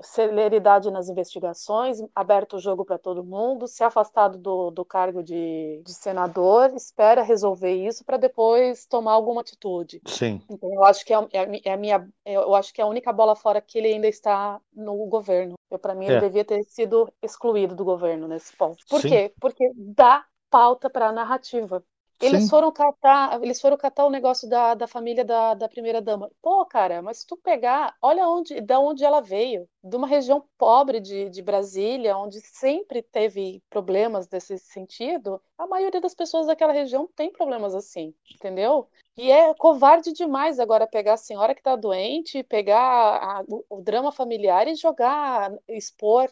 Celeridade 0.00 0.90
nas 0.90 1.08
investigações, 1.08 1.98
aberto 2.14 2.56
o 2.56 2.60
jogo 2.60 2.84
para 2.84 2.98
todo 2.98 3.24
mundo, 3.24 3.66
se 3.66 3.82
afastado 3.82 4.38
do, 4.38 4.70
do 4.70 4.84
cargo 4.84 5.22
de, 5.22 5.82
de 5.84 5.94
senador, 5.94 6.72
espera 6.74 7.22
resolver 7.22 7.72
isso 7.72 8.04
para 8.04 8.16
depois 8.16 8.86
tomar 8.86 9.12
alguma 9.12 9.40
atitude. 9.40 10.00
Sim. 10.06 10.42
Então, 10.48 10.72
eu 10.72 10.84
acho 10.84 11.04
que 11.04 11.12
é, 11.12 11.18
é, 11.32 11.60
é, 11.64 11.72
a 11.72 11.76
minha, 11.76 12.06
eu 12.24 12.54
acho 12.54 12.72
que 12.72 12.80
é 12.80 12.84
a 12.84 12.88
única 12.88 13.12
bola 13.12 13.34
fora 13.34 13.60
que 13.60 13.78
ele 13.78 13.88
ainda 13.88 14.06
está 14.06 14.60
no 14.72 14.94
governo. 15.06 15.54
Para 15.80 15.94
mim, 15.94 16.06
ele 16.06 16.16
é. 16.16 16.20
devia 16.20 16.44
ter 16.44 16.62
sido 16.64 17.10
excluído 17.22 17.74
do 17.74 17.84
governo 17.84 18.28
nesse 18.28 18.56
ponto. 18.56 18.84
Por 18.88 19.00
Sim. 19.00 19.08
quê? 19.08 19.34
Porque 19.40 19.72
dá 19.74 20.24
pauta 20.50 20.88
para 20.88 21.08
a 21.08 21.12
narrativa. 21.12 21.82
Eles 22.20 22.44
Sim. 22.44 22.50
foram 22.50 22.72
catar, 22.72 23.42
eles 23.42 23.60
foram 23.60 23.76
catar 23.76 24.06
o 24.06 24.10
negócio 24.10 24.48
da, 24.48 24.74
da 24.74 24.86
família 24.86 25.24
da, 25.24 25.54
da 25.54 25.68
primeira 25.68 26.00
dama. 26.00 26.30
Pô, 26.40 26.64
cara, 26.64 27.02
mas 27.02 27.18
se 27.18 27.26
tu 27.26 27.36
pegar, 27.36 27.94
olha 28.00 28.26
onde, 28.28 28.60
da 28.60 28.78
onde 28.78 29.04
ela 29.04 29.20
veio, 29.20 29.68
de 29.82 29.96
uma 29.96 30.06
região 30.06 30.44
pobre 30.56 31.00
de, 31.00 31.28
de 31.28 31.42
Brasília, 31.42 32.16
onde 32.16 32.40
sempre 32.40 33.02
teve 33.02 33.62
problemas 33.68 34.26
desse 34.26 34.58
sentido, 34.58 35.40
a 35.58 35.66
maioria 35.66 36.00
das 36.00 36.14
pessoas 36.14 36.46
daquela 36.46 36.72
região 36.72 37.08
tem 37.14 37.30
problemas 37.30 37.74
assim, 37.74 38.14
entendeu? 38.32 38.88
E 39.16 39.30
é 39.30 39.54
covarde 39.54 40.12
demais 40.12 40.58
agora 40.58 40.86
pegar 40.86 41.14
a 41.14 41.16
senhora 41.16 41.54
que 41.54 41.60
está 41.60 41.76
doente, 41.76 42.42
pegar 42.42 42.78
a, 42.80 43.44
o, 43.48 43.64
o 43.68 43.80
drama 43.82 44.10
familiar 44.10 44.66
e 44.66 44.74
jogar, 44.74 45.52
expor 45.68 46.30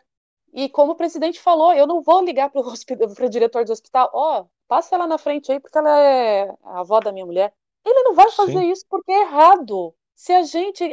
e 0.53 0.69
como 0.69 0.93
o 0.93 0.97
presidente 0.97 1.41
falou, 1.41 1.73
eu 1.73 1.87
não 1.87 2.03
vou 2.03 2.23
ligar 2.23 2.51
para 2.51 2.61
o 2.61 2.75
diretor 3.31 3.65
do 3.65 3.73
hospital, 3.73 4.11
ó, 4.13 4.41
oh, 4.41 4.47
passa 4.69 4.95
ela 4.95 5.07
na 5.07 5.19
frente 5.19 5.51
aí 5.51 5.59
porque 5.59 5.79
ela 5.79 5.99
é 5.99 6.55
a 6.63 6.81
avó 6.81 7.01
da 7.01 7.13
minha 7.13 7.27
mulher. 7.27 7.55
Ele 7.85 8.03
não 8.03 8.15
vai 8.15 8.31
fazer 8.31 8.61
Sim. 8.61 8.71
isso 8.71 8.87
porque 8.89 9.11
é 9.11 9.23
errado. 9.23 9.95
Se 10.15 10.33
a 10.33 10.43
gente, 10.43 10.85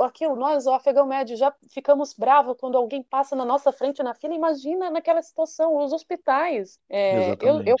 aqui 0.00 0.26
nós, 0.28 0.66
o 0.66 0.72
afegão 0.72 1.06
médio, 1.06 1.36
já 1.36 1.54
ficamos 1.68 2.14
bravos 2.14 2.56
quando 2.58 2.78
alguém 2.78 3.02
passa 3.02 3.36
na 3.36 3.44
nossa 3.44 3.70
frente 3.70 4.02
na 4.02 4.14
fila, 4.14 4.34
imagina 4.34 4.88
naquela 4.88 5.20
situação, 5.20 5.76
os 5.76 5.92
hospitais. 5.92 6.80
É, 6.88 7.32
eu, 7.32 7.62
eu, 7.62 7.76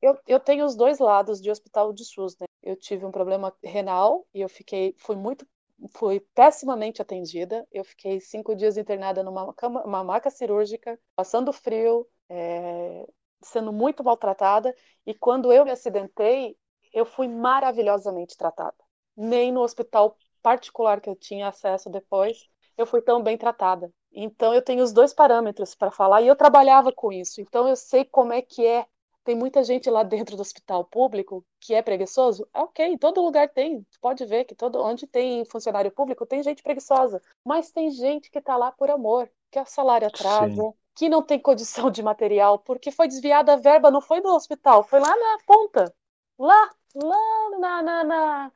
eu, 0.00 0.18
eu, 0.26 0.40
tenho 0.40 0.64
os 0.64 0.74
dois 0.74 0.98
lados 0.98 1.40
de 1.40 1.50
hospital 1.50 1.92
de 1.92 2.04
SUS, 2.04 2.36
né? 2.38 2.46
Eu 2.62 2.76
tive 2.76 3.04
um 3.04 3.10
problema 3.10 3.52
renal 3.62 4.24
e 4.32 4.40
eu 4.40 4.48
fiquei, 4.48 4.94
fui 4.96 5.16
muito 5.16 5.46
fui 5.90 6.20
pessimamente 6.34 7.02
atendida. 7.02 7.66
Eu 7.72 7.84
fiquei 7.84 8.20
cinco 8.20 8.54
dias 8.54 8.76
internada 8.76 9.22
numa 9.22 9.52
cama, 9.54 9.82
uma 9.84 10.04
maca 10.04 10.30
cirúrgica, 10.30 10.98
passando 11.14 11.52
frio, 11.52 12.06
é, 12.28 13.06
sendo 13.42 13.72
muito 13.72 14.04
maltratada. 14.04 14.74
E 15.06 15.14
quando 15.14 15.52
eu 15.52 15.64
me 15.64 15.70
acidentei, 15.70 16.56
eu 16.92 17.04
fui 17.06 17.28
maravilhosamente 17.28 18.36
tratada. 18.36 18.76
Nem 19.16 19.52
no 19.52 19.60
hospital 19.62 20.16
particular 20.42 21.00
que 21.00 21.08
eu 21.08 21.16
tinha 21.16 21.48
acesso 21.48 21.90
depois, 21.90 22.48
eu 22.76 22.86
fui 22.86 23.00
tão 23.02 23.22
bem 23.22 23.36
tratada. 23.36 23.92
Então 24.12 24.54
eu 24.54 24.62
tenho 24.62 24.82
os 24.82 24.92
dois 24.92 25.14
parâmetros 25.14 25.74
para 25.74 25.90
falar 25.90 26.22
e 26.22 26.28
eu 26.28 26.36
trabalhava 26.36 26.92
com 26.92 27.12
isso. 27.12 27.40
Então 27.40 27.68
eu 27.68 27.76
sei 27.76 28.04
como 28.04 28.32
é 28.32 28.42
que 28.42 28.66
é 28.66 28.86
tem 29.24 29.34
muita 29.34 29.62
gente 29.62 29.88
lá 29.88 30.02
dentro 30.02 30.36
do 30.36 30.40
hospital 30.40 30.84
público 30.84 31.44
que 31.60 31.74
é 31.74 31.82
preguiçoso. 31.82 32.48
É 32.52 32.60
ok, 32.60 32.86
em 32.86 32.98
todo 32.98 33.22
lugar 33.22 33.48
tem. 33.48 33.86
Pode 34.00 34.24
ver 34.24 34.44
que 34.44 34.54
todo 34.54 34.82
onde 34.82 35.06
tem 35.06 35.44
funcionário 35.44 35.92
público 35.92 36.26
tem 36.26 36.42
gente 36.42 36.62
preguiçosa. 36.62 37.22
Mas 37.44 37.70
tem 37.70 37.90
gente 37.90 38.30
que 38.30 38.38
está 38.38 38.56
lá 38.56 38.72
por 38.72 38.90
amor, 38.90 39.30
que 39.50 39.60
o 39.60 39.66
salário 39.66 40.08
atrasa, 40.08 40.62
Sim. 40.62 40.72
que 40.94 41.08
não 41.08 41.22
tem 41.22 41.38
condição 41.38 41.90
de 41.90 42.02
material, 42.02 42.58
porque 42.58 42.90
foi 42.90 43.06
desviada 43.06 43.52
a 43.52 43.56
verba, 43.56 43.90
não 43.90 44.00
foi 44.00 44.20
do 44.20 44.28
hospital, 44.28 44.82
foi 44.82 44.98
lá 44.98 45.10
na 45.10 45.38
ponta. 45.46 45.94
Lá, 46.38 46.70
lá 46.96 47.58
na, 47.58 47.82
na, 47.82 48.04
na, 48.04 48.52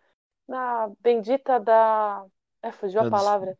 na 0.48 0.90
bendita 1.00 1.60
da. 1.60 2.24
É, 2.62 2.72
fugiu 2.72 3.02
a, 3.02 3.06
a 3.06 3.10
palavra. 3.10 3.56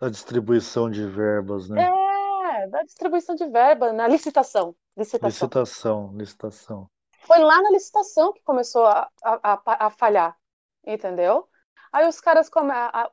A 0.00 0.08
distribuição 0.10 0.90
de 0.90 1.06
verbas, 1.06 1.68
né? 1.70 1.84
É, 1.84 2.09
da 2.66 2.82
distribuição 2.82 3.34
de 3.34 3.46
verba, 3.46 3.92
na 3.92 4.06
licitação. 4.08 4.74
Licitação. 4.96 5.28
Licitação, 5.28 6.12
licitação. 6.14 6.90
Foi 7.20 7.38
lá 7.38 7.60
na 7.62 7.70
licitação 7.70 8.32
que 8.32 8.42
começou 8.42 8.86
a, 8.86 9.08
a, 9.22 9.86
a 9.86 9.90
falhar, 9.90 10.36
entendeu? 10.84 11.48
Aí 11.92 12.06
os 12.06 12.20
caras 12.20 12.48
começam. 12.48 13.10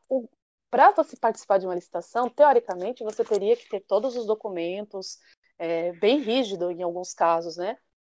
Para 0.69 0.91
você 0.91 1.15
participar 1.15 1.59
de 1.59 1.65
uma 1.65 1.75
licitação, 1.75 2.29
teoricamente, 2.29 3.03
você 3.03 3.23
teria 3.23 3.55
que 3.55 3.69
ter 3.69 3.79
todos 3.79 4.17
os 4.17 4.25
documentos, 4.25 5.17
é, 5.57 5.93
bem 5.93 6.19
rígido 6.19 6.69
em 6.69 6.83
alguns 6.83 7.13
casos, 7.13 7.55
né? 7.55 7.77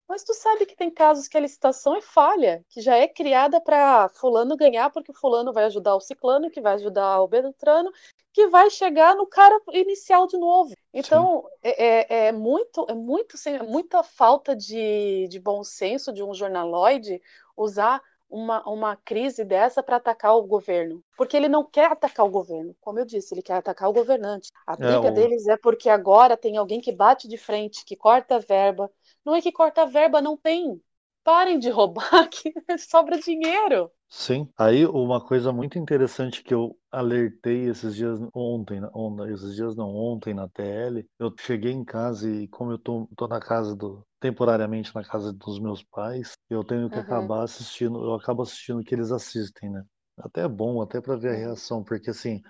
Mas 0.09 0.23
tu 0.23 0.33
sabe 0.33 0.65
que 0.65 0.75
tem 0.75 0.89
casos 0.89 1.27
que 1.27 1.37
a 1.37 1.39
licitação 1.39 1.95
é 1.95 2.01
falha, 2.01 2.65
que 2.67 2.81
já 2.81 2.97
é 2.97 3.07
criada 3.07 3.61
para 3.61 4.09
fulano 4.09 4.57
ganhar, 4.57 4.89
porque 4.89 5.11
o 5.11 5.15
fulano 5.15 5.53
vai 5.53 5.65
ajudar 5.65 5.95
o 5.95 6.01
ciclano, 6.01 6.49
que 6.49 6.59
vai 6.59 6.73
ajudar 6.73 7.21
o 7.21 7.27
beltrano, 7.27 7.91
que 8.33 8.47
vai 8.47 8.71
chegar 8.71 9.15
no 9.15 9.27
cara 9.27 9.61
inicial 9.71 10.25
de 10.25 10.35
novo. 10.35 10.73
Então 10.91 11.47
é, 11.61 11.85
é, 11.85 12.27
é, 12.27 12.31
muito, 12.31 12.87
é 12.89 12.95
muito, 12.95 13.37
é 13.47 13.61
muita 13.61 14.01
falta 14.01 14.55
de, 14.55 15.27
de 15.29 15.39
bom 15.39 15.63
senso 15.63 16.11
de 16.11 16.23
um 16.23 16.33
jornaloide 16.33 17.21
usar 17.55 18.01
uma, 18.29 18.67
uma 18.69 18.95
crise 18.95 19.43
dessa 19.43 19.81
para 19.81 19.97
atacar 19.97 20.35
o 20.35 20.43
governo. 20.43 21.03
Porque 21.17 21.35
ele 21.35 21.49
não 21.49 21.63
quer 21.63 21.91
atacar 21.91 22.25
o 22.25 22.29
governo, 22.29 22.75
como 22.79 22.99
eu 22.99 23.05
disse, 23.05 23.33
ele 23.33 23.41
quer 23.41 23.53
atacar 23.53 23.89
o 23.89 23.93
governante. 23.93 24.51
A 24.65 24.75
briga 24.75 25.07
é, 25.07 25.11
o... 25.11 25.13
deles 25.13 25.47
é 25.47 25.57
porque 25.57 25.89
agora 25.89 26.37
tem 26.37 26.57
alguém 26.57 26.79
que 26.79 26.91
bate 26.91 27.27
de 27.27 27.37
frente, 27.37 27.83
que 27.83 27.95
corta 27.95 28.35
a 28.35 28.39
verba, 28.39 28.91
não 29.25 29.35
é 29.35 29.41
que 29.41 29.51
corta 29.51 29.85
verba, 29.85 30.21
não 30.21 30.37
tem. 30.37 30.81
Parem 31.23 31.59
de 31.59 31.69
roubar 31.69 32.29
que 32.29 32.53
sobra 32.79 33.19
dinheiro. 33.19 33.91
Sim. 34.07 34.49
Aí 34.57 34.85
uma 34.87 35.23
coisa 35.23 35.51
muito 35.51 35.77
interessante 35.77 36.43
que 36.43 36.53
eu 36.53 36.75
alertei 36.91 37.69
esses 37.69 37.95
dias 37.95 38.19
ontem, 38.33 38.81
esses 39.31 39.55
dias 39.55 39.75
não, 39.75 39.95
ontem 39.95 40.33
na 40.33 40.49
TL, 40.49 41.05
eu 41.19 41.31
cheguei 41.39 41.71
em 41.71 41.85
casa 41.85 42.27
e 42.29 42.47
como 42.47 42.71
eu 42.71 42.79
tô, 42.79 43.07
tô 43.15 43.27
na 43.27 43.39
casa 43.39 43.75
do 43.75 44.03
temporariamente 44.19 44.93
na 44.95 45.03
casa 45.03 45.31
dos 45.31 45.59
meus 45.59 45.83
pais, 45.83 46.33
eu 46.49 46.63
tenho 46.63 46.89
que 46.89 46.95
uhum. 46.95 47.01
acabar 47.03 47.43
assistindo, 47.43 48.03
eu 48.03 48.15
acabo 48.15 48.41
assistindo 48.41 48.79
o 48.79 48.83
que 48.83 48.93
eles 48.93 49.11
assistem, 49.11 49.69
né? 49.69 49.83
Até 50.17 50.41
é 50.41 50.47
bom, 50.47 50.81
até 50.81 50.99
para 50.99 51.15
ver 51.15 51.29
a 51.29 51.37
reação, 51.37 51.83
porque 51.83 52.09
assim, 52.09 52.41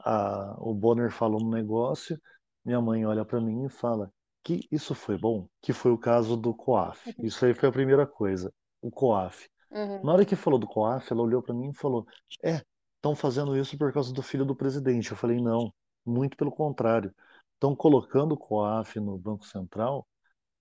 a, 0.00 0.54
o 0.58 0.74
Bonner 0.74 1.10
falou 1.10 1.42
um 1.42 1.50
negócio, 1.50 2.20
minha 2.64 2.80
mãe 2.80 3.04
olha 3.06 3.24
para 3.24 3.40
mim 3.40 3.64
e 3.64 3.68
fala: 3.68 4.12
que 4.46 4.60
isso 4.70 4.94
foi 4.94 5.18
bom, 5.18 5.48
que 5.60 5.72
foi 5.72 5.90
o 5.90 5.98
caso 5.98 6.36
do 6.36 6.54
COAF. 6.54 7.12
Isso 7.18 7.44
aí 7.44 7.52
foi 7.52 7.68
a 7.68 7.72
primeira 7.72 8.06
coisa, 8.06 8.54
o 8.80 8.92
COAF. 8.92 9.48
Uhum. 9.72 10.04
Na 10.04 10.12
hora 10.12 10.24
que 10.24 10.36
falou 10.36 10.56
do 10.56 10.68
COAF, 10.68 11.12
ela 11.12 11.20
olhou 11.20 11.42
para 11.42 11.52
mim 11.52 11.70
e 11.70 11.76
falou: 11.76 12.06
É, 12.44 12.62
estão 12.94 13.16
fazendo 13.16 13.56
isso 13.56 13.76
por 13.76 13.92
causa 13.92 14.12
do 14.12 14.22
filho 14.22 14.44
do 14.44 14.54
presidente. 14.54 15.10
Eu 15.10 15.16
falei: 15.16 15.42
Não, 15.42 15.74
muito 16.06 16.36
pelo 16.36 16.52
contrário. 16.52 17.12
Estão 17.54 17.74
colocando 17.74 18.34
o 18.34 18.38
COAF 18.38 19.00
no 19.00 19.18
Banco 19.18 19.44
Central 19.44 20.06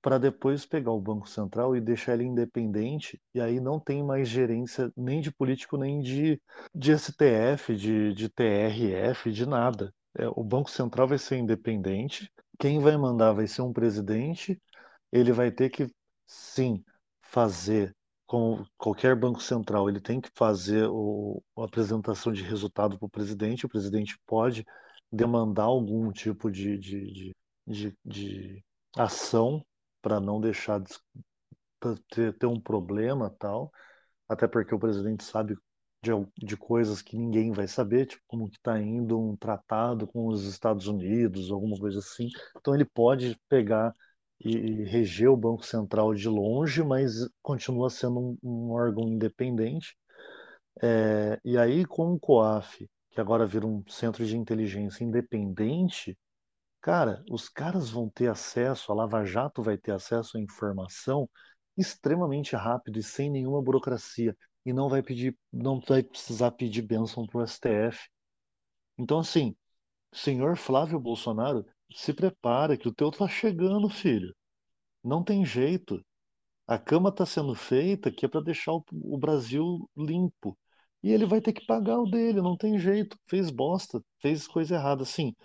para 0.02 0.18
depois 0.18 0.66
pegar 0.66 0.92
o 0.92 1.00
Banco 1.00 1.30
Central 1.30 1.76
e 1.76 1.82
deixar 1.82 2.14
ele 2.16 2.24
independente, 2.24 3.22
e 3.36 3.42
aí 3.42 3.60
não 3.60 3.80
tem 3.80 4.04
mais 4.04 4.28
gerência 4.28 4.92
nem 4.98 5.22
de 5.22 5.32
político, 5.32 5.78
nem 5.78 6.02
de, 6.02 6.42
de 6.74 6.92
STF, 6.98 7.76
de, 7.76 8.14
de 8.16 8.30
TRF, 8.30 9.32
de 9.32 9.46
nada. 9.48 9.94
É, 10.18 10.28
o 10.30 10.44
Banco 10.44 10.70
Central 10.70 11.08
vai 11.08 11.18
ser 11.18 11.38
independente, 11.38 12.32
quem 12.60 12.80
vai 12.80 12.98
mandar 12.98 13.34
vai 13.34 13.48
ser 13.48 13.62
um 13.62 13.74
presidente, 13.74 14.60
ele 15.12 15.32
vai 15.32 15.52
ter 15.52 15.70
que, 15.70 15.88
sim, 16.26 16.84
fazer 17.22 17.96
como 18.26 18.66
qualquer 18.78 19.16
banco 19.16 19.42
central, 19.42 19.88
ele 19.88 20.02
tem 20.02 20.20
que 20.20 20.30
fazer 20.36 20.88
o, 20.90 21.44
a 21.58 21.66
apresentação 21.66 22.34
de 22.34 22.42
resultado 22.44 22.98
para 22.98 23.06
o 23.06 23.10
presidente. 23.10 23.66
O 23.66 23.70
presidente 23.70 24.18
pode 24.26 24.66
demandar 25.12 25.64
algum 25.64 26.12
tipo 26.12 26.52
de, 26.52 26.78
de, 26.78 27.36
de, 27.68 27.98
de, 28.04 28.64
ação 28.98 29.64
para 30.02 30.20
não 30.20 30.40
deixar 30.42 30.80
de 30.80 30.94
ter, 32.10 32.34
ter 32.38 32.46
um 32.48 32.60
problema 32.60 33.30
tal, 33.30 33.72
até 34.28 34.48
porque 34.48 34.74
o 34.74 34.80
presidente 34.80 35.24
sabe 35.24 35.56
de, 36.06 36.12
de 36.38 36.58
coisas 36.58 37.02
que 37.02 37.18
ninguém 37.18 37.52
vai 37.52 37.68
saber, 37.68 38.06
tipo 38.06 38.22
como 38.28 38.50
que 38.50 38.58
está 38.58 38.80
indo 38.80 39.20
um 39.20 39.36
tratado 39.36 40.08
com 40.08 40.28
os 40.28 40.46
Estados 40.46 40.88
Unidos, 40.88 41.52
alguma 41.52 41.78
coisa 41.78 42.00
assim. 42.00 42.30
Então 42.58 42.76
ele 42.76 42.86
pode 42.86 43.40
pegar 43.50 43.94
e 44.40 44.84
reger 44.84 45.30
o 45.30 45.38
Banco 45.38 45.66
Central 45.66 46.14
de 46.14 46.28
longe, 46.28 46.84
mas 46.84 47.28
continua 47.42 47.90
sendo 47.90 48.20
um, 48.20 48.38
um 48.44 48.72
órgão 48.72 49.08
independente. 49.08 49.98
É, 50.82 51.40
e 51.44 51.58
aí, 51.58 51.86
com 51.86 52.14
o 52.14 52.20
COAF, 52.20 52.88
que 53.12 53.22
agora 53.22 53.46
vira 53.48 53.66
um 53.66 53.84
centro 53.88 54.26
de 54.26 54.38
inteligência 54.38 55.04
independente, 55.04 56.18
cara, 56.82 57.24
os 57.32 57.50
caras 57.50 57.90
vão 57.90 58.10
ter 58.10 58.28
acesso, 58.30 58.92
a 58.92 58.96
Lava 58.96 59.26
Jato 59.26 59.64
vai 59.64 59.78
ter 59.78 59.92
acesso 59.94 60.38
à 60.38 60.42
informação 60.42 61.30
extremamente 61.78 62.56
rápido 62.56 63.00
e 63.00 63.04
sem 63.04 63.30
nenhuma 63.30 63.62
burocracia. 63.62 64.36
E 64.66 64.74
não 64.74 64.90
vai 64.90 65.02
pedir, 65.04 65.38
não 65.54 65.80
vai 65.80 66.04
precisar 66.04 66.52
pedir 66.52 66.82
bênção 66.82 67.26
para 67.28 67.40
o 67.40 67.44
STF. 67.44 68.10
Então, 68.98 69.20
assim, 69.20 69.56
senhor 70.14 70.58
Flávio 70.58 71.00
Bolsonaro, 71.00 71.66
se 71.96 72.14
prepara 72.14 72.78
que 72.78 72.88
o 72.88 72.94
teu 72.94 73.12
tá 73.12 73.28
chegando, 73.28 73.90
filho. 73.90 74.36
Não 75.04 75.24
tem 75.24 75.46
jeito. 75.46 76.04
A 76.68 76.78
cama 76.80 77.10
está 77.10 77.26
sendo 77.26 77.56
feita 77.56 78.12
que 78.12 78.26
é 78.26 78.30
para 78.30 78.42
deixar 78.42 78.74
o, 78.74 78.84
o 78.92 79.18
Brasil 79.18 79.90
limpo. 79.98 80.58
E 81.04 81.12
ele 81.12 81.26
vai 81.26 81.42
ter 81.42 81.54
que 81.54 81.66
pagar 81.66 82.00
o 82.00 82.10
dele, 82.10 82.42
não 82.42 82.58
tem 82.58 82.80
jeito. 82.80 83.18
Fez 83.28 83.50
bosta, 83.52 84.02
fez 84.22 84.48
coisa 84.48 84.76
errada. 84.76 85.04
Assim, 85.04 85.36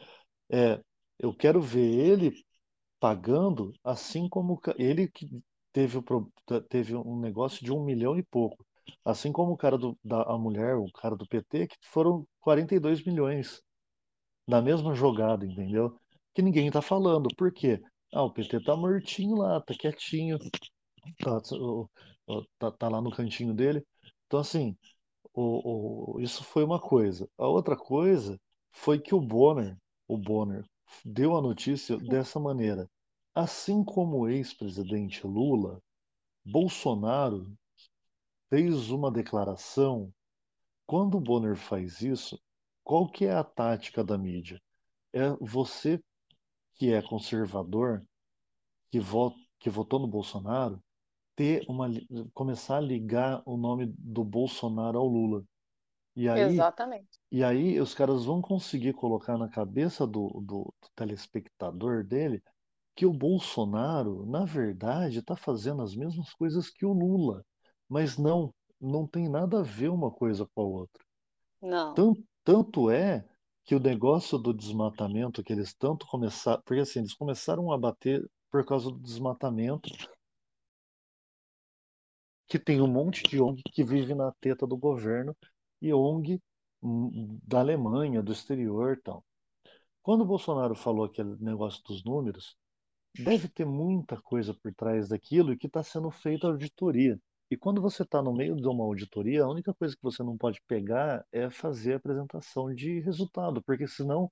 é, 0.50 0.80
eu 1.18 1.34
quero 1.34 1.60
ver 1.60 1.80
ele 1.80 2.32
pagando, 3.00 3.72
assim 3.84 4.28
como 4.28 4.60
ele 4.78 5.08
que 5.08 5.28
teve, 5.72 5.98
teve 6.68 6.96
um 6.96 7.20
negócio 7.20 7.64
de 7.64 7.72
um 7.72 7.84
milhão 7.84 8.18
e 8.18 8.22
pouco. 8.22 8.64
Assim 9.04 9.32
como 9.32 9.52
o 9.52 9.56
cara 9.56 9.78
do, 9.78 9.98
da 10.04 10.22
a 10.22 10.38
mulher, 10.38 10.76
o 10.76 10.90
cara 10.92 11.16
do 11.16 11.26
PT, 11.26 11.68
que 11.68 11.76
foram 11.82 12.26
42 12.40 13.04
milhões 13.04 13.62
na 14.46 14.60
mesma 14.60 14.94
jogada, 14.94 15.46
entendeu? 15.46 15.98
Que 16.34 16.42
ninguém 16.42 16.70
tá 16.70 16.82
falando. 16.82 17.28
Por 17.36 17.52
quê? 17.52 17.80
Ah, 18.12 18.24
o 18.24 18.32
PT 18.32 18.60
tá 18.64 18.76
mortinho 18.76 19.36
lá, 19.36 19.60
tá 19.60 19.74
quietinho, 19.78 20.38
tá, 21.22 21.40
tá, 22.58 22.70
tá 22.72 22.88
lá 22.88 23.00
no 23.00 23.10
cantinho 23.10 23.54
dele. 23.54 23.84
Então, 24.26 24.40
assim, 24.40 24.76
o, 25.34 26.16
o, 26.16 26.20
isso 26.20 26.44
foi 26.44 26.64
uma 26.64 26.80
coisa. 26.80 27.28
A 27.38 27.46
outra 27.46 27.76
coisa 27.76 28.38
foi 28.72 28.98
que 28.98 29.14
o 29.14 29.20
Bonner, 29.20 29.76
o 30.08 30.16
Bonner, 30.16 30.64
deu 31.04 31.36
a 31.36 31.42
notícia 31.42 31.96
dessa 31.98 32.38
maneira. 32.40 32.88
Assim 33.34 33.84
como 33.84 34.18
o 34.18 34.28
ex-presidente 34.28 35.26
Lula, 35.26 35.80
Bolsonaro 36.44 37.46
fez 38.50 38.90
uma 38.90 39.10
declaração. 39.10 40.12
Quando 40.86 41.16
o 41.16 41.20
Bonner 41.20 41.56
faz 41.56 42.02
isso, 42.02 42.38
qual 42.84 43.08
que 43.08 43.24
é 43.24 43.32
a 43.32 43.44
tática 43.44 44.04
da 44.04 44.18
mídia? 44.18 44.60
É 45.12 45.30
você 45.40 46.02
que 46.74 46.92
é 46.92 47.00
conservador, 47.00 48.04
que, 48.90 48.98
vot, 48.98 49.34
que 49.58 49.70
votou 49.70 50.00
no 50.00 50.08
Bolsonaro, 50.08 50.82
ter 51.36 51.64
uma, 51.68 51.88
começar 52.34 52.78
a 52.78 52.80
ligar 52.80 53.42
o 53.46 53.56
nome 53.56 53.86
do 53.96 54.24
Bolsonaro 54.24 54.98
ao 54.98 55.06
Lula. 55.06 55.44
E 56.16 56.28
aí, 56.28 56.40
Exatamente. 56.42 57.20
E 57.30 57.44
aí 57.44 57.80
os 57.80 57.94
caras 57.94 58.24
vão 58.24 58.42
conseguir 58.42 58.92
colocar 58.94 59.38
na 59.38 59.48
cabeça 59.48 60.06
do, 60.06 60.28
do, 60.40 60.74
do 60.80 60.90
telespectador 60.96 62.04
dele 62.04 62.42
que 62.96 63.06
o 63.06 63.12
Bolsonaro, 63.12 64.26
na 64.26 64.44
verdade, 64.44 65.20
está 65.20 65.36
fazendo 65.36 65.80
as 65.82 65.94
mesmas 65.94 66.34
coisas 66.34 66.68
que 66.68 66.84
o 66.84 66.92
Lula. 66.92 67.44
Mas 67.90 68.16
não, 68.16 68.54
não 68.80 69.04
tem 69.04 69.28
nada 69.28 69.58
a 69.58 69.62
ver 69.64 69.88
uma 69.88 70.12
coisa 70.12 70.46
com 70.54 70.62
a 70.62 70.64
outra. 70.64 71.04
Não. 71.60 71.92
Tanto, 71.92 72.24
tanto 72.44 72.90
é 72.90 73.28
que 73.64 73.74
o 73.74 73.80
negócio 73.80 74.38
do 74.38 74.54
desmatamento 74.54 75.42
que 75.42 75.52
eles 75.52 75.74
tanto 75.74 76.06
começaram, 76.06 76.62
porque 76.62 76.80
assim, 76.80 77.00
eles 77.00 77.14
começaram 77.14 77.72
a 77.72 77.76
bater 77.76 78.24
por 78.50 78.64
causa 78.64 78.90
do 78.90 78.98
desmatamento, 78.98 79.90
que 82.46 82.58
tem 82.58 82.80
um 82.80 82.86
monte 82.86 83.22
de 83.24 83.40
ONG 83.40 83.62
que 83.72 83.84
vive 83.84 84.14
na 84.14 84.32
teta 84.40 84.66
do 84.66 84.76
governo 84.76 85.36
e 85.82 85.92
ONG 85.92 86.40
da 87.44 87.60
Alemanha, 87.60 88.22
do 88.22 88.32
exterior, 88.32 89.00
tal. 89.02 89.24
Quando 90.02 90.22
o 90.22 90.26
Bolsonaro 90.26 90.74
falou 90.74 91.04
aquele 91.04 91.36
negócio 91.38 91.82
dos 91.84 92.02
números, 92.04 92.56
deve 93.14 93.48
ter 93.48 93.66
muita 93.66 94.20
coisa 94.20 94.54
por 94.54 94.74
trás 94.74 95.08
daquilo 95.08 95.52
e 95.52 95.58
que 95.58 95.66
está 95.66 95.82
sendo 95.82 96.10
feita 96.10 96.46
auditoria. 96.46 97.20
E 97.50 97.56
quando 97.56 97.82
você 97.82 98.04
está 98.04 98.22
no 98.22 98.32
meio 98.32 98.54
de 98.56 98.66
uma 98.68 98.84
auditoria, 98.84 99.42
a 99.42 99.48
única 99.48 99.74
coisa 99.74 99.96
que 99.96 100.02
você 100.02 100.22
não 100.22 100.36
pode 100.38 100.60
pegar 100.68 101.26
é 101.32 101.50
fazer 101.50 101.94
a 101.94 101.96
apresentação 101.96 102.72
de 102.72 103.00
resultado, 103.00 103.60
porque 103.62 103.88
senão 103.88 104.30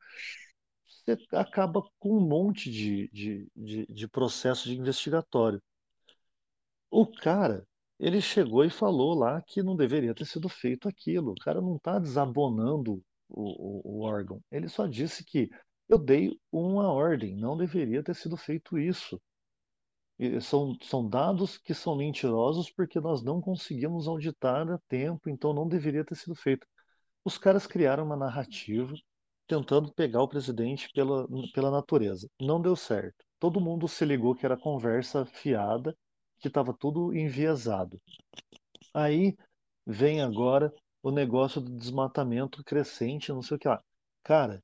você 0.86 1.18
acaba 1.32 1.82
com 1.98 2.16
um 2.16 2.20
monte 2.20 2.70
de, 2.70 3.08
de, 3.12 3.48
de, 3.56 3.86
de 3.86 4.08
processo 4.08 4.68
de 4.68 4.76
investigatório. 4.78 5.60
O 6.90 7.06
cara, 7.06 7.66
ele 7.98 8.20
chegou 8.20 8.64
e 8.64 8.70
falou 8.70 9.14
lá 9.14 9.40
que 9.42 9.62
não 9.62 9.74
deveria 9.76 10.14
ter 10.14 10.24
sido 10.26 10.48
feito 10.48 10.88
aquilo. 10.88 11.32
O 11.32 11.34
cara 11.36 11.60
não 11.60 11.76
está 11.76 11.98
desabonando 11.98 13.02
o, 13.28 13.90
o, 13.90 13.98
o 13.98 14.00
órgão. 14.02 14.42
Ele 14.50 14.68
só 14.68 14.86
disse 14.86 15.24
que 15.24 15.50
eu 15.88 15.98
dei 15.98 16.38
uma 16.52 16.92
ordem, 16.92 17.34
não 17.36 17.56
deveria 17.56 18.02
ter 18.02 18.14
sido 18.14 18.36
feito 18.36 18.78
isso 18.78 19.20
são, 20.40 20.76
são 20.82 21.08
dados 21.08 21.58
que 21.58 21.74
são 21.74 21.96
mentirosos 21.96 22.70
porque 22.70 23.00
nós 23.00 23.22
não 23.22 23.40
conseguimos 23.40 24.08
auditar 24.08 24.68
a 24.70 24.78
tempo, 24.88 25.30
então 25.30 25.52
não 25.52 25.68
deveria 25.68 26.04
ter 26.04 26.16
sido 26.16 26.34
feito. 26.34 26.66
Os 27.24 27.38
caras 27.38 27.66
criaram 27.66 28.04
uma 28.04 28.16
narrativa 28.16 28.94
tentando 29.46 29.92
pegar 29.92 30.22
o 30.22 30.28
presidente 30.28 30.90
pela, 30.92 31.26
pela 31.54 31.70
natureza. 31.70 32.28
Não 32.40 32.60
deu 32.60 32.76
certo. 32.76 33.24
Todo 33.38 33.60
mundo 33.60 33.88
se 33.88 34.04
ligou 34.04 34.34
que 34.34 34.44
era 34.44 34.56
conversa 34.56 35.24
fiada, 35.24 35.96
que 36.38 36.48
estava 36.48 36.74
tudo 36.74 37.14
enviesado. 37.14 38.00
Aí 38.94 39.36
vem 39.86 40.20
agora 40.20 40.72
o 41.02 41.10
negócio 41.10 41.60
do 41.60 41.76
desmatamento 41.76 42.62
crescente, 42.64 43.32
não 43.32 43.42
sei 43.42 43.56
o 43.56 43.60
que 43.60 43.68
lá. 43.68 43.82
Cara, 44.22 44.62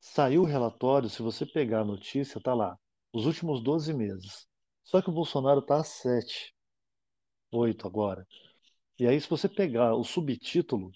saiu 0.00 0.42
o 0.42 0.46
relatório, 0.46 1.08
se 1.08 1.22
você 1.22 1.46
pegar 1.46 1.80
a 1.80 1.84
notícia, 1.84 2.40
tá 2.40 2.54
lá. 2.54 2.76
Os 3.12 3.26
últimos 3.26 3.62
12 3.62 3.92
meses. 3.94 4.49
Só 4.84 5.00
que 5.00 5.10
o 5.10 5.12
Bolsonaro 5.12 5.60
está 5.60 5.80
a 5.80 5.84
7, 5.84 6.54
8 7.52 7.86
agora. 7.86 8.26
E 8.98 9.06
aí, 9.06 9.20
se 9.20 9.28
você 9.28 9.48
pegar 9.48 9.94
o 9.94 10.04
subtítulo 10.04 10.90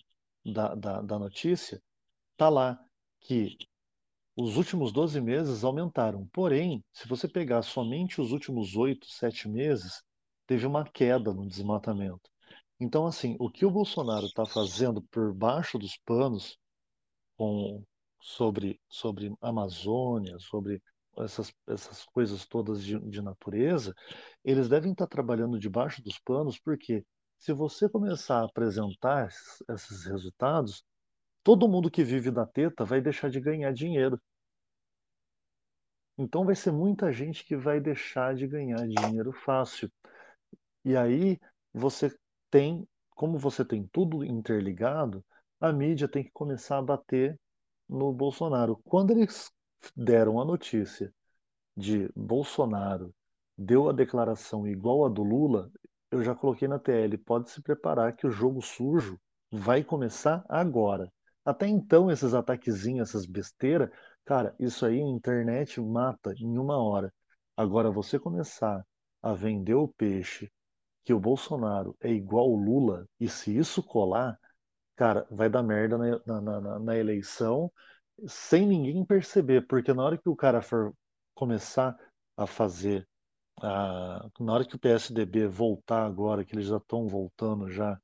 da, 0.45 0.75
da, 0.75 1.01
da 1.01 1.19
notícia, 1.19 1.83
tá 2.37 2.49
lá 2.49 2.79
que 3.21 3.57
os 4.37 4.57
últimos 4.57 4.93
12 4.93 5.21
meses 5.21 5.65
aumentaram. 5.65 6.27
Porém, 6.33 6.85
se 6.93 7.07
você 7.09 7.29
pegar 7.29 7.63
somente 7.63 8.21
os 8.21 8.33
últimos 8.33 8.77
8, 8.77 9.07
7 9.07 9.49
meses, 9.49 10.03
teve 10.47 10.67
uma 10.67 10.85
queda 10.85 11.33
no 11.33 11.47
desmatamento. 11.47 12.31
Então, 12.81 13.07
assim, 13.07 13.37
o 13.39 13.49
que 13.49 13.65
o 13.65 13.71
Bolsonaro 13.71 14.27
está 14.27 14.45
fazendo 14.45 15.01
por 15.03 15.33
baixo 15.33 15.79
dos 15.79 15.97
panos 16.05 16.59
com, 17.37 17.85
sobre, 18.21 18.81
sobre 18.89 19.33
Amazônia, 19.41 20.39
sobre 20.39 20.83
essas, 21.19 21.53
essas 21.67 22.05
coisas 22.07 22.47
todas 22.47 22.83
de, 22.83 22.99
de 22.99 23.23
natureza, 23.23 23.95
eles 24.45 24.69
devem 24.69 24.93
estar 24.93 25.07
trabalhando 25.07 25.59
debaixo 25.59 26.03
dos 26.03 26.19
panos, 26.19 26.59
porque 26.59 27.05
se 27.39 27.53
você 27.53 27.89
começar 27.89 28.41
a 28.41 28.45
apresentar 28.47 29.29
esses 29.69 30.05
resultados, 30.07 30.85
todo 31.43 31.69
mundo 31.69 31.91
que 31.91 32.03
vive 32.03 32.31
da 32.31 32.47
teta 32.47 32.85
vai 32.85 33.01
deixar 33.01 33.29
de 33.29 33.41
ganhar 33.41 33.73
dinheiro. 33.73 34.21
Então 36.17 36.45
vai 36.45 36.55
ser 36.55 36.73
muita 36.73 37.13
gente 37.13 37.45
que 37.45 37.57
vai 37.57 37.81
deixar 37.81 38.35
de 38.35 38.47
ganhar 38.47 38.87
dinheiro 38.87 39.33
fácil. 39.33 39.91
E 40.85 40.97
aí 40.97 41.39
você 41.73 42.15
tem, 42.51 42.87
como 43.11 43.39
você 43.39 43.65
tem 43.65 43.87
tudo 43.93 44.25
interligado, 44.25 45.25
a 45.61 45.73
mídia 45.73 46.09
tem 46.09 46.23
que 46.25 46.31
começar 46.31 46.79
a 46.79 46.83
bater 46.83 47.39
no 47.89 48.13
Bolsonaro. 48.13 48.81
Quando 48.85 49.11
eles 49.11 49.51
deram 49.97 50.41
a 50.41 50.45
notícia 50.45 51.13
de 51.77 52.11
Bolsonaro 52.15 53.15
deu 53.57 53.89
a 53.89 53.93
declaração 53.93 54.67
igual 54.67 55.05
a 55.05 55.09
do 55.09 55.23
Lula, 55.23 55.71
eu 56.11 56.23
já 56.23 56.35
coloquei 56.35 56.69
na 56.69 56.79
TL, 56.79 57.19
pode 57.19 57.51
se 57.51 57.63
preparar 57.63 58.15
que 58.17 58.27
o 58.27 58.31
jogo 58.31 58.61
sujo 58.61 59.19
vai 59.51 59.83
começar 59.83 60.45
agora. 60.49 61.13
Até 61.45 61.67
então, 61.67 62.11
esses 62.11 62.35
ataquezinhos, 62.35 63.09
essas 63.09 63.27
besteiras, 63.27 63.91
cara, 64.25 64.55
isso 64.59 64.87
aí 64.87 65.01
a 65.01 65.07
internet 65.07 65.81
mata 65.81 66.33
em 66.37 66.59
uma 66.59 66.79
hora. 66.79 67.13
Agora, 67.57 67.91
você 67.91 68.19
começar 68.19 68.85
a 69.23 69.33
vender 69.33 69.75
o 69.75 69.89
peixe 69.89 70.51
que 71.05 71.13
o 71.13 71.21
Bolsonaro 71.21 71.97
é 72.01 72.11
igual 72.11 72.51
o 72.51 72.57
Lula, 72.57 73.07
e 73.21 73.29
se 73.29 73.57
isso 73.57 73.83
colar, 73.83 74.39
cara, 74.97 75.27
vai 75.31 75.49
dar 75.51 75.63
merda 75.63 75.99
na, 75.99 76.41
na, 76.41 76.61
na, 76.61 76.79
na 76.79 76.97
eleição 76.97 77.71
sem 78.27 78.67
ninguém 78.67 79.05
perceber, 79.05 79.67
porque 79.67 79.93
na 79.93 80.05
hora 80.05 80.19
que 80.19 80.29
o 80.29 80.37
cara 80.37 80.63
for 80.63 80.95
começar 81.35 81.97
a 82.37 82.47
fazer, 82.47 83.09
a, 83.63 84.29
na 84.41 84.53
hora 84.53 84.67
que 84.67 84.77
o 84.77 84.79
PSDB 84.79 85.47
voltar 85.47 86.07
agora, 86.07 86.45
que 86.45 86.55
eles 86.55 86.67
já 86.69 86.77
estão 86.79 87.09
voltando 87.09 87.71
já 87.71 88.01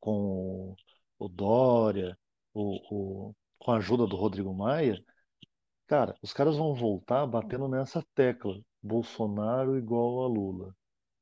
com 0.00 0.12
o, 0.12 0.76
o 1.18 1.28
Dória, 1.28 2.18
o, 2.52 3.30
o, 3.30 3.34
com 3.58 3.72
a 3.72 3.78
ajuda 3.78 4.06
do 4.06 4.16
Rodrigo 4.16 4.54
Maia, 4.54 5.02
cara, 5.86 6.16
os 6.22 6.32
caras 6.32 6.56
vão 6.56 6.74
voltar 6.74 7.26
batendo 7.26 7.68
nessa 7.68 8.04
tecla, 8.14 8.60
Bolsonaro 8.82 9.78
igual 9.78 10.24
a 10.24 10.28
Lula. 10.28 10.74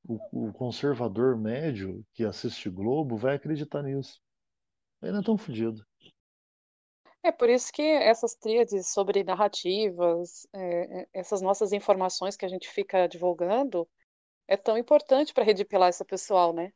O, 0.04 0.48
o 0.48 0.52
conservador 0.52 1.36
médio 1.38 2.04
que 2.14 2.24
assiste 2.24 2.68
Globo 2.68 3.16
vai 3.16 3.36
acreditar 3.36 3.82
nisso. 3.82 4.20
Ainda 5.02 5.20
é 5.20 5.22
tão 5.22 5.38
fodido. 5.38 5.84
É 7.22 7.30
por 7.30 7.48
isso 7.48 7.72
que 7.72 7.82
essas 7.82 8.34
tríades 8.34 8.88
sobre 8.88 9.22
narrativas, 9.22 10.46
é, 10.52 11.06
essas 11.12 11.40
nossas 11.40 11.72
informações 11.72 12.36
que 12.36 12.44
a 12.44 12.48
gente 12.48 12.68
fica 12.68 13.06
divulgando, 13.06 13.88
é 14.48 14.56
tão 14.56 14.76
importante 14.76 15.32
para 15.32 15.44
redipilar 15.44 15.88
esse 15.88 16.04
pessoal, 16.04 16.52
né? 16.52 16.72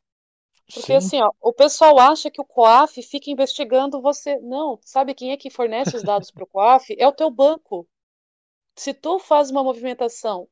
Porque 0.73 0.93
Sim. 0.93 0.95
assim, 0.95 1.21
ó, 1.21 1.31
o 1.41 1.53
pessoal 1.53 1.97
acha 1.99 2.29
que 2.29 2.41
o 2.41 2.45
COAF 2.45 3.01
fica 3.01 3.29
investigando 3.31 4.01
você. 4.01 4.37
Não, 4.39 4.79
sabe 4.83 5.13
quem 5.13 5.31
é 5.31 5.37
que 5.37 5.49
fornece 5.49 5.95
os 5.95 6.03
dados 6.03 6.29
para 6.29 6.43
o 6.43 6.47
COAF? 6.47 6.95
É 6.97 7.07
o 7.07 7.13
teu 7.13 7.29
banco. 7.29 7.87
Se 8.75 8.93
tu 8.93 9.17
faz 9.19 9.49
uma 9.49 9.63
movimentação 9.63 10.47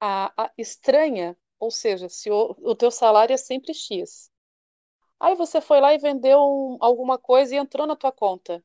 a, 0.00 0.32
a, 0.36 0.52
estranha, 0.56 1.36
ou 1.58 1.70
seja, 1.70 2.08
se 2.08 2.30
o, 2.30 2.56
o 2.60 2.74
teu 2.74 2.90
salário 2.90 3.34
é 3.34 3.36
sempre 3.36 3.74
X, 3.74 4.30
aí 5.18 5.34
você 5.34 5.60
foi 5.60 5.80
lá 5.80 5.94
e 5.94 5.98
vendeu 5.98 6.38
um, 6.40 6.78
alguma 6.80 7.18
coisa 7.18 7.54
e 7.54 7.58
entrou 7.58 7.86
na 7.86 7.96
tua 7.96 8.12
conta. 8.12 8.62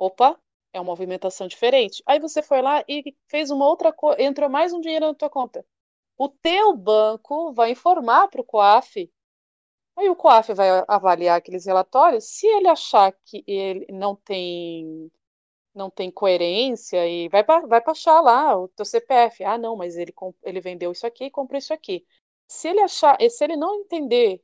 Opa, 0.00 0.40
é 0.72 0.80
uma 0.80 0.86
movimentação 0.86 1.46
diferente. 1.46 2.02
Aí 2.06 2.18
você 2.18 2.42
foi 2.42 2.62
lá 2.62 2.82
e 2.88 3.14
fez 3.28 3.50
uma 3.50 3.66
outra 3.66 3.92
coisa, 3.92 4.22
entrou 4.22 4.48
mais 4.48 4.72
um 4.72 4.80
dinheiro 4.80 5.06
na 5.06 5.14
tua 5.14 5.28
conta. 5.28 5.64
O 6.18 6.28
teu 6.28 6.74
banco 6.74 7.52
vai 7.52 7.72
informar 7.72 8.28
para 8.28 8.40
o 8.40 8.44
COAF. 8.44 9.10
Aí 9.96 10.08
o 10.08 10.16
COAF 10.16 10.54
vai 10.54 10.68
avaliar 10.88 11.38
aqueles 11.38 11.66
relatórios. 11.66 12.24
Se 12.24 12.46
ele 12.46 12.68
achar 12.68 13.12
que 13.26 13.44
ele 13.46 13.86
não 13.92 14.16
tem 14.16 15.12
não 15.74 15.90
tem 15.90 16.10
coerência 16.10 17.06
e 17.08 17.28
vai 17.28 17.44
vai 17.44 17.82
achar 17.86 18.20
lá 18.22 18.56
o 18.56 18.68
teu 18.68 18.86
CPF. 18.86 19.44
Ah, 19.44 19.58
não, 19.58 19.76
mas 19.76 19.96
ele 19.96 20.14
ele 20.44 20.60
vendeu 20.60 20.92
isso 20.92 21.06
aqui 21.06 21.26
e 21.26 21.30
comprou 21.30 21.58
isso 21.58 21.74
aqui. 21.74 22.06
Se 22.48 22.68
ele 22.68 22.80
achar, 22.80 23.18
se 23.30 23.44
ele 23.44 23.56
não 23.56 23.74
entender 23.76 24.42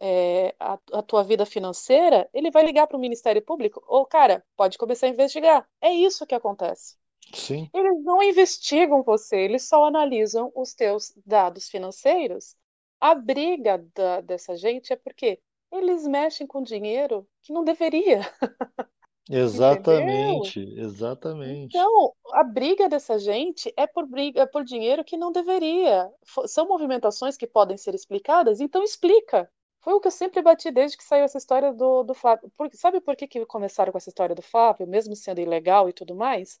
é, 0.00 0.54
a, 0.58 0.78
a, 0.92 1.02
tua 1.02 1.22
vida 1.22 1.46
financeira, 1.46 2.28
ele 2.32 2.50
vai 2.50 2.64
ligar 2.64 2.86
para 2.86 2.96
o 2.96 3.00
Ministério 3.00 3.42
Público, 3.42 3.82
ou 3.86 4.04
cara, 4.06 4.44
pode 4.56 4.78
começar 4.78 5.06
a 5.06 5.10
investigar. 5.10 5.68
É 5.80 5.92
isso 5.92 6.26
que 6.26 6.34
acontece. 6.34 6.96
Sim. 7.34 7.68
Eles 7.74 8.04
não 8.04 8.22
investigam 8.22 9.02
você, 9.02 9.36
eles 9.36 9.66
só 9.66 9.84
analisam 9.84 10.52
os 10.54 10.74
teus 10.74 11.12
dados 11.24 11.68
financeiros. 11.68 12.54
A 13.00 13.14
briga 13.14 13.84
da, 13.94 14.20
dessa 14.20 14.56
gente 14.56 14.92
é 14.92 14.96
porque 14.96 15.40
eles 15.72 16.06
mexem 16.06 16.46
com 16.46 16.62
dinheiro 16.62 17.26
que 17.42 17.52
não 17.52 17.64
deveria. 17.64 18.20
Exatamente, 19.28 20.60
exatamente. 20.78 21.76
Então, 21.76 22.12
a 22.32 22.44
briga 22.44 22.88
dessa 22.88 23.18
gente 23.18 23.72
é 23.76 23.84
por 23.84 24.06
briga, 24.06 24.42
é 24.42 24.46
por 24.46 24.62
dinheiro 24.62 25.04
que 25.04 25.16
não 25.16 25.32
deveria. 25.32 26.08
São 26.46 26.68
movimentações 26.68 27.36
que 27.36 27.46
podem 27.46 27.76
ser 27.76 27.92
explicadas, 27.92 28.60
então 28.60 28.84
explica. 28.84 29.50
Foi 29.86 29.94
o 29.94 30.00
que 30.00 30.08
eu 30.08 30.12
sempre 30.12 30.42
bati 30.42 30.68
desde 30.72 30.96
que 30.96 31.04
saiu 31.04 31.22
essa 31.22 31.38
história 31.38 31.72
do, 31.72 32.02
do 32.02 32.12
Flávio. 32.12 32.50
Porque, 32.56 32.76
sabe 32.76 33.00
por 33.00 33.14
que, 33.14 33.28
que 33.28 33.46
começaram 33.46 33.92
com 33.92 33.98
essa 33.98 34.10
história 34.10 34.34
do 34.34 34.42
Flávio, 34.42 34.84
mesmo 34.84 35.14
sendo 35.14 35.40
ilegal 35.40 35.88
e 35.88 35.92
tudo 35.92 36.12
mais? 36.12 36.58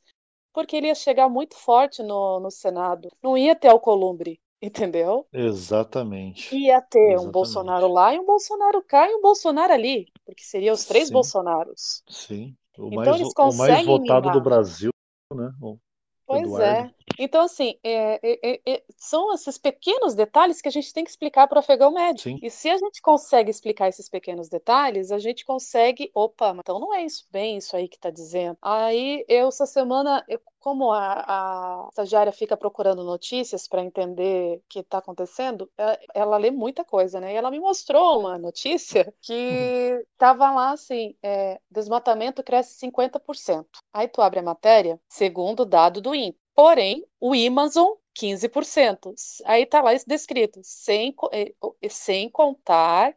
Porque 0.54 0.76
ele 0.76 0.86
ia 0.86 0.94
chegar 0.94 1.28
muito 1.28 1.56
forte 1.56 2.04
no, 2.04 2.38
no 2.38 2.52
Senado. 2.52 3.08
Não 3.20 3.36
ia 3.36 3.56
ter 3.56 3.66
Alcolumbre, 3.66 4.40
entendeu? 4.62 5.26
Exatamente. 5.32 6.54
Ia 6.54 6.80
ter 6.80 7.00
Exatamente. 7.00 7.26
um 7.26 7.32
Bolsonaro 7.32 7.88
lá 7.88 8.14
e 8.14 8.20
um 8.20 8.24
Bolsonaro 8.24 8.80
cá 8.80 9.10
e 9.10 9.14
um 9.16 9.20
Bolsonaro 9.20 9.72
ali. 9.72 10.06
Porque 10.24 10.44
seriam 10.44 10.72
os 10.72 10.84
três 10.84 11.08
Sim. 11.08 11.14
Bolsonaros. 11.14 12.04
Sim. 12.08 12.54
O, 12.78 12.86
então, 12.86 13.18
mais, 13.18 13.20
o 13.20 13.58
mais 13.58 13.84
votado 13.84 14.30
do 14.30 14.40
Brasil, 14.40 14.90
né? 15.34 15.50
O 15.60 15.78
pois 16.26 16.42
Eduardo. 16.42 16.64
é. 16.64 16.94
Então, 17.18 17.42
assim, 17.42 17.78
é, 17.82 18.20
é, 18.22 18.60
é, 18.66 18.82
são 18.96 19.32
esses 19.32 19.56
pequenos 19.56 20.14
detalhes 20.14 20.60
que 20.60 20.68
a 20.68 20.70
gente 20.72 20.92
tem 20.92 21.02
que 21.02 21.10
explicar 21.10 21.46
para 21.46 21.56
o 21.56 21.60
afegão 21.60 21.92
médio. 21.92 22.24
Sim. 22.24 22.38
E 22.42 22.50
se 22.50 22.68
a 22.68 22.76
gente 22.76 23.00
consegue 23.00 23.50
explicar 23.50 23.88
esses 23.88 24.08
pequenos 24.08 24.48
detalhes, 24.48 25.10
a 25.10 25.18
gente 25.18 25.44
consegue. 25.44 26.10
Opa, 26.14 26.54
então 26.58 26.78
não 26.78 26.92
é 26.92 27.04
isso 27.04 27.26
bem 27.30 27.56
isso 27.56 27.74
aí 27.76 27.88
que 27.88 27.96
está 27.96 28.10
dizendo. 28.10 28.58
Aí, 28.60 29.24
eu, 29.28 29.48
essa 29.48 29.64
semana, 29.64 30.24
eu, 30.28 30.40
como 30.66 30.90
a, 30.90 31.22
a 31.28 31.88
estagiária 31.90 32.32
fica 32.32 32.56
procurando 32.56 33.04
notícias 33.04 33.68
para 33.68 33.84
entender 33.84 34.56
o 34.56 34.62
que 34.68 34.80
está 34.80 34.98
acontecendo, 34.98 35.70
ela, 35.78 35.98
ela, 36.12 36.36
lê 36.38 36.50
muita 36.50 36.84
coisa, 36.84 37.20
né? 37.20 37.32
E 37.32 37.36
ela 37.36 37.52
me 37.52 37.60
mostrou 37.60 38.18
uma 38.18 38.36
notícia 38.36 39.14
que 39.22 40.04
estava 40.10 40.50
lá 40.50 40.72
assim: 40.72 41.14
é, 41.22 41.60
desmatamento 41.70 42.42
cresce 42.42 42.84
50%. 42.84 43.64
Aí 43.92 44.08
tu 44.08 44.20
abre 44.20 44.40
a 44.40 44.42
matéria, 44.42 45.00
segundo 45.08 45.60
o 45.60 45.64
dado 45.64 46.00
do 46.00 46.12
INPE. 46.12 46.36
Porém, 46.52 47.06
o 47.20 47.32
Amazon, 47.32 47.92
15%. 48.18 49.14
Aí 49.44 49.62
está 49.62 49.80
lá 49.80 49.92
descrito, 50.04 50.58
sem, 50.64 51.14
eh, 51.30 51.54
sem 51.88 52.28
contar 52.28 53.14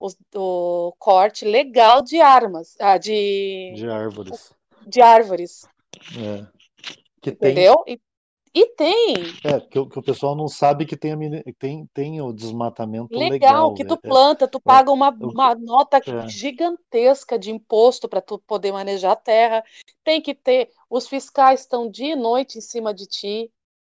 o, 0.00 0.08
o, 0.34 0.92
corte 0.98 1.44
legal 1.44 2.02
de 2.02 2.20
armas, 2.20 2.74
ah, 2.80 2.98
de, 2.98 3.72
de 3.76 3.88
árvores. 3.88 4.52
De 4.84 5.00
árvores. 5.00 5.64
É. 6.18 6.57
Que 7.20 7.30
Entendeu? 7.30 7.76
Tem... 7.84 7.94
E, 7.94 8.60
e, 8.60 8.66
tem. 8.74 9.14
É, 9.44 9.60
que, 9.60 9.86
que, 9.86 9.98
o 9.98 10.02
pessoal 10.02 10.34
não 10.34 10.48
sabe 10.48 10.86
que 10.86 10.96
tem, 10.96 11.12
a, 11.12 11.16
tem, 11.58 11.86
tem 11.92 12.20
o 12.20 12.32
desmatamento 12.32 13.12
legal. 13.12 13.30
Legal, 13.30 13.74
que 13.74 13.84
tu 13.84 13.94
é, 13.94 13.96
planta, 13.96 14.48
tu 14.48 14.58
é, 14.58 14.60
paga 14.64 14.90
uma, 14.90 15.10
uma 15.10 15.54
nota 15.54 15.98
é. 15.98 16.28
gigantesca 16.28 17.38
de 17.38 17.50
imposto 17.50 18.08
para 18.08 18.20
tu 18.20 18.38
poder 18.38 18.72
manejar 18.72 19.12
a 19.12 19.16
terra. 19.16 19.64
Tem 20.02 20.20
que 20.20 20.34
ter 20.34 20.70
os 20.88 21.06
fiscais 21.06 21.60
estão 21.60 21.90
dia 21.90 22.12
e 22.14 22.16
noite 22.16 22.58
em 22.58 22.62
cima 22.62 22.94
de 22.94 23.06
ti, 23.06 23.52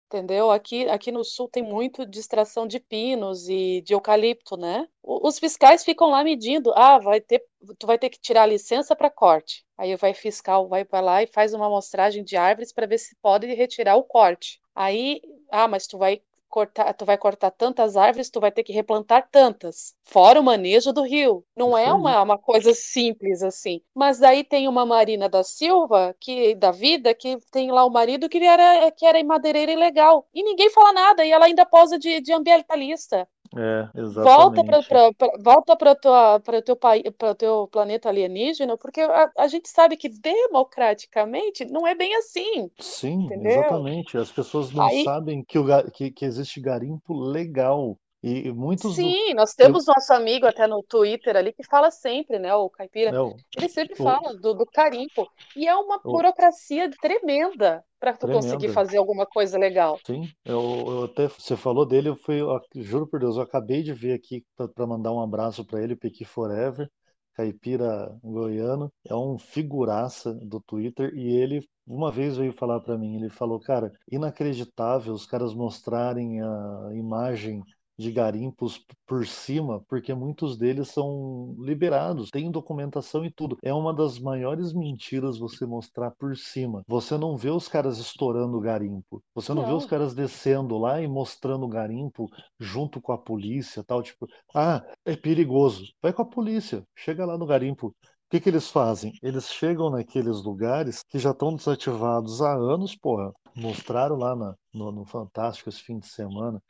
entendeu? 0.07 0.51
Aqui, 0.51 0.89
aqui 0.89 1.13
no 1.13 1.23
sul 1.23 1.49
tem 1.49 1.63
muito 1.63 2.07
distração 2.07 2.67
de 2.67 2.81
pinos 2.81 3.49
e 3.49 3.83
de 3.83 3.93
eucalipto, 3.93 4.57
né? 4.57 4.89
Os 5.03 5.39
fiscais 5.39 5.85
ficam 5.85 6.11
lá 6.11 6.25
medindo, 6.25 6.73
ah, 6.75 6.99
vai 6.99 7.21
ter, 7.21 7.45
tu 7.79 7.87
vai 7.87 7.99
ter 7.99 8.11
que 8.11 8.21
tirar 8.21 8.43
a 8.43 8.47
licença 8.47 8.95
para 8.95 9.11
corte. 9.11 9.65
Aí 9.77 9.95
vai 9.97 10.15
fiscal 10.15 10.69
vai 10.69 10.85
para 10.85 11.01
lá 11.01 11.23
e 11.23 11.27
faz 11.27 11.55
uma 11.55 11.67
amostragem 11.67 12.25
de 12.25 12.37
árvores 12.37 12.73
para 12.73 12.87
ver 12.87 12.99
se 12.99 13.17
pode 13.17 13.47
retirar 13.55 13.97
o 13.97 14.05
corte. 14.05 14.61
Aí, 14.75 15.21
ah, 15.51 15.69
mas 15.69 15.87
tu 15.87 15.99
vai 15.99 16.23
cortar, 16.49 16.93
tu 16.95 17.05
vai 17.05 17.17
cortar 17.19 17.51
tantas 17.51 17.97
árvores, 17.97 18.31
tu 18.31 18.41
vai 18.41 18.51
ter 18.51 18.63
que 18.63 18.73
replantar 18.73 19.29
tantas. 19.31 19.95
Fora 20.05 20.41
o 20.41 20.43
manejo 20.43 20.93
do 20.93 21.03
rio. 21.03 21.45
Não 21.57 21.77
é 21.77 21.93
uma, 21.93 22.23
uma 22.23 22.39
coisa 22.39 22.73
simples 22.75 23.43
assim. 23.43 23.81
Mas 23.95 24.19
daí 24.19 24.43
tem 24.43 24.67
uma 24.67 24.87
Marina 24.87 25.29
da 25.29 25.45
Silva, 25.45 26.17
que 26.19 26.55
da 26.55 26.71
vida, 26.71 27.15
que 27.15 27.39
tem 27.51 27.71
lá 27.71 27.85
o 27.85 27.91
marido 27.91 28.29
que 28.29 28.39
era, 28.39 28.91
que 28.91 29.07
era 29.07 29.19
em 29.19 29.25
madeireira 29.25 29.73
ilegal. 29.73 30.27
E 30.35 30.43
ninguém 30.43 30.71
fala 30.71 30.93
nada, 30.93 31.25
e 31.25 31.31
ela 31.31 31.47
ainda 31.47 31.67
posa 31.67 31.99
de, 31.99 32.21
de 32.21 32.33
ambientalista. 32.33 33.29
É, 33.57 33.89
exatamente. 33.95 34.65
Volta 34.65 34.65
para 34.83 35.11
volta 35.39 35.77
para 35.77 36.59
o 36.59 36.63
teu 36.63 36.77
país, 36.77 37.03
para 37.17 37.31
o 37.31 37.35
teu 37.35 37.69
planeta 37.69 38.09
alienígena, 38.09 38.77
porque 38.77 39.01
a, 39.01 39.31
a, 39.39 39.49
gente 39.49 39.69
sabe 39.69 39.97
que 39.97 40.09
democraticamente 40.09 41.65
não 41.65 41.87
é 41.87 41.95
bem 41.95 42.15
assim. 42.17 42.71
Sim, 42.79 43.25
entendeu? 43.25 43.53
exatamente. 43.53 44.19
As 44.19 44.31
pessoas 44.31 44.71
não 44.73 44.85
Aí... 44.85 45.03
sabem 45.05 45.43
que, 45.43 45.59
o, 45.59 45.91
que, 45.91 46.11
que 46.11 46.25
existe 46.25 46.61
garimpo 46.61 47.15
legal. 47.15 47.99
E 48.23 48.51
muitos 48.51 48.97
Sim, 48.97 49.31
do... 49.31 49.37
nós 49.37 49.55
temos 49.55 49.87
Eu... 49.87 49.95
nosso 49.95 50.13
amigo 50.13 50.47
até 50.47 50.67
no 50.67 50.83
Twitter 50.83 51.37
ali 51.37 51.53
que 51.53 51.63
fala 51.65 51.91
sempre, 51.91 52.39
né? 52.39 52.53
O 52.55 52.69
Caipira. 52.69 53.13
Não. 53.13 53.37
Ele 53.57 53.69
sempre 53.69 53.95
o... 53.95 54.03
fala 54.03 54.35
do, 54.35 54.55
do 54.55 54.67
carimpo. 54.67 55.29
E 55.57 55.69
é 55.69 55.75
uma 55.77 56.01
o... 56.05 56.13
burocracia 56.13 56.91
tremenda 57.01 57.85
para 58.01 58.13
tu 58.13 58.27
Tremenda. 58.27 58.41
conseguir 58.41 58.73
fazer 58.73 58.99
alguma 58.99 59.25
coisa 59.25 59.57
legal. 59.59 59.99
Sim, 60.05 60.29
eu, 60.45 60.85
eu, 60.87 61.05
até 61.05 61.29
você 61.29 61.57
falou 61.57 61.87
dele, 61.87 62.09
eu 62.09 62.17
fui, 62.17 62.41
eu, 62.41 62.61
juro 62.77 63.07
por 63.07 63.21
Deus, 63.21 63.37
eu 63.37 63.43
acabei 63.43 63.83
de 63.83 63.93
ver 63.93 64.15
aqui 64.15 64.45
para 64.57 64.87
mandar 64.87 65.13
um 65.13 65.21
abraço 65.21 65.65
para 65.65 65.83
ele, 65.83 65.97
Pequi 65.97 66.25
Forever, 66.25 66.89
caipira 67.35 68.17
goiano, 68.23 68.93
é 69.07 69.15
um 69.15 69.39
figuraça 69.39 70.33
do 70.35 70.61
Twitter 70.61 71.13
e 71.15 71.37
ele 71.37 71.69
uma 71.89 72.13
vez 72.13 72.37
veio 72.37 72.53
falar 72.53 72.81
para 72.81 72.99
mim, 72.99 73.17
ele 73.17 73.31
falou, 73.31 73.59
cara, 73.59 73.91
inacreditável 74.13 75.15
os 75.15 75.25
caras 75.25 75.55
mostrarem 75.55 76.43
a 76.43 76.91
imagem 76.93 77.63
de 77.99 78.13
garimpos 78.13 78.81
por 79.05 79.27
cima, 79.27 79.83
porque 79.89 80.15
muitos 80.15 80.57
deles 80.57 80.89
são 80.89 81.57
liberados, 81.59 82.31
tem 82.31 82.51
documentação 82.51 83.25
e 83.25 83.31
tudo. 83.31 83.59
É 83.63 83.75
uma 83.75 83.93
das 83.93 84.19
maiores 84.21 84.73
mentiras 84.73 85.39
você 85.39 85.67
mostrar 85.67 86.13
por 86.13 86.37
cima. 86.37 86.85
Você 86.87 87.19
não 87.19 87.37
vê 87.37 87.51
os 87.51 87.67
caras 87.67 87.99
estourando 87.99 88.57
o 88.57 88.61
garimpo. 88.61 89.21
Você 89.35 89.53
não, 89.53 89.63
não. 89.63 89.69
vê 89.69 89.75
os 89.75 89.85
caras 89.85 90.15
descendo 90.15 90.79
lá 90.79 91.03
e 91.03 91.09
mostrando 91.09 91.65
o 91.65 91.69
garimpo 91.69 92.29
junto 92.61 93.01
com 93.01 93.13
a 93.13 93.19
polícia, 93.19 93.83
tal, 93.83 94.03
tipo, 94.03 94.29
ah, 94.55 94.85
é 95.05 95.17
perigoso. 95.17 95.85
Vai 96.01 96.13
com 96.13 96.23
a 96.23 96.27
polícia, 96.27 96.85
chega 96.97 97.27
lá 97.27 97.37
no 97.37 97.47
garimpo. 97.47 97.89
O 97.89 98.31
que, 98.31 98.41
que 98.41 98.51
eles 98.51 98.69
fazem? 98.71 99.13
Eles 99.23 99.49
chegam 99.51 99.89
naqueles 99.91 100.45
lugares 100.45 101.03
que 101.09 101.19
já 101.19 101.31
estão 101.31 101.57
desativados 101.57 102.43
há 102.43 102.53
anos, 102.53 102.95
porra. 102.95 103.33
Mostraram 103.57 104.17
lá 104.17 104.37
na, 104.37 104.55
no, 104.73 104.93
no 104.93 105.05
Fantástico 105.07 105.71
esse 105.71 105.81
fim 105.81 105.99
de 105.99 106.07
semana 106.07 106.63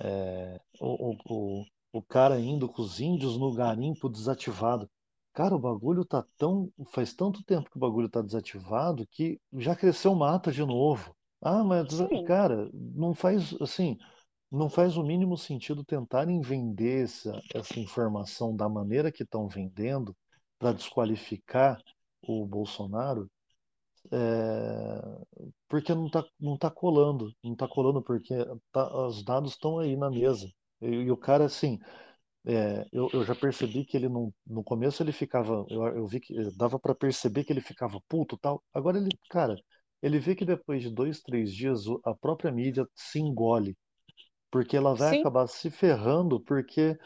é, 0.00 0.60
o, 0.80 1.14
o, 1.26 1.64
o 1.92 2.02
cara 2.02 2.40
indo 2.40 2.68
com 2.68 2.82
os 2.82 3.00
índios 3.00 3.36
no 3.36 3.52
garimpo 3.52 4.08
desativado. 4.08 4.88
Cara, 5.32 5.54
o 5.54 5.60
bagulho 5.60 6.04
tá 6.04 6.24
tão. 6.36 6.70
Faz 6.92 7.14
tanto 7.14 7.42
tempo 7.44 7.70
que 7.70 7.76
o 7.76 7.80
bagulho 7.80 8.08
tá 8.08 8.20
desativado 8.20 9.06
que 9.10 9.38
já 9.54 9.76
cresceu 9.76 10.14
mata 10.14 10.50
de 10.50 10.64
novo. 10.64 11.14
Ah, 11.40 11.62
mas, 11.64 11.92
Sim. 11.92 12.24
cara, 12.24 12.68
não 12.72 13.14
faz 13.14 13.54
assim. 13.60 13.96
Não 14.50 14.68
faz 14.68 14.96
o 14.96 15.04
mínimo 15.04 15.36
sentido 15.36 15.84
tentarem 15.84 16.40
vender 16.40 17.04
essa, 17.04 17.40
essa 17.54 17.78
informação 17.78 18.56
da 18.56 18.68
maneira 18.68 19.12
que 19.12 19.22
estão 19.22 19.46
vendendo 19.46 20.14
para 20.58 20.72
desqualificar 20.72 21.80
o 22.20 22.44
Bolsonaro, 22.46 23.30
é, 24.12 25.46
porque 25.68 25.94
não 25.94 26.06
está 26.06 26.24
não 26.40 26.56
tá 26.56 26.70
colando, 26.70 27.32
não 27.42 27.52
está 27.52 27.68
colando 27.68 28.02
porque 28.02 28.34
tá, 28.72 29.06
os 29.06 29.24
dados 29.24 29.52
estão 29.52 29.78
aí 29.78 29.96
na 29.96 30.10
mesa. 30.10 30.50
E, 30.80 30.86
e 30.86 31.10
o 31.10 31.16
cara, 31.16 31.44
assim, 31.44 31.78
é, 32.46 32.86
eu, 32.92 33.08
eu, 33.12 33.24
já 33.24 33.34
percebi 33.34 33.84
que 33.84 33.96
ele 33.96 34.08
não, 34.08 34.32
no 34.46 34.64
começo 34.64 35.02
ele 35.02 35.12
ficava, 35.12 35.64
eu, 35.68 35.86
eu 35.88 36.06
vi 36.06 36.20
que 36.20 36.34
dava 36.56 36.78
para 36.78 36.94
perceber 36.94 37.44
que 37.44 37.52
ele 37.52 37.60
ficava 37.60 38.00
puto 38.08 38.36
tal. 38.38 38.62
Agora 38.72 38.98
ele, 38.98 39.10
cara, 39.30 39.56
ele 40.02 40.18
vê 40.18 40.34
que 40.34 40.44
depois 40.44 40.82
de 40.82 40.90
dois, 40.90 41.20
três 41.20 41.52
dias 41.54 41.84
a 42.04 42.14
própria 42.14 42.50
mídia 42.50 42.86
se 42.94 43.20
engole, 43.20 43.76
porque 44.50 44.76
ela 44.76 44.94
vai 44.94 45.14
Sim. 45.14 45.20
acabar 45.20 45.46
se 45.48 45.70
ferrando, 45.70 46.40
porque, 46.40 46.98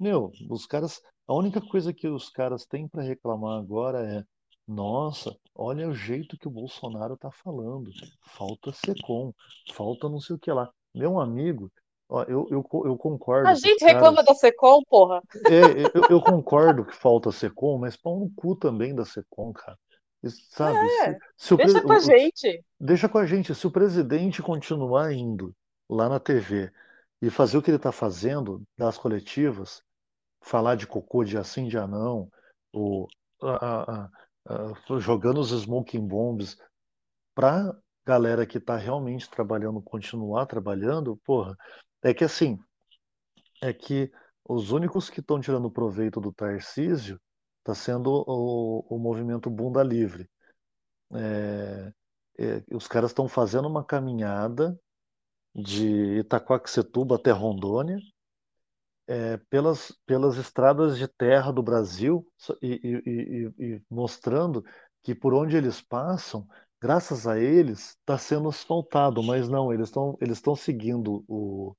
meu, 0.00 0.32
os 0.50 0.66
caras, 0.66 1.00
a 1.26 1.34
única 1.34 1.60
coisa 1.60 1.92
que 1.92 2.08
os 2.08 2.30
caras 2.30 2.66
têm 2.66 2.88
para 2.88 3.02
reclamar 3.02 3.60
agora 3.60 4.00
é 4.00 4.24
nossa, 4.68 5.34
olha 5.54 5.88
o 5.88 5.94
jeito 5.94 6.36
que 6.36 6.46
o 6.46 6.50
Bolsonaro 6.50 7.16
tá 7.16 7.30
falando. 7.30 7.90
Falta 8.20 8.70
SECOM, 8.70 9.32
falta 9.72 10.10
não 10.10 10.20
sei 10.20 10.36
o 10.36 10.38
que 10.38 10.52
lá. 10.52 10.70
Meu 10.94 11.18
amigo, 11.18 11.72
ó, 12.06 12.22
eu, 12.24 12.46
eu, 12.50 12.62
eu 12.84 12.96
concordo. 12.98 13.48
A 13.48 13.54
gente 13.54 13.82
reclama 13.82 14.22
da 14.22 14.34
SECOM, 14.34 14.82
porra. 14.86 15.22
É, 15.46 15.96
eu, 15.96 16.02
eu 16.10 16.20
concordo 16.20 16.84
que 16.84 16.94
falta 16.94 17.32
SECOM, 17.32 17.78
mas 17.78 17.96
pau 17.96 18.20
no 18.20 18.30
cu 18.36 18.54
também 18.54 18.94
da 18.94 19.06
SECOM, 19.06 19.54
cara. 19.54 19.78
Sabe? 20.50 20.78
É, 20.78 21.14
se, 21.36 21.48
se 21.48 21.56
deixa 21.56 21.80
com 21.80 21.92
a 21.92 22.00
gente. 22.00 22.64
Deixa 22.78 23.08
com 23.08 23.18
a 23.18 23.24
gente. 23.24 23.54
Se 23.54 23.66
o 23.66 23.70
presidente 23.70 24.42
continuar 24.42 25.14
indo 25.14 25.54
lá 25.88 26.10
na 26.10 26.20
TV 26.20 26.70
e 27.22 27.30
fazer 27.30 27.56
o 27.56 27.62
que 27.62 27.70
ele 27.70 27.78
está 27.78 27.92
fazendo 27.92 28.62
das 28.76 28.98
coletivas, 28.98 29.80
falar 30.42 30.74
de 30.74 30.86
cocô 30.86 31.24
de 31.24 31.38
assim 31.38 31.68
de 31.68 31.78
anão, 31.78 32.28
o, 32.72 33.06
a, 33.42 33.92
a, 33.92 34.08
uh, 34.46 35.00
jogando 35.00 35.40
os 35.40 35.50
smoking 35.50 36.06
bombs 36.06 36.56
para 37.34 37.76
galera 38.04 38.46
que 38.46 38.58
está 38.58 38.76
realmente 38.76 39.28
trabalhando 39.30 39.82
continuar 39.82 40.46
trabalhando, 40.46 41.16
porra, 41.18 41.56
é 42.02 42.14
que 42.14 42.24
assim, 42.24 42.58
é 43.60 43.72
que 43.72 44.10
os 44.44 44.70
únicos 44.70 45.10
que 45.10 45.20
estão 45.20 45.40
tirando 45.40 45.70
proveito 45.70 46.20
do 46.20 46.32
Tarcísio 46.32 47.20
está 47.58 47.74
sendo 47.74 48.24
o, 48.26 48.86
o 48.88 48.98
movimento 48.98 49.50
Bunda 49.50 49.82
Livre. 49.82 50.28
É, 51.14 51.92
é, 52.38 52.64
os 52.72 52.88
caras 52.88 53.10
estão 53.10 53.28
fazendo 53.28 53.68
uma 53.68 53.84
caminhada 53.84 54.78
de 55.54 56.18
Itacoaxetuba 56.20 57.16
até 57.16 57.30
Rondônia, 57.30 57.98
é, 59.08 59.38
pelas, 59.48 59.90
pelas 60.04 60.36
estradas 60.36 60.98
de 60.98 61.08
terra 61.08 61.50
do 61.50 61.62
Brasil 61.62 62.26
e, 62.60 62.78
e, 62.84 63.52
e, 63.58 63.82
mostrando 63.90 64.62
que 65.02 65.14
por 65.14 65.32
onde 65.32 65.56
eles 65.56 65.80
passam, 65.80 66.46
graças 66.78 67.26
a 67.26 67.38
eles, 67.38 67.96
está 67.96 68.18
sendo 68.18 68.50
asfaltado, 68.50 69.22
mas 69.22 69.48
não, 69.48 69.72
eles 69.72 69.88
estão 69.88 70.16
eles 70.20 70.36
estão 70.36 70.54
seguindo 70.54 71.24
o, 71.26 71.74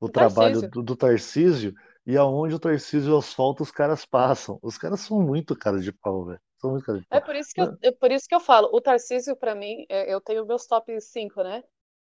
o, 0.00 0.08
trabalho 0.08 0.62
do, 0.70 0.82
do 0.82 0.96
Tarcísio 0.96 1.74
e 2.06 2.16
aonde 2.16 2.54
o 2.54 2.58
Tarcísio 2.58 3.14
asfalta 3.14 3.62
os 3.62 3.70
caras 3.70 4.06
passam. 4.06 4.58
Os 4.62 4.78
caras 4.78 5.00
são 5.00 5.20
muito 5.20 5.54
cara 5.54 5.78
de 5.78 5.92
pau, 5.92 6.24
velho. 6.24 6.40
São 6.58 6.70
muito 6.70 6.86
cara 6.86 6.98
de 6.98 7.04
é 7.04 7.08
pau. 7.10 7.18
É 7.18 7.20
por 7.20 7.36
isso 7.36 7.50
que 7.52 7.60
eu, 7.60 7.78
é 7.82 7.92
por 7.92 8.10
isso 8.10 8.26
que 8.26 8.34
eu 8.34 8.40
falo, 8.40 8.70
o 8.72 8.80
Tarcísio 8.80 9.36
para 9.36 9.54
mim, 9.54 9.84
é, 9.86 10.12
eu 10.12 10.18
tenho 10.18 10.46
meus 10.46 10.66
top 10.66 10.98
5, 10.98 11.42
né? 11.42 11.62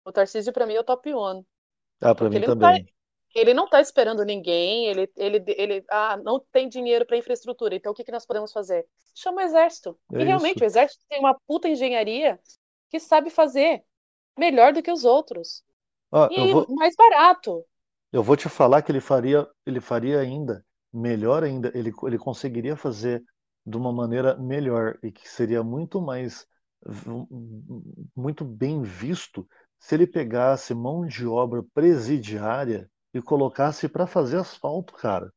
O 0.03 0.11
Tarcísio 0.11 0.51
para 0.51 0.65
mim 0.65 0.73
é 0.73 0.79
o 0.81 0.83
top 0.83 1.13
1. 1.13 1.45
Ah, 2.01 2.13
para 2.13 2.29
mim 2.29 2.41
também. 2.41 2.85
Tá, 2.85 2.91
ele 3.37 3.53
não 3.53 3.65
está 3.65 3.79
esperando 3.79 4.25
ninguém, 4.25 4.87
ele, 4.87 5.11
ele, 5.15 5.43
ele 5.47 5.85
ah, 5.89 6.17
não 6.17 6.39
tem 6.51 6.67
dinheiro 6.67 7.05
para 7.05 7.17
infraestrutura, 7.17 7.75
então 7.75 7.91
o 7.91 7.95
que, 7.95 8.03
que 8.03 8.11
nós 8.11 8.25
podemos 8.25 8.51
fazer? 8.51 8.85
Chama 9.13 9.41
o 9.41 9.45
exército. 9.45 9.97
É 10.11 10.21
e 10.21 10.23
realmente, 10.23 10.55
isso. 10.55 10.63
o 10.63 10.67
exército 10.67 11.05
tem 11.07 11.19
uma 11.19 11.37
puta 11.47 11.69
engenharia 11.69 12.39
que 12.89 12.99
sabe 12.99 13.29
fazer 13.29 13.83
melhor 14.37 14.73
do 14.73 14.81
que 14.81 14.91
os 14.91 15.05
outros. 15.05 15.63
Ah, 16.11 16.27
e 16.31 16.51
vou... 16.51 16.65
mais 16.69 16.95
barato. 16.95 17.63
Eu 18.11 18.23
vou 18.23 18.35
te 18.35 18.49
falar 18.49 18.81
que 18.81 18.91
ele 18.91 19.01
faria, 19.01 19.47
ele 19.65 19.79
faria 19.79 20.19
ainda, 20.19 20.65
melhor 20.91 21.43
ainda, 21.43 21.71
ele, 21.75 21.91
ele 22.03 22.17
conseguiria 22.17 22.75
fazer 22.75 23.23
de 23.65 23.77
uma 23.77 23.91
maneira 23.91 24.35
melhor 24.37 24.97
e 25.03 25.11
que 25.11 25.27
seria 25.29 25.61
muito 25.61 26.01
mais 26.01 26.47
muito 28.15 28.45
bem 28.45 28.81
visto 28.81 29.47
se 29.79 29.95
ele 29.95 30.07
pegasse 30.07 30.73
mão 30.73 31.05
de 31.05 31.25
obra 31.27 31.61
presidiária 31.73 32.89
e 33.17 33.21
colocasse 33.21 33.87
para 33.87 34.07
fazer 34.07 34.37
asfalto, 34.37 34.93
cara. 34.93 35.31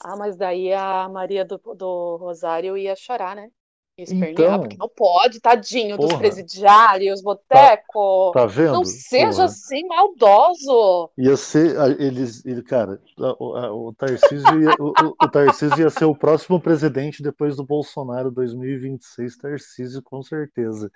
Ah, 0.00 0.16
mas 0.16 0.36
daí 0.36 0.72
a 0.72 1.08
Maria 1.08 1.44
do, 1.44 1.58
do 1.74 2.16
Rosário 2.16 2.76
ia 2.76 2.94
chorar, 2.94 3.34
né? 3.34 3.50
Espernear, 3.98 4.30
então, 4.30 4.60
porque 4.60 4.76
não 4.76 4.88
pode, 4.88 5.40
tadinho 5.40 5.96
porra, 5.96 6.08
dos 6.08 6.18
presidiários, 6.18 7.20
boteco. 7.20 8.30
Tá, 8.32 8.42
tá 8.42 8.46
vendo? 8.46 8.74
Não 8.74 8.84
seja 8.84 9.32
porra. 9.32 9.44
assim 9.46 9.84
maldoso. 9.88 11.10
Ia 11.18 11.36
ser, 11.36 12.00
eles, 12.00 12.46
ele, 12.46 12.62
cara, 12.62 13.00
o, 13.18 13.88
o, 13.88 13.94
Tarcísio 13.94 14.62
ia, 14.62 14.70
o, 14.78 14.92
o 15.20 15.28
Tarcísio 15.28 15.80
ia 15.80 15.90
ser 15.90 16.04
o 16.04 16.14
próximo 16.14 16.60
presidente 16.60 17.24
depois 17.24 17.56
do 17.56 17.66
Bolsonaro 17.66 18.30
2026, 18.30 19.36
Tarcísio 19.36 20.00
com 20.00 20.22
certeza. 20.22 20.88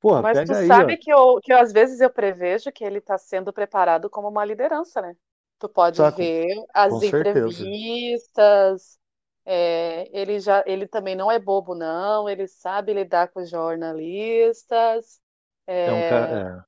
Porra, 0.00 0.22
Mas 0.22 0.48
tu 0.48 0.54
aí, 0.54 0.66
sabe 0.66 0.96
que, 0.96 1.12
eu, 1.12 1.38
que 1.42 1.52
eu, 1.52 1.58
às 1.58 1.74
vezes 1.74 2.00
eu 2.00 2.08
prevejo 2.08 2.72
que 2.72 2.84
ele 2.84 3.00
está 3.00 3.18
sendo 3.18 3.52
preparado 3.52 4.08
como 4.08 4.30
uma 4.30 4.46
liderança, 4.46 5.02
né? 5.02 5.14
Tu 5.58 5.68
pode 5.68 5.98
tá, 5.98 6.10
ver 6.10 6.46
as 6.74 7.02
entrevistas. 7.02 8.98
É, 9.44 10.08
ele 10.12 10.40
já, 10.40 10.62
ele 10.66 10.86
também 10.86 11.14
não 11.14 11.30
é 11.30 11.38
bobo, 11.38 11.74
não. 11.74 12.28
Ele 12.28 12.46
sabe 12.46 12.92
lidar 12.92 13.28
com 13.28 13.44
jornalistas. 13.44 15.20
É, 15.66 15.86
é 15.86 15.92
um 15.92 16.08
cara 16.08 16.66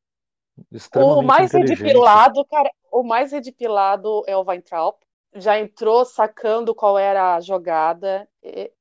é, 0.94 1.02
o 1.02 1.22
mais 1.22 1.52
redipilado, 1.52 2.44
cara, 2.46 2.70
o 2.90 3.02
mais 3.02 3.32
redipilado 3.32 4.22
é 4.26 4.36
o 4.36 4.44
Weintraub. 4.44 4.96
Já 5.38 5.58
entrou 5.58 6.04
sacando 6.04 6.74
qual 6.74 6.98
era 6.98 7.36
a 7.36 7.40
jogada. 7.40 8.28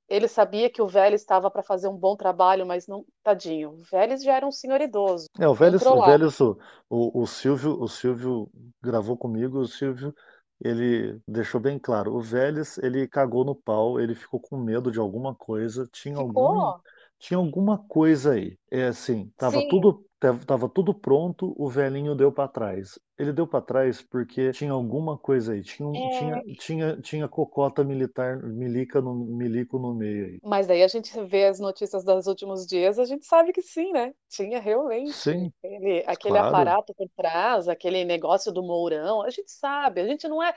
Ele 0.09 0.27
sabia 0.27 0.69
que 0.69 0.81
o 0.81 0.87
Vélez 0.87 1.21
estava 1.21 1.51
para 1.51 1.63
fazer 1.63 1.87
um 1.87 1.97
bom 1.97 2.15
trabalho, 2.15 2.65
mas 2.65 2.87
não, 2.87 3.05
tadinho. 3.23 3.71
O 3.71 3.83
Vélez 3.91 4.23
já 4.23 4.35
era 4.35 4.45
um 4.45 4.51
senhor 4.51 4.81
idoso. 4.81 5.25
É, 5.39 5.47
o 5.47 5.53
Vélez, 5.53 5.85
o, 5.85 6.01
Vélez 6.01 6.39
o, 6.39 6.57
o, 6.89 7.21
o, 7.21 7.27
Silvio, 7.27 7.81
o 7.81 7.87
Silvio 7.87 8.49
gravou 8.81 9.17
comigo, 9.17 9.59
o 9.59 9.67
Silvio 9.67 10.13
ele 10.59 11.19
deixou 11.27 11.61
bem 11.61 11.77
claro, 11.77 12.15
o 12.15 12.21
Vélez, 12.21 12.79
ele 12.79 13.07
cagou 13.07 13.45
no 13.45 13.53
pau, 13.53 13.99
ele 13.99 14.15
ficou 14.15 14.39
com 14.39 14.57
medo 14.57 14.91
de 14.91 14.97
alguma 14.99 15.35
coisa, 15.35 15.87
tinha 15.91 16.17
alguma 16.17 16.81
tinha 17.19 17.37
alguma 17.37 17.79
coisa 17.87 18.33
aí. 18.33 18.57
É 18.69 18.87
assim, 18.87 19.31
tava 19.37 19.59
Sim. 19.59 19.67
tudo 19.69 20.06
Tava 20.19 20.67
tudo 20.67 20.95
pronto, 20.95 21.53
o 21.55 21.69
velhinho 21.69 22.15
deu 22.15 22.31
para 22.31 22.47
trás. 22.47 22.97
Ele 23.19 23.31
deu 23.31 23.45
para 23.45 23.61
trás 23.61 24.01
porque 24.01 24.51
tinha 24.51 24.71
alguma 24.71 25.15
coisa 25.15 25.53
aí, 25.53 25.61
tinha, 25.61 25.89
é... 25.89 26.17
tinha, 26.17 26.43
tinha, 26.57 27.01
tinha 27.01 27.27
cocota 27.27 27.83
militar, 27.83 28.41
milica 28.41 28.99
no, 28.99 29.13
milico 29.13 29.77
no 29.77 29.93
meio 29.93 30.25
aí. 30.25 30.39
Mas 30.43 30.65
daí 30.65 30.81
a 30.81 30.87
gente 30.87 31.11
vê 31.25 31.45
as 31.45 31.59
notícias 31.59 32.03
dos 32.03 32.25
últimos 32.25 32.65
dias, 32.65 32.97
a 32.97 33.05
gente 33.05 33.27
sabe 33.27 33.53
que 33.53 33.61
sim, 33.61 33.91
né? 33.91 34.11
Tinha 34.27 34.59
realmente 34.59 35.13
sim, 35.13 35.51
aquele, 35.63 36.03
aquele 36.07 36.33
claro. 36.33 36.47
aparato 36.47 36.95
por 36.95 37.09
trás, 37.15 37.67
aquele 37.67 38.03
negócio 38.03 38.51
do 38.51 38.63
Mourão, 38.63 39.21
a 39.21 39.29
gente 39.29 39.51
sabe, 39.51 40.01
a 40.01 40.07
gente 40.07 40.27
não 40.27 40.41
é. 40.41 40.51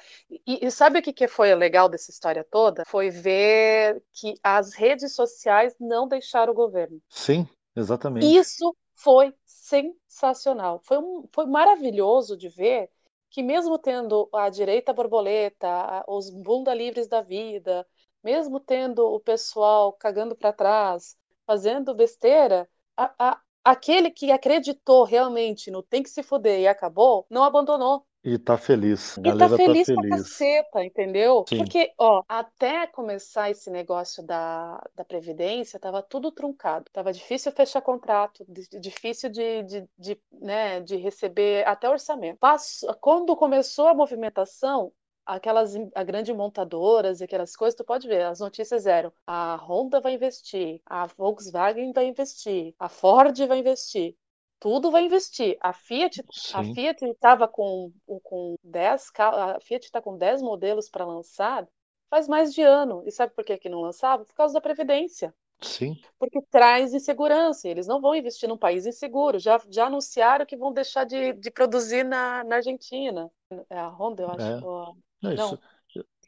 E, 0.47 0.67
e 0.67 0.71
sabe 0.71 1.01
o 1.01 1.03
que, 1.03 1.13
que 1.13 1.29
foi 1.29 1.55
legal 1.55 1.87
dessa 1.87 2.11
história 2.11 2.47
toda? 2.51 2.83
Foi 2.87 3.11
ver 3.11 4.03
que 4.13 4.35
as 4.43 4.73
redes 4.73 5.15
sociais 5.15 5.75
não 5.79 6.09
deixaram 6.09 6.53
o 6.53 6.57
governo. 6.57 6.99
Sim, 7.11 7.47
exatamente. 7.77 8.27
Isso 8.27 8.75
foi 9.03 9.35
sensacional. 9.47 10.81
Foi, 10.85 10.99
um, 10.99 11.27
foi 11.33 11.47
maravilhoso 11.47 12.37
de 12.37 12.49
ver 12.49 12.91
que 13.31 13.43
mesmo 13.43 13.79
tendo 13.79 14.29
a 14.33 14.51
direita 14.51 14.93
borboleta, 14.93 16.05
os 16.07 16.31
bunda 16.31 16.75
livres 16.75 17.09
da 17.09 17.23
vida, 17.23 17.87
mesmo 18.23 18.61
tendo 18.61 19.07
o 19.07 19.21
pessoal 19.21 19.93
cagando 19.93 20.37
para 20.37 20.53
trás, 20.53 21.17
fazendo 21.47 21.95
besteira, 21.95 22.69
a, 22.97 23.15
a, 23.19 23.41
aquele 23.65 24.11
que 24.11 24.31
acreditou 24.31 25.05
realmente 25.05 25.71
no 25.71 25.83
tem 25.83 26.03
que 26.03 26.11
se 26.11 26.23
fuder 26.23 26.61
e 26.61 26.69
acabou, 26.69 27.27
não 27.31 27.45
abandonou. 27.45 28.05
E 28.23 28.39
tá 28.39 28.59
feliz. 28.59 29.17
A 29.19 29.21
e 29.21 29.39
tá 29.39 29.49
feliz, 29.49 29.57
tá 29.57 29.57
feliz 29.57 29.87
pra 29.87 30.09
caceta, 30.09 30.85
entendeu? 30.85 31.45
Sim. 31.49 31.57
Porque, 31.57 31.91
ó, 31.97 32.23
até 32.29 32.87
começar 32.87 33.51
esse 33.51 33.71
negócio 33.71 34.23
da, 34.23 34.83
da 34.95 35.05
Previdência, 35.05 35.81
tava 35.81 36.03
tudo 36.03 36.31
truncado. 36.31 36.85
Tava 36.93 37.13
difícil 37.13 37.51
fechar 37.51 37.81
contrato, 37.81 38.45
difícil 38.79 39.31
de, 39.31 39.63
de, 39.63 39.89
de, 39.99 40.21
né, 40.33 40.81
de 40.81 40.97
receber 40.97 41.67
até 41.67 41.89
orçamento. 41.89 42.39
Passou, 42.39 42.95
quando 43.01 43.35
começou 43.35 43.89
a 43.89 43.95
movimentação, 43.95 44.93
aquelas 45.25 45.75
a 45.95 46.05
grandes 46.05 46.35
montadoras 46.37 47.21
e 47.21 47.25
aquelas 47.25 47.57
coisas, 47.57 47.75
tu 47.75 47.85
pode 47.85 48.07
ver, 48.07 48.27
as 48.27 48.41
notícias 48.41 48.87
eram: 48.87 49.11
a 49.27 49.57
Honda 49.57 49.99
vai 49.99 50.13
investir, 50.13 50.83
a 50.85 51.07
Volkswagen 51.07 51.93
vai 51.95 52.07
investir, 52.07 52.75
a 52.79 52.89
Ford 52.89 53.35
vai 53.47 53.61
investir 53.61 54.15
tudo 54.61 54.91
vai 54.91 55.05
investir. 55.05 55.57
A 55.61 55.73
Fiat 55.73 56.23
a 56.55 56.63
Fiat 56.63 57.05
estava 57.05 57.49
com, 57.49 57.91
com 58.23 58.57
10 58.63 59.09
a 59.19 59.59
Fiat 59.61 59.87
está 59.87 60.01
com 60.01 60.17
10 60.17 60.43
modelos 60.43 60.89
para 60.89 61.05
lançar 61.05 61.67
faz 62.11 62.29
mais 62.29 62.53
de 62.53 62.61
ano. 62.61 63.03
E 63.07 63.13
sabe 63.13 63.33
por 63.35 63.45
que, 63.45 63.57
que 63.57 63.69
não 63.69 63.81
lançava? 63.81 64.25
Por 64.25 64.35
causa 64.35 64.55
da 64.55 64.61
Previdência. 64.61 65.33
Sim. 65.63 65.95
Porque 66.19 66.41
traz 66.51 66.93
insegurança. 66.93 67.69
Eles 67.69 67.87
não 67.87 68.01
vão 68.01 68.15
investir 68.15 68.49
num 68.49 68.59
país 68.59 68.85
inseguro. 68.87 69.39
Já, 69.39 69.61
já 69.71 69.87
anunciaram 69.87 70.45
que 70.45 70.57
vão 70.57 70.73
deixar 70.73 71.05
de, 71.05 71.33
de 71.35 71.51
produzir 71.51 72.05
na, 72.05 72.43
na 72.45 72.57
Argentina. 72.57 73.31
É 73.69 73.79
a 73.79 73.89
Honda, 73.89 74.23
eu 74.25 74.31
acho. 74.31 74.43
É. 74.43 74.65
Ou... 74.65 74.97
Não, 75.23 75.35
não. 75.37 75.59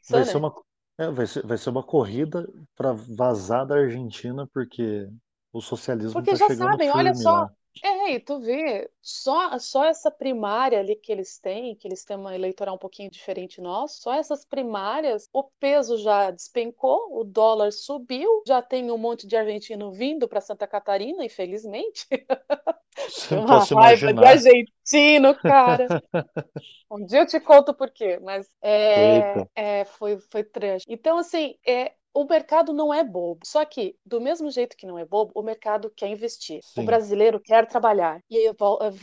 vai, 0.09 0.23
ser 0.23 0.37
uma, 0.37 0.53
é, 0.97 1.09
vai, 1.09 1.27
ser, 1.27 1.45
vai 1.45 1.57
ser 1.57 1.69
uma 1.69 1.83
corrida 1.83 2.47
para 2.75 2.93
vazar 2.93 3.65
da 3.65 3.75
Argentina, 3.75 4.47
porque 4.53 5.09
o 5.51 5.61
socialismo 5.61 6.13
Porque 6.13 6.31
tá 6.31 6.47
já 6.47 6.55
sabem, 6.55 6.91
olha 6.91 7.15
só, 7.15 7.31
lá. 7.31 7.53
É, 7.81 8.11
e 8.11 8.19
tu 8.19 8.39
vê, 8.39 8.89
só, 9.01 9.57
só 9.57 9.85
essa 9.85 10.11
primária 10.11 10.79
ali 10.79 10.95
que 10.95 11.11
eles 11.11 11.39
têm, 11.39 11.75
que 11.75 11.87
eles 11.87 12.05
têm 12.05 12.17
uma 12.17 12.35
eleitoral 12.35 12.75
um 12.75 12.77
pouquinho 12.77 13.09
diferente 13.09 13.59
nosso, 13.59 14.01
só 14.01 14.13
essas 14.13 14.45
primárias, 14.45 15.27
o 15.33 15.43
peso 15.59 15.97
já 15.97 16.29
despencou, 16.29 17.19
o 17.19 17.23
dólar 17.23 17.71
subiu, 17.71 18.43
já 18.47 18.61
tem 18.61 18.91
um 18.91 18.97
monte 18.97 19.25
de 19.25 19.35
argentino 19.35 19.91
vindo 19.91 20.27
para 20.27 20.39
Santa 20.41 20.67
Catarina, 20.67 21.25
infelizmente. 21.25 22.07
Você 22.95 23.35
uma 23.35 23.63
raiva 23.63 24.11
imaginar. 24.11 24.21
de 24.21 24.25
argentino, 24.27 25.35
cara. 25.35 25.87
um 26.91 27.03
dia 27.03 27.19
eu 27.21 27.25
te 27.25 27.39
conto 27.39 27.73
por 27.73 27.89
quê, 27.89 28.19
mas 28.21 28.47
é, 28.61 29.47
é, 29.55 29.85
foi, 29.85 30.19
foi 30.31 30.43
trash. 30.43 30.83
Então, 30.87 31.17
assim, 31.17 31.57
é, 31.65 31.93
o 32.13 32.25
mercado 32.25 32.71
não 32.71 32.93
é 32.93 33.03
bobo. 33.03 33.41
Só 33.43 33.65
que, 33.65 33.95
do 34.05 34.21
mesmo 34.21 34.51
jeito 34.51 34.77
que 34.77 34.85
não 34.85 34.99
é 34.99 35.05
bobo, 35.05 35.31
o 35.35 35.41
mercado 35.41 35.91
quer 35.95 36.07
investir. 36.07 36.59
Sim. 36.63 36.81
O 36.81 36.85
brasileiro 36.85 37.39
quer 37.39 37.67
trabalhar. 37.67 38.19
E, 38.29 38.51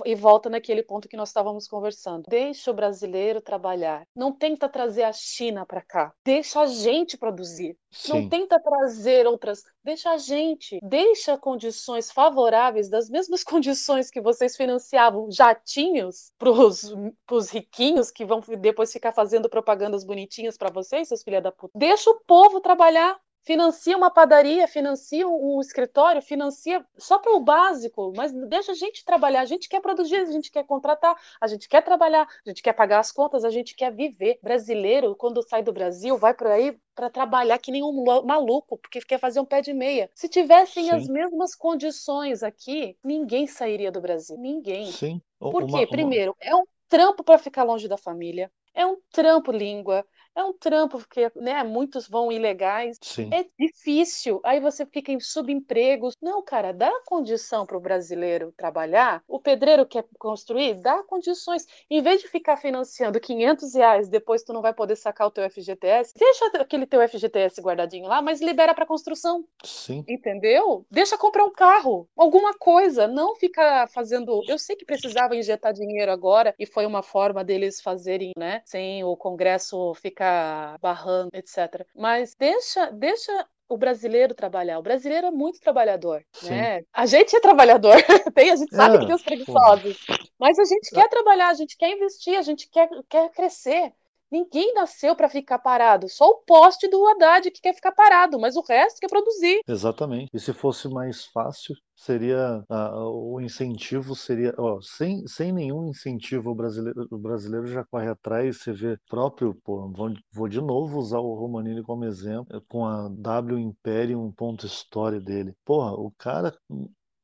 e, 0.06 0.14
volta 0.14 0.48
naquele 0.48 0.82
ponto 0.82 1.08
que 1.08 1.16
nós 1.16 1.30
estávamos 1.30 1.66
conversando. 1.66 2.24
Deixa 2.28 2.70
o 2.70 2.74
brasileiro 2.74 3.40
trabalhar. 3.40 4.04
Não 4.14 4.32
tenta 4.32 4.68
trazer 4.68 5.02
a 5.02 5.12
China 5.12 5.66
para 5.66 5.82
cá. 5.82 6.12
Deixa 6.24 6.60
a 6.60 6.66
gente 6.66 7.18
produzir. 7.18 7.76
Sim. 7.90 8.12
Não 8.12 8.28
tenta 8.28 8.60
trazer 8.60 9.26
outras. 9.26 9.64
Deixa 9.82 10.10
a 10.10 10.16
gente. 10.18 10.78
Deixa 10.82 11.36
condições 11.36 12.10
favoráveis, 12.10 12.88
das 12.88 13.08
mesmas 13.08 13.42
condições 13.44 14.10
que 14.10 14.20
vocês 14.20 14.56
financiavam 14.56 15.30
jatinhos 15.30 16.32
para 16.38 16.50
os 16.50 17.50
riquinhos 17.50 18.10
que 18.10 18.24
vão 18.24 18.40
depois 18.58 18.92
ficar 18.92 19.12
fazendo 19.12 19.48
propagandas 19.48 20.04
bonitinhas 20.04 20.56
para 20.56 20.70
vocês, 20.70 21.08
seus 21.08 21.22
filha 21.22 21.40
da 21.40 21.52
puta. 21.52 21.72
Deixa 21.76 22.10
o 22.10 22.20
povo 22.26 22.60
trabalhar 22.60 22.80
trabalhar, 22.80 23.18
financia 23.42 23.96
uma 23.96 24.10
padaria, 24.10 24.68
financia 24.68 25.26
um 25.26 25.60
escritório, 25.60 26.22
financia 26.22 26.84
só 26.98 27.18
para 27.18 27.32
o 27.32 27.40
básico, 27.40 28.12
mas 28.16 28.32
deixa 28.48 28.72
a 28.72 28.74
gente 28.74 29.04
trabalhar. 29.04 29.40
A 29.40 29.46
gente 29.46 29.68
quer 29.68 29.80
produzir, 29.80 30.16
a 30.16 30.24
gente 30.26 30.50
quer 30.50 30.64
contratar, 30.64 31.16
a 31.40 31.46
gente 31.46 31.68
quer 31.68 31.82
trabalhar, 31.82 32.26
a 32.46 32.48
gente 32.48 32.62
quer 32.62 32.72
pagar 32.72 32.98
as 32.98 33.10
contas, 33.10 33.44
a 33.44 33.50
gente 33.50 33.74
quer 33.74 33.92
viver. 33.92 34.38
Brasileiro, 34.42 35.14
quando 35.16 35.42
sai 35.42 35.62
do 35.62 35.72
Brasil, 35.72 36.16
vai 36.16 36.34
por 36.34 36.48
aí 36.48 36.78
para 36.94 37.08
trabalhar 37.08 37.58
que 37.58 37.72
nem 37.72 37.82
um 37.82 38.04
maluco, 38.24 38.76
porque 38.76 39.00
quer 39.00 39.18
fazer 39.18 39.40
um 39.40 39.44
pé 39.44 39.62
de 39.62 39.72
meia. 39.72 40.10
Se 40.14 40.28
tivessem 40.28 40.84
Sim. 40.84 40.90
as 40.90 41.08
mesmas 41.08 41.54
condições 41.54 42.42
aqui, 42.42 42.96
ninguém 43.02 43.46
sairia 43.46 43.90
do 43.90 44.00
Brasil. 44.00 44.36
Ninguém. 44.36 44.92
Sim. 44.92 45.20
Por 45.38 45.66
quê? 45.66 45.72
Uma... 45.72 45.88
Primeiro, 45.88 46.36
é 46.40 46.54
um 46.54 46.64
trampo 46.88 47.24
para 47.24 47.38
ficar 47.38 47.62
longe 47.62 47.88
da 47.88 47.96
família. 47.96 48.52
É 48.74 48.86
um 48.86 48.96
trampo 49.10 49.50
língua, 49.50 50.04
é 50.34 50.44
um 50.44 50.52
trampo, 50.52 50.98
porque 50.98 51.30
né, 51.36 51.62
muitos 51.62 52.08
vão 52.08 52.30
ilegais. 52.30 52.98
Sim. 53.00 53.30
É 53.32 53.44
difícil. 53.58 54.40
Aí 54.44 54.60
você 54.60 54.86
fica 54.86 55.12
em 55.12 55.20
subempregos. 55.20 56.14
Não, 56.20 56.42
cara, 56.42 56.72
dá 56.72 56.90
condição 57.04 57.66
para 57.66 57.76
o 57.76 57.80
brasileiro 57.80 58.52
trabalhar. 58.56 59.22
O 59.28 59.40
pedreiro 59.40 59.86
quer 59.86 60.04
construir, 60.18 60.74
dá 60.74 61.02
condições. 61.04 61.66
Em 61.90 62.00
vez 62.02 62.20
de 62.20 62.28
ficar 62.28 62.56
financiando 62.56 63.20
500 63.20 63.74
reais, 63.74 64.08
depois 64.08 64.42
tu 64.42 64.52
não 64.52 64.62
vai 64.62 64.72
poder 64.72 64.96
sacar 64.96 65.26
o 65.26 65.30
teu 65.30 65.48
FGTS, 65.48 66.14
deixa 66.16 66.46
aquele 66.58 66.86
teu 66.86 67.06
FGTS 67.06 67.60
guardadinho 67.60 68.06
lá, 68.06 68.22
mas 68.22 68.40
libera 68.40 68.74
para 68.74 68.86
construção. 68.86 69.44
Sim. 69.64 70.04
Entendeu? 70.08 70.86
Deixa 70.90 71.18
comprar 71.18 71.44
um 71.44 71.52
carro, 71.52 72.08
alguma 72.16 72.54
coisa. 72.54 73.06
Não 73.06 73.34
fica 73.36 73.86
fazendo. 73.88 74.42
Eu 74.46 74.58
sei 74.58 74.76
que 74.76 74.84
precisava 74.84 75.36
injetar 75.36 75.72
dinheiro 75.72 76.10
agora 76.10 76.54
e 76.58 76.66
foi 76.66 76.86
uma 76.86 77.02
forma 77.02 77.44
deles 77.44 77.80
fazerem, 77.80 78.32
né? 78.36 78.62
Sem 78.64 79.04
o 79.04 79.16
Congresso 79.16 79.94
ficar 79.94 80.19
ficar 80.20 80.78
barrando, 80.80 81.30
etc. 81.32 81.86
Mas 81.94 82.34
deixa, 82.38 82.90
deixa 82.90 83.46
o 83.68 83.78
brasileiro 83.78 84.34
trabalhar. 84.34 84.78
O 84.78 84.82
brasileiro 84.82 85.28
é 85.28 85.30
muito 85.30 85.60
trabalhador, 85.60 86.22
Sim. 86.32 86.50
né? 86.50 86.82
A 86.92 87.06
gente 87.06 87.34
é 87.34 87.40
trabalhador, 87.40 87.96
tem, 88.34 88.50
a 88.50 88.56
gente 88.56 88.74
sabe 88.74 88.96
é, 88.96 88.98
que 88.98 89.06
tem 89.06 89.14
os 89.14 89.22
preguiçosos, 89.22 89.98
mas 90.38 90.58
a 90.58 90.64
gente 90.64 90.90
quer 90.90 91.08
trabalhar, 91.08 91.48
a 91.48 91.54
gente 91.54 91.76
quer 91.76 91.90
investir, 91.90 92.36
a 92.36 92.42
gente 92.42 92.68
quer, 92.68 92.88
quer 93.08 93.30
crescer. 93.30 93.92
Ninguém 94.30 94.74
nasceu 94.74 95.16
para 95.16 95.28
ficar 95.28 95.58
parado, 95.58 96.08
só 96.08 96.26
o 96.28 96.42
poste 96.46 96.88
do 96.88 97.06
Haddad 97.08 97.50
que 97.50 97.60
quer 97.60 97.74
ficar 97.74 97.92
parado, 97.92 98.38
mas 98.38 98.56
o 98.56 98.62
resto 98.62 99.00
quer 99.00 99.08
produzir. 99.08 99.60
Exatamente. 99.66 100.30
E 100.32 100.38
se 100.38 100.52
fosse 100.52 100.88
mais 100.88 101.24
fácil, 101.26 101.74
seria 101.96 102.64
uh, 102.70 103.34
o 103.34 103.40
incentivo 103.40 104.14
seria 104.14 104.54
ó, 104.56 104.80
sem, 104.80 105.26
sem 105.26 105.52
nenhum 105.52 105.88
incentivo 105.88 106.50
o 106.50 106.54
brasileiro, 106.54 107.06
o 107.10 107.18
brasileiro 107.18 107.66
já 107.66 107.84
corre 107.84 108.08
atrás 108.08 108.58
você 108.58 108.72
vê 108.72 108.96
próprio 109.08 109.54
pô, 109.62 109.90
vou, 109.90 110.14
vou 110.32 110.48
de 110.48 110.60
novo 110.60 110.98
usar 110.98 111.18
o 111.18 111.34
Romanini 111.34 111.82
como 111.82 112.06
exemplo 112.06 112.62
com 112.68 112.86
a 112.86 113.08
W 113.08 113.58
Imperium 113.58 114.32
ponto 114.32 114.64
história 114.64 115.20
dele 115.20 115.54
porra 115.64 115.92
o 115.92 116.10
cara 116.16 116.56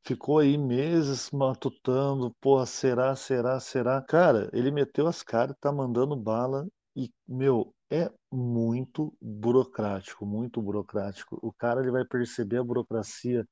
ficou 0.06 0.38
aí 0.38 0.56
meses 0.56 1.30
matutando, 1.32 2.32
porra, 2.40 2.64
será, 2.64 3.16
será, 3.16 3.58
será? 3.58 4.00
Cara, 4.00 4.48
ele 4.52 4.70
meteu 4.70 5.08
as 5.08 5.20
caras, 5.20 5.56
tá 5.60 5.72
mandando 5.72 6.14
bala 6.14 6.64
e, 6.96 7.12
meu, 7.28 7.74
é 7.90 8.10
muito 8.32 9.14
burocrático, 9.20 10.24
muito 10.24 10.62
burocrático. 10.62 11.38
O 11.42 11.52
cara 11.52 11.80
ele 11.80 11.90
vai 11.90 12.04
perceber 12.04 12.56
a 12.56 12.64
burocracia 12.64 13.46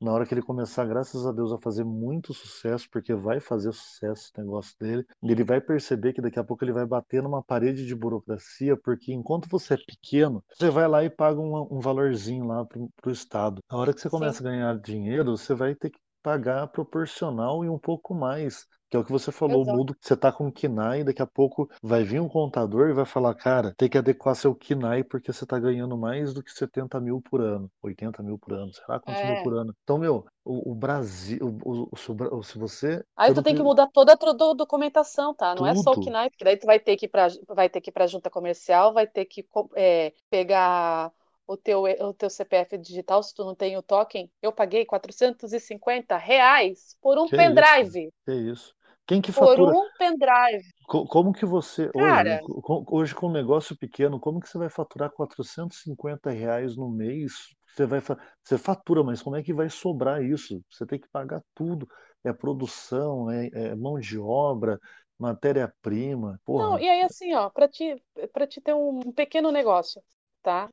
na 0.00 0.12
hora 0.12 0.24
que 0.24 0.32
ele 0.32 0.42
começar, 0.42 0.84
graças 0.86 1.26
a 1.26 1.32
Deus, 1.32 1.52
a 1.52 1.58
fazer 1.58 1.84
muito 1.84 2.32
sucesso, 2.32 2.88
porque 2.90 3.14
vai 3.14 3.40
fazer 3.40 3.72
sucesso 3.72 4.30
o 4.36 4.40
negócio 4.40 4.74
dele, 4.78 5.04
e 5.22 5.32
ele 5.32 5.42
vai 5.42 5.60
perceber 5.60 6.12
que 6.12 6.22
daqui 6.22 6.38
a 6.38 6.44
pouco 6.44 6.64
ele 6.64 6.72
vai 6.72 6.86
bater 6.86 7.22
numa 7.22 7.42
parede 7.42 7.84
de 7.84 7.96
burocracia, 7.96 8.76
porque 8.76 9.12
enquanto 9.12 9.48
você 9.48 9.74
é 9.74 9.76
pequeno, 9.76 10.42
você 10.52 10.70
vai 10.70 10.86
lá 10.86 11.02
e 11.02 11.10
paga 11.10 11.40
um, 11.40 11.66
um 11.70 11.80
valorzinho 11.80 12.46
lá 12.46 12.64
pro, 12.64 12.88
pro 12.96 13.10
Estado. 13.10 13.60
A 13.68 13.76
hora 13.76 13.92
que 13.92 14.00
você 14.00 14.08
começa 14.08 14.38
Sim. 14.38 14.48
a 14.48 14.50
ganhar 14.50 14.78
dinheiro, 14.78 15.36
você 15.36 15.54
vai 15.54 15.74
ter 15.74 15.90
que 15.90 15.98
pagar 16.22 16.68
proporcional 16.68 17.64
e 17.64 17.68
um 17.68 17.78
pouco 17.78 18.14
mais. 18.14 18.66
Que 18.90 18.96
é 18.96 19.00
o 19.00 19.04
que 19.04 19.12
você 19.12 19.30
falou, 19.30 19.62
Exato. 19.62 19.76
mudo, 19.76 19.96
você 20.00 20.16
tá 20.16 20.32
com 20.32 20.46
um 20.46 20.50
KINAI, 20.50 21.04
daqui 21.04 21.20
a 21.20 21.26
pouco 21.26 21.68
vai 21.82 22.02
vir 22.02 22.20
um 22.20 22.28
contador 22.28 22.88
e 22.88 22.94
vai 22.94 23.04
falar, 23.04 23.34
cara, 23.34 23.74
tem 23.76 23.88
que 23.88 23.98
adequar 23.98 24.34
seu 24.34 24.54
KINAI 24.54 25.04
porque 25.04 25.32
você 25.32 25.44
tá 25.44 25.58
ganhando 25.58 25.96
mais 25.96 26.32
do 26.32 26.42
que 26.42 26.50
70 26.50 26.98
mil 27.00 27.20
por 27.20 27.40
ano, 27.40 27.70
80 27.82 28.22
mil 28.22 28.38
por 28.38 28.54
ano, 28.54 28.72
sei 28.72 28.84
lá 28.88 28.98
quantos 28.98 29.22
é. 29.22 29.34
mil 29.34 29.42
por 29.42 29.52
ano. 29.54 29.74
Então, 29.82 29.98
meu, 29.98 30.24
o, 30.42 30.72
o 30.72 30.74
Brasil, 30.74 31.38
o, 31.62 31.88
o, 31.92 32.42
se 32.42 32.58
você... 32.58 33.04
Aí 33.14 33.34
tu 33.34 33.42
tem 33.42 33.54
que 33.54 33.62
mudar 33.62 33.88
toda 33.92 34.12
a 34.12 34.54
documentação, 34.54 35.34
tá? 35.34 35.48
Não 35.48 35.56
Tudo. 35.56 35.68
é 35.68 35.74
só 35.74 35.92
o 35.92 36.00
KINAI, 36.00 36.30
porque 36.30 36.44
daí 36.44 36.56
tu 36.56 36.66
vai 36.66 36.80
ter 36.80 36.96
que 36.96 37.04
ir 37.04 37.08
pra, 37.08 37.28
vai 37.48 37.68
ter 37.68 37.82
que 37.82 37.90
ir 37.90 37.92
pra 37.92 38.06
junta 38.06 38.30
comercial, 38.30 38.94
vai 38.94 39.06
ter 39.06 39.26
que 39.26 39.46
é, 39.76 40.14
pegar 40.30 41.12
o 41.48 41.56
teu, 41.56 41.84
o 41.84 42.12
teu 42.12 42.28
CPF 42.28 42.76
digital, 42.76 43.22
se 43.22 43.34
tu 43.34 43.42
não 43.42 43.54
tem 43.54 43.76
o 43.76 43.82
token, 43.82 44.30
eu 44.42 44.52
paguei 44.52 44.84
450 44.84 46.16
reais 46.18 46.94
por 47.00 47.18
um 47.18 47.26
que 47.26 47.36
pendrive. 47.36 48.04
Isso? 48.04 48.12
Que 48.26 48.32
isso? 48.32 48.77
Quem 49.08 49.22
que 49.22 49.32
fatura? 49.32 49.72
Por 49.72 49.86
um 49.86 49.88
pendrive. 49.98 50.68
Como 50.86 51.32
que 51.32 51.44
você, 51.44 51.90
Cara, 51.92 52.40
hoje, 52.42 52.84
hoje 52.90 53.14
com 53.14 53.26
um 53.26 53.32
negócio 53.32 53.76
pequeno, 53.76 54.20
como 54.20 54.38
que 54.40 54.48
você 54.48 54.58
vai 54.58 54.70
faturar 54.70 55.10
450 55.10 56.30
reais 56.30 56.76
no 56.76 56.90
mês? 56.90 57.32
Você 57.74 57.86
vai, 57.86 58.00
você 58.00 58.58
fatura, 58.58 59.02
mas 59.02 59.22
como 59.22 59.36
é 59.36 59.42
que 59.42 59.52
vai 59.52 59.68
sobrar 59.68 60.22
isso? 60.22 60.62
Você 60.70 60.86
tem 60.86 60.98
que 60.98 61.08
pagar 61.08 61.42
tudo. 61.54 61.88
É 62.24 62.32
produção, 62.32 63.30
é, 63.30 63.48
é 63.52 63.74
mão 63.74 63.98
de 63.98 64.18
obra, 64.18 64.78
matéria-prima. 65.18 66.40
Não, 66.48 66.78
e 66.78 66.88
aí 66.88 67.02
assim, 67.02 67.34
ó, 67.34 67.50
para 67.50 67.68
te, 67.68 68.02
pra 68.32 68.46
te 68.46 68.60
ter 68.60 68.74
um 68.74 69.12
pequeno 69.12 69.50
negócio, 69.52 70.02
tá? 70.42 70.68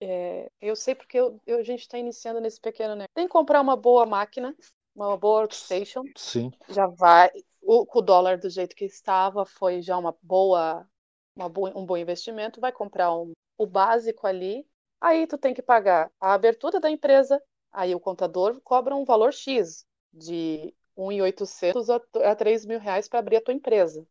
É, 0.00 0.50
eu 0.60 0.76
sei 0.76 0.94
porque 0.94 1.18
eu, 1.18 1.40
eu, 1.46 1.58
a 1.58 1.62
gente 1.62 1.80
está 1.80 1.98
iniciando 1.98 2.40
nesse 2.40 2.60
pequeno 2.60 2.94
negócio. 2.94 3.10
Tem 3.14 3.26
que 3.26 3.32
comprar 3.32 3.60
uma 3.60 3.76
boa 3.76 4.04
máquina, 4.04 4.54
uma 4.94 5.16
boa 5.16 5.40
workstation. 5.40 6.02
Sim. 6.16 6.52
Já 6.68 6.86
vai. 6.86 7.30
O, 7.66 7.86
o 7.98 8.02
dólar 8.02 8.38
do 8.38 8.50
jeito 8.50 8.76
que 8.76 8.84
estava 8.84 9.44
foi 9.46 9.80
já 9.80 9.96
uma 9.96 10.14
boa, 10.22 10.86
uma 11.34 11.48
boa 11.48 11.72
um 11.76 11.86
bom 11.86 11.96
investimento. 11.96 12.60
Vai 12.60 12.72
comprar 12.72 13.14
um, 13.14 13.32
o 13.56 13.66
básico 13.66 14.26
ali. 14.26 14.66
Aí 15.00 15.26
tu 15.26 15.38
tem 15.38 15.54
que 15.54 15.62
pagar 15.62 16.10
a 16.20 16.34
abertura 16.34 16.78
da 16.78 16.90
empresa. 16.90 17.42
Aí 17.72 17.94
o 17.94 18.00
contador 18.00 18.60
cobra 18.62 18.94
um 18.94 19.04
valor 19.04 19.32
X 19.32 19.84
de 20.12 20.74
1.800 20.96 21.90
a, 21.90 22.30
a 22.30 22.36
3 22.36 22.66
mil 22.66 22.78
reais 22.78 23.08
para 23.08 23.18
abrir 23.18 23.36
a 23.36 23.40
tua 23.40 23.54
empresa, 23.54 24.06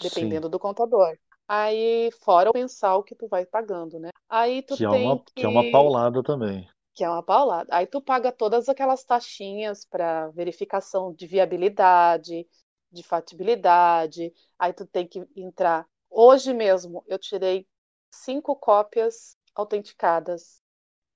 dependendo 0.00 0.46
Sim. 0.46 0.50
do 0.50 0.58
contador. 0.58 1.16
Aí, 1.48 2.10
fora 2.24 2.50
o 2.50 2.54
mensal 2.54 3.04
que 3.04 3.14
tu 3.14 3.28
vai 3.28 3.46
pagando, 3.46 4.00
né? 4.00 4.10
Aí 4.28 4.62
tu 4.62 4.76
que 4.76 4.84
é 4.84 4.90
tem 4.90 5.06
uma, 5.06 5.18
que... 5.18 5.34
que 5.34 5.46
é 5.46 5.48
uma 5.48 5.70
paulada 5.70 6.22
também. 6.22 6.68
Que 6.92 7.04
é 7.04 7.08
uma 7.08 7.22
paulada. 7.22 7.68
Aí 7.70 7.86
tu 7.86 8.00
paga 8.00 8.32
todas 8.32 8.68
aquelas 8.68 9.04
taxinhas 9.04 9.84
para 9.84 10.28
verificação 10.30 11.12
de 11.12 11.26
viabilidade, 11.26 12.46
de 12.90 13.02
fatibilidade. 13.02 14.32
Aí 14.58 14.72
tu 14.72 14.86
tem 14.86 15.06
que 15.06 15.26
entrar. 15.36 15.86
Hoje 16.10 16.52
mesmo 16.52 17.04
eu 17.06 17.18
tirei 17.18 17.66
cinco 18.10 18.56
cópias 18.56 19.36
autenticadas. 19.54 20.60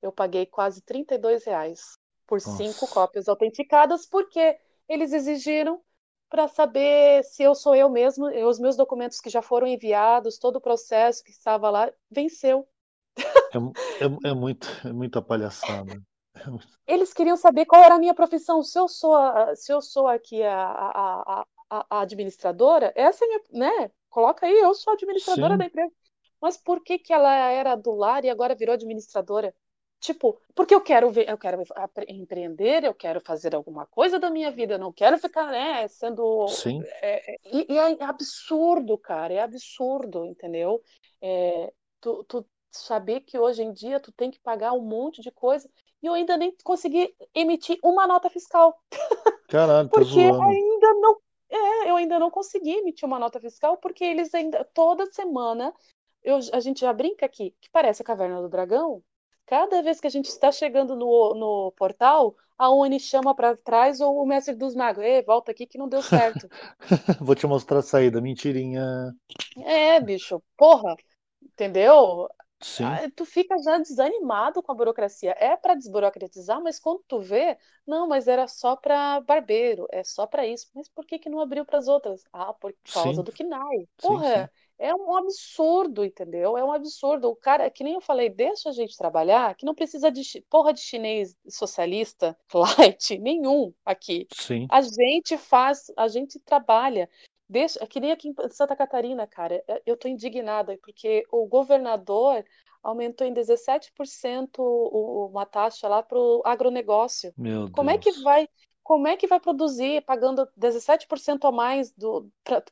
Eu 0.02 0.12
paguei 0.12 0.46
quase 0.46 0.82
32 0.82 1.44
reais 1.44 1.98
por 2.26 2.36
Nossa. 2.36 2.56
cinco 2.56 2.86
cópias 2.88 3.28
autenticadas, 3.28 4.06
porque 4.06 4.56
eles 4.88 5.12
exigiram 5.12 5.82
para 6.28 6.46
saber 6.46 7.24
se 7.24 7.42
eu 7.42 7.56
sou 7.56 7.74
eu 7.74 7.90
mesmo, 7.90 8.26
os 8.46 8.60
meus 8.60 8.76
documentos 8.76 9.20
que 9.20 9.28
já 9.28 9.42
foram 9.42 9.66
enviados, 9.66 10.38
todo 10.38 10.56
o 10.56 10.60
processo 10.60 11.24
que 11.24 11.32
estava 11.32 11.68
lá, 11.70 11.92
venceu. 12.08 12.68
É, 13.18 13.58
é, 14.04 14.30
é 14.30 14.34
muito, 14.34 14.68
é 14.84 14.92
muita 14.92 15.20
palhaçada. 15.20 16.00
Eles 16.86 17.12
queriam 17.12 17.36
saber 17.36 17.66
qual 17.66 17.82
era 17.82 17.96
a 17.96 17.98
minha 17.98 18.14
profissão. 18.14 18.62
Se 18.62 18.78
eu 18.78 18.88
sou, 18.88 19.16
se 19.56 19.72
eu 19.72 19.82
sou 19.82 20.06
aqui 20.06 20.40
a, 20.42 20.56
a, 20.56 21.40
a, 21.40 21.46
a 21.70 22.00
administradora, 22.00 22.92
essa 22.96 23.24
é 23.24 23.28
minha, 23.28 23.40
né? 23.52 23.90
Coloca 24.08 24.44
aí, 24.44 24.58
eu 24.58 24.74
sou 24.74 24.92
administradora 24.92 25.54
Sim. 25.54 25.58
da 25.58 25.64
empresa. 25.66 25.92
Mas 26.40 26.56
por 26.56 26.82
que, 26.82 26.98
que 26.98 27.12
ela 27.12 27.32
era 27.32 27.76
do 27.76 27.92
lar 27.92 28.24
e 28.24 28.30
agora 28.30 28.54
virou 28.54 28.74
administradora? 28.74 29.54
Tipo, 30.00 30.40
porque 30.54 30.74
eu 30.74 30.80
quero 30.80 31.10
ver, 31.10 31.28
eu 31.28 31.36
quero 31.36 31.62
empreender, 32.08 32.84
eu 32.84 32.94
quero 32.94 33.20
fazer 33.20 33.54
alguma 33.54 33.84
coisa 33.86 34.18
da 34.18 34.30
minha 34.30 34.50
vida, 34.50 34.74
eu 34.74 34.78
não 34.78 34.92
quero 34.92 35.18
ficar, 35.18 35.50
né, 35.50 35.86
sendo. 35.88 36.48
Sim. 36.48 36.82
É, 37.02 37.36
e, 37.44 37.66
e, 37.68 37.76
é 37.76 38.02
absurdo, 38.04 38.96
cara, 38.96 39.34
é 39.34 39.40
absurdo, 39.40 40.24
entendeu? 40.24 40.82
É, 41.20 41.70
tu, 42.00 42.24
tu 42.24 42.46
saber 42.72 43.20
que 43.20 43.38
hoje 43.38 43.62
em 43.62 43.72
dia 43.72 44.00
tu 44.00 44.10
tem 44.10 44.30
que 44.30 44.40
pagar 44.40 44.72
um 44.72 44.80
monte 44.80 45.20
de 45.20 45.30
coisa 45.30 45.68
e 46.02 46.06
eu 46.06 46.14
ainda 46.14 46.34
nem 46.36 46.56
consegui 46.64 47.14
emitir 47.34 47.78
uma 47.84 48.06
nota 48.06 48.30
fiscal. 48.30 48.80
Caralho, 49.48 49.90
porque 49.90 50.04
zoando. 50.04 50.42
ainda 50.42 50.94
não. 50.94 51.16
É, 51.50 51.90
eu 51.90 51.96
ainda 51.96 52.18
não 52.18 52.30
consegui 52.30 52.70
emitir 52.70 53.06
uma 53.06 53.18
nota 53.18 53.40
fiscal 53.40 53.76
porque 53.76 54.04
eles 54.04 54.32
ainda 54.34 54.64
toda 54.72 55.06
semana 55.12 55.74
eu, 56.22 56.38
a 56.52 56.60
gente 56.60 56.80
já 56.80 56.92
brinca 56.92 57.26
aqui 57.26 57.54
que 57.60 57.70
parece 57.70 58.02
a 58.02 58.04
caverna 58.04 58.40
do 58.40 58.48
dragão 58.48 59.02
Cada 59.50 59.82
vez 59.82 60.00
que 60.00 60.06
a 60.06 60.10
gente 60.10 60.26
está 60.26 60.52
chegando 60.52 60.94
no, 60.94 61.34
no 61.34 61.72
portal, 61.72 62.36
a 62.56 62.70
Uni 62.70 63.00
chama 63.00 63.34
para 63.34 63.56
trás 63.56 64.00
ou 64.00 64.22
o 64.22 64.24
mestre 64.24 64.54
dos 64.54 64.76
magos. 64.76 65.02
Ei, 65.02 65.22
volta 65.24 65.50
aqui 65.50 65.66
que 65.66 65.76
não 65.76 65.88
deu 65.88 66.00
certo. 66.02 66.48
Vou 67.20 67.34
te 67.34 67.48
mostrar 67.48 67.80
a 67.80 67.82
saída, 67.82 68.20
mentirinha. 68.20 69.12
É, 69.64 70.00
bicho, 70.00 70.40
porra, 70.56 70.94
entendeu? 71.42 72.28
Sim. 72.60 72.84
Ah, 72.84 73.10
tu 73.16 73.24
fica 73.24 73.56
já 73.58 73.78
desanimado 73.78 74.62
com 74.62 74.70
a 74.70 74.74
burocracia. 74.74 75.34
É 75.38 75.56
para 75.56 75.74
desburocratizar, 75.74 76.60
mas 76.62 76.78
quando 76.78 77.02
tu 77.08 77.18
vê, 77.18 77.56
não, 77.86 78.06
mas 78.06 78.28
era 78.28 78.46
só 78.46 78.76
para 78.76 79.20
barbeiro, 79.20 79.86
é 79.90 80.04
só 80.04 80.26
para 80.26 80.46
isso. 80.46 80.68
Mas 80.74 80.88
por 80.88 81.06
que 81.06 81.18
que 81.18 81.30
não 81.30 81.40
abriu 81.40 81.64
para 81.64 81.78
as 81.78 81.88
outras? 81.88 82.22
Ah, 82.32 82.52
por 82.52 82.74
causa 82.92 83.16
sim. 83.16 83.22
do 83.22 83.32
KNAI. 83.32 83.88
Porra, 83.96 84.24
sim, 84.24 84.42
sim. 84.44 84.48
É 84.78 84.94
um 84.94 85.14
absurdo, 85.14 86.02
entendeu? 86.02 86.56
É 86.56 86.64
um 86.64 86.72
absurdo. 86.72 87.28
O 87.28 87.36
cara, 87.36 87.70
que 87.70 87.84
nem 87.84 87.94
eu 87.94 88.00
falei, 88.00 88.30
deixa 88.30 88.70
a 88.70 88.72
gente 88.72 88.96
trabalhar, 88.96 89.54
que 89.54 89.66
não 89.66 89.74
precisa 89.74 90.10
de 90.10 90.22
porra 90.48 90.72
de 90.72 90.80
chinês 90.80 91.36
socialista, 91.48 92.34
light, 92.78 93.18
nenhum 93.18 93.74
aqui. 93.84 94.26
Sim. 94.32 94.66
A 94.70 94.80
gente 94.80 95.36
faz, 95.36 95.92
a 95.96 96.08
gente 96.08 96.38
trabalha. 96.40 97.10
Deixa, 97.50 97.84
que 97.84 97.98
nem 97.98 98.12
aqui 98.12 98.28
em 98.28 98.34
Santa 98.50 98.76
Catarina, 98.76 99.26
cara, 99.26 99.60
é, 99.66 99.82
eu 99.84 99.96
tô 99.96 100.06
indignada, 100.06 100.78
porque 100.80 101.26
o 101.32 101.48
governador 101.48 102.44
aumentou 102.80 103.26
em 103.26 103.32
17% 103.34 104.62
uma 104.62 105.44
taxa 105.44 105.88
lá 105.88 106.00
para 106.00 106.16
o 106.16 106.42
agronegócio. 106.44 107.34
Meu 107.36 107.68
Como 107.72 107.90
Deus. 107.90 108.00
é 108.00 108.12
que 108.12 108.22
vai 108.22 108.48
como 108.90 109.06
é 109.06 109.16
que 109.16 109.28
vai 109.28 109.38
produzir 109.38 110.02
pagando 110.02 110.48
17% 110.58 111.44
a 111.44 111.52
mais 111.52 111.94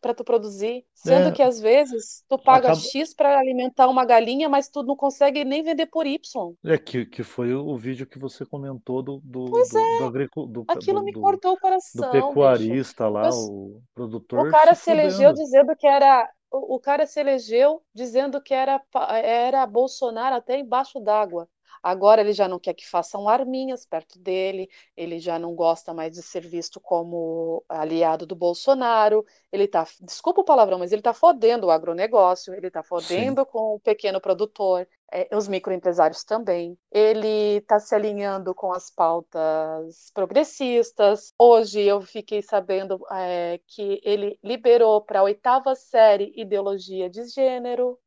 para 0.00 0.12
tu 0.12 0.24
produzir? 0.24 0.84
Sendo 0.92 1.28
é, 1.28 1.30
que 1.30 1.40
às 1.40 1.60
vezes 1.60 2.24
tu 2.28 2.36
paga 2.36 2.72
acaba... 2.72 2.80
X 2.80 3.14
para 3.14 3.38
alimentar 3.38 3.86
uma 3.86 4.04
galinha, 4.04 4.48
mas 4.48 4.68
tu 4.68 4.82
não 4.82 4.96
consegue 4.96 5.44
nem 5.44 5.62
vender 5.62 5.86
por 5.86 6.08
Y. 6.08 6.18
É 6.64 6.76
que, 6.76 7.06
que 7.06 7.22
foi 7.22 7.54
o 7.54 7.76
vídeo 7.76 8.04
que 8.04 8.18
você 8.18 8.44
comentou 8.44 9.00
do 9.00 9.20
do, 9.22 9.44
pois 9.48 9.70
do, 9.70 9.78
é. 9.78 9.98
do, 9.98 10.04
agricu... 10.06 10.46
do 10.46 10.64
Aquilo 10.66 10.98
do, 10.98 11.04
me 11.04 11.12
cortou 11.12 11.52
o 11.52 11.60
coração. 11.60 12.10
Do 12.10 12.10
pecuarista 12.10 13.04
bicho. 13.04 13.14
lá, 13.14 13.22
Mas, 13.22 13.36
o 13.36 13.80
produtor. 13.94 14.48
O 14.48 14.50
cara 14.50 14.74
se, 14.74 14.82
se 14.82 14.90
elegeu 14.90 15.32
dizendo 15.32 15.76
que 15.76 15.86
era 15.86 16.28
o, 16.50 16.74
o 16.74 16.80
cara 16.80 17.06
se 17.06 17.20
elegeu 17.20 17.80
dizendo 17.94 18.42
que 18.42 18.52
era, 18.52 18.82
era 19.22 19.64
Bolsonaro 19.66 20.34
até 20.34 20.58
embaixo 20.58 20.98
d'água. 20.98 21.48
Agora 21.82 22.20
ele 22.20 22.32
já 22.32 22.48
não 22.48 22.58
quer 22.58 22.74
que 22.74 22.86
façam 22.86 23.28
arminhas 23.28 23.86
perto 23.86 24.18
dele, 24.18 24.68
ele 24.96 25.18
já 25.18 25.38
não 25.38 25.54
gosta 25.54 25.94
mais 25.94 26.12
de 26.12 26.22
ser 26.22 26.46
visto 26.46 26.80
como 26.80 27.64
aliado 27.68 28.26
do 28.26 28.34
Bolsonaro. 28.34 29.24
Ele 29.52 29.64
está, 29.64 29.86
desculpa 30.00 30.40
o 30.40 30.44
palavrão, 30.44 30.78
mas 30.78 30.92
ele 30.92 31.00
está 31.00 31.12
fodendo 31.12 31.66
o 31.66 31.70
agronegócio, 31.70 32.54
ele 32.54 32.68
está 32.68 32.82
fodendo 32.82 33.42
Sim. 33.42 33.50
com 33.50 33.74
o 33.76 33.80
pequeno 33.80 34.20
produtor, 34.20 34.86
é, 35.12 35.34
os 35.36 35.48
microempresários 35.48 36.24
também. 36.24 36.78
Ele 36.90 37.58
está 37.58 37.78
se 37.78 37.94
alinhando 37.94 38.54
com 38.54 38.72
as 38.72 38.90
pautas 38.90 40.10
progressistas. 40.14 41.32
Hoje 41.38 41.80
eu 41.80 42.00
fiquei 42.02 42.42
sabendo 42.42 43.00
é, 43.10 43.60
que 43.66 44.00
ele 44.04 44.38
liberou 44.42 45.00
para 45.02 45.20
a 45.20 45.22
oitava 45.22 45.74
série 45.74 46.32
ideologia 46.36 47.08
de 47.08 47.24
gênero. 47.26 47.98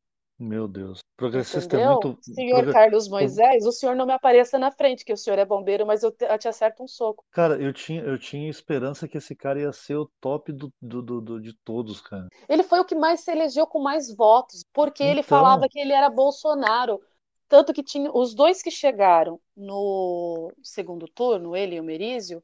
Meu 0.42 0.66
Deus. 0.66 0.98
Progressista 1.16 1.78
é 1.78 1.86
muito. 1.86 2.18
Senhor 2.20 2.72
Carlos 2.72 3.08
Moisés, 3.08 3.64
o 3.64 3.70
senhor 3.70 3.94
não 3.94 4.04
me 4.04 4.12
apareça 4.12 4.58
na 4.58 4.72
frente, 4.72 5.04
que 5.04 5.12
o 5.12 5.16
senhor 5.16 5.38
é 5.38 5.44
bombeiro, 5.44 5.86
mas 5.86 6.02
eu 6.02 6.10
te, 6.10 6.24
eu 6.24 6.36
te 6.36 6.48
acerto 6.48 6.82
um 6.82 6.88
soco. 6.88 7.24
Cara, 7.30 7.62
eu 7.62 7.72
tinha, 7.72 8.02
eu 8.02 8.18
tinha 8.18 8.50
esperança 8.50 9.06
que 9.06 9.18
esse 9.18 9.36
cara 9.36 9.60
ia 9.60 9.72
ser 9.72 9.94
o 9.94 10.10
top 10.20 10.52
do, 10.52 10.72
do, 10.82 11.00
do, 11.00 11.20
do 11.20 11.40
de 11.40 11.54
todos, 11.64 12.00
cara. 12.00 12.26
Ele 12.48 12.64
foi 12.64 12.80
o 12.80 12.84
que 12.84 12.96
mais 12.96 13.20
se 13.20 13.30
elegeu 13.30 13.68
com 13.68 13.80
mais 13.80 14.12
votos, 14.12 14.64
porque 14.72 15.04
então... 15.04 15.12
ele 15.12 15.22
falava 15.22 15.68
que 15.68 15.78
ele 15.78 15.92
era 15.92 16.10
Bolsonaro. 16.10 17.00
Tanto 17.48 17.72
que 17.72 17.84
tinha 17.84 18.10
os 18.12 18.34
dois 18.34 18.62
que 18.62 18.70
chegaram 18.70 19.38
no 19.56 20.50
segundo 20.62 21.06
turno, 21.06 21.54
ele 21.54 21.76
e 21.76 21.80
o 21.80 21.84
Merizio, 21.84 22.42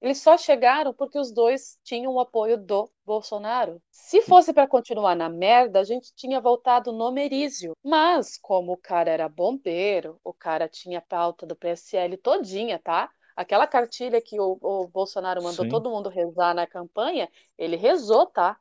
eles 0.00 0.18
só 0.18 0.38
chegaram 0.38 0.94
porque 0.94 1.18
os 1.18 1.32
dois 1.32 1.78
tinham 1.82 2.12
o 2.12 2.20
apoio 2.20 2.56
do 2.56 2.88
Bolsonaro. 3.04 3.82
Se 3.90 4.22
fosse 4.22 4.52
para 4.52 4.68
continuar 4.68 5.16
na 5.16 5.28
merda, 5.28 5.80
a 5.80 5.84
gente 5.84 6.14
tinha 6.14 6.40
voltado 6.40 6.92
no 6.92 7.10
Merizio. 7.10 7.76
Mas, 7.82 8.38
como 8.38 8.72
o 8.72 8.76
cara 8.76 9.10
era 9.10 9.28
bombeiro, 9.28 10.20
o 10.22 10.32
cara 10.32 10.68
tinha 10.68 11.00
pauta 11.00 11.44
do 11.44 11.56
PSL 11.56 12.16
todinha, 12.16 12.78
tá? 12.78 13.10
Aquela 13.36 13.66
cartilha 13.66 14.20
que 14.20 14.38
o, 14.38 14.58
o 14.60 14.88
Bolsonaro 14.88 15.42
mandou 15.42 15.64
Sim. 15.64 15.70
todo 15.70 15.90
mundo 15.90 16.08
rezar 16.08 16.54
na 16.54 16.66
campanha, 16.66 17.28
ele 17.56 17.76
rezou, 17.76 18.26
tá? 18.26 18.56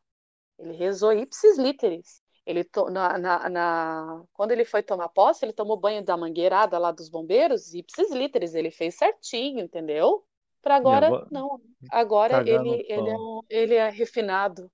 Ele 0.58 0.74
rezou 0.74 1.14
ipsis 1.14 1.58
literis. 1.58 2.22
Ele 2.46 2.64
to, 2.64 2.90
na, 2.90 3.18
na, 3.18 3.50
na, 3.50 4.24
quando 4.34 4.52
ele 4.54 4.64
foi 4.66 4.82
tomar 4.82 5.10
posse, 5.10 5.46
ele 5.46 5.54
tomou 5.54 5.78
banho 5.78 6.04
da 6.04 6.16
mangueirada 6.16 6.80
lá 6.80 6.92
dos 6.92 7.10
bombeiros, 7.10 7.74
ipsis 7.74 8.12
literis, 8.12 8.56
ele 8.56 8.72
fez 8.72 8.96
certinho, 8.96 9.60
entendeu? 9.60 10.26
Para 10.68 10.76
agora, 10.76 11.08
agora, 11.08 11.28
não. 11.32 11.62
Agora 11.90 12.42
ele, 12.42 12.86
ele, 12.90 13.10
é 13.10 13.16
um, 13.16 13.42
ele 13.50 13.76
é 13.76 13.90
refinado. 13.90 14.70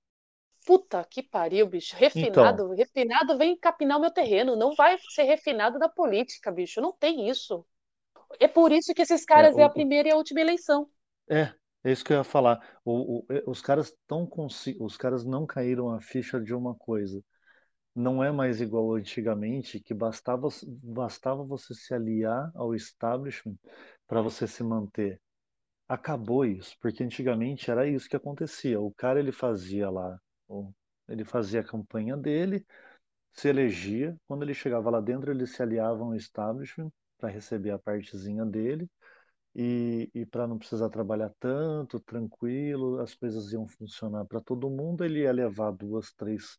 Puta 0.66 1.04
que 1.04 1.22
pariu, 1.22 1.68
bicho. 1.68 1.94
Refinado. 1.94 2.64
Então, 2.64 2.74
refinado 2.74 3.38
vem 3.38 3.56
capinar 3.56 3.98
o 3.98 4.00
meu 4.00 4.10
terreno. 4.10 4.56
Não 4.56 4.74
vai 4.74 4.98
ser 5.10 5.22
refinado 5.22 5.78
da 5.78 5.88
política, 5.88 6.50
bicho. 6.50 6.80
Não 6.80 6.92
tem 6.92 7.28
isso. 7.28 7.64
É 8.40 8.48
por 8.48 8.72
isso 8.72 8.92
que 8.92 9.02
esses 9.02 9.24
caras 9.24 9.54
é, 9.54 9.58
o, 9.58 9.60
é 9.60 9.64
a 9.64 9.68
primeira 9.68 10.08
e 10.08 10.12
a 10.12 10.16
última 10.16 10.40
eleição. 10.40 10.88
É, 11.30 11.52
é 11.84 11.92
isso 11.92 12.04
que 12.04 12.12
eu 12.12 12.16
ia 12.16 12.24
falar. 12.24 12.58
O, 12.84 13.18
o, 13.18 13.26
é, 13.30 13.44
os 13.46 13.62
caras 13.62 13.94
tão 14.08 14.28
os 14.80 14.96
caras 14.96 15.24
não 15.24 15.46
caíram 15.46 15.90
a 15.90 16.00
ficha 16.00 16.40
de 16.40 16.52
uma 16.52 16.74
coisa. 16.74 17.22
Não 17.94 18.24
é 18.24 18.32
mais 18.32 18.60
igual 18.60 18.94
antigamente, 18.94 19.78
que 19.78 19.94
bastava, 19.94 20.48
bastava 20.82 21.44
você 21.44 21.72
se 21.72 21.94
aliar 21.94 22.50
ao 22.56 22.74
establishment 22.74 23.56
para 24.08 24.20
você 24.20 24.48
se 24.48 24.64
manter 24.64 25.20
acabou 25.88 26.44
isso, 26.44 26.76
porque 26.80 27.02
antigamente 27.04 27.70
era 27.70 27.86
isso 27.88 28.08
que 28.08 28.16
acontecia. 28.16 28.80
O 28.80 28.92
cara 28.92 29.18
ele 29.20 29.32
fazia 29.32 29.90
lá 29.90 30.18
Ele 31.08 31.24
fazia 31.24 31.60
a 31.60 31.64
campanha 31.64 32.16
dele, 32.16 32.66
se 33.32 33.48
elegia. 33.48 34.16
Quando 34.28 34.42
ele 34.44 34.54
chegava 34.54 34.90
lá 34.90 35.00
dentro, 35.00 35.30
ele 35.32 35.46
se 35.46 35.62
aliava 35.62 36.04
ao 36.04 36.14
establishment 36.14 36.90
para 37.18 37.30
receber 37.30 37.70
a 37.72 37.78
partezinha 37.78 38.44
dele. 38.46 38.88
E, 39.54 40.10
e 40.14 40.26
para 40.26 40.46
não 40.48 40.58
precisar 40.58 40.90
trabalhar 40.90 41.32
tanto, 41.40 42.00
tranquilo, 42.00 43.00
as 43.00 43.14
coisas 43.14 43.52
iam 43.52 43.66
funcionar 43.68 44.24
para 44.26 44.40
todo 44.40 44.70
mundo. 44.70 45.04
Ele 45.04 45.20
ia 45.22 45.32
levar 45.32 45.72
duas, 45.72 46.12
três 46.14 46.58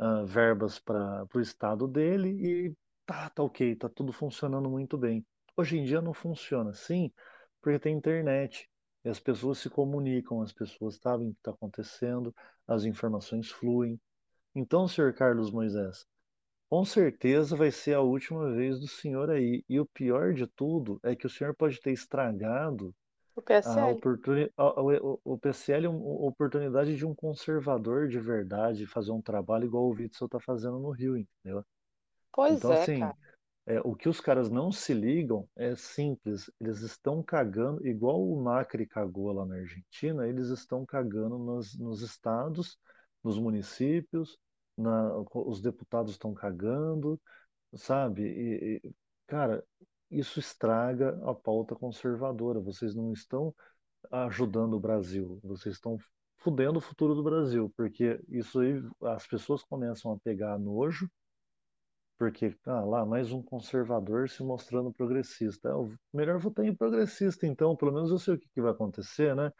uh, 0.00 0.26
verbas 0.26 0.78
para 0.80 1.26
o 1.34 1.40
estado 1.40 1.88
dele 1.88 2.30
e 2.30 2.76
tá, 3.06 3.30
tá 3.30 3.42
ok, 3.42 3.76
tá 3.76 3.88
tudo 3.88 4.12
funcionando 4.12 4.70
muito 4.70 4.98
bem. 4.98 5.24
Hoje 5.56 5.78
em 5.78 5.84
dia 5.84 6.02
não 6.02 6.14
funciona 6.14 6.70
assim, 6.70 7.12
porque 7.64 7.80
tem 7.80 7.96
internet. 7.96 8.70
E 9.04 9.10
as 9.10 9.20
pessoas 9.20 9.58
se 9.60 9.70
comunicam, 9.70 10.42
as 10.42 10.52
pessoas 10.52 10.96
sabem 10.98 11.30
o 11.30 11.32
que 11.34 11.40
está 11.40 11.52
acontecendo, 11.52 12.34
as 12.68 12.84
informações 12.86 13.50
fluem. 13.50 14.00
Então, 14.54 14.88
senhor 14.88 15.14
Carlos 15.14 15.50
Moisés, 15.52 16.06
com 16.70 16.84
certeza 16.84 17.56
vai 17.56 17.70
ser 17.70 17.94
a 17.94 18.00
última 18.02 18.52
vez 18.52 18.80
do 18.80 18.88
senhor 18.88 19.30
aí. 19.30 19.64
E 19.68 19.80
o 19.80 19.86
pior 19.86 20.34
de 20.34 20.46
tudo 20.48 21.00
é 21.02 21.16
que 21.16 21.26
o 21.26 21.30
senhor 21.30 21.54
pode 21.54 21.80
ter 21.80 21.92
estragado 21.92 22.94
O 23.36 23.42
a, 23.62 23.86
PSL. 23.86 23.88
oportuni 23.88 24.50
a- 24.56 24.80
o, 24.82 25.20
o 25.24 25.38
PSL, 25.38 25.86
é 25.86 25.88
uma 25.88 25.98
oportunidade 26.28 26.96
de 26.96 27.06
um 27.06 27.14
conservador 27.14 28.08
de 28.08 28.18
verdade 28.20 28.86
fazer 28.86 29.12
um 29.12 29.22
trabalho 29.22 29.64
igual 29.66 29.84
o 29.86 29.94
Witzel 29.94 30.26
está 30.26 30.40
fazendo 30.40 30.78
no 30.78 30.90
Rio, 30.90 31.16
entendeu? 31.16 31.64
Pois 32.32 32.48
Então, 32.48 32.70
é, 32.70 32.86
assim, 32.86 32.88
cara. 32.88 33.16
É, 33.66 33.80
o 33.80 33.94
que 33.94 34.08
os 34.08 34.20
caras 34.20 34.50
não 34.50 34.70
se 34.70 34.92
ligam 34.92 35.48
é 35.56 35.74
simples. 35.76 36.50
Eles 36.60 36.80
estão 36.80 37.22
cagando, 37.22 37.86
igual 37.86 38.22
o 38.22 38.42
Macri 38.42 38.86
cagou 38.86 39.32
lá 39.32 39.46
na 39.46 39.56
Argentina, 39.56 40.26
eles 40.28 40.48
estão 40.48 40.84
cagando 40.84 41.38
nos, 41.38 42.02
estados, 42.02 42.78
nos 43.22 43.38
municípios, 43.38 44.38
na- 44.76 45.24
os 45.34 45.60
deputados 45.62 46.12
estão 46.12 46.34
cagando, 46.34 47.20
sabe? 47.74 48.22
E, 48.24 48.76
e, 48.84 48.94
cara, 49.26 49.64
isso 50.10 50.38
estraga 50.38 51.18
a 51.28 51.34
pauta 51.34 51.74
conservadora. 51.74 52.60
Vocês 52.60 52.94
não 52.94 53.12
estão 53.12 53.54
ajudando 54.10 54.74
o 54.74 54.80
Brasil, 54.80 55.40
vocês 55.42 55.76
estão 55.76 55.98
fudendo 56.38 56.78
o 56.78 56.82
futuro 56.82 57.14
do 57.14 57.22
Brasil, 57.22 57.72
porque 57.76 58.20
isso 58.28 58.60
aí 58.60 58.82
as 59.04 59.26
pessoas 59.26 59.62
começam 59.64 60.12
a 60.12 60.18
pegar 60.20 60.58
nojo 60.58 61.10
porque, 62.18 62.56
ah 62.66 62.80
lá, 62.84 63.04
mais 63.04 63.32
um 63.32 63.42
conservador 63.42 64.28
se 64.28 64.42
mostrando 64.42 64.92
progressista. 64.92 65.68
É, 65.68 65.74
o 65.74 65.92
melhor 66.12 66.38
votar 66.38 66.64
em 66.64 66.74
progressista, 66.74 67.46
então, 67.46 67.76
pelo 67.76 67.92
menos 67.92 68.10
eu 68.10 68.18
sei 68.18 68.34
o 68.34 68.38
que, 68.38 68.48
que 68.48 68.60
vai 68.60 68.72
acontecer, 68.72 69.34
né? 69.34 69.52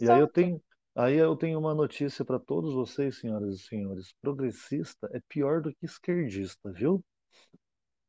E 0.00 0.04
aí 0.04 0.18
eu 0.20 0.26
Exato. 0.26 0.32
tenho, 0.32 0.62
aí 0.94 1.16
eu 1.16 1.36
tenho 1.36 1.58
uma 1.58 1.74
notícia 1.74 2.24
para 2.24 2.38
todos 2.38 2.74
vocês, 2.74 3.18
senhoras 3.18 3.54
e 3.54 3.58
senhores. 3.58 4.12
Progressista 4.20 5.08
é 5.12 5.20
pior 5.28 5.60
do 5.62 5.72
que 5.74 5.86
esquerdista, 5.86 6.70
viu? 6.72 7.04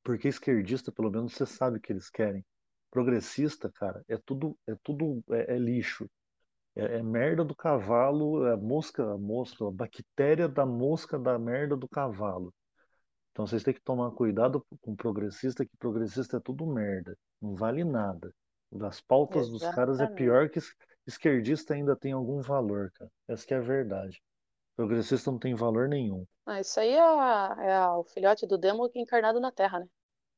Porque 0.03 0.28
esquerdista, 0.28 0.91
pelo 0.91 1.11
menos, 1.11 1.34
você 1.34 1.45
sabe 1.45 1.78
o 1.78 1.82
que 1.82 1.94
eles 1.94 2.10
querem. 2.10 2.44
Progressista, 2.90 3.72
cara, 3.72 4.03
é 4.07 4.18
tudo, 4.18 4.57
é 4.68 4.76
tudo, 4.84 5.23
é, 5.32 5.56
é 5.56 5.57
lixo. 5.57 6.10
É, 6.76 6.98
é 6.98 7.03
merda 7.03 7.44
do 7.45 7.56
cavalo, 7.56 8.45
é 8.48 8.56
mosca, 8.56 9.03
a 9.14 9.18
mosca, 9.18 9.68
a 9.68 9.72
bactéria 9.72 10.48
da 10.48 10.65
mosca 10.65 11.19
da 11.19 11.38
merda 11.38 11.78
do 11.78 11.88
cavalo. 11.88 12.53
Então 13.32 13.48
vocês 13.48 13.64
têm 13.64 13.74
que 13.74 13.82
tomar 13.82 14.12
cuidado 14.12 14.66
com 14.82 14.95
progressista, 14.95 15.66
que 15.66 15.76
progressista 15.78 16.38
é 16.38 16.40
tudo 16.40 16.66
merda, 16.66 17.18
não 17.41 17.56
vale 17.56 17.84
nada. 17.84 18.34
As 18.82 19.02
pautas 19.02 19.49
dos 19.49 19.62
caras 19.62 19.99
é 19.99 20.03
Exatamente. 20.03 20.18
pior 20.18 20.49
que 20.49 20.60
es- 20.60 20.76
esquerdista 21.08 21.74
ainda 21.74 21.95
tem 21.95 22.12
algum 22.12 22.41
valor, 22.41 22.91
cara. 22.94 23.10
Essa 23.28 23.45
que 23.45 23.53
é 23.53 23.58
a 23.58 23.62
verdade. 23.62 24.22
Progressista 24.76 25.32
não 25.32 25.40
tem 25.40 25.53
valor 25.53 25.88
nenhum. 25.88 26.26
Ah, 26.45 26.60
isso 26.60 26.80
aí 26.80 26.91
é, 26.91 26.99
a- 27.02 27.56
é 27.60 27.74
a- 27.74 27.98
o 27.98 28.03
filhote 28.03 28.48
do 28.48 28.58
demo 28.58 28.90
encarnado 28.95 29.40
na 29.40 29.52
Terra, 29.52 29.80
né? 29.80 29.88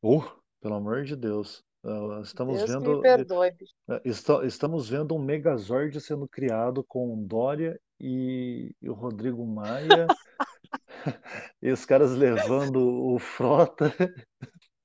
Oh, 0.02 0.22
pelo 0.61 0.76
amor 0.76 1.03
de 1.03 1.15
Deus. 1.15 1.64
Ah, 1.86 2.22
estamos 2.24 2.57
Deus 2.57 2.72
que 2.72 2.78
me 2.78 2.86
vendo, 2.86 3.02
perdoe, 3.02 3.52
esta- 4.06 4.45
estamos 4.45 4.90
vendo 4.90 5.15
um 5.15 5.20
Megazord 5.20 5.99
sendo 5.99 6.28
criado 6.28 6.84
com 6.84 7.24
Dória 7.26 7.80
e 7.99 8.74
o 8.84 8.94
Rodrigo 8.94 9.45
Maia, 9.45 10.07
e 11.61 11.71
os 11.71 11.85
caras 11.85 12.11
levando 12.11 12.77
o 12.77 13.19
Frota. 13.19 13.93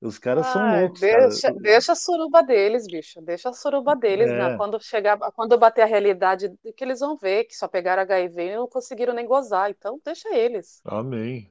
Os 0.01 0.19
caras 0.19 0.47
são 0.47 0.65
Ai, 0.65 0.69
loucos, 0.69 1.05
cara. 1.05 1.29
deixa, 1.31 1.51
deixa 1.53 1.91
a 1.91 1.95
suruba 1.95 2.41
deles, 2.43 2.87
bicho. 2.87 3.21
Deixa 3.21 3.49
a 3.49 3.53
suruba 3.53 3.95
deles, 3.95 4.31
né? 4.33 4.49
É, 4.49 4.51
Quando 4.51 4.79
chegar, 4.81 5.17
quando 5.33 5.57
bater 5.57 5.81
a 5.81 5.85
realidade, 5.85 6.49
que 6.77 6.83
eles 6.83 6.99
vão 6.99 7.17
ver 7.17 7.45
que 7.45 7.55
só 7.55 7.67
pegaram 7.67 8.03
HIV 8.03 8.41
e 8.51 8.55
não 8.55 8.67
conseguiram 8.67 9.13
nem 9.13 9.25
gozar. 9.27 9.69
Então, 9.71 9.99
deixa 10.05 10.29
eles. 10.35 10.83
amém. 10.83 11.49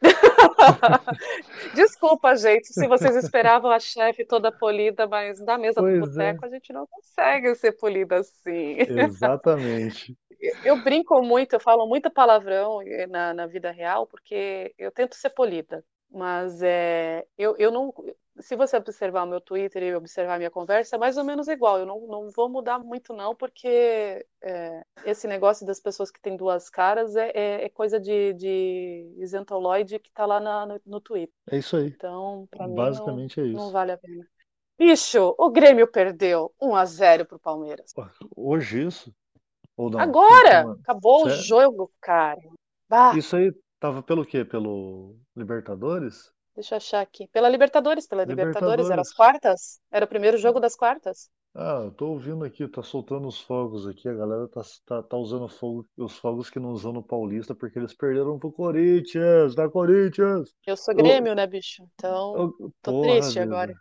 Desculpa, 1.74 2.36
gente, 2.36 2.68
se 2.68 2.86
vocês 2.86 3.16
esperavam 3.16 3.70
a 3.70 3.78
chefe 3.78 4.24
toda 4.24 4.52
polida, 4.52 5.06
mas 5.06 5.40
na 5.40 5.58
mesa 5.58 5.82
do 5.82 5.86
Pois 5.86 6.16
é, 6.18 6.32
boteco 6.32 6.44
a 6.44 6.48
gente 6.48 6.72
não 6.72 6.86
consegue 6.86 7.54
ser 7.54 7.72
polida 7.72 8.18
assim. 8.18 8.76
exatamente. 8.78 10.16
Eu 10.64 10.82
brinco 10.82 11.20
muito, 11.22 11.54
eu 11.54 11.60
falo 11.60 11.86
muito 11.86 12.10
palavrão 12.10 12.80
eh, 12.82 13.06
na, 13.08 13.34
na 13.34 13.46
vida 13.46 13.70
real, 13.72 14.06
porque 14.06 14.72
eu 14.78 14.90
tento 14.92 15.16
ser 15.16 15.30
polida. 15.30 15.84
Mas 16.10 16.62
é, 16.62 17.26
eu, 17.36 17.54
eu 17.58 17.70
não. 17.70 17.92
Se 18.40 18.54
você 18.54 18.76
observar 18.76 19.24
o 19.24 19.26
meu 19.26 19.40
Twitter 19.40 19.82
e 19.82 19.94
observar 19.94 20.34
a 20.34 20.38
minha 20.38 20.50
conversa, 20.50 20.94
é 20.96 20.98
mais 20.98 21.16
ou 21.16 21.24
menos 21.24 21.48
igual. 21.48 21.78
Eu 21.78 21.86
não, 21.86 22.00
não 22.06 22.30
vou 22.30 22.48
mudar 22.48 22.78
muito, 22.78 23.12
não, 23.12 23.34
porque 23.34 24.24
é, 24.40 24.82
esse 25.04 25.26
negócio 25.26 25.66
das 25.66 25.80
pessoas 25.80 26.10
que 26.10 26.20
têm 26.20 26.36
duas 26.36 26.70
caras 26.70 27.16
é, 27.16 27.30
é, 27.34 27.64
é 27.64 27.68
coisa 27.68 27.98
de, 27.98 28.32
de 28.34 29.12
isentoloide 29.18 29.98
que 29.98 30.12
tá 30.12 30.24
lá 30.24 30.38
na- 30.38 30.66
no, 30.66 30.80
no 30.86 31.00
Twitter. 31.00 31.34
É 31.50 31.58
isso 31.58 31.76
aí. 31.76 31.88
Então, 31.88 32.46
pra 32.50 32.66
mim, 32.68 32.74
não, 32.74 32.84
Basicamente 32.84 33.40
é 33.40 33.44
não 33.44 33.64
isso. 33.64 33.72
vale 33.72 33.92
a 33.92 33.98
pena. 33.98 34.24
Bicho, 34.78 35.34
o 35.36 35.50
Grêmio 35.50 35.90
perdeu 35.90 36.54
1 36.62 36.76
a 36.76 36.84
0 36.84 37.26
pro 37.26 37.40
Palmeiras. 37.40 37.92
Hoje 38.36 38.86
isso? 38.86 39.12
Não? 39.76 39.98
Agora! 40.00 40.60
Acabou 40.82 41.26
o 41.26 41.30
jogo, 41.30 41.92
cara. 42.00 42.40
Bah, 42.88 43.16
Isso 43.16 43.36
aí 43.36 43.52
tava 43.80 44.02
pelo 44.02 44.24
quê? 44.26 44.44
Pelo 44.44 45.16
Libertadores? 45.36 46.32
deixa 46.54 46.74
eu 46.74 46.76
achar 46.76 47.00
aqui. 47.00 47.26
Pela 47.28 47.48
Libertadores, 47.48 48.06
pela 48.06 48.22
Libertadores, 48.26 48.90
era 48.90 49.00
as 49.00 49.10
Libertadores. 49.10 49.14
quartas? 49.14 49.80
Era 49.90 50.04
o 50.04 50.08
primeiro 50.08 50.36
jogo 50.36 50.60
das 50.60 50.76
quartas? 50.76 51.30
Ah, 51.54 51.82
eu 51.84 51.90
tô 51.92 52.08
ouvindo 52.10 52.44
aqui, 52.44 52.66
tá 52.68 52.82
soltando 52.82 53.26
os 53.26 53.40
fogos 53.40 53.86
aqui, 53.86 54.08
a 54.08 54.14
galera 54.14 54.46
tá, 54.48 54.60
tá, 54.86 55.02
tá 55.02 55.16
usando 55.16 55.48
fogo, 55.48 55.86
os 55.96 56.16
fogos 56.18 56.48
que 56.50 56.60
não 56.60 56.70
usam 56.70 56.92
no 56.92 57.02
Paulista 57.02 57.54
porque 57.54 57.78
eles 57.78 57.94
perderam 57.94 58.38
pro 58.38 58.52
Corinthians, 58.52 59.54
da 59.54 59.68
Corinthians! 59.68 60.54
Eu 60.66 60.76
sou 60.76 60.94
Eu, 60.94 61.04
Grêmio, 61.04 61.34
né, 61.34 61.46
bicho? 61.48 61.82
Então, 61.94 62.52
eu, 62.60 62.72
tô 62.82 62.92
porra, 62.92 63.00
triste 63.16 63.40
agora. 63.40 63.74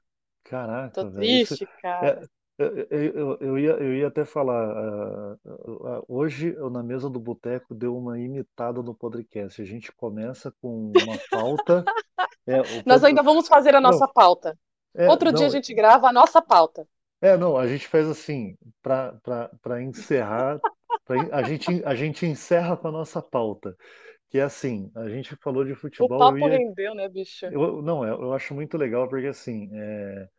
Caraca, 0.44 1.04
Tô 1.04 1.06
velho. 1.10 1.38
Triste, 1.38 1.68
é, 2.02 2.08
cara. 2.08 2.28
Eu, 2.58 2.88
eu, 2.90 3.38
eu- 3.42 3.60
ia, 3.60 3.72
eu 3.72 3.96
ia 3.96 4.08
até 4.08 4.26
falar, 4.26 4.72
ah, 5.36 5.38
ah, 6.00 6.04
hoje 6.08 6.54
eu, 6.56 6.70
na 6.70 6.84
mesa 6.84 7.10
do 7.10 7.20
boteco 7.20 7.76
deu 7.76 7.96
uma 7.98 8.20
imitada 8.20 8.82
no 8.82 8.96
podcast. 8.96 9.62
A 9.62 9.66
gente 9.66 9.92
começa 9.94 10.52
com 10.62 10.70
uma 11.04 11.20
pauta, 11.32 11.90
é, 12.48 12.62
o 12.64 12.84
Nós 12.86 13.04
pod- 13.04 13.04
ainda 13.04 13.24
vamos 13.24 13.48
fazer 13.48 13.76
a 13.76 13.82
nossa 13.82 14.08
não, 14.08 14.08
pauta. 14.08 14.58
é, 14.96 15.08
Outro 15.08 15.32
dia 15.32 15.48
a 15.48 15.50
gente 15.50 15.74
grava 15.74 16.10
a 16.10 16.14
nossa 16.14 16.42
pauta. 16.42 16.88
é, 17.22 17.36
não, 17.38 17.58
a 17.58 17.68
gente 17.68 17.88
faz 17.88 18.08
assim, 18.08 18.56
para 18.82 19.14
para 19.62 19.82
encerrar, 19.82 20.62
pra, 21.06 21.16
a 21.36 21.44
gente, 21.44 21.84
a 21.86 21.96
gente 21.96 22.26
encerra 22.26 22.78
com 22.78 22.88
a 22.90 22.92
nossa 22.92 23.22
pauta, 23.22 23.76
que 24.30 24.40
é 24.40 24.44
assim, 24.44 24.92
a 24.96 25.10
gente 25.10 25.36
falou 25.38 25.66
de 25.66 25.76
O 26.00 26.10
futebol, 26.10 26.30
eu 26.32 26.40
papo 26.40 26.48
ia, 26.48 26.56
rendeu, 26.56 26.96
né, 26.96 27.08
bicho? 27.08 27.46
eu, 27.50 27.82
não, 27.82 28.06
eu, 28.08 28.22
eu 28.24 28.34
acho 28.34 28.54
muito 28.56 28.78
legal 28.78 29.08
porque 29.10 29.28
assim, 29.28 29.70
é, 29.74 30.30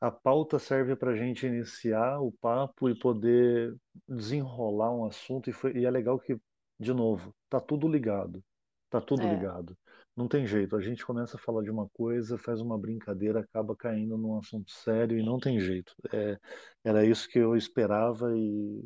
A 0.00 0.10
pauta 0.10 0.58
serve 0.58 0.96
para 0.96 1.12
a 1.12 1.16
gente 1.16 1.46
iniciar 1.46 2.20
o 2.20 2.30
papo 2.32 2.88
e 2.90 2.98
poder 2.98 3.74
desenrolar 4.08 4.94
um 4.94 5.04
assunto, 5.06 5.48
e, 5.48 5.52
foi- 5.52 5.72
e 5.78 5.84
é 5.86 5.90
legal 5.90 6.18
que, 6.18 6.38
de 6.78 6.92
novo, 6.92 7.34
tá 7.48 7.60
tudo 7.60 7.88
ligado. 7.88 8.44
Tá 8.90 9.00
tudo 9.00 9.26
É, 9.26 9.26
ligado. 9.26 9.76
Não 10.16 10.28
tem 10.28 10.46
jeito. 10.46 10.76
A 10.76 10.80
gente 10.80 11.04
começa 11.04 11.36
a 11.36 11.40
falar 11.40 11.62
de 11.64 11.70
uma 11.70 11.88
coisa, 11.90 12.38
faz 12.38 12.60
uma 12.60 12.78
brincadeira, 12.78 13.40
acaba 13.40 13.74
caindo 13.76 14.16
num 14.16 14.38
assunto 14.38 14.70
sério 14.70 15.18
e 15.18 15.22
não 15.24 15.38
tem 15.38 15.58
jeito. 15.58 15.94
É, 16.12 16.38
era 16.84 17.04
isso 17.04 17.28
que 17.28 17.38
eu 17.38 17.56
esperava 17.56 18.36
e 18.36 18.84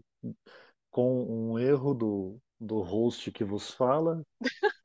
com 0.90 1.52
um 1.52 1.58
erro 1.58 1.94
do, 1.94 2.38
do 2.60 2.80
host 2.80 3.30
que 3.32 3.44
vos 3.44 3.70
fala, 3.72 4.22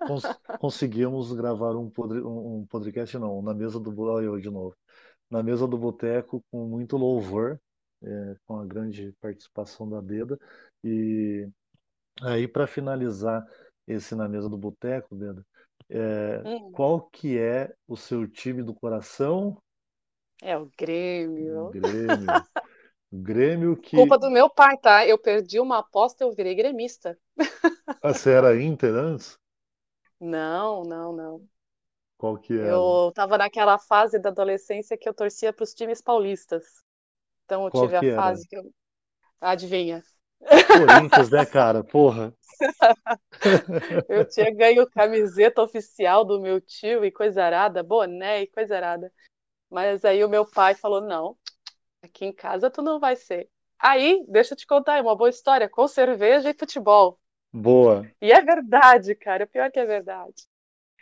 cons- 0.04 0.40
conseguimos 0.58 1.34
gravar 1.34 1.76
um, 1.78 1.90
podre, 1.90 2.22
um 2.22 2.62
um 2.62 2.68
podcast, 2.68 3.18
não, 3.18 3.42
na 3.42 3.54
mesa 3.54 3.80
do. 3.80 4.00
Olha 4.02 4.26
eu 4.26 4.40
de 4.40 4.50
novo 4.50 4.76
na 5.34 5.44
mesa 5.44 5.68
do 5.68 5.78
boteco 5.78 6.44
com 6.52 6.68
muito 6.68 6.98
louvor, 6.98 7.60
é, 8.04 8.36
com 8.48 8.60
a 8.60 8.66
grande 8.66 9.14
participação 9.22 9.90
da 9.90 10.02
Beda. 10.02 10.40
E 10.84 11.50
aí, 12.24 12.48
para 12.48 12.68
finalizar 12.68 13.46
esse 13.88 14.16
na 14.16 14.28
mesa 14.30 14.50
do 14.50 14.58
boteco, 14.58 15.16
Beda, 15.16 15.46
é, 15.90 16.44
hum, 16.44 16.74
qual 16.74 17.02
que 17.12 17.38
é 17.40 17.74
o 17.88 17.98
seu 17.98 18.28
time 18.28 18.64
do 18.64 18.74
coração? 18.76 19.58
é 20.42 20.56
o 20.58 20.70
O 21.38 21.56
Grêmio. 21.58 21.72
Grêmio. 21.72 22.46
O 23.12 23.18
Grêmio 23.20 23.78
Culpa 23.92 24.18
que. 24.18 24.20
do 24.20 24.30
meu 24.30 24.50
pai, 24.50 24.78
tá? 24.78 25.06
Eu 25.08 25.18
perdi 25.18 25.60
uma 25.60 25.80
aposta, 25.80 26.24
eu 26.24 26.32
virei 26.34 26.56
gremista. 26.56 27.18
Ah, 28.04 28.14
Você 28.14 28.30
era 28.30 28.56
Inter 28.62 28.94
antes? 28.94 29.36
Não, 30.20 30.84
não, 30.84 31.12
não. 31.14 31.50
Qual 32.24 32.38
que 32.38 32.54
era? 32.54 32.70
Eu 32.70 33.12
tava 33.14 33.38
naquela 33.38 33.78
fase 33.78 34.18
da 34.18 34.30
adolescência 34.30 34.98
que 34.98 35.10
eu 35.10 35.14
torcia 35.14 35.52
para 35.52 35.64
os 35.64 35.74
times 35.74 36.02
paulistas. 36.02 36.64
Então 37.44 37.66
eu 37.66 37.70
Qual 37.70 37.84
tive 37.84 37.98
a 37.98 38.02
era? 38.02 38.16
fase 38.16 38.48
que 38.48 38.56
eu. 38.56 38.64
Adivinha? 39.42 40.02
Corinthians, 40.40 41.30
né, 41.30 41.46
cara? 41.46 41.84
Porra. 41.84 42.34
Eu 44.08 44.24
tinha 44.26 44.56
ganho 44.56 44.90
camiseta 44.90 45.62
oficial 45.62 46.24
do 46.24 46.40
meu 46.40 46.62
tio 46.62 47.04
e 47.04 47.12
coisa 47.12 47.44
arada, 47.44 47.84
boné 47.84 48.44
e 48.44 48.48
coisa 48.48 48.78
arada. 48.78 49.12
Mas 49.70 50.06
aí 50.06 50.24
o 50.24 50.30
meu 50.30 50.46
pai 50.50 50.76
falou: 50.76 51.02
não, 51.02 51.36
aqui 52.02 52.24
em 52.24 52.32
casa 52.34 52.70
tu 52.70 52.82
não 52.82 53.02
vai 53.02 53.18
ser. 53.18 53.50
Aí, 53.78 54.24
deixa 54.30 54.54
eu 54.54 54.58
te 54.58 54.66
contar, 54.66 54.98
é 54.98 55.02
uma 55.02 55.16
boa 55.16 55.30
história, 55.30 55.68
com 55.68 55.90
cerveja 55.90 56.50
e 56.50 56.58
futebol. 56.58 57.20
Boa. 57.52 58.10
E 58.22 58.32
é 58.32 58.42
verdade, 58.42 59.14
cara, 59.14 59.46
pior 59.46 59.70
que 59.70 59.80
é 59.80 59.86
verdade. 59.86 60.48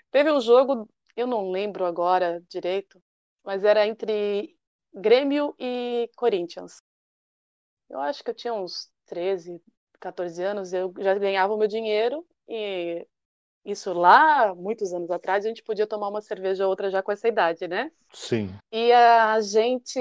Teve 0.09 0.31
um 0.31 0.41
jogo, 0.41 0.89
eu 1.15 1.27
não 1.27 1.51
lembro 1.51 1.85
agora 1.85 2.43
direito, 2.47 3.01
mas 3.43 3.63
era 3.63 3.87
entre 3.87 4.55
Grêmio 4.93 5.55
e 5.59 6.09
Corinthians. 6.15 6.81
Eu 7.89 7.99
acho 7.99 8.23
que 8.23 8.29
eu 8.29 8.35
tinha 8.35 8.53
uns 8.53 8.89
13, 9.05 9.61
14 9.99 10.43
anos, 10.43 10.73
eu 10.73 10.93
já 10.99 11.13
ganhava 11.15 11.53
o 11.53 11.57
meu 11.57 11.67
dinheiro 11.67 12.25
e 12.47 13.05
isso 13.63 13.93
lá, 13.93 14.55
muitos 14.55 14.91
anos 14.93 15.11
atrás, 15.11 15.45
a 15.45 15.47
gente 15.47 15.63
podia 15.63 15.85
tomar 15.85 16.07
uma 16.09 16.21
cerveja 16.21 16.63
ou 16.63 16.69
outra 16.69 16.89
já 16.89 17.03
com 17.03 17.11
essa 17.11 17.27
idade, 17.27 17.67
né? 17.67 17.91
Sim. 18.11 18.49
E 18.71 18.91
a 18.91 19.39
gente. 19.39 19.99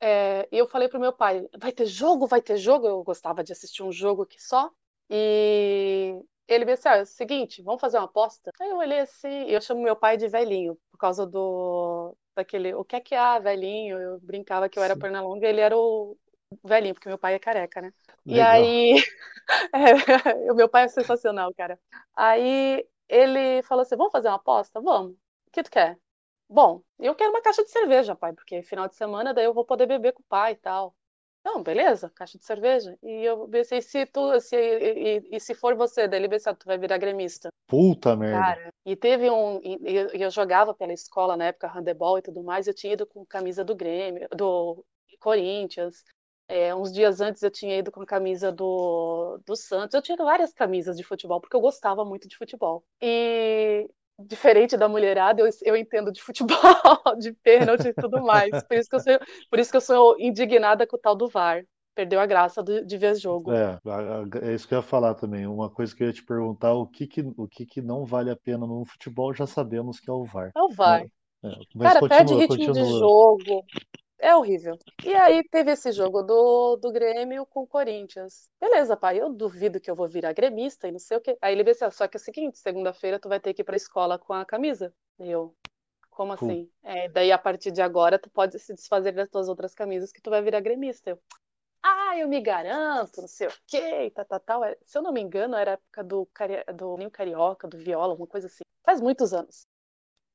é, 0.00 0.48
eu 0.52 0.68
falei 0.68 0.88
pro 0.88 1.00
meu 1.00 1.12
pai: 1.12 1.48
vai 1.58 1.72
ter 1.72 1.86
jogo, 1.86 2.26
vai 2.26 2.40
ter 2.40 2.56
jogo. 2.56 2.86
Eu 2.86 3.02
gostava 3.02 3.42
de 3.42 3.52
assistir 3.52 3.82
um 3.82 3.90
jogo 3.90 4.22
aqui 4.22 4.40
só. 4.40 4.70
E 5.10 6.14
ele 6.54 6.64
me 6.64 6.74
disse: 6.74 6.88
ah, 6.88 6.96
é 6.96 7.02
o 7.02 7.06
seguinte, 7.06 7.62
vamos 7.62 7.80
fazer 7.80 7.98
uma 7.98 8.04
aposta? 8.04 8.50
Aí 8.60 8.68
eu 8.70 8.76
olhei 8.76 9.00
assim, 9.00 9.44
eu 9.48 9.60
chamo 9.60 9.82
meu 9.82 9.96
pai 9.96 10.16
de 10.16 10.28
velhinho, 10.28 10.76
por 10.90 10.98
causa 10.98 11.26
do. 11.26 12.16
daquele. 12.34 12.74
O 12.74 12.84
que 12.84 12.96
é 12.96 13.00
que 13.00 13.14
há, 13.14 13.38
velhinho? 13.38 13.98
Eu 13.98 14.20
brincava 14.20 14.68
que 14.68 14.78
eu 14.78 14.82
era 14.82 14.94
Sim. 14.94 15.00
Pernalonga 15.00 15.46
e 15.46 15.50
ele 15.50 15.60
era 15.60 15.76
o 15.76 16.16
velhinho, 16.64 16.94
porque 16.94 17.08
meu 17.08 17.18
pai 17.18 17.34
é 17.34 17.38
careca, 17.38 17.80
né? 17.80 17.92
E 18.26 18.32
Legal. 18.32 18.46
aí. 18.46 19.04
é, 19.74 20.52
o 20.52 20.54
meu 20.54 20.68
pai 20.68 20.84
é 20.84 20.88
sensacional, 20.88 21.52
cara. 21.54 21.78
Aí 22.16 22.86
ele 23.08 23.62
falou 23.62 23.82
assim: 23.82 23.96
vamos 23.96 24.12
fazer 24.12 24.28
uma 24.28 24.36
aposta? 24.36 24.80
Vamos. 24.80 25.12
O 25.12 25.50
que 25.52 25.62
tu 25.62 25.70
quer? 25.70 25.98
Bom, 26.48 26.82
eu 26.98 27.14
quero 27.14 27.30
uma 27.30 27.42
caixa 27.42 27.62
de 27.62 27.70
cerveja, 27.70 28.16
pai, 28.16 28.32
porque 28.32 28.62
final 28.62 28.88
de 28.88 28.96
semana 28.96 29.32
daí 29.32 29.44
eu 29.44 29.54
vou 29.54 29.64
poder 29.64 29.86
beber 29.86 30.12
com 30.12 30.22
o 30.22 30.26
pai 30.28 30.52
e 30.52 30.56
tal. 30.56 30.94
Não, 31.44 31.62
beleza, 31.62 32.10
caixa 32.10 32.38
de 32.38 32.44
cerveja. 32.44 32.96
E 33.02 33.24
eu 33.24 33.48
pensei, 33.48 33.80
se 33.80 34.04
tu, 34.06 34.38
se, 34.40 34.56
e, 34.56 35.18
e- 35.18 35.36
e 35.36 35.40
se 35.40 35.54
for 35.54 35.74
você, 35.74 36.06
daí 36.06 36.20
ele 36.20 36.28
pensou, 36.28 36.54
tu 36.54 36.66
vai 36.66 36.78
virar 36.78 36.98
gremista. 36.98 37.50
Puta 37.66 38.14
merda. 38.16 38.40
Cara, 38.40 38.74
e 38.84 38.96
teve 38.96 39.30
um. 39.30 39.60
E 39.62 39.78
eu, 39.96 40.14
e 40.14 40.22
eu 40.22 40.30
jogava 40.30 40.74
pela 40.74 40.92
escola 40.92 41.36
na 41.36 41.46
época, 41.46 41.68
handebol 41.68 42.18
e 42.18 42.22
tudo 42.22 42.42
mais, 42.42 42.66
eu 42.66 42.74
tinha 42.74 42.92
ido 42.92 43.06
com 43.06 43.24
camisa 43.24 43.64
do 43.64 43.74
Grêmio, 43.74 44.28
do 44.36 44.84
Corinthians. 45.18 46.04
É, 46.48 46.74
uns 46.74 46.92
dias 46.92 47.20
antes 47.20 47.42
eu 47.42 47.50
tinha 47.50 47.78
ido 47.78 47.92
com 47.92 48.02
a 48.02 48.06
camisa 48.06 48.50
do, 48.50 49.38
do 49.46 49.54
Santos. 49.56 49.94
Eu 49.94 50.02
tinha 50.02 50.16
várias 50.16 50.52
camisas 50.52 50.96
de 50.96 51.04
futebol, 51.04 51.40
porque 51.40 51.54
eu 51.56 51.60
gostava 51.60 52.04
muito 52.04 52.28
de 52.28 52.36
futebol. 52.36 52.84
E 53.00 53.88
diferente 54.26 54.76
da 54.76 54.88
mulherada, 54.88 55.40
eu, 55.42 55.48
eu 55.62 55.76
entendo 55.76 56.12
de 56.12 56.22
futebol, 56.22 56.56
de 57.18 57.32
pênalti 57.32 57.88
e 57.88 57.94
tudo 57.94 58.22
mais. 58.22 58.62
Por 58.64 58.76
isso 58.76 58.88
que 58.88 58.96
eu 58.96 59.00
sou, 59.00 59.18
por 59.50 59.58
isso 59.58 59.70
que 59.70 59.76
eu 59.76 59.80
sou 59.80 60.16
indignada 60.18 60.86
com 60.86 60.96
o 60.96 60.98
tal 60.98 61.14
do 61.16 61.28
VAR. 61.28 61.64
Perdeu 61.94 62.20
a 62.20 62.26
graça 62.26 62.62
do- 62.62 62.84
de 62.84 62.96
ver 62.98 63.14
jogo. 63.16 63.52
É, 63.52 63.78
é 64.48 64.54
isso 64.54 64.66
que 64.68 64.74
eu 64.74 64.78
ia 64.78 64.82
falar 64.82 65.14
também. 65.14 65.46
Uma 65.46 65.70
coisa 65.70 65.94
que 65.94 66.02
eu 66.02 66.06
ia 66.08 66.12
te 66.12 66.24
perguntar, 66.24 66.72
o 66.74 66.86
que 66.86 67.06
que, 67.06 67.20
o 67.36 67.48
que 67.48 67.66
que 67.66 67.80
não 67.82 68.04
vale 68.04 68.30
a 68.30 68.36
pena 68.36 68.66
no 68.66 68.84
futebol, 68.84 69.34
já 69.34 69.46
sabemos 69.46 69.98
que 70.00 70.10
é 70.10 70.12
o 70.12 70.24
VAR. 70.24 70.52
É 70.56 70.60
o 70.62 70.68
VAR. 70.70 71.06
É, 71.42 71.48
mas 71.74 71.92
Cara, 71.92 72.02
perde 72.02 72.34
continua, 72.34 72.42
ritmo 72.42 72.72
de 72.72 72.84
continua. 72.84 72.98
jogo. 72.98 73.64
É 74.20 74.34
horrível. 74.36 74.78
E 75.02 75.14
aí 75.14 75.42
teve 75.48 75.70
esse 75.72 75.92
jogo 75.92 76.22
do, 76.22 76.76
do 76.76 76.92
Grêmio 76.92 77.46
com 77.46 77.62
o 77.62 77.66
Corinthians. 77.66 78.50
Beleza, 78.60 78.96
pai, 78.96 79.18
eu 79.20 79.32
duvido 79.32 79.80
que 79.80 79.90
eu 79.90 79.94
vou 79.96 80.06
virar 80.08 80.32
gremista 80.34 80.86
e 80.88 80.92
não 80.92 80.98
sei 80.98 81.16
o 81.16 81.20
quê. 81.20 81.38
Aí 81.40 81.54
ele 81.54 81.64
disse, 81.64 81.84
"Ah, 81.84 81.90
só 81.90 82.06
que 82.06 82.16
é 82.16 82.20
o 82.20 82.22
seguinte, 82.22 82.58
segunda-feira 82.58 83.18
tu 83.18 83.28
vai 83.28 83.40
ter 83.40 83.54
que 83.54 83.62
ir 83.62 83.64
pra 83.64 83.76
escola 83.76 84.18
com 84.18 84.34
a 84.34 84.44
camisa. 84.44 84.94
E 85.18 85.30
eu, 85.30 85.56
como 86.10 86.32
assim? 86.34 86.70
É, 86.82 87.08
daí 87.10 87.32
a 87.32 87.38
partir 87.38 87.70
de 87.72 87.82
agora 87.82 88.18
tu 88.18 88.30
pode 88.30 88.58
se 88.58 88.74
desfazer 88.74 89.12
das 89.12 89.28
tuas 89.30 89.48
outras 89.48 89.74
camisas 89.74 90.12
que 90.12 90.22
tu 90.22 90.30
vai 90.30 90.42
virar 90.42 90.60
gremista. 90.60 91.10
Eu, 91.10 91.20
ah, 91.82 92.18
eu 92.18 92.28
me 92.28 92.40
garanto, 92.40 93.20
não 93.22 93.28
sei 93.28 93.48
o 93.48 93.52
quê, 93.66 94.10
tal, 94.14 94.24
tal, 94.26 94.40
tal. 94.40 94.64
É, 94.64 94.76
Se 94.86 94.98
eu 94.98 95.02
não 95.02 95.12
me 95.12 95.20
engano, 95.22 95.56
era 95.56 95.72
a 95.72 95.74
época 95.74 96.04
do, 96.04 96.26
Cari- 96.34 96.64
do 96.74 96.96
Ninho 96.98 97.10
Carioca, 97.10 97.68
do 97.68 97.78
Viola, 97.78 98.14
uma 98.14 98.26
coisa 98.26 98.48
assim. 98.48 98.64
Faz 98.84 99.00
muitos 99.00 99.32
anos. 99.34 99.66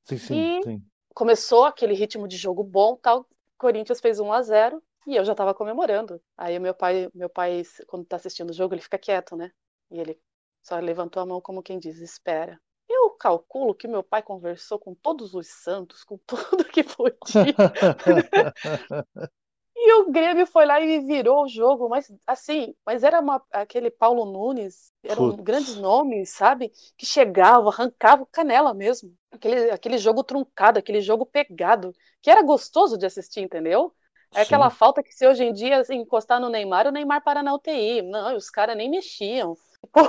Sim, 0.04 0.18
sim, 0.18 0.54
E- 0.54 0.60
sim. 0.62 0.86
começou 1.14 1.64
aquele 1.64 1.94
ritmo 1.94 2.28
de 2.28 2.36
jogo 2.36 2.62
bom, 2.62 2.96
tal. 2.96 3.26
Corinthians 3.58 4.00
fez 4.00 4.18
1 4.20 4.32
a 4.32 4.42
0 4.42 4.82
e 5.06 5.16
eu 5.16 5.24
já 5.24 5.34
tava 5.34 5.54
comemorando. 5.54 6.20
Aí 6.36 6.58
meu 6.58 6.74
pai, 6.74 7.08
meu 7.14 7.28
pai 7.28 7.62
quando 7.86 8.04
tá 8.04 8.16
assistindo 8.16 8.50
o 8.50 8.52
jogo, 8.52 8.74
ele 8.74 8.82
fica 8.82 8.98
quieto, 8.98 9.36
né? 9.36 9.50
E 9.90 9.98
ele 9.98 10.20
só 10.62 10.78
levantou 10.78 11.22
a 11.22 11.26
mão 11.26 11.40
como 11.40 11.62
quem 11.62 11.78
diz, 11.78 11.98
espera. 12.00 12.60
Eu 12.88 13.10
calculo 13.10 13.74
que 13.74 13.88
meu 13.88 14.02
pai 14.02 14.22
conversou 14.22 14.78
com 14.78 14.94
todos 14.94 15.34
os 15.34 15.48
santos, 15.48 16.04
com 16.04 16.18
tudo 16.26 16.64
que 16.64 16.82
podia. 16.82 17.54
E 19.88 19.92
o 20.02 20.10
Grêmio 20.10 20.46
foi 20.46 20.66
lá 20.66 20.80
e 20.80 20.98
virou 21.00 21.44
o 21.44 21.48
jogo, 21.48 21.88
mas 21.88 22.12
assim, 22.26 22.74
mas 22.84 23.04
era 23.04 23.20
uma- 23.20 23.40
aquele 23.52 23.88
Paulo 23.90 24.24
Nunes, 24.24 24.92
eram 25.04 25.36
Putz. 25.36 25.36
grandes 25.36 25.76
nomes, 25.76 26.30
sabe? 26.30 26.72
Que 26.96 27.06
chegava, 27.06 27.68
arrancava 27.68 28.22
o 28.24 28.26
canela 28.26 28.74
mesmo. 28.74 29.14
Aquele, 29.30 29.70
aquele 29.70 29.98
jogo 29.98 30.24
truncado, 30.24 30.78
aquele 30.80 31.00
jogo 31.00 31.24
pegado, 31.24 31.92
que 32.20 32.28
era 32.30 32.42
gostoso 32.42 32.98
de 32.98 33.06
assistir, 33.06 33.42
entendeu? 33.42 33.94
É 34.34 34.40
aquela 34.40 34.68
Sim. 34.68 34.70
falta 34.70 35.02
que 35.04 35.12
se 35.12 35.26
hoje 35.26 35.44
em 35.44 35.52
dia 35.52 35.78
assim, 35.80 35.94
encostar 35.96 36.40
no 36.40 36.48
Neymar, 36.50 36.86
o 36.88 36.90
Neymar 36.90 37.22
para 37.22 37.42
na 37.42 37.54
UTI. 37.54 38.02
Não, 38.02 38.36
os 38.36 38.50
caras 38.50 38.76
nem 38.76 38.90
mexiam. 38.90 39.54
Pô, 39.92 40.02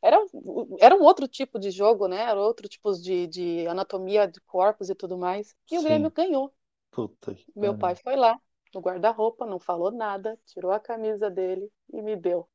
era, 0.00 0.18
era 0.80 0.94
um 0.96 1.02
outro 1.02 1.28
tipo 1.28 1.58
de 1.58 1.70
jogo, 1.70 2.08
né? 2.08 2.22
Era 2.22 2.40
outro 2.40 2.66
tipo 2.68 2.92
de, 2.94 3.26
de 3.26 3.66
anatomia 3.68 4.26
de 4.26 4.40
corpos 4.40 4.88
e 4.88 4.94
tudo 4.94 5.18
mais. 5.18 5.54
E 5.70 5.78
o 5.78 5.82
Sim. 5.82 5.82
Grêmio 5.82 6.10
ganhou. 6.10 6.52
Puta 6.92 7.36
Meu 7.54 7.74
pai 7.74 7.94
foi 7.96 8.16
lá, 8.16 8.34
no 8.74 8.80
guarda-roupa, 8.80 9.46
não 9.46 9.58
falou 9.60 9.90
nada, 9.90 10.38
tirou 10.46 10.72
a 10.72 10.80
camisa 10.80 11.30
dele 11.30 11.70
e 11.92 12.02
me 12.02 12.16
deu. 12.16 12.48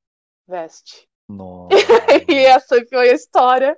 Veste. 0.48 1.08
Nossa. 1.30 1.98
E 2.30 2.46
essa 2.46 2.76
foi 2.90 3.10
a 3.10 3.14
história. 3.14 3.78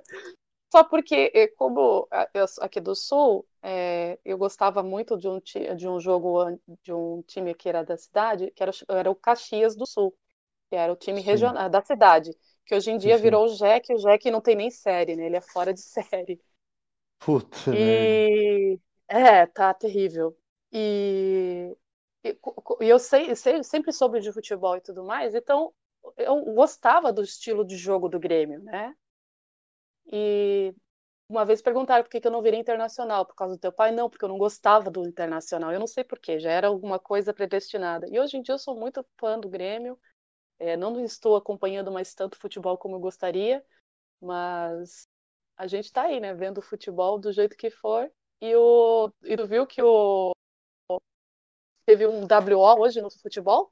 Só 0.72 0.84
porque, 0.84 1.32
eh, 1.34 1.48
como 1.56 2.08
ah, 2.12 2.28
eu 2.34 2.46
aqui 2.60 2.80
do 2.80 2.94
Sul, 2.94 3.46
eh, 3.62 4.18
eu 4.24 4.38
gostava 4.38 4.82
muito 4.82 5.18
de 5.18 5.28
um, 5.28 5.40
de 5.76 5.88
um 5.88 6.00
jogo 6.00 6.58
de 6.82 6.92
um 6.92 7.22
time 7.24 7.54
que 7.54 7.68
era 7.68 7.84
da 7.84 7.96
cidade, 7.96 8.50
que 8.52 8.62
era, 8.62 8.72
o- 8.72 8.92
era 8.94 9.10
o 9.10 9.14
Caxias 9.16 9.76
do 9.76 9.86
Sul, 9.86 10.14
que 10.70 10.76
era 10.76 10.92
o 10.92 10.96
time 10.96 11.20
Sim. 11.22 11.22
regional 11.22 11.70
da 11.70 11.82
cidade, 11.82 12.32
que 12.66 12.74
hoje 12.74 12.90
em 12.92 12.98
dia 12.98 13.18
sim. 13.18 13.18
virou 13.18 13.46
o 13.46 13.48
JEC, 13.48 13.94
o 13.94 13.98
JEC 13.98 14.30
não 14.30 14.40
tem 14.42 14.56
nem 14.56 14.70
série, 14.70 15.16
né? 15.16 15.26
Ele 15.26 15.36
é 15.36 15.40
fora 15.42 15.74
de 15.74 15.80
série. 15.82 16.40
Puta 17.20 17.72
merda. 17.76 18.26
E 18.50 18.78
é, 19.08 19.46
tá 19.46 19.72
terrível. 19.74 20.36
E, 20.72 21.76
e 22.80 22.88
eu 22.88 22.98
sei, 22.98 23.34
sei- 23.36 23.62
sempre 23.64 23.92
soube 23.92 24.20
de 24.20 24.32
futebol 24.32 24.76
e 24.76 24.80
tudo 24.80 25.04
mais, 25.04 25.34
então 25.34 25.72
eu 26.16 26.42
gostava 26.54 27.12
do 27.12 27.22
estilo 27.22 27.64
de 27.64 27.76
jogo 27.76 28.08
do 28.08 28.18
Grêmio, 28.20 28.60
né? 28.62 28.94
E 30.12 30.74
uma 31.28 31.44
vez 31.44 31.62
perguntaram 31.62 32.04
por 32.04 32.10
que 32.10 32.26
eu 32.26 32.30
não 32.32 32.42
virei 32.42 32.60
internacional, 32.60 33.26
por 33.26 33.34
causa 33.36 33.56
do 33.56 33.60
teu 33.60 33.72
pai? 33.72 33.92
Não, 33.92 34.10
porque 34.10 34.24
eu 34.24 34.30
não 34.30 34.38
gostava 34.38 34.90
do 34.90 35.06
internacional. 35.06 35.72
Eu 35.72 35.80
não 35.80 35.86
sei 35.86 36.04
por 36.04 36.18
quê, 36.18 36.40
já 36.40 36.50
era 36.50 36.68
alguma 36.68 36.98
coisa 36.98 37.34
predestinada. 37.34 38.06
E 38.10 38.20
hoje 38.20 38.36
em 38.38 38.42
dia 38.42 38.54
eu 38.54 38.58
sou 38.58 38.76
muito 38.78 39.06
fã 39.18 39.38
do 39.40 39.48
Grêmio, 39.48 39.98
é, 40.58 40.76
não 40.76 41.00
estou 41.04 41.36
acompanhando 41.36 41.92
mais 41.92 42.14
tanto 42.14 42.38
futebol 42.38 42.78
como 42.78 42.96
eu 42.96 43.00
gostaria, 43.00 43.64
mas 44.20 45.08
a 45.56 45.66
gente 45.68 45.92
tá 45.92 46.04
aí, 46.04 46.20
né, 46.20 46.34
vendo 46.34 46.58
o 46.58 46.62
futebol 46.62 47.18
do 47.18 47.32
jeito 47.32 47.56
que 47.56 47.70
for. 47.70 48.10
E, 48.40 48.54
o, 48.56 49.12
e 49.24 49.36
tu 49.36 49.46
viu 49.48 49.66
que 49.66 49.82
o, 49.82 50.32
teve 51.90 52.06
um 52.06 52.20
WO 52.26 52.80
hoje 52.80 53.02
no 53.02 53.10
futebol? 53.10 53.70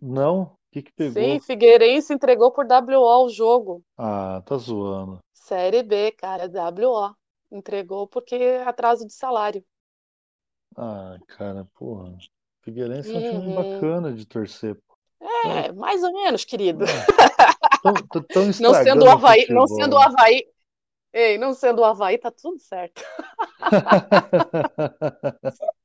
Não? 0.00 0.42
O 0.42 0.56
que 0.72 0.80
que 0.82 0.92
pegou? 0.92 1.12
Sim, 1.22 1.38
Figueirense 1.40 2.14
entregou 2.14 2.50
por 2.50 2.64
WO 2.66 3.26
o 3.26 3.28
jogo. 3.28 3.82
Ah, 3.98 4.42
tá 4.46 4.56
zoando. 4.56 5.18
Série 5.34 5.82
B, 5.82 6.12
cara, 6.12 6.48
WO. 6.48 7.14
Entregou 7.50 8.06
porque 8.06 8.34
é 8.34 8.62
atraso 8.62 9.06
de 9.06 9.12
salário. 9.12 9.62
Ah, 10.74 11.18
cara, 11.28 11.68
porra. 11.74 12.16
Figueirense 12.62 13.14
é 13.14 13.18
um 13.18 13.22
time 13.22 13.46
Uhum. 13.48 13.54
bacana 13.74 14.12
de 14.14 14.24
torcer. 14.24 14.74
pô. 14.76 14.96
É, 15.50 15.70
mais 15.72 16.02
ou 16.02 16.12
menos, 16.14 16.44
querido. 16.46 16.86
Tão, 17.82 17.92
tão- 18.30 18.46
Não 18.60 18.74
sendo 18.82 19.04
o 19.04 19.10
Havaí, 19.10 19.46
não 19.50 19.66
futebol. 19.66 19.82
sendo 19.82 19.96
o 19.96 20.00
Havaí. 20.00 20.46
Ei, 21.12 21.36
não 21.36 21.52
sendo 21.52 21.82
o 21.82 21.84
Havaí, 21.84 22.16
tá 22.16 22.30
tudo 22.30 22.58
certo. 22.58 23.02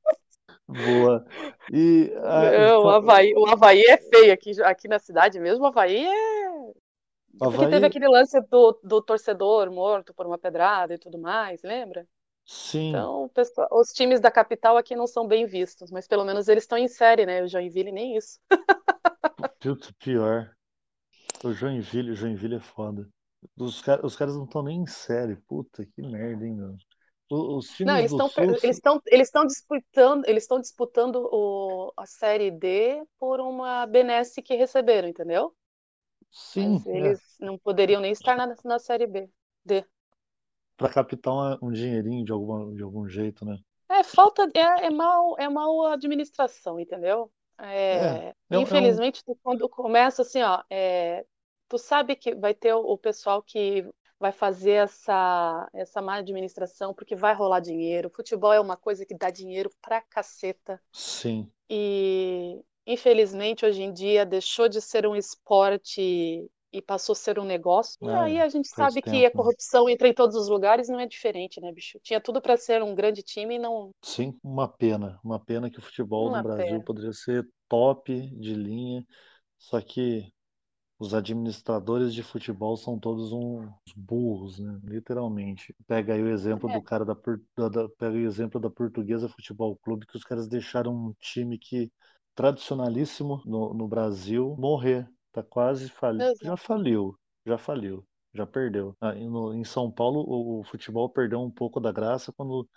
Boa. 0.68 1.24
E 1.72 2.12
ah, 2.16 2.50
Não, 2.50 2.80
o 2.80 2.82
fa- 2.82 2.96
Havaí, 2.96 3.34
o 3.34 3.46
Havaí 3.46 3.82
é 3.82 3.96
feio 3.96 4.32
aqui, 4.32 4.62
aqui 4.62 4.86
na 4.86 4.98
cidade 4.98 5.40
mesmo. 5.40 5.64
O 5.64 5.66
Havaí 5.66 6.04
é 6.04 6.48
Havaí... 7.40 7.58
Porque 7.58 7.68
teve 7.68 7.86
aquele 7.86 8.08
lance 8.08 8.40
do, 8.42 8.78
do 8.82 9.00
torcedor 9.00 9.70
morto 9.70 10.12
por 10.12 10.26
uma 10.26 10.38
pedrada 10.38 10.94
e 10.94 10.98
tudo 10.98 11.18
mais, 11.18 11.62
lembra? 11.62 12.06
Sim. 12.44 12.88
Então, 12.88 13.28
pessoal, 13.34 13.68
os 13.72 13.88
times 13.92 14.20
da 14.20 14.30
capital 14.30 14.76
aqui 14.76 14.96
não 14.96 15.06
são 15.06 15.26
bem 15.26 15.46
vistos, 15.46 15.90
mas 15.90 16.06
pelo 16.06 16.24
menos 16.24 16.48
eles 16.48 16.64
estão 16.64 16.78
em 16.78 16.88
série, 16.88 17.26
né? 17.26 17.42
O 17.42 17.48
Joinville 17.48 17.92
nem 17.92 18.16
isso. 18.16 18.38
Pior. 19.98 20.50
O 21.44 21.52
Joinville, 21.52 22.10
o 22.10 22.14
Joinville 22.14 22.56
é 22.56 22.60
foda. 22.60 23.06
Os, 23.56 23.80
car 23.80 24.04
os 24.04 24.16
caras 24.16 24.34
não 24.34 24.44
estão 24.44 24.62
nem 24.62 24.80
em 24.80 24.86
série. 24.86 25.36
Puta, 25.36 25.84
que 25.84 26.02
merda, 26.02 26.44
hein, 26.44 26.54
meu. 26.54 26.76
Os 27.30 27.68
times 27.76 27.86
não, 27.86 27.98
eles 27.98 28.10
estão 28.10 28.30
eles 28.38 28.64
estão 28.64 29.02
eles 29.06 29.28
estão 29.28 29.46
disputando 29.46 30.24
eles 30.26 30.44
estão 30.44 30.60
disputando 30.60 31.28
o, 31.30 31.92
a 31.94 32.06
série 32.06 32.50
D 32.50 33.02
por 33.18 33.38
uma 33.38 33.84
benesse 33.86 34.40
que 34.40 34.54
receberam, 34.54 35.08
entendeu? 35.08 35.54
Sim. 36.30 36.74
Mas 36.74 36.86
eles 36.86 37.20
é. 37.40 37.44
não 37.44 37.58
poderiam 37.58 38.00
nem 38.00 38.12
estar 38.12 38.34
na, 38.36 38.54
na 38.64 38.78
série 38.78 39.06
B. 39.06 39.28
D. 39.64 39.84
Para 40.76 40.88
captar 40.88 41.58
um 41.62 41.70
dinheirinho 41.70 42.24
de 42.24 42.32
algum, 42.32 42.74
de 42.74 42.82
algum 42.82 43.06
jeito, 43.06 43.44
né? 43.44 43.58
É 43.90 44.02
falta 44.02 44.48
é, 44.54 44.86
é 44.86 44.90
mal 44.90 45.36
é 45.38 45.48
mal 45.48 45.86
administração, 45.86 46.80
entendeu? 46.80 47.30
É, 47.58 47.96
é, 47.96 48.34
é 48.50 48.56
infelizmente, 48.56 49.22
é 49.26 49.30
um... 49.30 49.36
quando 49.42 49.68
começa 49.68 50.22
assim, 50.22 50.40
ó, 50.42 50.62
é, 50.70 51.26
tu 51.68 51.76
sabe 51.76 52.14
que 52.14 52.34
vai 52.34 52.54
ter 52.54 52.72
o, 52.72 52.80
o 52.80 52.96
pessoal 52.96 53.42
que 53.42 53.84
vai 54.18 54.32
fazer 54.32 54.72
essa, 54.72 55.68
essa 55.72 56.02
má 56.02 56.16
administração, 56.16 56.92
porque 56.92 57.14
vai 57.14 57.34
rolar 57.34 57.60
dinheiro. 57.60 58.10
Futebol 58.10 58.52
é 58.52 58.60
uma 58.60 58.76
coisa 58.76 59.06
que 59.06 59.16
dá 59.16 59.30
dinheiro 59.30 59.70
pra 59.80 60.00
caceta. 60.00 60.80
Sim. 60.92 61.50
E, 61.70 62.60
infelizmente, 62.86 63.64
hoje 63.64 63.82
em 63.82 63.92
dia, 63.92 64.26
deixou 64.26 64.68
de 64.68 64.80
ser 64.80 65.06
um 65.06 65.14
esporte 65.14 66.50
e 66.72 66.82
passou 66.82 67.12
a 67.12 67.16
ser 67.16 67.38
um 67.38 67.44
negócio. 67.44 67.96
É, 68.08 68.12
e 68.12 68.14
aí 68.14 68.40
a 68.40 68.48
gente 68.48 68.68
sabe 68.68 69.00
tempo, 69.00 69.10
que 69.10 69.26
a 69.26 69.30
corrupção 69.30 69.88
entra 69.88 70.08
em 70.08 70.12
todos 70.14 70.36
os 70.36 70.48
lugares 70.48 70.88
não 70.88 71.00
é 71.00 71.06
diferente, 71.06 71.60
né, 71.60 71.72
bicho? 71.72 71.98
Tinha 72.02 72.20
tudo 72.20 72.42
para 72.42 72.56
ser 72.56 72.82
um 72.82 72.94
grande 72.94 73.22
time 73.22 73.54
e 73.56 73.58
não. 73.58 73.90
Sim, 74.02 74.38
uma 74.42 74.68
pena. 74.68 75.18
Uma 75.24 75.40
pena 75.40 75.70
que 75.70 75.78
o 75.78 75.82
futebol 75.82 76.28
uma 76.28 76.38
no 76.38 76.42
Brasil 76.42 76.66
pena. 76.66 76.84
poderia 76.84 77.12
ser 77.12 77.46
top 77.68 78.20
de 78.38 78.54
linha. 78.54 79.04
Só 79.58 79.80
que 79.80 80.30
os 80.98 81.14
administradores 81.14 82.12
de 82.12 82.24
futebol 82.24 82.76
são 82.76 82.98
todos 82.98 83.32
uns 83.32 83.70
burros, 83.96 84.58
né? 84.58 84.80
Literalmente. 84.82 85.74
Pega 85.86 86.14
aí 86.14 86.22
o 86.22 86.28
exemplo 86.28 86.68
é. 86.68 86.74
do 86.74 86.82
cara 86.82 87.04
da, 87.04 87.16
da, 87.56 87.68
da, 87.68 87.88
pega 87.90 88.16
o 88.16 88.26
exemplo 88.26 88.60
da 88.60 88.68
Portuguesa 88.68 89.28
Futebol 89.28 89.76
Clube, 89.76 90.06
que 90.06 90.16
os 90.16 90.24
caras 90.24 90.48
deixaram 90.48 90.92
um 90.92 91.14
time 91.20 91.56
que 91.56 91.92
tradicionalíssimo 92.34 93.40
no, 93.46 93.72
no 93.72 93.86
Brasil 93.86 94.56
morrer. 94.58 95.08
Tá 95.32 95.42
quase 95.42 95.88
falido. 95.88 96.34
Já 96.42 96.56
faliu, 96.56 97.16
já 97.46 97.56
faliu, 97.56 98.04
já 98.34 98.46
perdeu. 98.46 98.96
Ah, 99.00 99.14
no, 99.14 99.54
em 99.54 99.62
São 99.62 99.92
Paulo, 99.92 100.24
o, 100.26 100.60
o 100.60 100.64
futebol 100.64 101.08
perdeu 101.08 101.40
um 101.40 101.50
pouco 101.50 101.78
da 101.78 101.92
graça 101.92 102.32
quando 102.32 102.68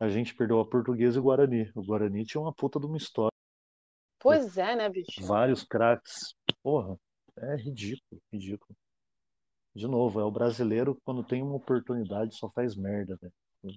a 0.00 0.08
gente 0.08 0.34
perdeu 0.34 0.58
a 0.58 0.68
Portuguesa 0.68 1.18
e 1.18 1.20
o 1.20 1.22
Guarani. 1.22 1.70
O 1.76 1.82
Guarani 1.84 2.24
tinha 2.24 2.40
uma 2.40 2.52
puta 2.52 2.80
de 2.80 2.86
uma 2.86 2.96
história. 2.96 3.32
Pois 4.18 4.58
é, 4.58 4.74
né, 4.74 4.88
bicho? 4.88 5.24
Vários 5.24 5.62
craques. 5.62 6.34
Porra. 6.60 6.98
É 7.42 7.56
ridículo, 7.56 8.20
ridículo. 8.32 8.76
De 9.74 9.86
novo, 9.86 10.20
é 10.20 10.24
o 10.24 10.30
brasileiro 10.30 11.00
quando 11.04 11.22
tem 11.22 11.42
uma 11.42 11.56
oportunidade 11.56 12.36
só 12.36 12.50
faz 12.50 12.74
merda, 12.74 13.16
velho. 13.20 13.32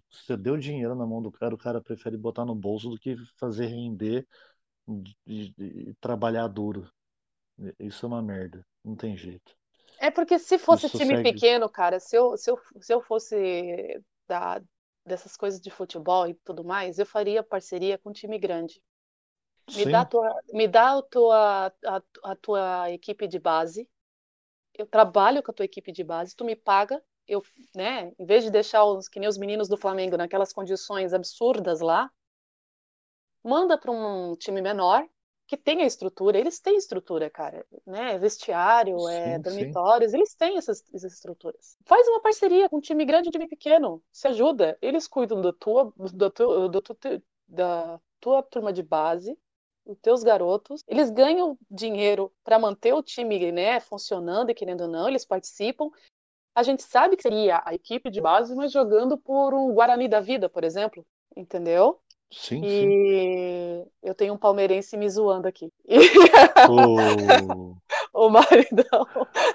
Você 0.10 0.38
deu 0.38 0.58
dinheiro 0.58 0.96
na 0.96 1.06
mão 1.06 1.22
do 1.22 1.32
cara, 1.32 1.54
o 1.54 1.58
cara 1.58 1.82
prefere 1.82 2.18
botar 2.18 2.46
no 2.46 2.56
bolso 2.56 2.90
do 2.90 3.00
que 3.00 3.16
fazer 3.40 3.68
render 3.68 4.28
e, 5.26 5.94
trabalhar 6.00 6.48
duro. 6.48 6.90
Isso 7.80 8.06
é 8.06 8.08
uma 8.08 8.22
merda, 8.22 8.66
não 8.84 8.96
tem 8.96 9.16
jeito. 9.18 9.56
É 10.00 10.10
porque 10.10 10.40
se 10.40 10.58
fosse 10.58 10.88
Isso 10.88 10.98
time 10.98 11.18
segue... 11.18 11.34
pequeno, 11.34 11.70
cara, 11.70 12.00
se 12.00 12.16
eu, 12.16 12.36
se 12.38 12.50
eu, 12.50 12.60
se 12.80 12.94
eu 12.94 13.02
fosse 13.02 14.02
da, 14.28 14.62
dessas 15.06 15.36
coisas 15.36 15.60
de 15.60 15.70
futebol 15.70 16.28
e 16.28 16.34
tudo 16.44 16.64
mais, 16.64 16.98
eu 16.98 17.06
faria 17.06 17.44
parceria 17.44 17.98
com 17.98 18.10
um 18.10 18.14
time 18.14 18.40
grande. 18.40 18.82
Me 19.76 19.92
dá, 19.92 20.02
a 20.02 20.06
tua, 20.06 20.42
me 20.54 20.68
dá 20.68 20.98
a, 20.98 21.02
tua, 21.02 21.74
a, 21.86 22.02
a 22.24 22.36
tua 22.36 22.92
equipe 22.92 23.28
de 23.28 23.40
base. 23.40 23.90
Eu 24.78 24.86
trabalho 24.86 25.44
com 25.44 25.52
a 25.52 25.54
tua 25.54 25.66
equipe 25.66 25.92
de 25.92 26.04
base, 26.04 26.36
tu 26.36 26.46
me 26.46 26.56
paga, 26.56 27.02
eu, 27.28 27.44
né, 27.76 28.14
em 28.18 28.26
vez 28.26 28.44
de 28.44 28.50
deixar 28.50 28.84
os 28.86 29.08
que 29.08 29.20
nem 29.20 29.30
os 29.30 29.38
meninos 29.38 29.68
do 29.68 29.78
Flamengo 29.78 30.18
naquelas 30.18 30.54
condições 30.54 31.14
absurdas 31.14 31.82
lá, 31.82 32.10
manda 33.44 33.78
para 33.78 33.92
um 33.92 34.36
time 34.36 34.62
menor 34.62 35.08
que 35.48 35.58
tenha 35.58 35.86
estrutura. 35.86 36.38
Eles 36.38 36.60
têm 36.60 36.78
estrutura, 36.78 37.30
cara, 37.30 37.66
né? 37.86 38.18
Vestiário, 38.18 38.98
sim, 39.00 39.12
é, 39.12 39.40
dormitórios, 39.40 40.12
sim. 40.12 40.18
eles 40.18 40.34
têm 40.34 40.58
essas, 40.58 40.82
essas, 40.94 41.14
estruturas. 41.14 41.78
Faz 41.86 42.08
uma 42.08 42.22
parceria 42.22 42.70
com 42.70 42.78
um 42.78 42.82
time 42.82 43.04
grande 43.04 43.28
e 43.28 43.30
um 43.30 43.32
time 43.32 43.48
pequeno, 43.48 44.02
se 44.12 44.28
ajuda. 44.30 44.78
Eles 44.82 45.08
cuidam 45.08 45.42
da 45.42 45.52
tua, 45.52 45.94
da 46.14 46.30
tua, 46.30 46.70
da 46.70 46.82
tua, 46.82 46.98
da 47.48 48.00
tua 48.22 48.44
turma 48.44 48.72
de 48.72 48.82
base 48.82 49.38
os 49.86 49.98
teus 50.00 50.24
garotos, 50.24 50.84
eles 50.88 51.10
ganham 51.10 51.58
dinheiro 51.70 52.32
para 52.44 52.60
manter 52.60 52.94
o 52.94 53.04
time 53.04 53.52
né, 53.52 53.80
funcionando 53.80 54.50
e 54.50 54.56
querendo 54.56 54.82
ou 54.82 54.88
não, 54.88 55.08
eles 55.08 55.26
participam. 55.26 55.90
A 56.56 56.64
gente 56.64 56.84
sabe 56.84 57.16
que 57.16 57.24
seria 57.24 57.62
a 57.66 57.74
equipe 57.74 58.10
de 58.10 58.20
base, 58.20 58.54
mas 58.56 58.72
jogando 58.72 59.18
por 59.18 59.54
um 59.54 59.74
Guarani 59.74 60.08
da 60.08 60.20
vida, 60.20 60.50
por 60.50 60.64
exemplo, 60.64 61.06
entendeu? 61.36 62.00
Sim, 62.34 62.62
e 62.64 63.84
sim. 63.84 63.92
eu 64.02 64.16
tenho 64.16 64.34
um 64.34 64.38
palmeirense 64.38 64.96
me 64.96 65.10
zoando 65.10 65.48
aqui. 65.48 65.72
Oh. 66.70 67.76
o 68.14 68.30
maridão. 68.30 69.08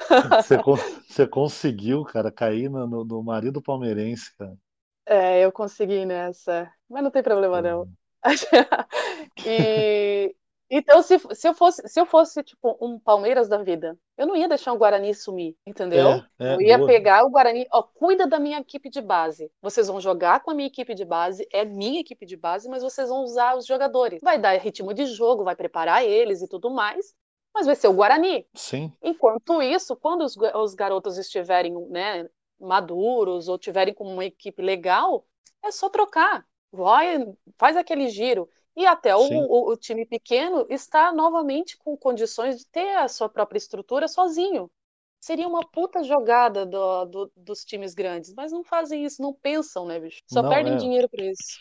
Você, 0.43 0.57
você, 0.57 1.27
conseguiu, 1.27 2.05
cara, 2.05 2.31
cair 2.31 2.69
no, 2.69 2.87
no, 2.87 3.05
no, 3.05 3.23
marido 3.23 3.63
palmeirense, 3.63 4.35
cara. 4.37 4.57
É, 5.05 5.45
eu 5.45 5.51
consegui 5.53 6.05
nessa. 6.05 6.71
Mas 6.89 7.03
não 7.03 7.11
tem 7.11 7.23
problema, 7.23 7.61
não. 7.61 7.89
e 9.47 10.35
então, 10.69 11.01
se, 11.01 11.19
se, 11.33 11.49
eu 11.49 11.55
fosse, 11.55 11.89
se 11.89 12.01
eu 12.01 12.05
fosse, 12.05 12.43
tipo, 12.43 12.77
um 12.81 12.99
Palmeiras 12.99 13.49
da 13.49 13.59
vida, 13.59 13.97
eu 14.19 14.27
não 14.27 14.35
ia 14.35 14.49
deixar 14.49 14.73
o 14.73 14.77
Guarani 14.77 15.15
sumir, 15.15 15.57
entendeu? 15.65 16.09
É, 16.09 16.27
é, 16.41 16.55
eu 16.55 16.61
ia 16.61 16.77
boa. 16.77 16.89
pegar 16.89 17.25
o 17.25 17.31
Guarani, 17.31 17.67
ó, 17.73 17.83
cuida 17.83 18.27
da 18.27 18.41
minha 18.41 18.59
equipe 18.59 18.91
de 18.91 19.01
base. 19.01 19.51
Vocês 19.63 19.87
vão 19.87 20.01
jogar 20.01 20.41
com 20.41 20.51
a 20.51 20.55
minha 20.55 20.67
equipe 20.67 20.93
de 20.93 21.05
base, 21.05 21.47
é 21.53 21.65
minha 21.65 22.01
equipe 22.01 22.27
de 22.27 22.37
base, 22.37 22.69
mas 22.69 22.83
vocês 22.83 23.09
vão 23.09 23.23
usar 23.23 23.57
os 23.57 23.65
jogadores. 23.65 24.21
Vai 24.23 24.41
dar 24.41 24.59
ritmo 24.59 24.93
de 24.93 25.07
jogo, 25.07 25.45
vai 25.45 25.55
preparar 25.55 26.05
eles 26.05 26.43
e 26.43 26.49
tudo 26.49 26.69
mais, 26.69 27.15
mas 27.55 27.67
vai 27.67 27.77
ser 27.77 27.87
o 27.87 27.95
Guarani. 27.95 28.45
Sim. 28.53 28.93
Enquanto 29.01 29.63
isso, 29.63 29.95
quando 29.95 30.23
os, 30.23 30.37
os 30.37 30.75
garotos 30.75 31.17
estiverem, 31.17 31.75
né, 31.89 32.29
maduros 32.59 33.47
ou 33.47 33.57
tiverem 33.57 33.95
com 33.95 34.05
uma 34.05 34.25
equipe 34.25 34.61
legal, 34.61 35.25
é 35.65 35.71
só 35.71 35.89
trocar 35.89 36.45
vai, 36.77 37.27
faz 37.57 37.77
aquele 37.77 38.09
giro. 38.09 38.49
E 38.77 38.85
até 38.85 39.17
o, 39.17 39.21
o, 39.21 39.73
o, 39.73 39.77
time 39.77 40.05
pequeno 40.05 40.67
está 40.69 41.11
novamente 41.11 41.79
com 41.79 41.97
condições 41.97 42.59
de 42.59 42.67
ter 42.67 42.97
a 42.97 43.09
sua 43.09 43.27
própria 43.27 43.57
estrutura 43.57 44.07
sozinho. 44.07 44.71
Seria 45.19 45.49
uma 45.49 45.67
puta 45.67 46.05
jogada 46.05 46.67
do, 46.67 47.05
do, 47.07 47.33
dos 47.35 47.65
times 47.65 47.95
grandes, 47.95 48.35
mas 48.35 48.53
não 48.53 48.63
fazem 48.63 49.03
isso, 49.03 49.23
não 49.23 49.33
pensam, 49.33 49.87
né, 49.87 49.99
bicho? 49.99 50.21
Só 50.27 50.43
não, 50.43 50.51
perdem 50.51 50.75
é, 50.75 50.77
dinheiro 50.77 51.09
por 51.09 51.21
isso. 51.21 51.59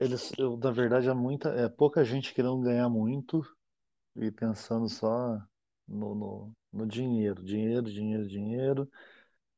Eles, 0.00 0.32
eu, 0.38 0.56
na 0.56 0.70
verdade, 0.70 1.08
é, 1.08 1.12
muita, 1.12 1.48
é 1.48 1.68
pouca 1.68 2.04
gente 2.04 2.32
querendo 2.32 2.60
ganhar 2.60 2.88
muito 2.88 3.42
e 4.14 4.30
pensando 4.30 4.88
só 4.88 5.36
no, 5.88 6.14
no, 6.14 6.52
no 6.72 6.86
dinheiro, 6.86 7.42
dinheiro, 7.42 7.90
dinheiro, 7.90 8.28
dinheiro 8.28 8.88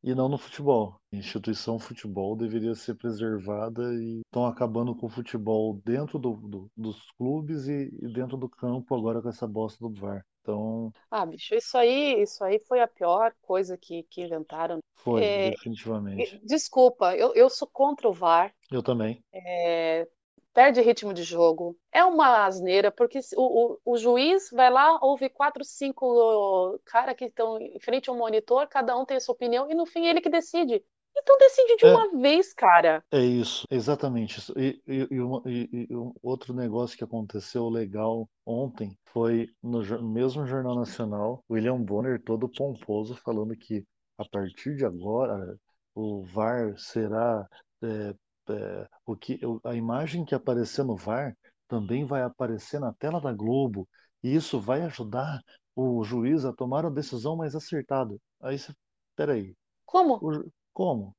e 0.05 0.14
não 0.14 0.28
no 0.28 0.36
futebol. 0.36 1.01
A 1.10 1.16
instituição 1.16 1.78
futebol 1.78 2.36
deveria 2.36 2.74
ser 2.74 2.94
preservada 2.94 3.82
e 3.94 4.20
estão 4.20 4.44
acabando 4.44 4.94
com 4.94 5.06
o 5.06 5.10
futebol 5.10 5.81
dentro 5.82 6.18
do, 6.18 6.35
do, 6.36 6.70
dos 6.76 7.10
clubes 7.12 7.66
e, 7.66 7.90
e, 8.02 8.12
dentro 8.12 8.36
do 8.36 8.47
campo 8.47 8.94
agora 8.94 9.22
com 9.22 9.31
essa 9.31 9.47
bosta 9.47 9.89
do 9.89 9.98
VAR. 9.98 10.22
Então. 10.43 10.93
Ah, 11.10 11.24
bicho, 11.24 11.55
isso 11.55 11.78
aí, 11.78 12.20
isso 12.20 12.44
aí 12.44 12.59
foi 12.59 12.82
a 12.82 12.86
pior 12.86 13.32
coisa 13.40 13.78
que, 13.78 14.02
que 14.10 14.22
inventaram. 14.22 14.78
Foi, 14.97 15.24
é, 15.24 15.51
definitivamente. 15.52 16.39
Desculpa, 16.44 17.16
eu, 17.16 17.32
eu 17.35 17.48
sou 17.48 17.66
contra 17.66 18.06
o 18.06 18.12
VAR. 18.12 18.55
Eu 18.70 18.82
também. 18.82 19.24
É, 19.32 20.06
perde 20.55 20.81
ritmo 20.81 21.12
de 21.12 21.24
jogo. 21.24 21.76
É 21.93 22.05
uma 22.05 22.47
asneira, 22.47 22.90
porque 22.90 23.18
o, 23.36 23.74
o, 23.85 23.93
o 23.93 23.97
juiz 23.98 24.48
vai 24.52 24.70
lá, 24.70 24.98
ouve 25.02 25.28
quatro, 25.28 25.64
cinco 25.64 26.81
caras 26.85 27.16
que 27.16 27.26
estão 27.26 27.60
em 27.60 27.78
frente 27.81 28.09
ao 28.09 28.16
monitor, 28.16 28.68
cada 28.68 28.97
um 28.97 29.05
tem 29.05 29.16
a 29.16 29.20
sua 29.20 29.35
opinião, 29.35 29.68
e 29.70 29.74
no 29.74 29.85
fim 29.85 30.06
ele 30.06 30.20
que 30.20 30.31
decide. 30.31 30.82
Então 31.16 31.39
decide 31.39 31.76
de 31.76 31.86
é, 31.86 31.94
uma 31.94 32.20
vez, 32.20 32.52
cara. 32.52 33.05
É 33.10 33.20
isso, 33.20 33.66
exatamente. 33.70 34.40
E, 34.56 34.82
e, 34.86 35.09
e, 35.47 35.68
e, 35.72 35.89
outro 36.22 36.52
negócio 36.52 36.97
que 36.98 37.05
aconteceu 37.05 37.68
legal 37.68 38.28
ontem 38.44 38.97
foi 39.06 39.48
no, 39.62 39.81
no 39.82 40.09
mesmo 40.09 40.47
Jornal 40.47 40.74
Nacional, 40.74 41.44
William 41.48 41.81
Bonner 41.81 42.20
todo 42.20 42.48
pomposo 42.48 43.14
falando 43.16 43.56
que 43.56 43.85
a 44.18 44.24
partir 44.24 44.76
de 44.76 44.85
agora 44.85 45.56
o 45.94 46.24
VAR 46.24 46.76
será 46.76 47.48
é, 47.82 48.14
é, 48.52 48.88
o 49.06 49.16
que, 49.16 49.40
a 49.64 49.74
imagem 49.74 50.24
que 50.24 50.34
aparecer 50.34 50.84
no 50.84 50.96
VAR 50.96 51.36
também 51.68 52.04
vai 52.04 52.22
aparecer 52.22 52.80
na 52.80 52.92
tela 52.94 53.20
da 53.20 53.32
Globo, 53.32 53.88
e 54.22 54.34
isso 54.34 54.60
vai 54.60 54.82
ajudar 54.82 55.40
o 55.76 56.02
juiz 56.04 56.44
a 56.44 56.52
tomar 56.52 56.84
a 56.86 56.90
decisão 56.90 57.36
mais 57.36 57.54
acertada. 57.54 58.16
Aí 58.40 58.58
você, 58.58 58.72
peraí. 59.16 59.54
Como? 59.86 60.14
O, 60.20 60.30
como? 60.72 61.16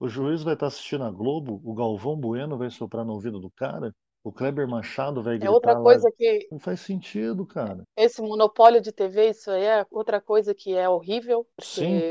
O 0.00 0.08
juiz 0.08 0.42
vai 0.42 0.54
estar 0.54 0.68
assistindo 0.68 1.04
a 1.04 1.10
Globo, 1.10 1.60
o 1.64 1.74
Galvão 1.74 2.16
Bueno 2.16 2.58
vai 2.58 2.70
soprar 2.70 3.04
no 3.04 3.12
ouvido 3.14 3.40
do 3.40 3.50
cara, 3.52 3.94
o 4.24 4.32
Kleber 4.32 4.68
Machado 4.68 5.22
vai 5.22 5.38
É 5.40 5.48
outra 5.48 5.74
gritar 5.74 5.78
lá. 5.78 5.82
coisa 5.82 6.10
que 6.12 6.50
Não 6.50 6.58
faz 6.58 6.80
sentido, 6.80 7.46
cara. 7.46 7.84
esse 7.96 8.22
monopólio 8.22 8.80
de 8.80 8.90
TV, 8.92 9.28
isso 9.30 9.50
aí 9.50 9.64
é 9.64 9.86
outra 9.90 10.18
coisa 10.20 10.54
que 10.54 10.74
é 10.74 10.88
horrível, 10.88 11.46
Sim, 11.60 12.02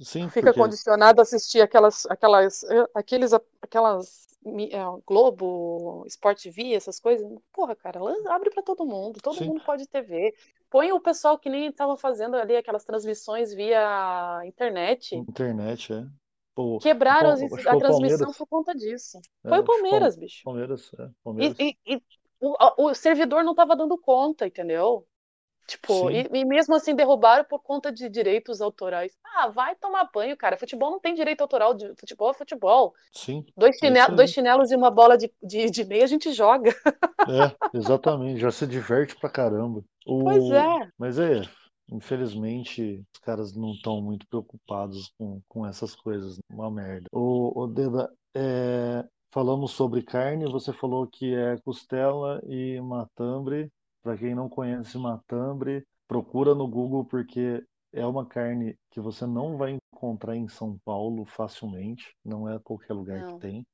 sim, 0.00 0.28
fica 0.28 0.52
porque 0.52 0.54
condicionado 0.54 1.20
a 1.20 1.22
assistir 1.22 1.60
aquelas, 1.60 2.06
aquelas, 2.06 2.62
eh, 2.64 2.84
aqueles, 2.94 3.32
aquelas 3.62 4.26
eh, 4.46 4.78
Globo, 5.06 6.04
Sport 6.06 6.42
TV, 6.42 6.74
essas 6.74 7.00
coisas. 7.00 7.26
Porra, 7.52 7.76
cara, 7.76 8.00
abre 8.28 8.50
pra 8.50 8.62
todo 8.62 8.86
mundo, 8.86 9.20
todo 9.22 9.42
sim, 9.42 9.44
mundo 9.44 9.60
pode 9.62 9.86
ver. 10.02 10.34
Põe 10.70 10.92
o 10.92 11.00
pessoal 11.00 11.38
que 11.38 11.48
nem 11.50 11.66
estavam 11.68 11.96
fazendo 11.96 12.36
ali 12.36 12.56
aquelas 12.56 12.84
transmissões 12.84 13.54
via 13.54 14.40
internet. 14.46 15.24
internet, 15.26 15.92
é. 15.92 16.06
Pô, 16.54 16.76
o 16.76 16.80
Quebraram 16.80 17.34
que 17.48 17.68
a 17.68 17.76
o 17.76 17.82
transmissão 17.82 18.32
por 18.32 18.46
conta 18.46 18.74
disso. 18.74 19.18
É, 19.44 19.48
Foi 19.48 19.58
o 19.60 19.64
o 19.64 19.64
Palmeiras, 19.64 20.16
bicho. 20.16 20.44
Palmeiras, 20.44 20.90
é, 20.98 21.10
E, 21.38 21.46
Palmeiras. 21.48 21.58
e- 21.58 21.78
e 21.86 22.02
o, 22.40 22.54
a- 22.60 22.74
o 22.78 22.94
servidor 22.94 23.44
não 23.44 23.52
estava 23.52 23.76
dando 23.76 23.98
conta, 23.98 24.46
entendeu? 24.46 25.06
Tipo, 25.66 26.10
e, 26.10 26.28
e 26.32 26.44
mesmo 26.44 26.74
assim 26.74 26.94
derrubaram 26.94 27.44
por 27.44 27.60
conta 27.62 27.90
de 27.92 28.08
direitos 28.08 28.60
autorais. 28.60 29.16
Ah, 29.24 29.48
vai 29.48 29.74
tomar 29.76 30.10
banho, 30.12 30.36
cara. 30.36 30.56
Futebol 30.58 30.90
não 30.90 31.00
tem 31.00 31.14
direito 31.14 31.40
autoral. 31.40 31.74
De, 31.74 31.94
futebol 31.96 32.30
é 32.30 32.34
futebol. 32.34 32.94
sim, 33.12 33.46
Dois, 33.56 33.78
é 33.82 33.90
chine- 33.90 33.92
isso 33.92 34.12
dois 34.14 34.30
chinelos 34.30 34.70
e 34.72 34.76
uma 34.76 34.90
bola 34.90 35.18
de, 35.18 35.32
de, 35.42 35.70
de 35.70 35.84
meia 35.84 36.04
a 36.04 36.08
gente 36.08 36.32
joga. 36.32 36.74
É, 37.26 37.56
exatamente, 37.72 38.40
já 38.40 38.50
se 38.50 38.66
diverte 38.66 39.16
pra 39.16 39.30
caramba. 39.30 39.82
Pois 40.22 40.50
O... 40.50 40.50
é. 40.50 40.92
Mas 40.98 41.18
é, 41.18 41.42
infelizmente, 41.88 43.02
os 43.14 43.20
caras 43.20 43.54
não 43.54 43.72
estão 43.72 44.00
muito 44.02 44.26
preocupados 44.28 45.12
com, 45.18 45.40
com 45.48 45.66
essas 45.66 45.94
coisas, 45.94 46.38
uma 46.50 46.70
merda. 46.70 47.06
O, 47.12 47.62
o 47.62 47.66
Deda, 47.66 48.12
é, 48.34 49.04
falamos 49.32 49.72
sobre 49.72 50.02
carne, 50.02 50.44
você 50.50 50.72
falou 50.72 51.06
que 51.06 51.34
é 51.34 51.56
costela 51.62 52.40
e 52.46 52.78
matambre. 52.80 53.72
Para 54.04 54.18
quem 54.18 54.36
não 54.36 54.48
conhece 54.50 54.98
matambre, 54.98 55.86
procura 56.08 56.54
no 56.54 56.68
Google 56.68 57.04
porque 57.06 57.66
é 57.92 58.06
uma 58.06 58.26
carne 58.26 58.78
que 58.92 59.00
você 59.00 59.26
não 59.26 59.58
vai 59.58 59.78
encontrar 59.94 60.36
em 60.36 60.48
São 60.48 60.78
Paulo 60.84 61.26
facilmente, 61.26 62.14
não 62.24 62.48
é 62.48 62.58
qualquer 62.60 62.94
lugar 62.94 63.24
que 63.24 63.34
Não, 63.34 63.40
tem. 63.40 63.66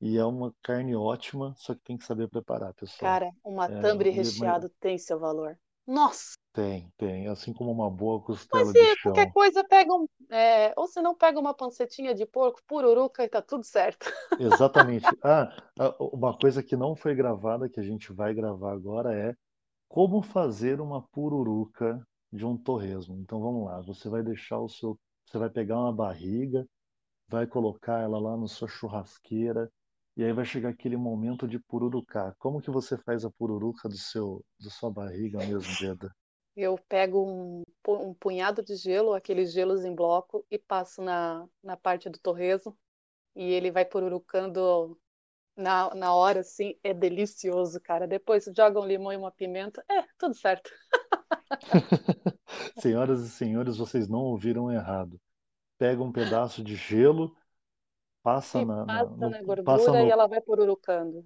E 0.00 0.18
é 0.18 0.24
uma 0.26 0.54
carne 0.62 0.96
ótima, 0.96 1.54
só 1.58 1.74
que 1.74 1.82
tem 1.82 1.98
que 1.98 2.04
saber 2.06 2.28
preparar, 2.28 2.74
pessoal. 2.74 3.20
cara, 3.20 3.30
uma 3.44 3.68
É, 3.68 3.72
tambre 3.80 4.08
e- 4.10 4.32
mas 4.32 4.56
recheado 4.56 4.68
tem 4.80 4.96
seu 4.98 5.18
valor. 5.18 5.58
Nossa, 5.86 6.36
tem, 6.52 6.90
tem. 6.96 7.28
Assim 7.28 7.52
como 7.52 7.70
uma 7.72 7.90
boa 7.90 8.20
mas 8.52 8.68
costela 8.68 8.74
de 8.74 8.86
se 8.86 8.96
qualquer 8.96 9.26
coisa 9.32 9.64
pega 9.64 9.92
um. 9.94 10.06
é, 10.30 10.72
ou 10.76 10.86
se 10.86 11.00
não 11.02 11.14
pega 11.14 11.38
uma 11.40 11.54
pancetinha 11.54 12.14
de 12.14 12.26
porco, 12.26 12.60
pururuca 12.66 13.24
e 13.24 13.28
tá 13.28 13.40
tudo 13.42 13.64
certo. 13.64 14.06
Exatamente. 14.38 15.16
Ah, 15.22 15.52
uma 16.00 16.36
coisa 16.36 16.62
que 16.62 16.76
não 16.76 16.96
foi 16.96 17.14
gravada, 17.14 17.68
que 17.68 17.78
a 17.80 17.82
gente 17.82 18.12
vai 18.12 18.34
gravar 18.34 18.72
agora, 18.72 19.14
é 19.14 19.34
como 19.92 20.22
fazer 20.22 20.80
uma 20.80 21.02
pururuca 21.08 22.02
de 22.32 22.46
um 22.46 22.56
torresmo. 22.56 23.14
Então 23.20 23.38
vamos 23.38 23.66
lá, 23.66 23.82
você 23.82 24.08
vai 24.08 24.22
deixar 24.22 24.58
o 24.58 24.66
seu. 24.66 24.98
Você 25.26 25.36
vai 25.36 25.50
pegar 25.50 25.78
uma 25.78 25.92
barriga, 25.92 26.66
vai 27.28 27.46
colocar 27.46 28.00
ela 28.00 28.18
lá 28.18 28.34
na 28.34 28.46
sua 28.46 28.66
churrasqueira, 28.66 29.70
e 30.16 30.24
aí 30.24 30.32
vai 30.32 30.46
chegar 30.46 30.70
aquele 30.70 30.96
momento 30.96 31.46
de 31.46 31.58
pururucar. 31.58 32.34
Como 32.38 32.62
que 32.62 32.70
você 32.70 32.96
faz 32.96 33.22
a 33.22 33.30
pururuca 33.30 33.86
do 33.86 33.98
seu, 33.98 34.42
da 34.58 34.70
sua 34.70 34.90
barriga 34.90 35.38
mesmo, 35.40 35.70
Deda? 35.78 36.10
Eu 36.56 36.78
pego 36.88 37.26
um, 37.26 37.62
um 37.86 38.14
punhado 38.14 38.62
de 38.62 38.76
gelo, 38.76 39.12
aqueles 39.12 39.52
gelos 39.52 39.84
em 39.84 39.94
bloco, 39.94 40.42
e 40.50 40.58
passo 40.58 41.02
na, 41.02 41.46
na 41.62 41.76
parte 41.76 42.08
do 42.08 42.18
torresmo. 42.18 42.74
E 43.36 43.44
ele 43.44 43.70
vai 43.70 43.84
pururucando 43.84 44.98
na, 45.56 45.94
na 45.94 46.14
hora, 46.14 46.40
assim. 46.40 46.74
É 46.82 46.94
delicioso, 46.94 47.80
cara. 47.80 48.06
Depois 48.06 48.44
joga 48.56 48.80
um 48.80 48.86
limão 48.86 49.12
e 49.12 49.16
uma 49.16 49.32
pimenta. 49.32 49.84
É, 49.90 50.02
tudo 50.18 50.34
certo. 50.34 50.70
Senhoras 52.76 53.20
e 53.22 53.30
senhores, 53.30 53.76
vocês 53.76 54.08
não 54.08 54.20
ouviram 54.20 54.70
errado. 54.70 55.20
Pega 55.78 56.02
um 56.02 56.12
pedaço 56.12 56.64
de 56.64 56.76
gelo, 56.76 57.36
passa 58.22 58.60
E 58.60 58.62
na, 58.62 58.86
na- 58.86 59.06
passa 59.06 59.10
no, 59.10 59.32
na 59.32 59.42
passa 59.64 59.94
gordura 59.98 60.02
e 60.02 60.08
no, 60.08 60.14
ela 60.14 60.26
vai 60.26 60.40
pururucando. 60.40 61.18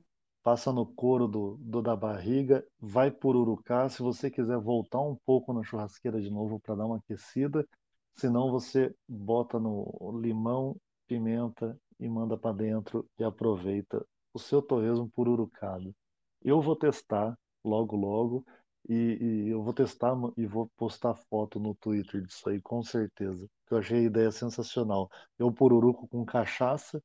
passa 0.43 0.73
no 0.73 0.87
couro 0.87 1.27
do, 1.29 1.57
do- 1.61 1.83
da 1.83 1.95
barriga, 1.97 2.65
vai 2.81 3.11
pururucar. 3.11 3.91
Se 3.91 4.03
você 4.03 4.31
quiser 4.31 4.59
voltar 4.59 5.01
um 5.01 5.17
pouco 5.27 5.53
na 5.53 5.63
churrasqueira 5.63 6.21
de 6.21 6.31
novo 6.31 6.61
para 6.61 6.75
dar 6.77 6.87
uma 6.87 6.99
aquecida, 6.99 7.67
senão 8.15 8.51
você 8.51 8.95
bota 9.09 9.59
no 9.59 10.21
limão, 10.23 10.77
pimenta 11.07 11.79
e 11.99 12.09
manda 12.09 12.37
para 12.37 12.57
dentro 12.57 13.07
e 13.19 13.25
aproveita 13.25 14.05
o 14.37 14.39
seu 14.39 14.63
torresmo 14.63 15.11
pururucado. 15.11 15.95
Eu 16.43 16.61
vou 16.61 16.77
testar 16.77 17.37
logo 17.65 17.97
logo 17.97 18.45
e, 18.89 18.95
e 18.95 19.49
eu 19.51 19.63
vou 19.63 19.73
testar 19.75 20.15
e 20.37 20.47
vou 20.47 20.69
postar 20.77 21.15
foto 21.15 21.59
no 21.61 21.75
Twitter 21.75 22.23
disso 22.23 22.49
aí 22.49 22.61
com 22.63 22.83
certeza. 22.83 23.49
Eu 23.71 23.79
achei 23.79 23.99
a 24.01 24.03
ideia 24.03 24.31
sensacional. 24.31 25.11
Eu 25.39 25.53
pururuco 25.53 26.09
com 26.09 26.25
cachaça 26.25 27.03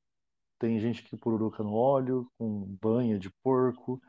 tem 0.60 0.80
gente 0.80 1.04
que 1.04 1.18
pururuca 1.18 1.64
no 1.64 1.74
óleo, 1.74 2.32
com 2.38 2.78
banha 2.80 3.18
de 3.18 3.32
porco, 3.44 4.00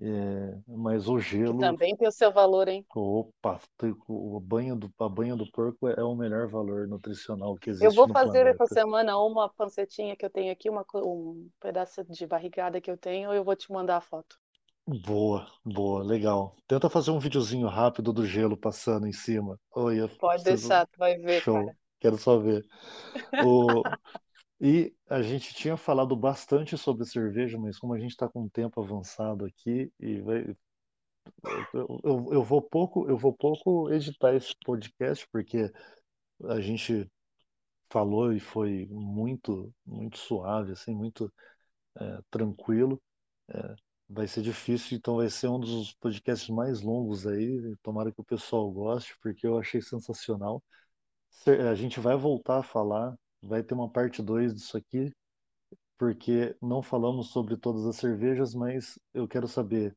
é, 0.00 0.58
mas 0.68 1.08
o 1.08 1.18
Que 1.44 1.52
gelo, 1.52 1.54
também 1.54 1.94
tem 1.96 2.08
o 2.08 2.12
seu 2.12 2.32
valor, 2.32 2.66
hein? 2.68 2.86
opa, 2.94 3.60
o 4.08 4.38
banho 4.40 4.76
do, 4.76 4.92
a 5.00 5.08
banha 5.08 5.34
do 5.36 5.44
porco 5.50 5.88
é 5.88 6.04
o 6.04 6.14
melhor 6.14 6.46
valor 6.48 6.86
nutricional 6.86 7.56
que 7.56 7.68
Eu 7.80 7.92
existe 7.92 7.92
vou 7.92 8.08
no 8.08 8.14
fazer 8.14 8.46
essa 8.46 8.64
planeta. 8.64 8.64
semana 8.66 9.18
uma 9.18 9.48
pancetinha 9.48 10.14
que 10.16 10.24
eu 10.24 10.30
tenho 10.30 10.52
aqui, 10.52 10.70
uma, 10.70 10.86
um 10.94 11.50
pedaço 11.60 12.04
de 12.04 12.24
barrigada 12.26 12.80
que 12.80 12.90
eu 12.90 12.96
tenho, 12.96 13.32
eu 13.32 13.42
vou 13.44 13.56
te 13.56 13.70
mandar 13.72 13.96
a 13.96 14.00
foto. 14.00 14.38
Boa, 14.86 15.46
boa, 15.64 16.02
legal. 16.02 16.56
Tenta 16.66 16.90
fazer 16.90 17.10
um 17.12 17.18
videozinho 17.18 17.68
rápido 17.68 18.12
do 18.12 18.26
gelo 18.26 18.56
passando 18.56 19.06
em 19.06 19.12
cima. 19.12 19.58
Olha, 19.70 20.08
Pode 20.20 20.44
preciso. 20.44 20.44
deixar, 20.44 20.86
tu 20.86 20.98
vai 20.98 21.18
ver, 21.18 21.42
Show, 21.42 21.50
cara. 21.50 21.76
quero 22.00 22.18
só 22.18 22.38
ver. 22.38 22.66
O, 23.38 23.86
e 24.60 24.94
a 25.08 25.22
gente 25.22 25.54
tinha 25.54 25.76
falado 25.76 26.14
bastante 26.16 26.76
sobre 26.78 27.06
cerveja, 27.06 27.58
mas 27.58 27.78
como 27.78 27.94
a 27.94 27.98
gente 27.98 28.10
está 28.12 28.28
com 28.28 28.42
um 28.42 28.48
tempo 28.48 28.80
avançado 28.80 29.44
aqui, 29.44 29.92
e 29.98 30.20
vai, 30.20 30.56
eu, 31.72 32.00
eu, 32.04 32.28
eu 32.32 32.42
vou 32.44 32.62
pouco, 32.62 33.08
eu 33.08 33.16
vou 33.16 33.32
pouco 33.32 33.90
editar 33.92 34.34
esse 34.34 34.54
podcast, 34.64 35.26
porque 35.32 35.70
a 36.48 36.60
gente 36.60 37.10
falou 37.90 38.32
e 38.32 38.40
foi 38.40 38.86
muito, 38.90 39.72
muito 39.86 40.18
suave, 40.18 40.72
assim, 40.72 40.94
muito 40.94 41.32
é, 41.98 42.20
tranquilo. 42.30 43.00
É, 43.50 43.76
vai 44.08 44.28
ser 44.28 44.42
difícil, 44.42 44.98
então 44.98 45.16
vai 45.16 45.30
ser 45.30 45.48
um 45.48 45.60
dos 45.60 45.94
podcasts 45.94 46.48
mais 46.50 46.82
longos 46.82 47.26
aí. 47.26 47.76
Tomara 47.82 48.12
que 48.12 48.20
o 48.20 48.24
pessoal 48.24 48.70
goste, 48.72 49.16
porque 49.22 49.46
eu 49.46 49.58
achei 49.58 49.82
sensacional. 49.82 50.62
A 51.70 51.74
gente 51.74 52.00
vai 52.00 52.16
voltar 52.16 52.58
a 52.58 52.62
falar, 52.62 53.16
vai 53.42 53.62
ter 53.62 53.74
uma 53.74 53.88
parte 53.88 54.22
2 54.22 54.54
disso 54.54 54.76
aqui, 54.76 55.12
porque 55.98 56.56
não 56.60 56.82
falamos 56.82 57.30
sobre 57.30 57.56
todas 57.56 57.86
as 57.86 57.96
cervejas, 57.96 58.54
mas 58.54 58.98
eu 59.12 59.28
quero 59.28 59.46
saber 59.46 59.94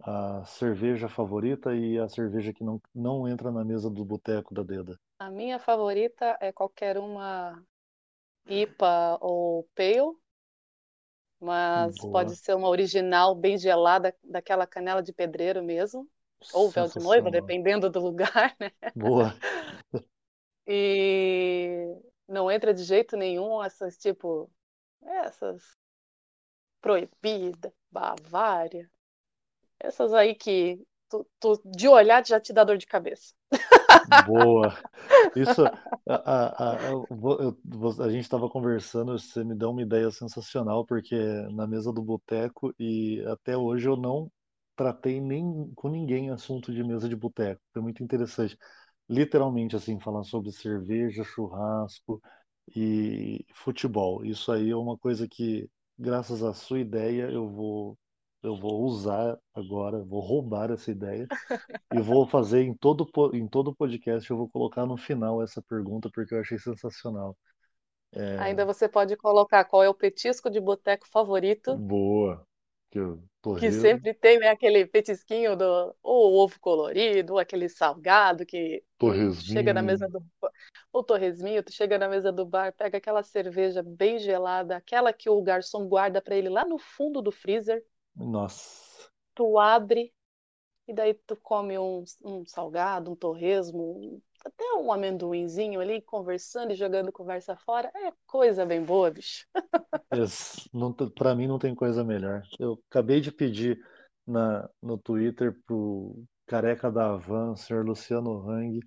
a 0.00 0.44
cerveja 0.44 1.08
favorita 1.08 1.74
e 1.74 1.98
a 1.98 2.08
cerveja 2.08 2.52
que 2.52 2.64
não, 2.64 2.80
não 2.94 3.28
entra 3.28 3.50
na 3.50 3.64
mesa 3.64 3.90
do 3.90 4.04
boteco 4.04 4.54
da 4.54 4.62
Deda. 4.62 4.98
A 5.18 5.30
minha 5.30 5.58
favorita 5.58 6.36
é 6.40 6.52
qualquer 6.52 6.98
uma 6.98 7.62
IPA 8.48 9.18
ou 9.20 9.68
Pale, 9.74 10.16
mas 11.40 11.98
Boa, 11.98 12.12
pode 12.12 12.36
ser 12.36 12.54
uma 12.54 12.68
original 12.68 13.34
bem 13.34 13.58
gelada, 13.58 14.14
daquela 14.24 14.66
canela 14.66 15.02
de 15.02 15.12
pedreiro 15.12 15.62
mesmo, 15.62 16.08
ou 16.52 16.68
véu 16.70 16.88
de 16.88 16.98
noiva, 16.98 17.30
dependendo 17.30 17.90
do 17.90 18.00
lugar, 18.00 18.56
né? 18.60 18.70
Boa, 18.94 19.34
E 20.66 22.11
não 22.28 22.50
entra 22.50 22.74
de 22.74 22.84
jeito 22.84 23.16
nenhum 23.16 23.62
essas 23.62 23.96
tipo 23.96 24.50
essas 25.02 25.76
proibida, 26.80 27.72
Bavária, 27.90 28.90
essas 29.80 30.12
aí 30.12 30.34
que 30.34 30.84
tu, 31.08 31.26
tu 31.40 31.60
de 31.64 31.88
olhar 31.88 32.24
já 32.26 32.40
te 32.40 32.52
dá 32.52 32.64
dor 32.64 32.78
de 32.78 32.86
cabeça. 32.86 33.34
boa. 34.26 34.76
Isso, 35.36 35.62
a, 36.08 36.14
a, 36.14 36.72
a, 36.74 38.04
a 38.04 38.10
gente 38.10 38.22
estava 38.22 38.48
conversando, 38.48 39.18
você 39.18 39.44
me 39.44 39.54
deu 39.54 39.70
uma 39.70 39.82
ideia 39.82 40.10
sensacional, 40.10 40.84
porque 40.84 41.16
na 41.52 41.66
mesa 41.66 41.92
do 41.92 42.02
boteco, 42.02 42.74
e 42.78 43.22
até 43.26 43.56
hoje 43.56 43.88
eu 43.88 43.96
não 43.96 44.30
tratei 44.76 45.20
nem 45.20 45.70
com 45.74 45.88
ninguém 45.88 46.30
assunto 46.30 46.72
de 46.72 46.82
mesa 46.82 47.08
de 47.08 47.16
boteco. 47.16 47.60
Foi 47.72 47.82
muito 47.82 48.02
interessante. 48.02 48.56
Literalmente, 49.12 49.76
assim, 49.76 50.00
falar 50.00 50.24
sobre 50.24 50.50
cerveja, 50.50 51.22
churrasco 51.22 52.20
e 52.74 53.44
futebol. 53.54 54.24
Isso 54.24 54.50
aí 54.50 54.70
é 54.70 54.76
uma 54.76 54.96
coisa 54.96 55.28
que, 55.28 55.68
graças 55.98 56.42
à 56.42 56.54
sua 56.54 56.80
ideia, 56.80 57.30
eu 57.30 57.48
vou 57.48 57.98
eu 58.42 58.56
vou 58.56 58.82
usar 58.82 59.38
agora, 59.54 60.02
vou 60.02 60.20
roubar 60.20 60.72
essa 60.72 60.90
ideia 60.90 61.28
e 61.92 62.00
vou 62.00 62.26
fazer 62.26 62.62
em 62.62 62.74
todo 62.74 63.08
em 63.32 63.46
todo 63.46 63.72
podcast 63.72 64.28
eu 64.28 64.36
vou 64.36 64.48
colocar 64.48 64.84
no 64.84 64.96
final 64.96 65.40
essa 65.40 65.62
pergunta 65.62 66.10
porque 66.12 66.34
eu 66.34 66.40
achei 66.40 66.58
sensacional. 66.58 67.36
É... 68.12 68.38
Ainda 68.38 68.64
você 68.64 68.88
pode 68.88 69.16
colocar 69.16 69.64
qual 69.64 69.84
é 69.84 69.88
o 69.88 69.94
petisco 69.94 70.50
de 70.50 70.60
boteco 70.60 71.06
favorito. 71.08 71.76
Boa. 71.76 72.44
Que, 72.90 72.98
que 73.58 73.72
sempre 73.72 74.14
tem 74.14 74.38
né, 74.38 74.48
aquele 74.48 74.86
petisquinho 74.86 75.56
do 75.56 75.94
ou 76.02 76.34
ovo 76.34 76.58
colorido, 76.60 77.34
ou 77.34 77.38
aquele 77.38 77.68
salgado 77.68 78.46
que 78.46 78.84
chega 79.34 79.74
na 79.74 79.82
mesa 79.82 80.08
do 80.08 80.22
o 80.92 81.02
torresminho, 81.02 81.62
tu 81.62 81.72
chega 81.72 81.98
na 81.98 82.08
mesa 82.08 82.30
do 82.30 82.44
bar, 82.44 82.72
pega 82.72 82.98
aquela 82.98 83.22
cerveja 83.22 83.82
bem 83.82 84.18
gelada, 84.18 84.76
aquela 84.76 85.12
que 85.12 85.28
o 85.28 85.42
garçom 85.42 85.88
guarda 85.88 86.20
para 86.20 86.36
ele 86.36 86.50
lá 86.50 86.64
no 86.66 86.78
fundo 86.78 87.22
do 87.22 87.32
freezer. 87.32 87.82
Nossa. 88.14 89.08
Tu 89.34 89.58
abre 89.58 90.12
e 90.86 90.92
daí 90.92 91.14
tu 91.14 91.34
come 91.36 91.78
um, 91.78 92.04
um 92.22 92.44
salgado, 92.46 93.10
um 93.10 93.16
torresmo, 93.16 94.20
até 94.44 94.64
um 94.74 94.92
amendoinzinho 94.92 95.80
ali, 95.80 96.00
conversando 96.02 96.72
e 96.72 96.76
jogando 96.76 97.12
conversa 97.12 97.56
fora, 97.56 97.90
é 97.94 98.12
coisa 98.26 98.66
bem 98.66 98.82
boa, 98.82 99.10
bicho. 99.10 99.46
Para 101.14 101.34
mim 101.34 101.46
não 101.46 101.58
tem 101.58 101.74
coisa 101.74 102.04
melhor. 102.04 102.42
Eu 102.58 102.78
acabei 102.90 103.20
de 103.20 103.32
pedir 103.32 103.82
na, 104.26 104.68
no 104.82 104.98
Twitter 104.98 105.58
pro 105.66 106.24
careca 106.46 106.90
da 106.90 107.16
Van, 107.16 107.56
senhor 107.56 107.84
Luciano 107.84 108.48
Hang, 108.48 108.80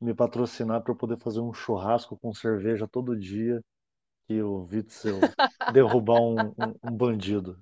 me 0.00 0.14
patrocinar 0.14 0.82
para 0.82 0.92
eu 0.92 0.96
poder 0.96 1.18
fazer 1.18 1.40
um 1.40 1.52
churrasco 1.52 2.18
com 2.18 2.32
cerveja 2.34 2.86
todo 2.86 3.18
dia 3.18 3.62
e 4.28 4.42
o 4.42 4.68
Witzel 4.70 5.20
derrubar 5.72 6.20
um, 6.20 6.48
um, 6.58 6.74
um, 6.84 6.96
bandido. 6.96 7.58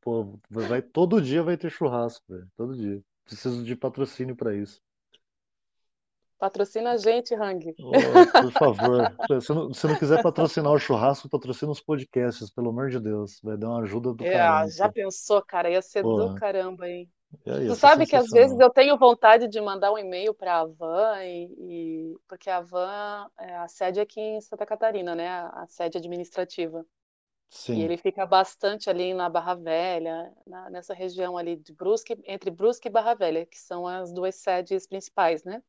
Pô, 0.00 0.38
vai, 0.50 0.82
todo 0.82 1.22
dia 1.22 1.42
vai 1.42 1.56
ter 1.56 1.70
churrasco, 1.70 2.24
velho. 2.28 2.48
Todo 2.56 2.76
dia. 2.76 3.00
Preciso 3.24 3.62
de 3.62 3.76
patrocínio 3.76 4.34
para 4.34 4.56
isso. 4.56 4.80
Patrocina 6.42 6.90
a 6.90 6.96
gente, 6.96 7.32
Hang. 7.36 7.72
Oh, 7.78 8.42
por 8.42 8.50
favor. 8.50 9.40
se, 9.40 9.54
não, 9.54 9.72
se 9.72 9.86
não 9.86 9.96
quiser 9.96 10.20
patrocinar 10.20 10.72
o 10.72 10.78
churrasco, 10.78 11.28
patrocina 11.28 11.70
os 11.70 11.80
podcasts, 11.80 12.50
pelo 12.50 12.70
amor 12.70 12.90
de 12.90 12.98
Deus. 12.98 13.38
Vai 13.44 13.56
dar 13.56 13.68
uma 13.68 13.82
ajuda 13.82 14.12
do 14.12 14.24
é, 14.24 14.32
caramba. 14.32 14.68
Já 14.72 14.90
pensou, 14.90 15.40
cara? 15.40 15.70
Ia 15.70 15.80
ser 15.80 16.02
do 16.02 16.34
caramba, 16.34 16.88
hein? 16.88 17.08
Aí, 17.46 17.68
tu 17.68 17.76
sabe 17.76 18.06
que 18.06 18.16
às 18.16 18.28
vezes 18.28 18.58
eu 18.58 18.68
tenho 18.70 18.98
vontade 18.98 19.46
de 19.46 19.60
mandar 19.60 19.92
um 19.92 19.98
e-mail 19.98 20.34
para 20.34 20.58
a 20.58 20.66
Van, 20.66 21.22
e, 21.22 21.44
e, 21.60 22.16
porque 22.28 22.50
a 22.50 22.60
Van, 22.60 23.28
é 23.38 23.58
a 23.58 23.68
sede 23.68 24.00
aqui 24.00 24.20
em 24.20 24.40
Santa 24.40 24.66
Catarina, 24.66 25.14
né? 25.14 25.28
A 25.28 25.64
sede 25.68 25.98
administrativa. 25.98 26.84
Sim. 27.50 27.74
E 27.74 27.82
ele 27.84 27.96
fica 27.96 28.26
bastante 28.26 28.90
ali 28.90 29.14
na 29.14 29.28
Barra 29.28 29.54
Velha, 29.54 30.32
na, 30.44 30.70
nessa 30.70 30.92
região 30.92 31.38
ali 31.38 31.54
de 31.54 31.72
Brusque, 31.72 32.20
entre 32.26 32.50
Brusque 32.50 32.88
e 32.88 32.90
Barra 32.90 33.14
Velha, 33.14 33.46
que 33.46 33.60
são 33.60 33.86
as 33.86 34.12
duas 34.12 34.34
sedes 34.34 34.88
principais, 34.88 35.44
né? 35.44 35.62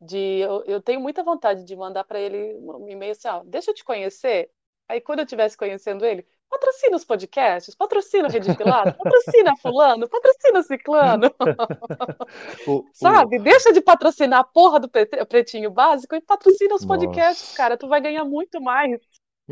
De 0.00 0.40
eu, 0.40 0.62
eu 0.64 0.80
tenho 0.80 1.00
muita 1.00 1.22
vontade 1.22 1.64
de 1.64 1.76
mandar 1.76 2.04
para 2.04 2.18
ele 2.18 2.54
um 2.56 2.88
e-mail 2.88 3.12
assim, 3.12 3.28
ó, 3.28 3.42
deixa 3.44 3.70
eu 3.70 3.74
te 3.74 3.84
conhecer. 3.84 4.50
Aí 4.88 5.00
quando 5.00 5.20
eu 5.20 5.24
estivesse 5.24 5.56
conhecendo 5.56 6.04
ele, 6.04 6.26
patrocina 6.48 6.96
os 6.96 7.04
podcasts, 7.04 7.74
patrocina 7.74 8.26
o 8.26 8.30
Rede 8.30 8.54
Pilato, 8.56 8.96
patrocina 8.98 9.56
fulano, 9.58 10.08
patrocina 10.08 10.62
ciclano. 10.62 11.30
o, 12.66 12.84
Sabe? 12.92 13.38
O... 13.38 13.42
Deixa 13.42 13.72
de 13.72 13.80
patrocinar 13.80 14.40
a 14.40 14.44
porra 14.44 14.80
do 14.80 14.88
pretinho 14.88 15.70
básico 15.70 16.16
e 16.16 16.20
patrocina 16.20 16.74
os 16.74 16.84
podcasts, 16.84 17.50
Nossa. 17.50 17.56
cara, 17.56 17.76
tu 17.76 17.86
vai 17.86 18.00
ganhar 18.00 18.24
muito 18.24 18.60
mais. 18.60 19.00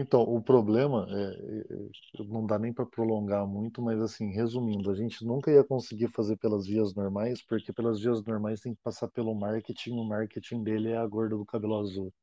Então, 0.00 0.22
o 0.22 0.40
problema 0.40 1.08
é, 1.10 1.22
é, 1.22 2.20
é 2.20 2.24
não 2.28 2.46
dá 2.46 2.56
nem 2.56 2.72
para 2.72 2.86
prolongar 2.86 3.44
muito, 3.44 3.82
mas 3.82 4.00
assim, 4.00 4.30
resumindo, 4.30 4.92
a 4.92 4.94
gente 4.94 5.24
nunca 5.24 5.50
ia 5.50 5.64
conseguir 5.64 6.06
fazer 6.12 6.36
pelas 6.36 6.68
vias 6.68 6.94
normais, 6.94 7.42
porque 7.44 7.72
pelas 7.72 7.98
vias 7.98 8.22
normais 8.22 8.60
tem 8.60 8.76
que 8.76 8.80
passar 8.80 9.08
pelo 9.08 9.34
marketing, 9.34 9.98
o 9.98 10.04
marketing 10.04 10.62
dele 10.62 10.92
é 10.92 10.96
a 10.96 11.04
gorda 11.04 11.36
do 11.36 11.44
cabelo 11.44 11.80
azul. 11.80 12.14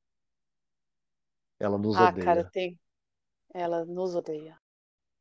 Ela 1.59 1.77
nos 1.77 1.97
ah, 1.97 2.07
odeia. 2.07 2.25
cara, 2.25 2.49
tem. 2.49 2.79
Ela 3.53 3.83
nos 3.83 4.15
odeia. 4.15 4.57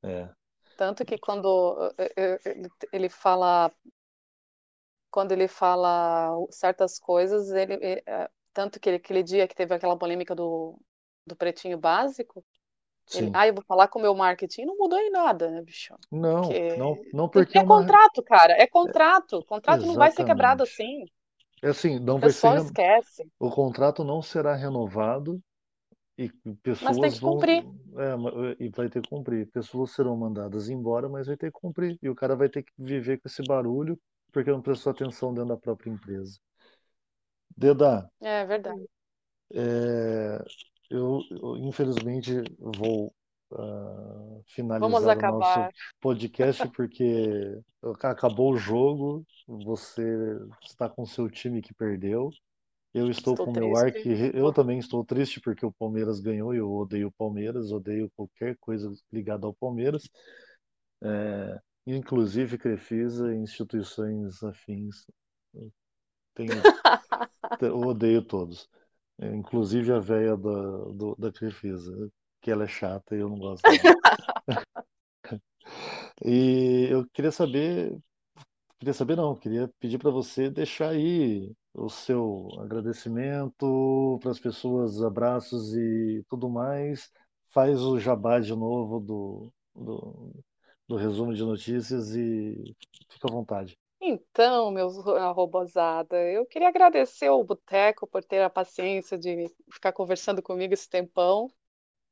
É. 0.05 0.31
Tanto 0.77 1.05
que 1.05 1.19
quando 1.19 1.93
ele 2.93 3.09
fala 3.09 3.73
quando 5.11 5.33
ele 5.33 5.49
fala 5.49 6.31
certas 6.51 7.01
coisas, 7.01 7.51
ele 7.51 8.03
tanto 8.53 8.79
que 8.79 8.91
aquele 8.91 9.25
dia 9.25 9.49
que 9.49 9.57
teve 9.57 9.75
aquela 9.75 9.99
polêmica 9.99 10.37
do 10.37 10.79
do 11.27 11.37
pretinho 11.37 11.79
básico, 11.79 12.45
ele, 13.13 13.31
ah, 13.35 13.47
eu 13.47 13.55
vou 13.55 13.63
falar 13.65 13.89
com 13.89 13.99
o 13.99 14.03
meu 14.03 14.15
marketing, 14.15 14.65
não 14.65 14.77
mudou 14.77 14.99
em 14.99 15.11
nada, 15.11 15.51
né, 15.51 15.61
bicho? 15.63 15.95
Não, 16.11 16.43
porque... 16.43 16.77
não, 16.77 16.99
não 17.13 17.29
porque. 17.29 17.59
É, 17.59 17.61
é 17.61 17.65
contrato, 17.65 18.23
cara, 18.23 18.53
é 18.55 18.67
contrato. 18.67 19.37
O 19.37 19.45
contrato 19.45 19.81
Exatamente. 19.81 19.89
não 19.89 19.95
vai 19.95 20.11
ser 20.11 20.25
quebrado 20.25 20.63
assim. 20.63 21.05
É 21.63 21.69
assim, 21.69 21.99
não 21.99 22.17
o 22.17 22.19
vai 22.19 22.31
ser. 22.31 22.57
esquece. 22.57 23.31
O 23.39 23.51
contrato 23.51 24.03
não 24.05 24.23
será 24.23 24.55
renovado 24.55 25.41
e 26.17 26.31
pessoas 26.63 26.97
mas 26.97 27.01
tem 27.01 27.11
que 27.11 27.21
cumprir. 27.21 27.65
vão. 27.89 28.51
É, 28.51 28.57
e 28.59 28.69
vai 28.71 28.89
ter 28.89 29.03
que 29.03 29.09
cumprir. 29.09 29.51
Pessoas 29.51 29.91
serão 29.91 30.17
mandadas 30.17 30.69
embora, 30.69 31.09
mas 31.09 31.27
vai 31.27 31.37
ter 31.37 31.53
que 31.53 31.61
cumprir. 31.61 31.99
E 32.03 32.09
o 32.09 32.15
cara 32.15 32.35
vai 32.35 32.49
ter 32.49 32.63
que 32.63 32.73
viver 32.79 33.19
com 33.19 33.29
esse 33.29 33.43
barulho 33.43 33.99
porque 34.33 34.51
não 34.51 34.63
prestou 34.63 34.91
atenção 34.91 35.33
dentro 35.33 35.51
da 35.51 35.57
própria 35.57 35.91
empresa. 35.91 36.39
Deda. 37.57 38.11
É 38.21 38.45
verdade. 38.45 38.85
É, 39.53 40.45
eu, 40.95 41.21
eu 41.31 41.57
infelizmente 41.59 42.43
vou 42.59 43.13
uh, 43.53 44.43
finalizar 44.49 45.19
o 45.19 45.39
nosso 45.39 45.69
podcast 46.01 46.69
porque 46.69 47.61
acabou 48.03 48.53
o 48.53 48.57
jogo, 48.57 49.25
você 49.47 50.39
está 50.63 50.89
com 50.89 51.05
seu 51.05 51.29
time 51.29 51.61
que 51.61 51.75
perdeu. 51.75 52.31
Eu 52.93 53.11
estou, 53.11 53.33
estou 53.33 53.47
com 53.47 53.51
o 53.51 53.55
meu 53.55 53.77
arco. 53.77 53.99
Eu 54.33 54.53
também 54.53 54.79
estou 54.79 55.05
triste 55.05 55.41
porque 55.41 55.67
o 55.67 55.73
Palmeiras 55.73 56.21
ganhou 56.21 56.55
e 56.55 56.59
eu 56.59 56.73
odeio 56.73 57.09
o 57.09 57.13
Palmeiras, 57.13 57.73
odeio 57.73 58.11
qualquer 58.15 58.57
coisa 58.61 58.93
ligada 59.13 59.47
ao 59.47 59.55
Palmeiras. 59.55 60.09
É, 61.03 61.59
inclusive 61.85 62.57
Crefisa 62.57 63.35
e 63.35 63.39
instituições 63.39 64.41
afins. 64.45 65.07
Tenho, 66.35 66.53
eu 67.61 67.79
odeio 67.81 68.23
todos. 68.23 68.69
É, 69.21 69.35
inclusive 69.35 69.93
a 69.93 69.99
véia 69.99 70.37
da, 70.37 70.51
do, 70.93 71.15
da 71.17 71.33
Crefisa, 71.33 72.11
que 72.41 72.51
ela 72.51 72.65
é 72.65 72.69
chata 72.69 73.17
e 73.17 73.21
eu 73.21 73.29
não 73.29 73.39
gosto 73.39 73.63
dela. 73.63 73.97
e 76.25 76.89
eu 76.91 77.07
queria 77.13 77.31
saber, 77.31 77.97
queria 78.79 78.95
saber 78.95 79.17
não, 79.17 79.37
queria 79.37 79.71
pedir 79.81 79.99
para 79.99 80.11
você 80.11 80.51
deixar 80.51 80.91
aí 80.91 81.53
o 81.75 81.89
seu 81.89 82.49
agradecimento 82.61 84.19
para 84.23 84.31
as 84.31 84.41
pessoas, 84.41 85.03
abraços 85.03 85.75
e 85.77 86.25
tudo 86.29 86.49
mais. 86.49 87.11
Faz 87.53 87.81
o 87.83 87.99
jabá 87.99 88.41
de 88.41 88.55
novo 88.55 89.01
do, 89.01 89.53
do, 89.75 90.33
do 90.89 90.97
resumo 90.97 91.35
de 91.35 91.43
notícias 91.43 92.15
e 92.17 92.77
fica 93.11 93.29
à 93.29 93.33
vontade. 93.33 93.79
Então, 94.07 94.71
meus 94.71 94.99
robozada, 95.35 96.15
eu 96.31 96.45
queria 96.45 96.69
agradecer 96.69 97.29
ao 97.29 97.43
Boteco 97.43 98.07
por 98.07 98.23
ter 98.23 98.43
a 98.43 98.51
paciência 98.51 99.17
de 99.17 99.51
ficar 99.73 99.93
conversando 99.93 100.43
comigo 100.43 100.75
esse 100.75 100.87
tempão. 100.87 101.51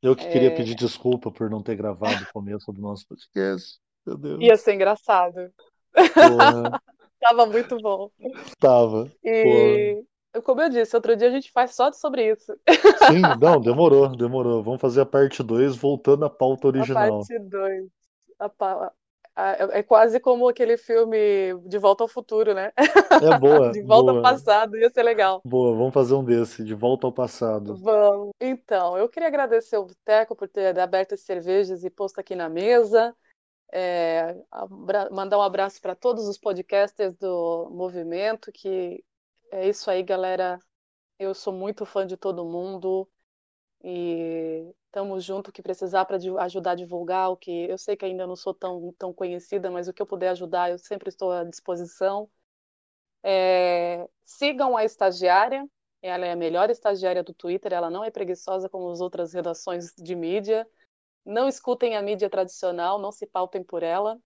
Eu 0.00 0.16
que 0.16 0.26
queria 0.26 0.48
é... 0.48 0.56
pedir 0.56 0.74
desculpa 0.74 1.30
por 1.30 1.50
não 1.50 1.62
ter 1.62 1.76
gravado 1.76 2.24
o 2.24 2.32
começo 2.32 2.72
do 2.72 2.80
nosso 2.80 3.06
podcast. 3.06 3.78
Meu 4.06 4.16
Deus. 4.16 4.40
Ia 4.40 4.56
ser 4.56 4.74
engraçado. 4.74 5.52
Tava 7.20 7.44
muito 7.44 7.76
bom. 7.76 8.10
Tava. 8.58 9.12
E, 9.22 10.02
Porra. 10.32 10.42
como 10.42 10.62
eu 10.62 10.70
disse, 10.70 10.96
outro 10.96 11.14
dia 11.14 11.28
a 11.28 11.30
gente 11.30 11.52
faz 11.52 11.74
só 11.74 11.92
sobre 11.92 12.32
isso. 12.32 12.52
Sim, 13.06 13.20
não, 13.38 13.60
demorou, 13.60 14.08
demorou. 14.16 14.62
Vamos 14.62 14.80
fazer 14.80 15.02
a 15.02 15.06
parte 15.06 15.42
2 15.42 15.76
voltando 15.76 16.24
à 16.24 16.30
pauta 16.30 16.68
original. 16.68 17.04
A 17.04 17.10
parte 17.10 17.38
2. 17.38 17.84
A, 18.40 18.46
é, 18.46 18.90
é 19.36 19.82
quase 19.82 20.20
como 20.20 20.48
aquele 20.48 20.76
filme 20.76 21.54
De 21.66 21.78
Volta 21.78 22.04
ao 22.04 22.08
Futuro, 22.08 22.52
né? 22.54 22.72
É 22.76 23.38
boa. 23.38 23.70
De 23.72 23.82
Volta 23.82 24.12
boa. 24.12 24.16
ao 24.18 24.22
Passado, 24.22 24.76
ia 24.76 24.90
ser 24.90 25.02
legal. 25.02 25.40
Boa, 25.44 25.74
vamos 25.74 25.94
fazer 25.94 26.14
um 26.14 26.24
desse, 26.24 26.62
De 26.62 26.74
Volta 26.74 27.06
ao 27.06 27.12
Passado. 27.12 27.76
Vamos. 27.76 28.30
Então, 28.40 28.96
eu 28.98 29.08
queria 29.08 29.28
agradecer 29.28 29.76
o 29.76 29.86
Boteco 29.86 30.36
por 30.36 30.48
ter 30.48 30.78
aberto 30.78 31.14
as 31.14 31.20
cervejas 31.20 31.82
e 31.84 31.90
posto 31.90 32.20
aqui 32.20 32.34
na 32.34 32.48
mesa. 32.48 33.14
É, 33.74 34.36
mandar 35.10 35.38
um 35.38 35.42
abraço 35.42 35.80
para 35.80 35.94
todos 35.94 36.28
os 36.28 36.36
podcasters 36.36 37.16
do 37.16 37.70
movimento, 37.70 38.52
que 38.52 39.02
é 39.50 39.66
isso 39.66 39.90
aí, 39.90 40.02
galera. 40.02 40.58
Eu 41.18 41.32
sou 41.32 41.54
muito 41.54 41.86
fã 41.86 42.06
de 42.06 42.16
todo 42.16 42.44
mundo. 42.44 43.08
E 43.84 44.72
estamos 44.86 45.24
junto 45.24 45.50
que 45.50 45.62
precisar 45.62 46.04
para 46.04 46.16
ajudar 46.44 46.72
a 46.72 46.74
divulgar 46.74 47.30
o 47.30 47.36
que 47.36 47.50
eu 47.68 47.78
sei 47.78 47.96
que 47.96 48.04
ainda 48.04 48.26
não 48.26 48.36
sou 48.36 48.54
tão, 48.54 48.92
tão 48.98 49.12
conhecida, 49.12 49.70
mas 49.70 49.88
o 49.88 49.92
que 49.92 50.00
eu 50.00 50.06
puder 50.06 50.28
ajudar, 50.30 50.70
eu 50.70 50.78
sempre 50.78 51.08
estou 51.08 51.32
à 51.32 51.44
disposição. 51.44 52.28
É, 53.22 54.08
sigam 54.24 54.76
a 54.76 54.84
estagiária, 54.84 55.66
ela 56.00 56.26
é 56.26 56.32
a 56.32 56.36
melhor 56.36 56.70
estagiária 56.70 57.22
do 57.22 57.34
Twitter, 57.34 57.72
ela 57.72 57.90
não 57.90 58.04
é 58.04 58.10
preguiçosa 58.10 58.68
como 58.68 58.90
as 58.90 59.00
outras 59.00 59.32
redações 59.32 59.92
de 59.96 60.14
mídia. 60.14 60.68
Não 61.24 61.48
escutem 61.48 61.96
a 61.96 62.02
mídia 62.02 62.28
tradicional, 62.28 62.98
não 62.98 63.12
se 63.12 63.26
pautem 63.26 63.62
por 63.62 63.82
ela. 63.82 64.18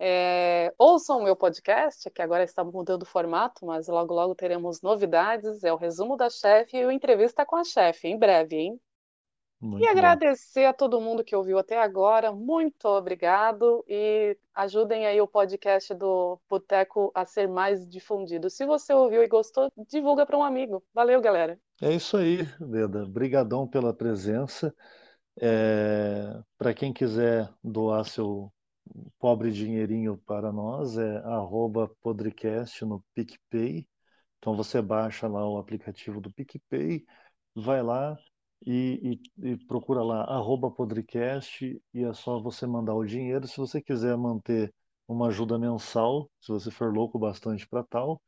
É, 0.00 0.72
ouçam 0.78 1.18
o 1.18 1.24
meu 1.24 1.34
podcast, 1.34 2.08
que 2.10 2.22
agora 2.22 2.44
está 2.44 2.62
mudando 2.62 3.02
o 3.02 3.06
formato, 3.06 3.66
mas 3.66 3.88
logo 3.88 4.14
logo 4.14 4.34
teremos 4.34 4.80
novidades. 4.80 5.64
É 5.64 5.72
o 5.72 5.76
resumo 5.76 6.16
da 6.16 6.30
chefe 6.30 6.76
e 6.76 6.86
o 6.86 6.90
entrevista 6.90 7.44
com 7.44 7.56
a 7.56 7.64
chefe, 7.64 8.08
em 8.08 8.18
breve, 8.18 8.56
hein? 8.56 8.80
Muito 9.60 9.82
e 9.82 9.86
bom. 9.86 9.90
agradecer 9.90 10.66
a 10.66 10.72
todo 10.72 11.00
mundo 11.00 11.24
que 11.24 11.34
ouviu 11.34 11.58
até 11.58 11.80
agora. 11.80 12.32
Muito 12.32 12.86
obrigado 12.86 13.84
e 13.88 14.36
ajudem 14.54 15.04
aí 15.04 15.20
o 15.20 15.26
podcast 15.26 15.92
do 15.94 16.40
Boteco 16.48 17.10
a 17.12 17.24
ser 17.24 17.48
mais 17.48 17.88
difundido. 17.88 18.48
Se 18.48 18.64
você 18.64 18.94
ouviu 18.94 19.22
e 19.22 19.26
gostou, 19.26 19.68
divulga 19.88 20.24
para 20.24 20.38
um 20.38 20.44
amigo. 20.44 20.84
Valeu, 20.94 21.20
galera. 21.20 21.58
É 21.82 21.92
isso 21.92 22.16
aí, 22.16 22.44
Deda. 22.60 23.02
Obrigadão 23.02 23.66
pela 23.66 23.92
presença. 23.92 24.72
É, 25.40 26.40
para 26.56 26.72
quem 26.72 26.92
quiser 26.92 27.48
doar 27.62 28.04
seu 28.04 28.52
pobre 29.18 29.50
dinheirinho 29.52 30.16
para 30.26 30.52
nós, 30.52 30.96
é 30.98 31.18
podrecast 32.02 32.84
no 32.84 33.04
PicPay. 33.14 33.86
Então 34.38 34.56
você 34.56 34.80
baixa 34.82 35.26
lá 35.28 35.48
o 35.48 35.58
aplicativo 35.58 36.20
do 36.20 36.32
PicPay, 36.32 37.04
vai 37.54 37.82
lá 37.82 38.16
e, 38.66 39.20
e, 39.38 39.50
e 39.52 39.56
procura 39.66 40.02
lá 40.02 40.24
podrecast 40.70 41.80
e 41.94 42.04
é 42.04 42.12
só 42.12 42.40
você 42.40 42.66
mandar 42.66 42.94
o 42.94 43.04
dinheiro. 43.04 43.46
Se 43.48 43.56
você 43.56 43.80
quiser 43.82 44.16
manter 44.16 44.72
uma 45.06 45.28
ajuda 45.28 45.58
mensal, 45.58 46.30
se 46.40 46.52
você 46.52 46.70
for 46.70 46.92
louco 46.94 47.18
bastante 47.18 47.66
para 47.68 47.82
tal, 47.84 48.22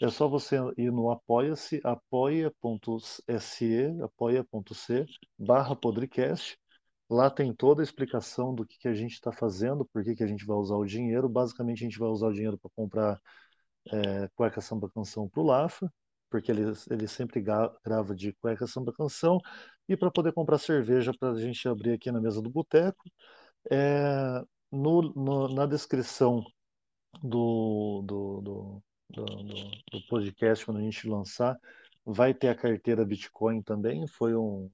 é 0.00 0.08
só 0.08 0.28
você 0.28 0.56
ir 0.76 0.90
no 0.92 1.10
apoia-se, 1.10 1.80
apoia.se, 1.84 2.52
apoia.c, 4.02 5.06
barra 5.38 5.76
podcast. 5.76 6.58
Lá 7.14 7.30
tem 7.30 7.54
toda 7.54 7.80
a 7.80 7.84
explicação 7.84 8.52
do 8.52 8.66
que, 8.66 8.76
que 8.76 8.88
a 8.88 8.94
gente 8.94 9.12
está 9.12 9.30
fazendo, 9.30 9.84
por 9.84 10.02
que, 10.02 10.16
que 10.16 10.24
a 10.24 10.26
gente 10.26 10.44
vai 10.44 10.56
usar 10.56 10.74
o 10.74 10.84
dinheiro. 10.84 11.28
Basicamente, 11.28 11.84
a 11.84 11.86
gente 11.88 11.98
vai 11.98 12.08
usar 12.08 12.26
o 12.26 12.32
dinheiro 12.32 12.58
para 12.58 12.70
comprar 12.74 13.20
é, 13.92 14.28
cueca 14.34 14.60
samba 14.60 14.90
canção 14.90 15.28
para 15.28 15.40
o 15.40 15.46
Lafa, 15.46 15.92
porque 16.28 16.50
ele, 16.50 16.62
ele 16.90 17.06
sempre 17.06 17.40
grava 17.40 18.14
de 18.16 18.32
cueca 18.34 18.66
samba 18.66 18.92
canção, 18.92 19.38
e 19.88 19.96
para 19.96 20.10
poder 20.10 20.32
comprar 20.32 20.58
cerveja 20.58 21.12
para 21.16 21.30
a 21.30 21.40
gente 21.40 21.68
abrir 21.68 21.92
aqui 21.92 22.10
na 22.10 22.20
mesa 22.20 22.42
do 22.42 22.50
boteco. 22.50 23.04
É, 23.70 24.42
no, 24.72 25.02
no, 25.14 25.48
na 25.54 25.66
descrição 25.66 26.44
do, 27.22 28.02
do, 28.04 28.40
do, 28.40 28.82
do, 29.10 29.24
do 29.92 30.06
podcast, 30.08 30.66
quando 30.66 30.78
a 30.78 30.82
gente 30.82 31.08
lançar, 31.08 31.56
vai 32.04 32.34
ter 32.34 32.48
a 32.48 32.56
carteira 32.56 33.04
Bitcoin 33.04 33.62
também. 33.62 34.06
Foi 34.08 34.34
um, 34.34 34.68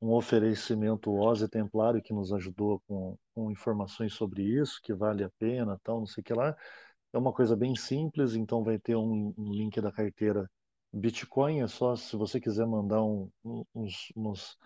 um 0.00 0.12
oferecimento 0.12 1.12
Ozzy 1.12 1.48
Templário 1.48 2.02
que 2.02 2.12
nos 2.12 2.32
ajudou 2.32 2.80
com, 2.86 3.16
com 3.34 3.50
informações 3.50 4.12
sobre 4.14 4.42
isso, 4.42 4.80
que 4.82 4.94
vale 4.94 5.24
a 5.24 5.30
pena, 5.38 5.78
tal, 5.82 6.00
não 6.00 6.06
sei 6.06 6.20
o 6.22 6.24
que 6.24 6.34
lá. 6.34 6.56
É 7.12 7.18
uma 7.18 7.32
coisa 7.32 7.56
bem 7.56 7.74
simples, 7.74 8.34
então 8.34 8.62
vai 8.64 8.78
ter 8.78 8.96
um, 8.96 9.34
um 9.36 9.52
link 9.52 9.80
da 9.80 9.92
carteira 9.92 10.48
Bitcoin. 10.92 11.60
É 11.62 11.68
só 11.68 11.96
se 11.96 12.16
você 12.16 12.40
quiser 12.40 12.66
mandar 12.66 13.02
um, 13.02 13.30
uns, 13.74 14.12
uns, 14.16 14.58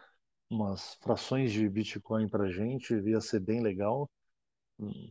umas 0.51 0.95
frações 1.03 1.53
de 1.53 1.69
Bitcoin 1.69 2.29
para 2.29 2.51
gente, 2.51 2.95
ia 2.95 3.21
ser 3.21 3.41
bem 3.41 3.61
legal 3.63 4.11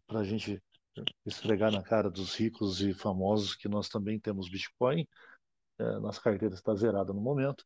para 0.08 0.20
a 0.20 0.24
gente 0.24 0.62
esfregar 1.26 1.72
na 1.72 1.82
cara 1.82 2.10
dos 2.10 2.36
ricos 2.36 2.82
e 2.82 2.94
famosos 2.94 3.56
que 3.56 3.68
nós 3.70 3.88
também 3.90 4.20
temos 4.20 4.50
Bitcoin. 4.50 5.08
É, 5.80 6.00
nossa 6.00 6.22
carteira 6.22 6.54
está 6.54 6.76
zerada 6.76 7.14
no 7.14 7.22
momento. 7.22 7.66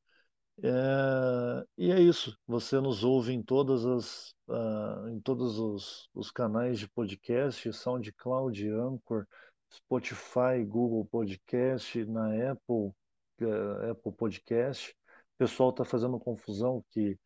É, 0.64 1.66
e 1.78 1.92
é 1.92 2.00
isso. 2.00 2.38
Você 2.48 2.80
nos 2.80 3.04
ouve 3.04 3.34
em 3.34 3.44
todas 3.44 3.86
as, 3.86 4.34
uh, 4.48 5.10
em 5.10 5.20
todos 5.20 5.60
os, 5.60 6.10
os, 6.14 6.32
canais 6.32 6.80
de 6.80 6.88
podcast, 6.88 7.72
SoundCloud, 7.74 8.70
Anchor, 8.70 9.28
Spotify, 9.74 10.64
Google 10.66 11.06
Podcast, 11.06 12.06
na 12.06 12.52
Apple, 12.52 12.94
uh, 13.42 13.92
Apple 13.92 14.12
Podcast. 14.14 14.92
O 15.36 15.38
pessoal 15.38 15.70
está 15.72 15.84
fazendo 15.84 16.20
confusão 16.20 16.84
que 16.92 17.20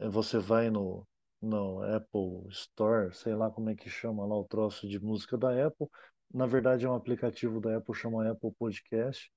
uh, 0.00 0.10
você 0.10 0.38
vai 0.38 0.70
no, 0.70 1.06
no 1.40 1.82
Apple 1.82 2.48
Store, 2.50 3.14
sei 3.14 3.34
lá 3.34 3.50
como 3.50 3.70
é 3.70 3.74
que 3.74 3.88
chama 3.88 4.26
lá 4.26 4.36
o 4.36 4.44
troço 4.44 4.88
de 4.88 5.00
música 5.00 5.38
da 5.38 5.66
Apple. 5.66 5.88
Na 6.32 6.46
verdade 6.46 6.84
é 6.84 6.88
um 6.88 6.94
aplicativo 6.94 7.60
da 7.60 7.76
Apple 7.78 7.94
chama 7.94 8.30
Apple 8.30 8.52
Podcast 8.58 9.30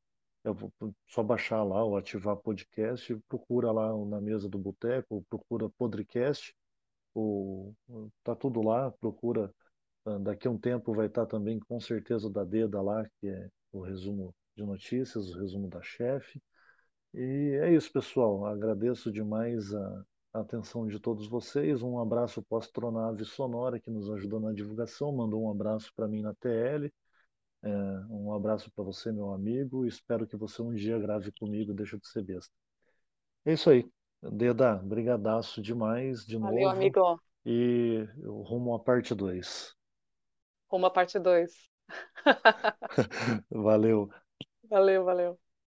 é 0.49 0.91
só 1.07 1.23
baixar 1.23 1.63
lá 1.63 1.83
ou 1.83 1.97
ativar 1.97 2.37
podcast, 2.37 3.15
procura 3.27 3.71
lá 3.71 3.95
na 4.05 4.21
mesa 4.21 4.47
do 4.49 4.57
boteco, 4.57 5.25
procura 5.29 5.69
Podcast, 5.71 6.55
ou, 7.13 7.75
tá 8.23 8.35
tudo 8.35 8.61
lá, 8.61 8.91
procura. 8.91 9.53
Ah, 10.05 10.17
daqui 10.19 10.47
a 10.47 10.51
um 10.51 10.57
tempo 10.57 10.93
vai 10.93 11.07
estar 11.07 11.25
também 11.25 11.59
com 11.59 11.79
certeza 11.79 12.29
da 12.29 12.43
Deda 12.43 12.81
lá, 12.81 13.05
que 13.19 13.27
é 13.27 13.49
o 13.71 13.81
resumo 13.81 14.33
de 14.55 14.63
notícias, 14.63 15.29
o 15.29 15.39
resumo 15.39 15.67
da 15.69 15.81
chefe. 15.81 16.41
E 17.13 17.59
é 17.61 17.73
isso, 17.73 17.91
pessoal. 17.91 18.45
Agradeço 18.45 19.11
demais 19.11 19.73
a, 19.73 20.05
a 20.33 20.39
atenção 20.41 20.87
de 20.87 20.99
todos 20.99 21.27
vocês. 21.27 21.81
Um 21.81 21.99
abraço 21.99 22.41
para 22.43 22.55
o 22.57 22.59
Astronave 22.59 23.25
Sonora, 23.25 23.79
que 23.79 23.89
nos 23.89 24.09
ajudou 24.11 24.39
na 24.39 24.53
divulgação, 24.53 25.11
mandou 25.11 25.43
um 25.43 25.51
abraço 25.51 25.91
para 25.95 26.07
mim 26.07 26.21
na 26.21 26.33
TL. 26.35 26.91
É, 27.67 27.69
um 28.09 28.33
abraço 28.33 28.71
para 28.71 28.83
você, 28.83 29.11
meu 29.11 29.33
amigo. 29.33 29.85
Espero 29.85 30.25
que 30.25 30.37
você 30.37 30.61
um 30.61 30.73
dia 30.73 30.97
grave 30.97 31.31
comigo, 31.33 31.73
deixa 31.73 31.97
de 31.97 32.07
ser 32.07 32.23
besta. 32.23 32.53
É 33.45 33.53
isso 33.53 33.69
aí. 33.69 33.89
Deda, 34.21 34.75
brigadaço 34.77 35.61
demais, 35.61 36.25
de 36.25 36.37
Valeu, 36.39 36.69
novo. 36.69 36.71
amigo. 36.71 37.21
E 37.45 38.07
rumo 38.25 38.75
à 38.75 38.79
parte 38.79 39.15
2. 39.15 39.75
Rumo 40.69 40.85
à 40.87 40.89
parte 40.91 41.19
2. 41.19 41.51
valeu. 43.51 44.09
Valeu, 44.69 45.03
valeu. 45.03 45.39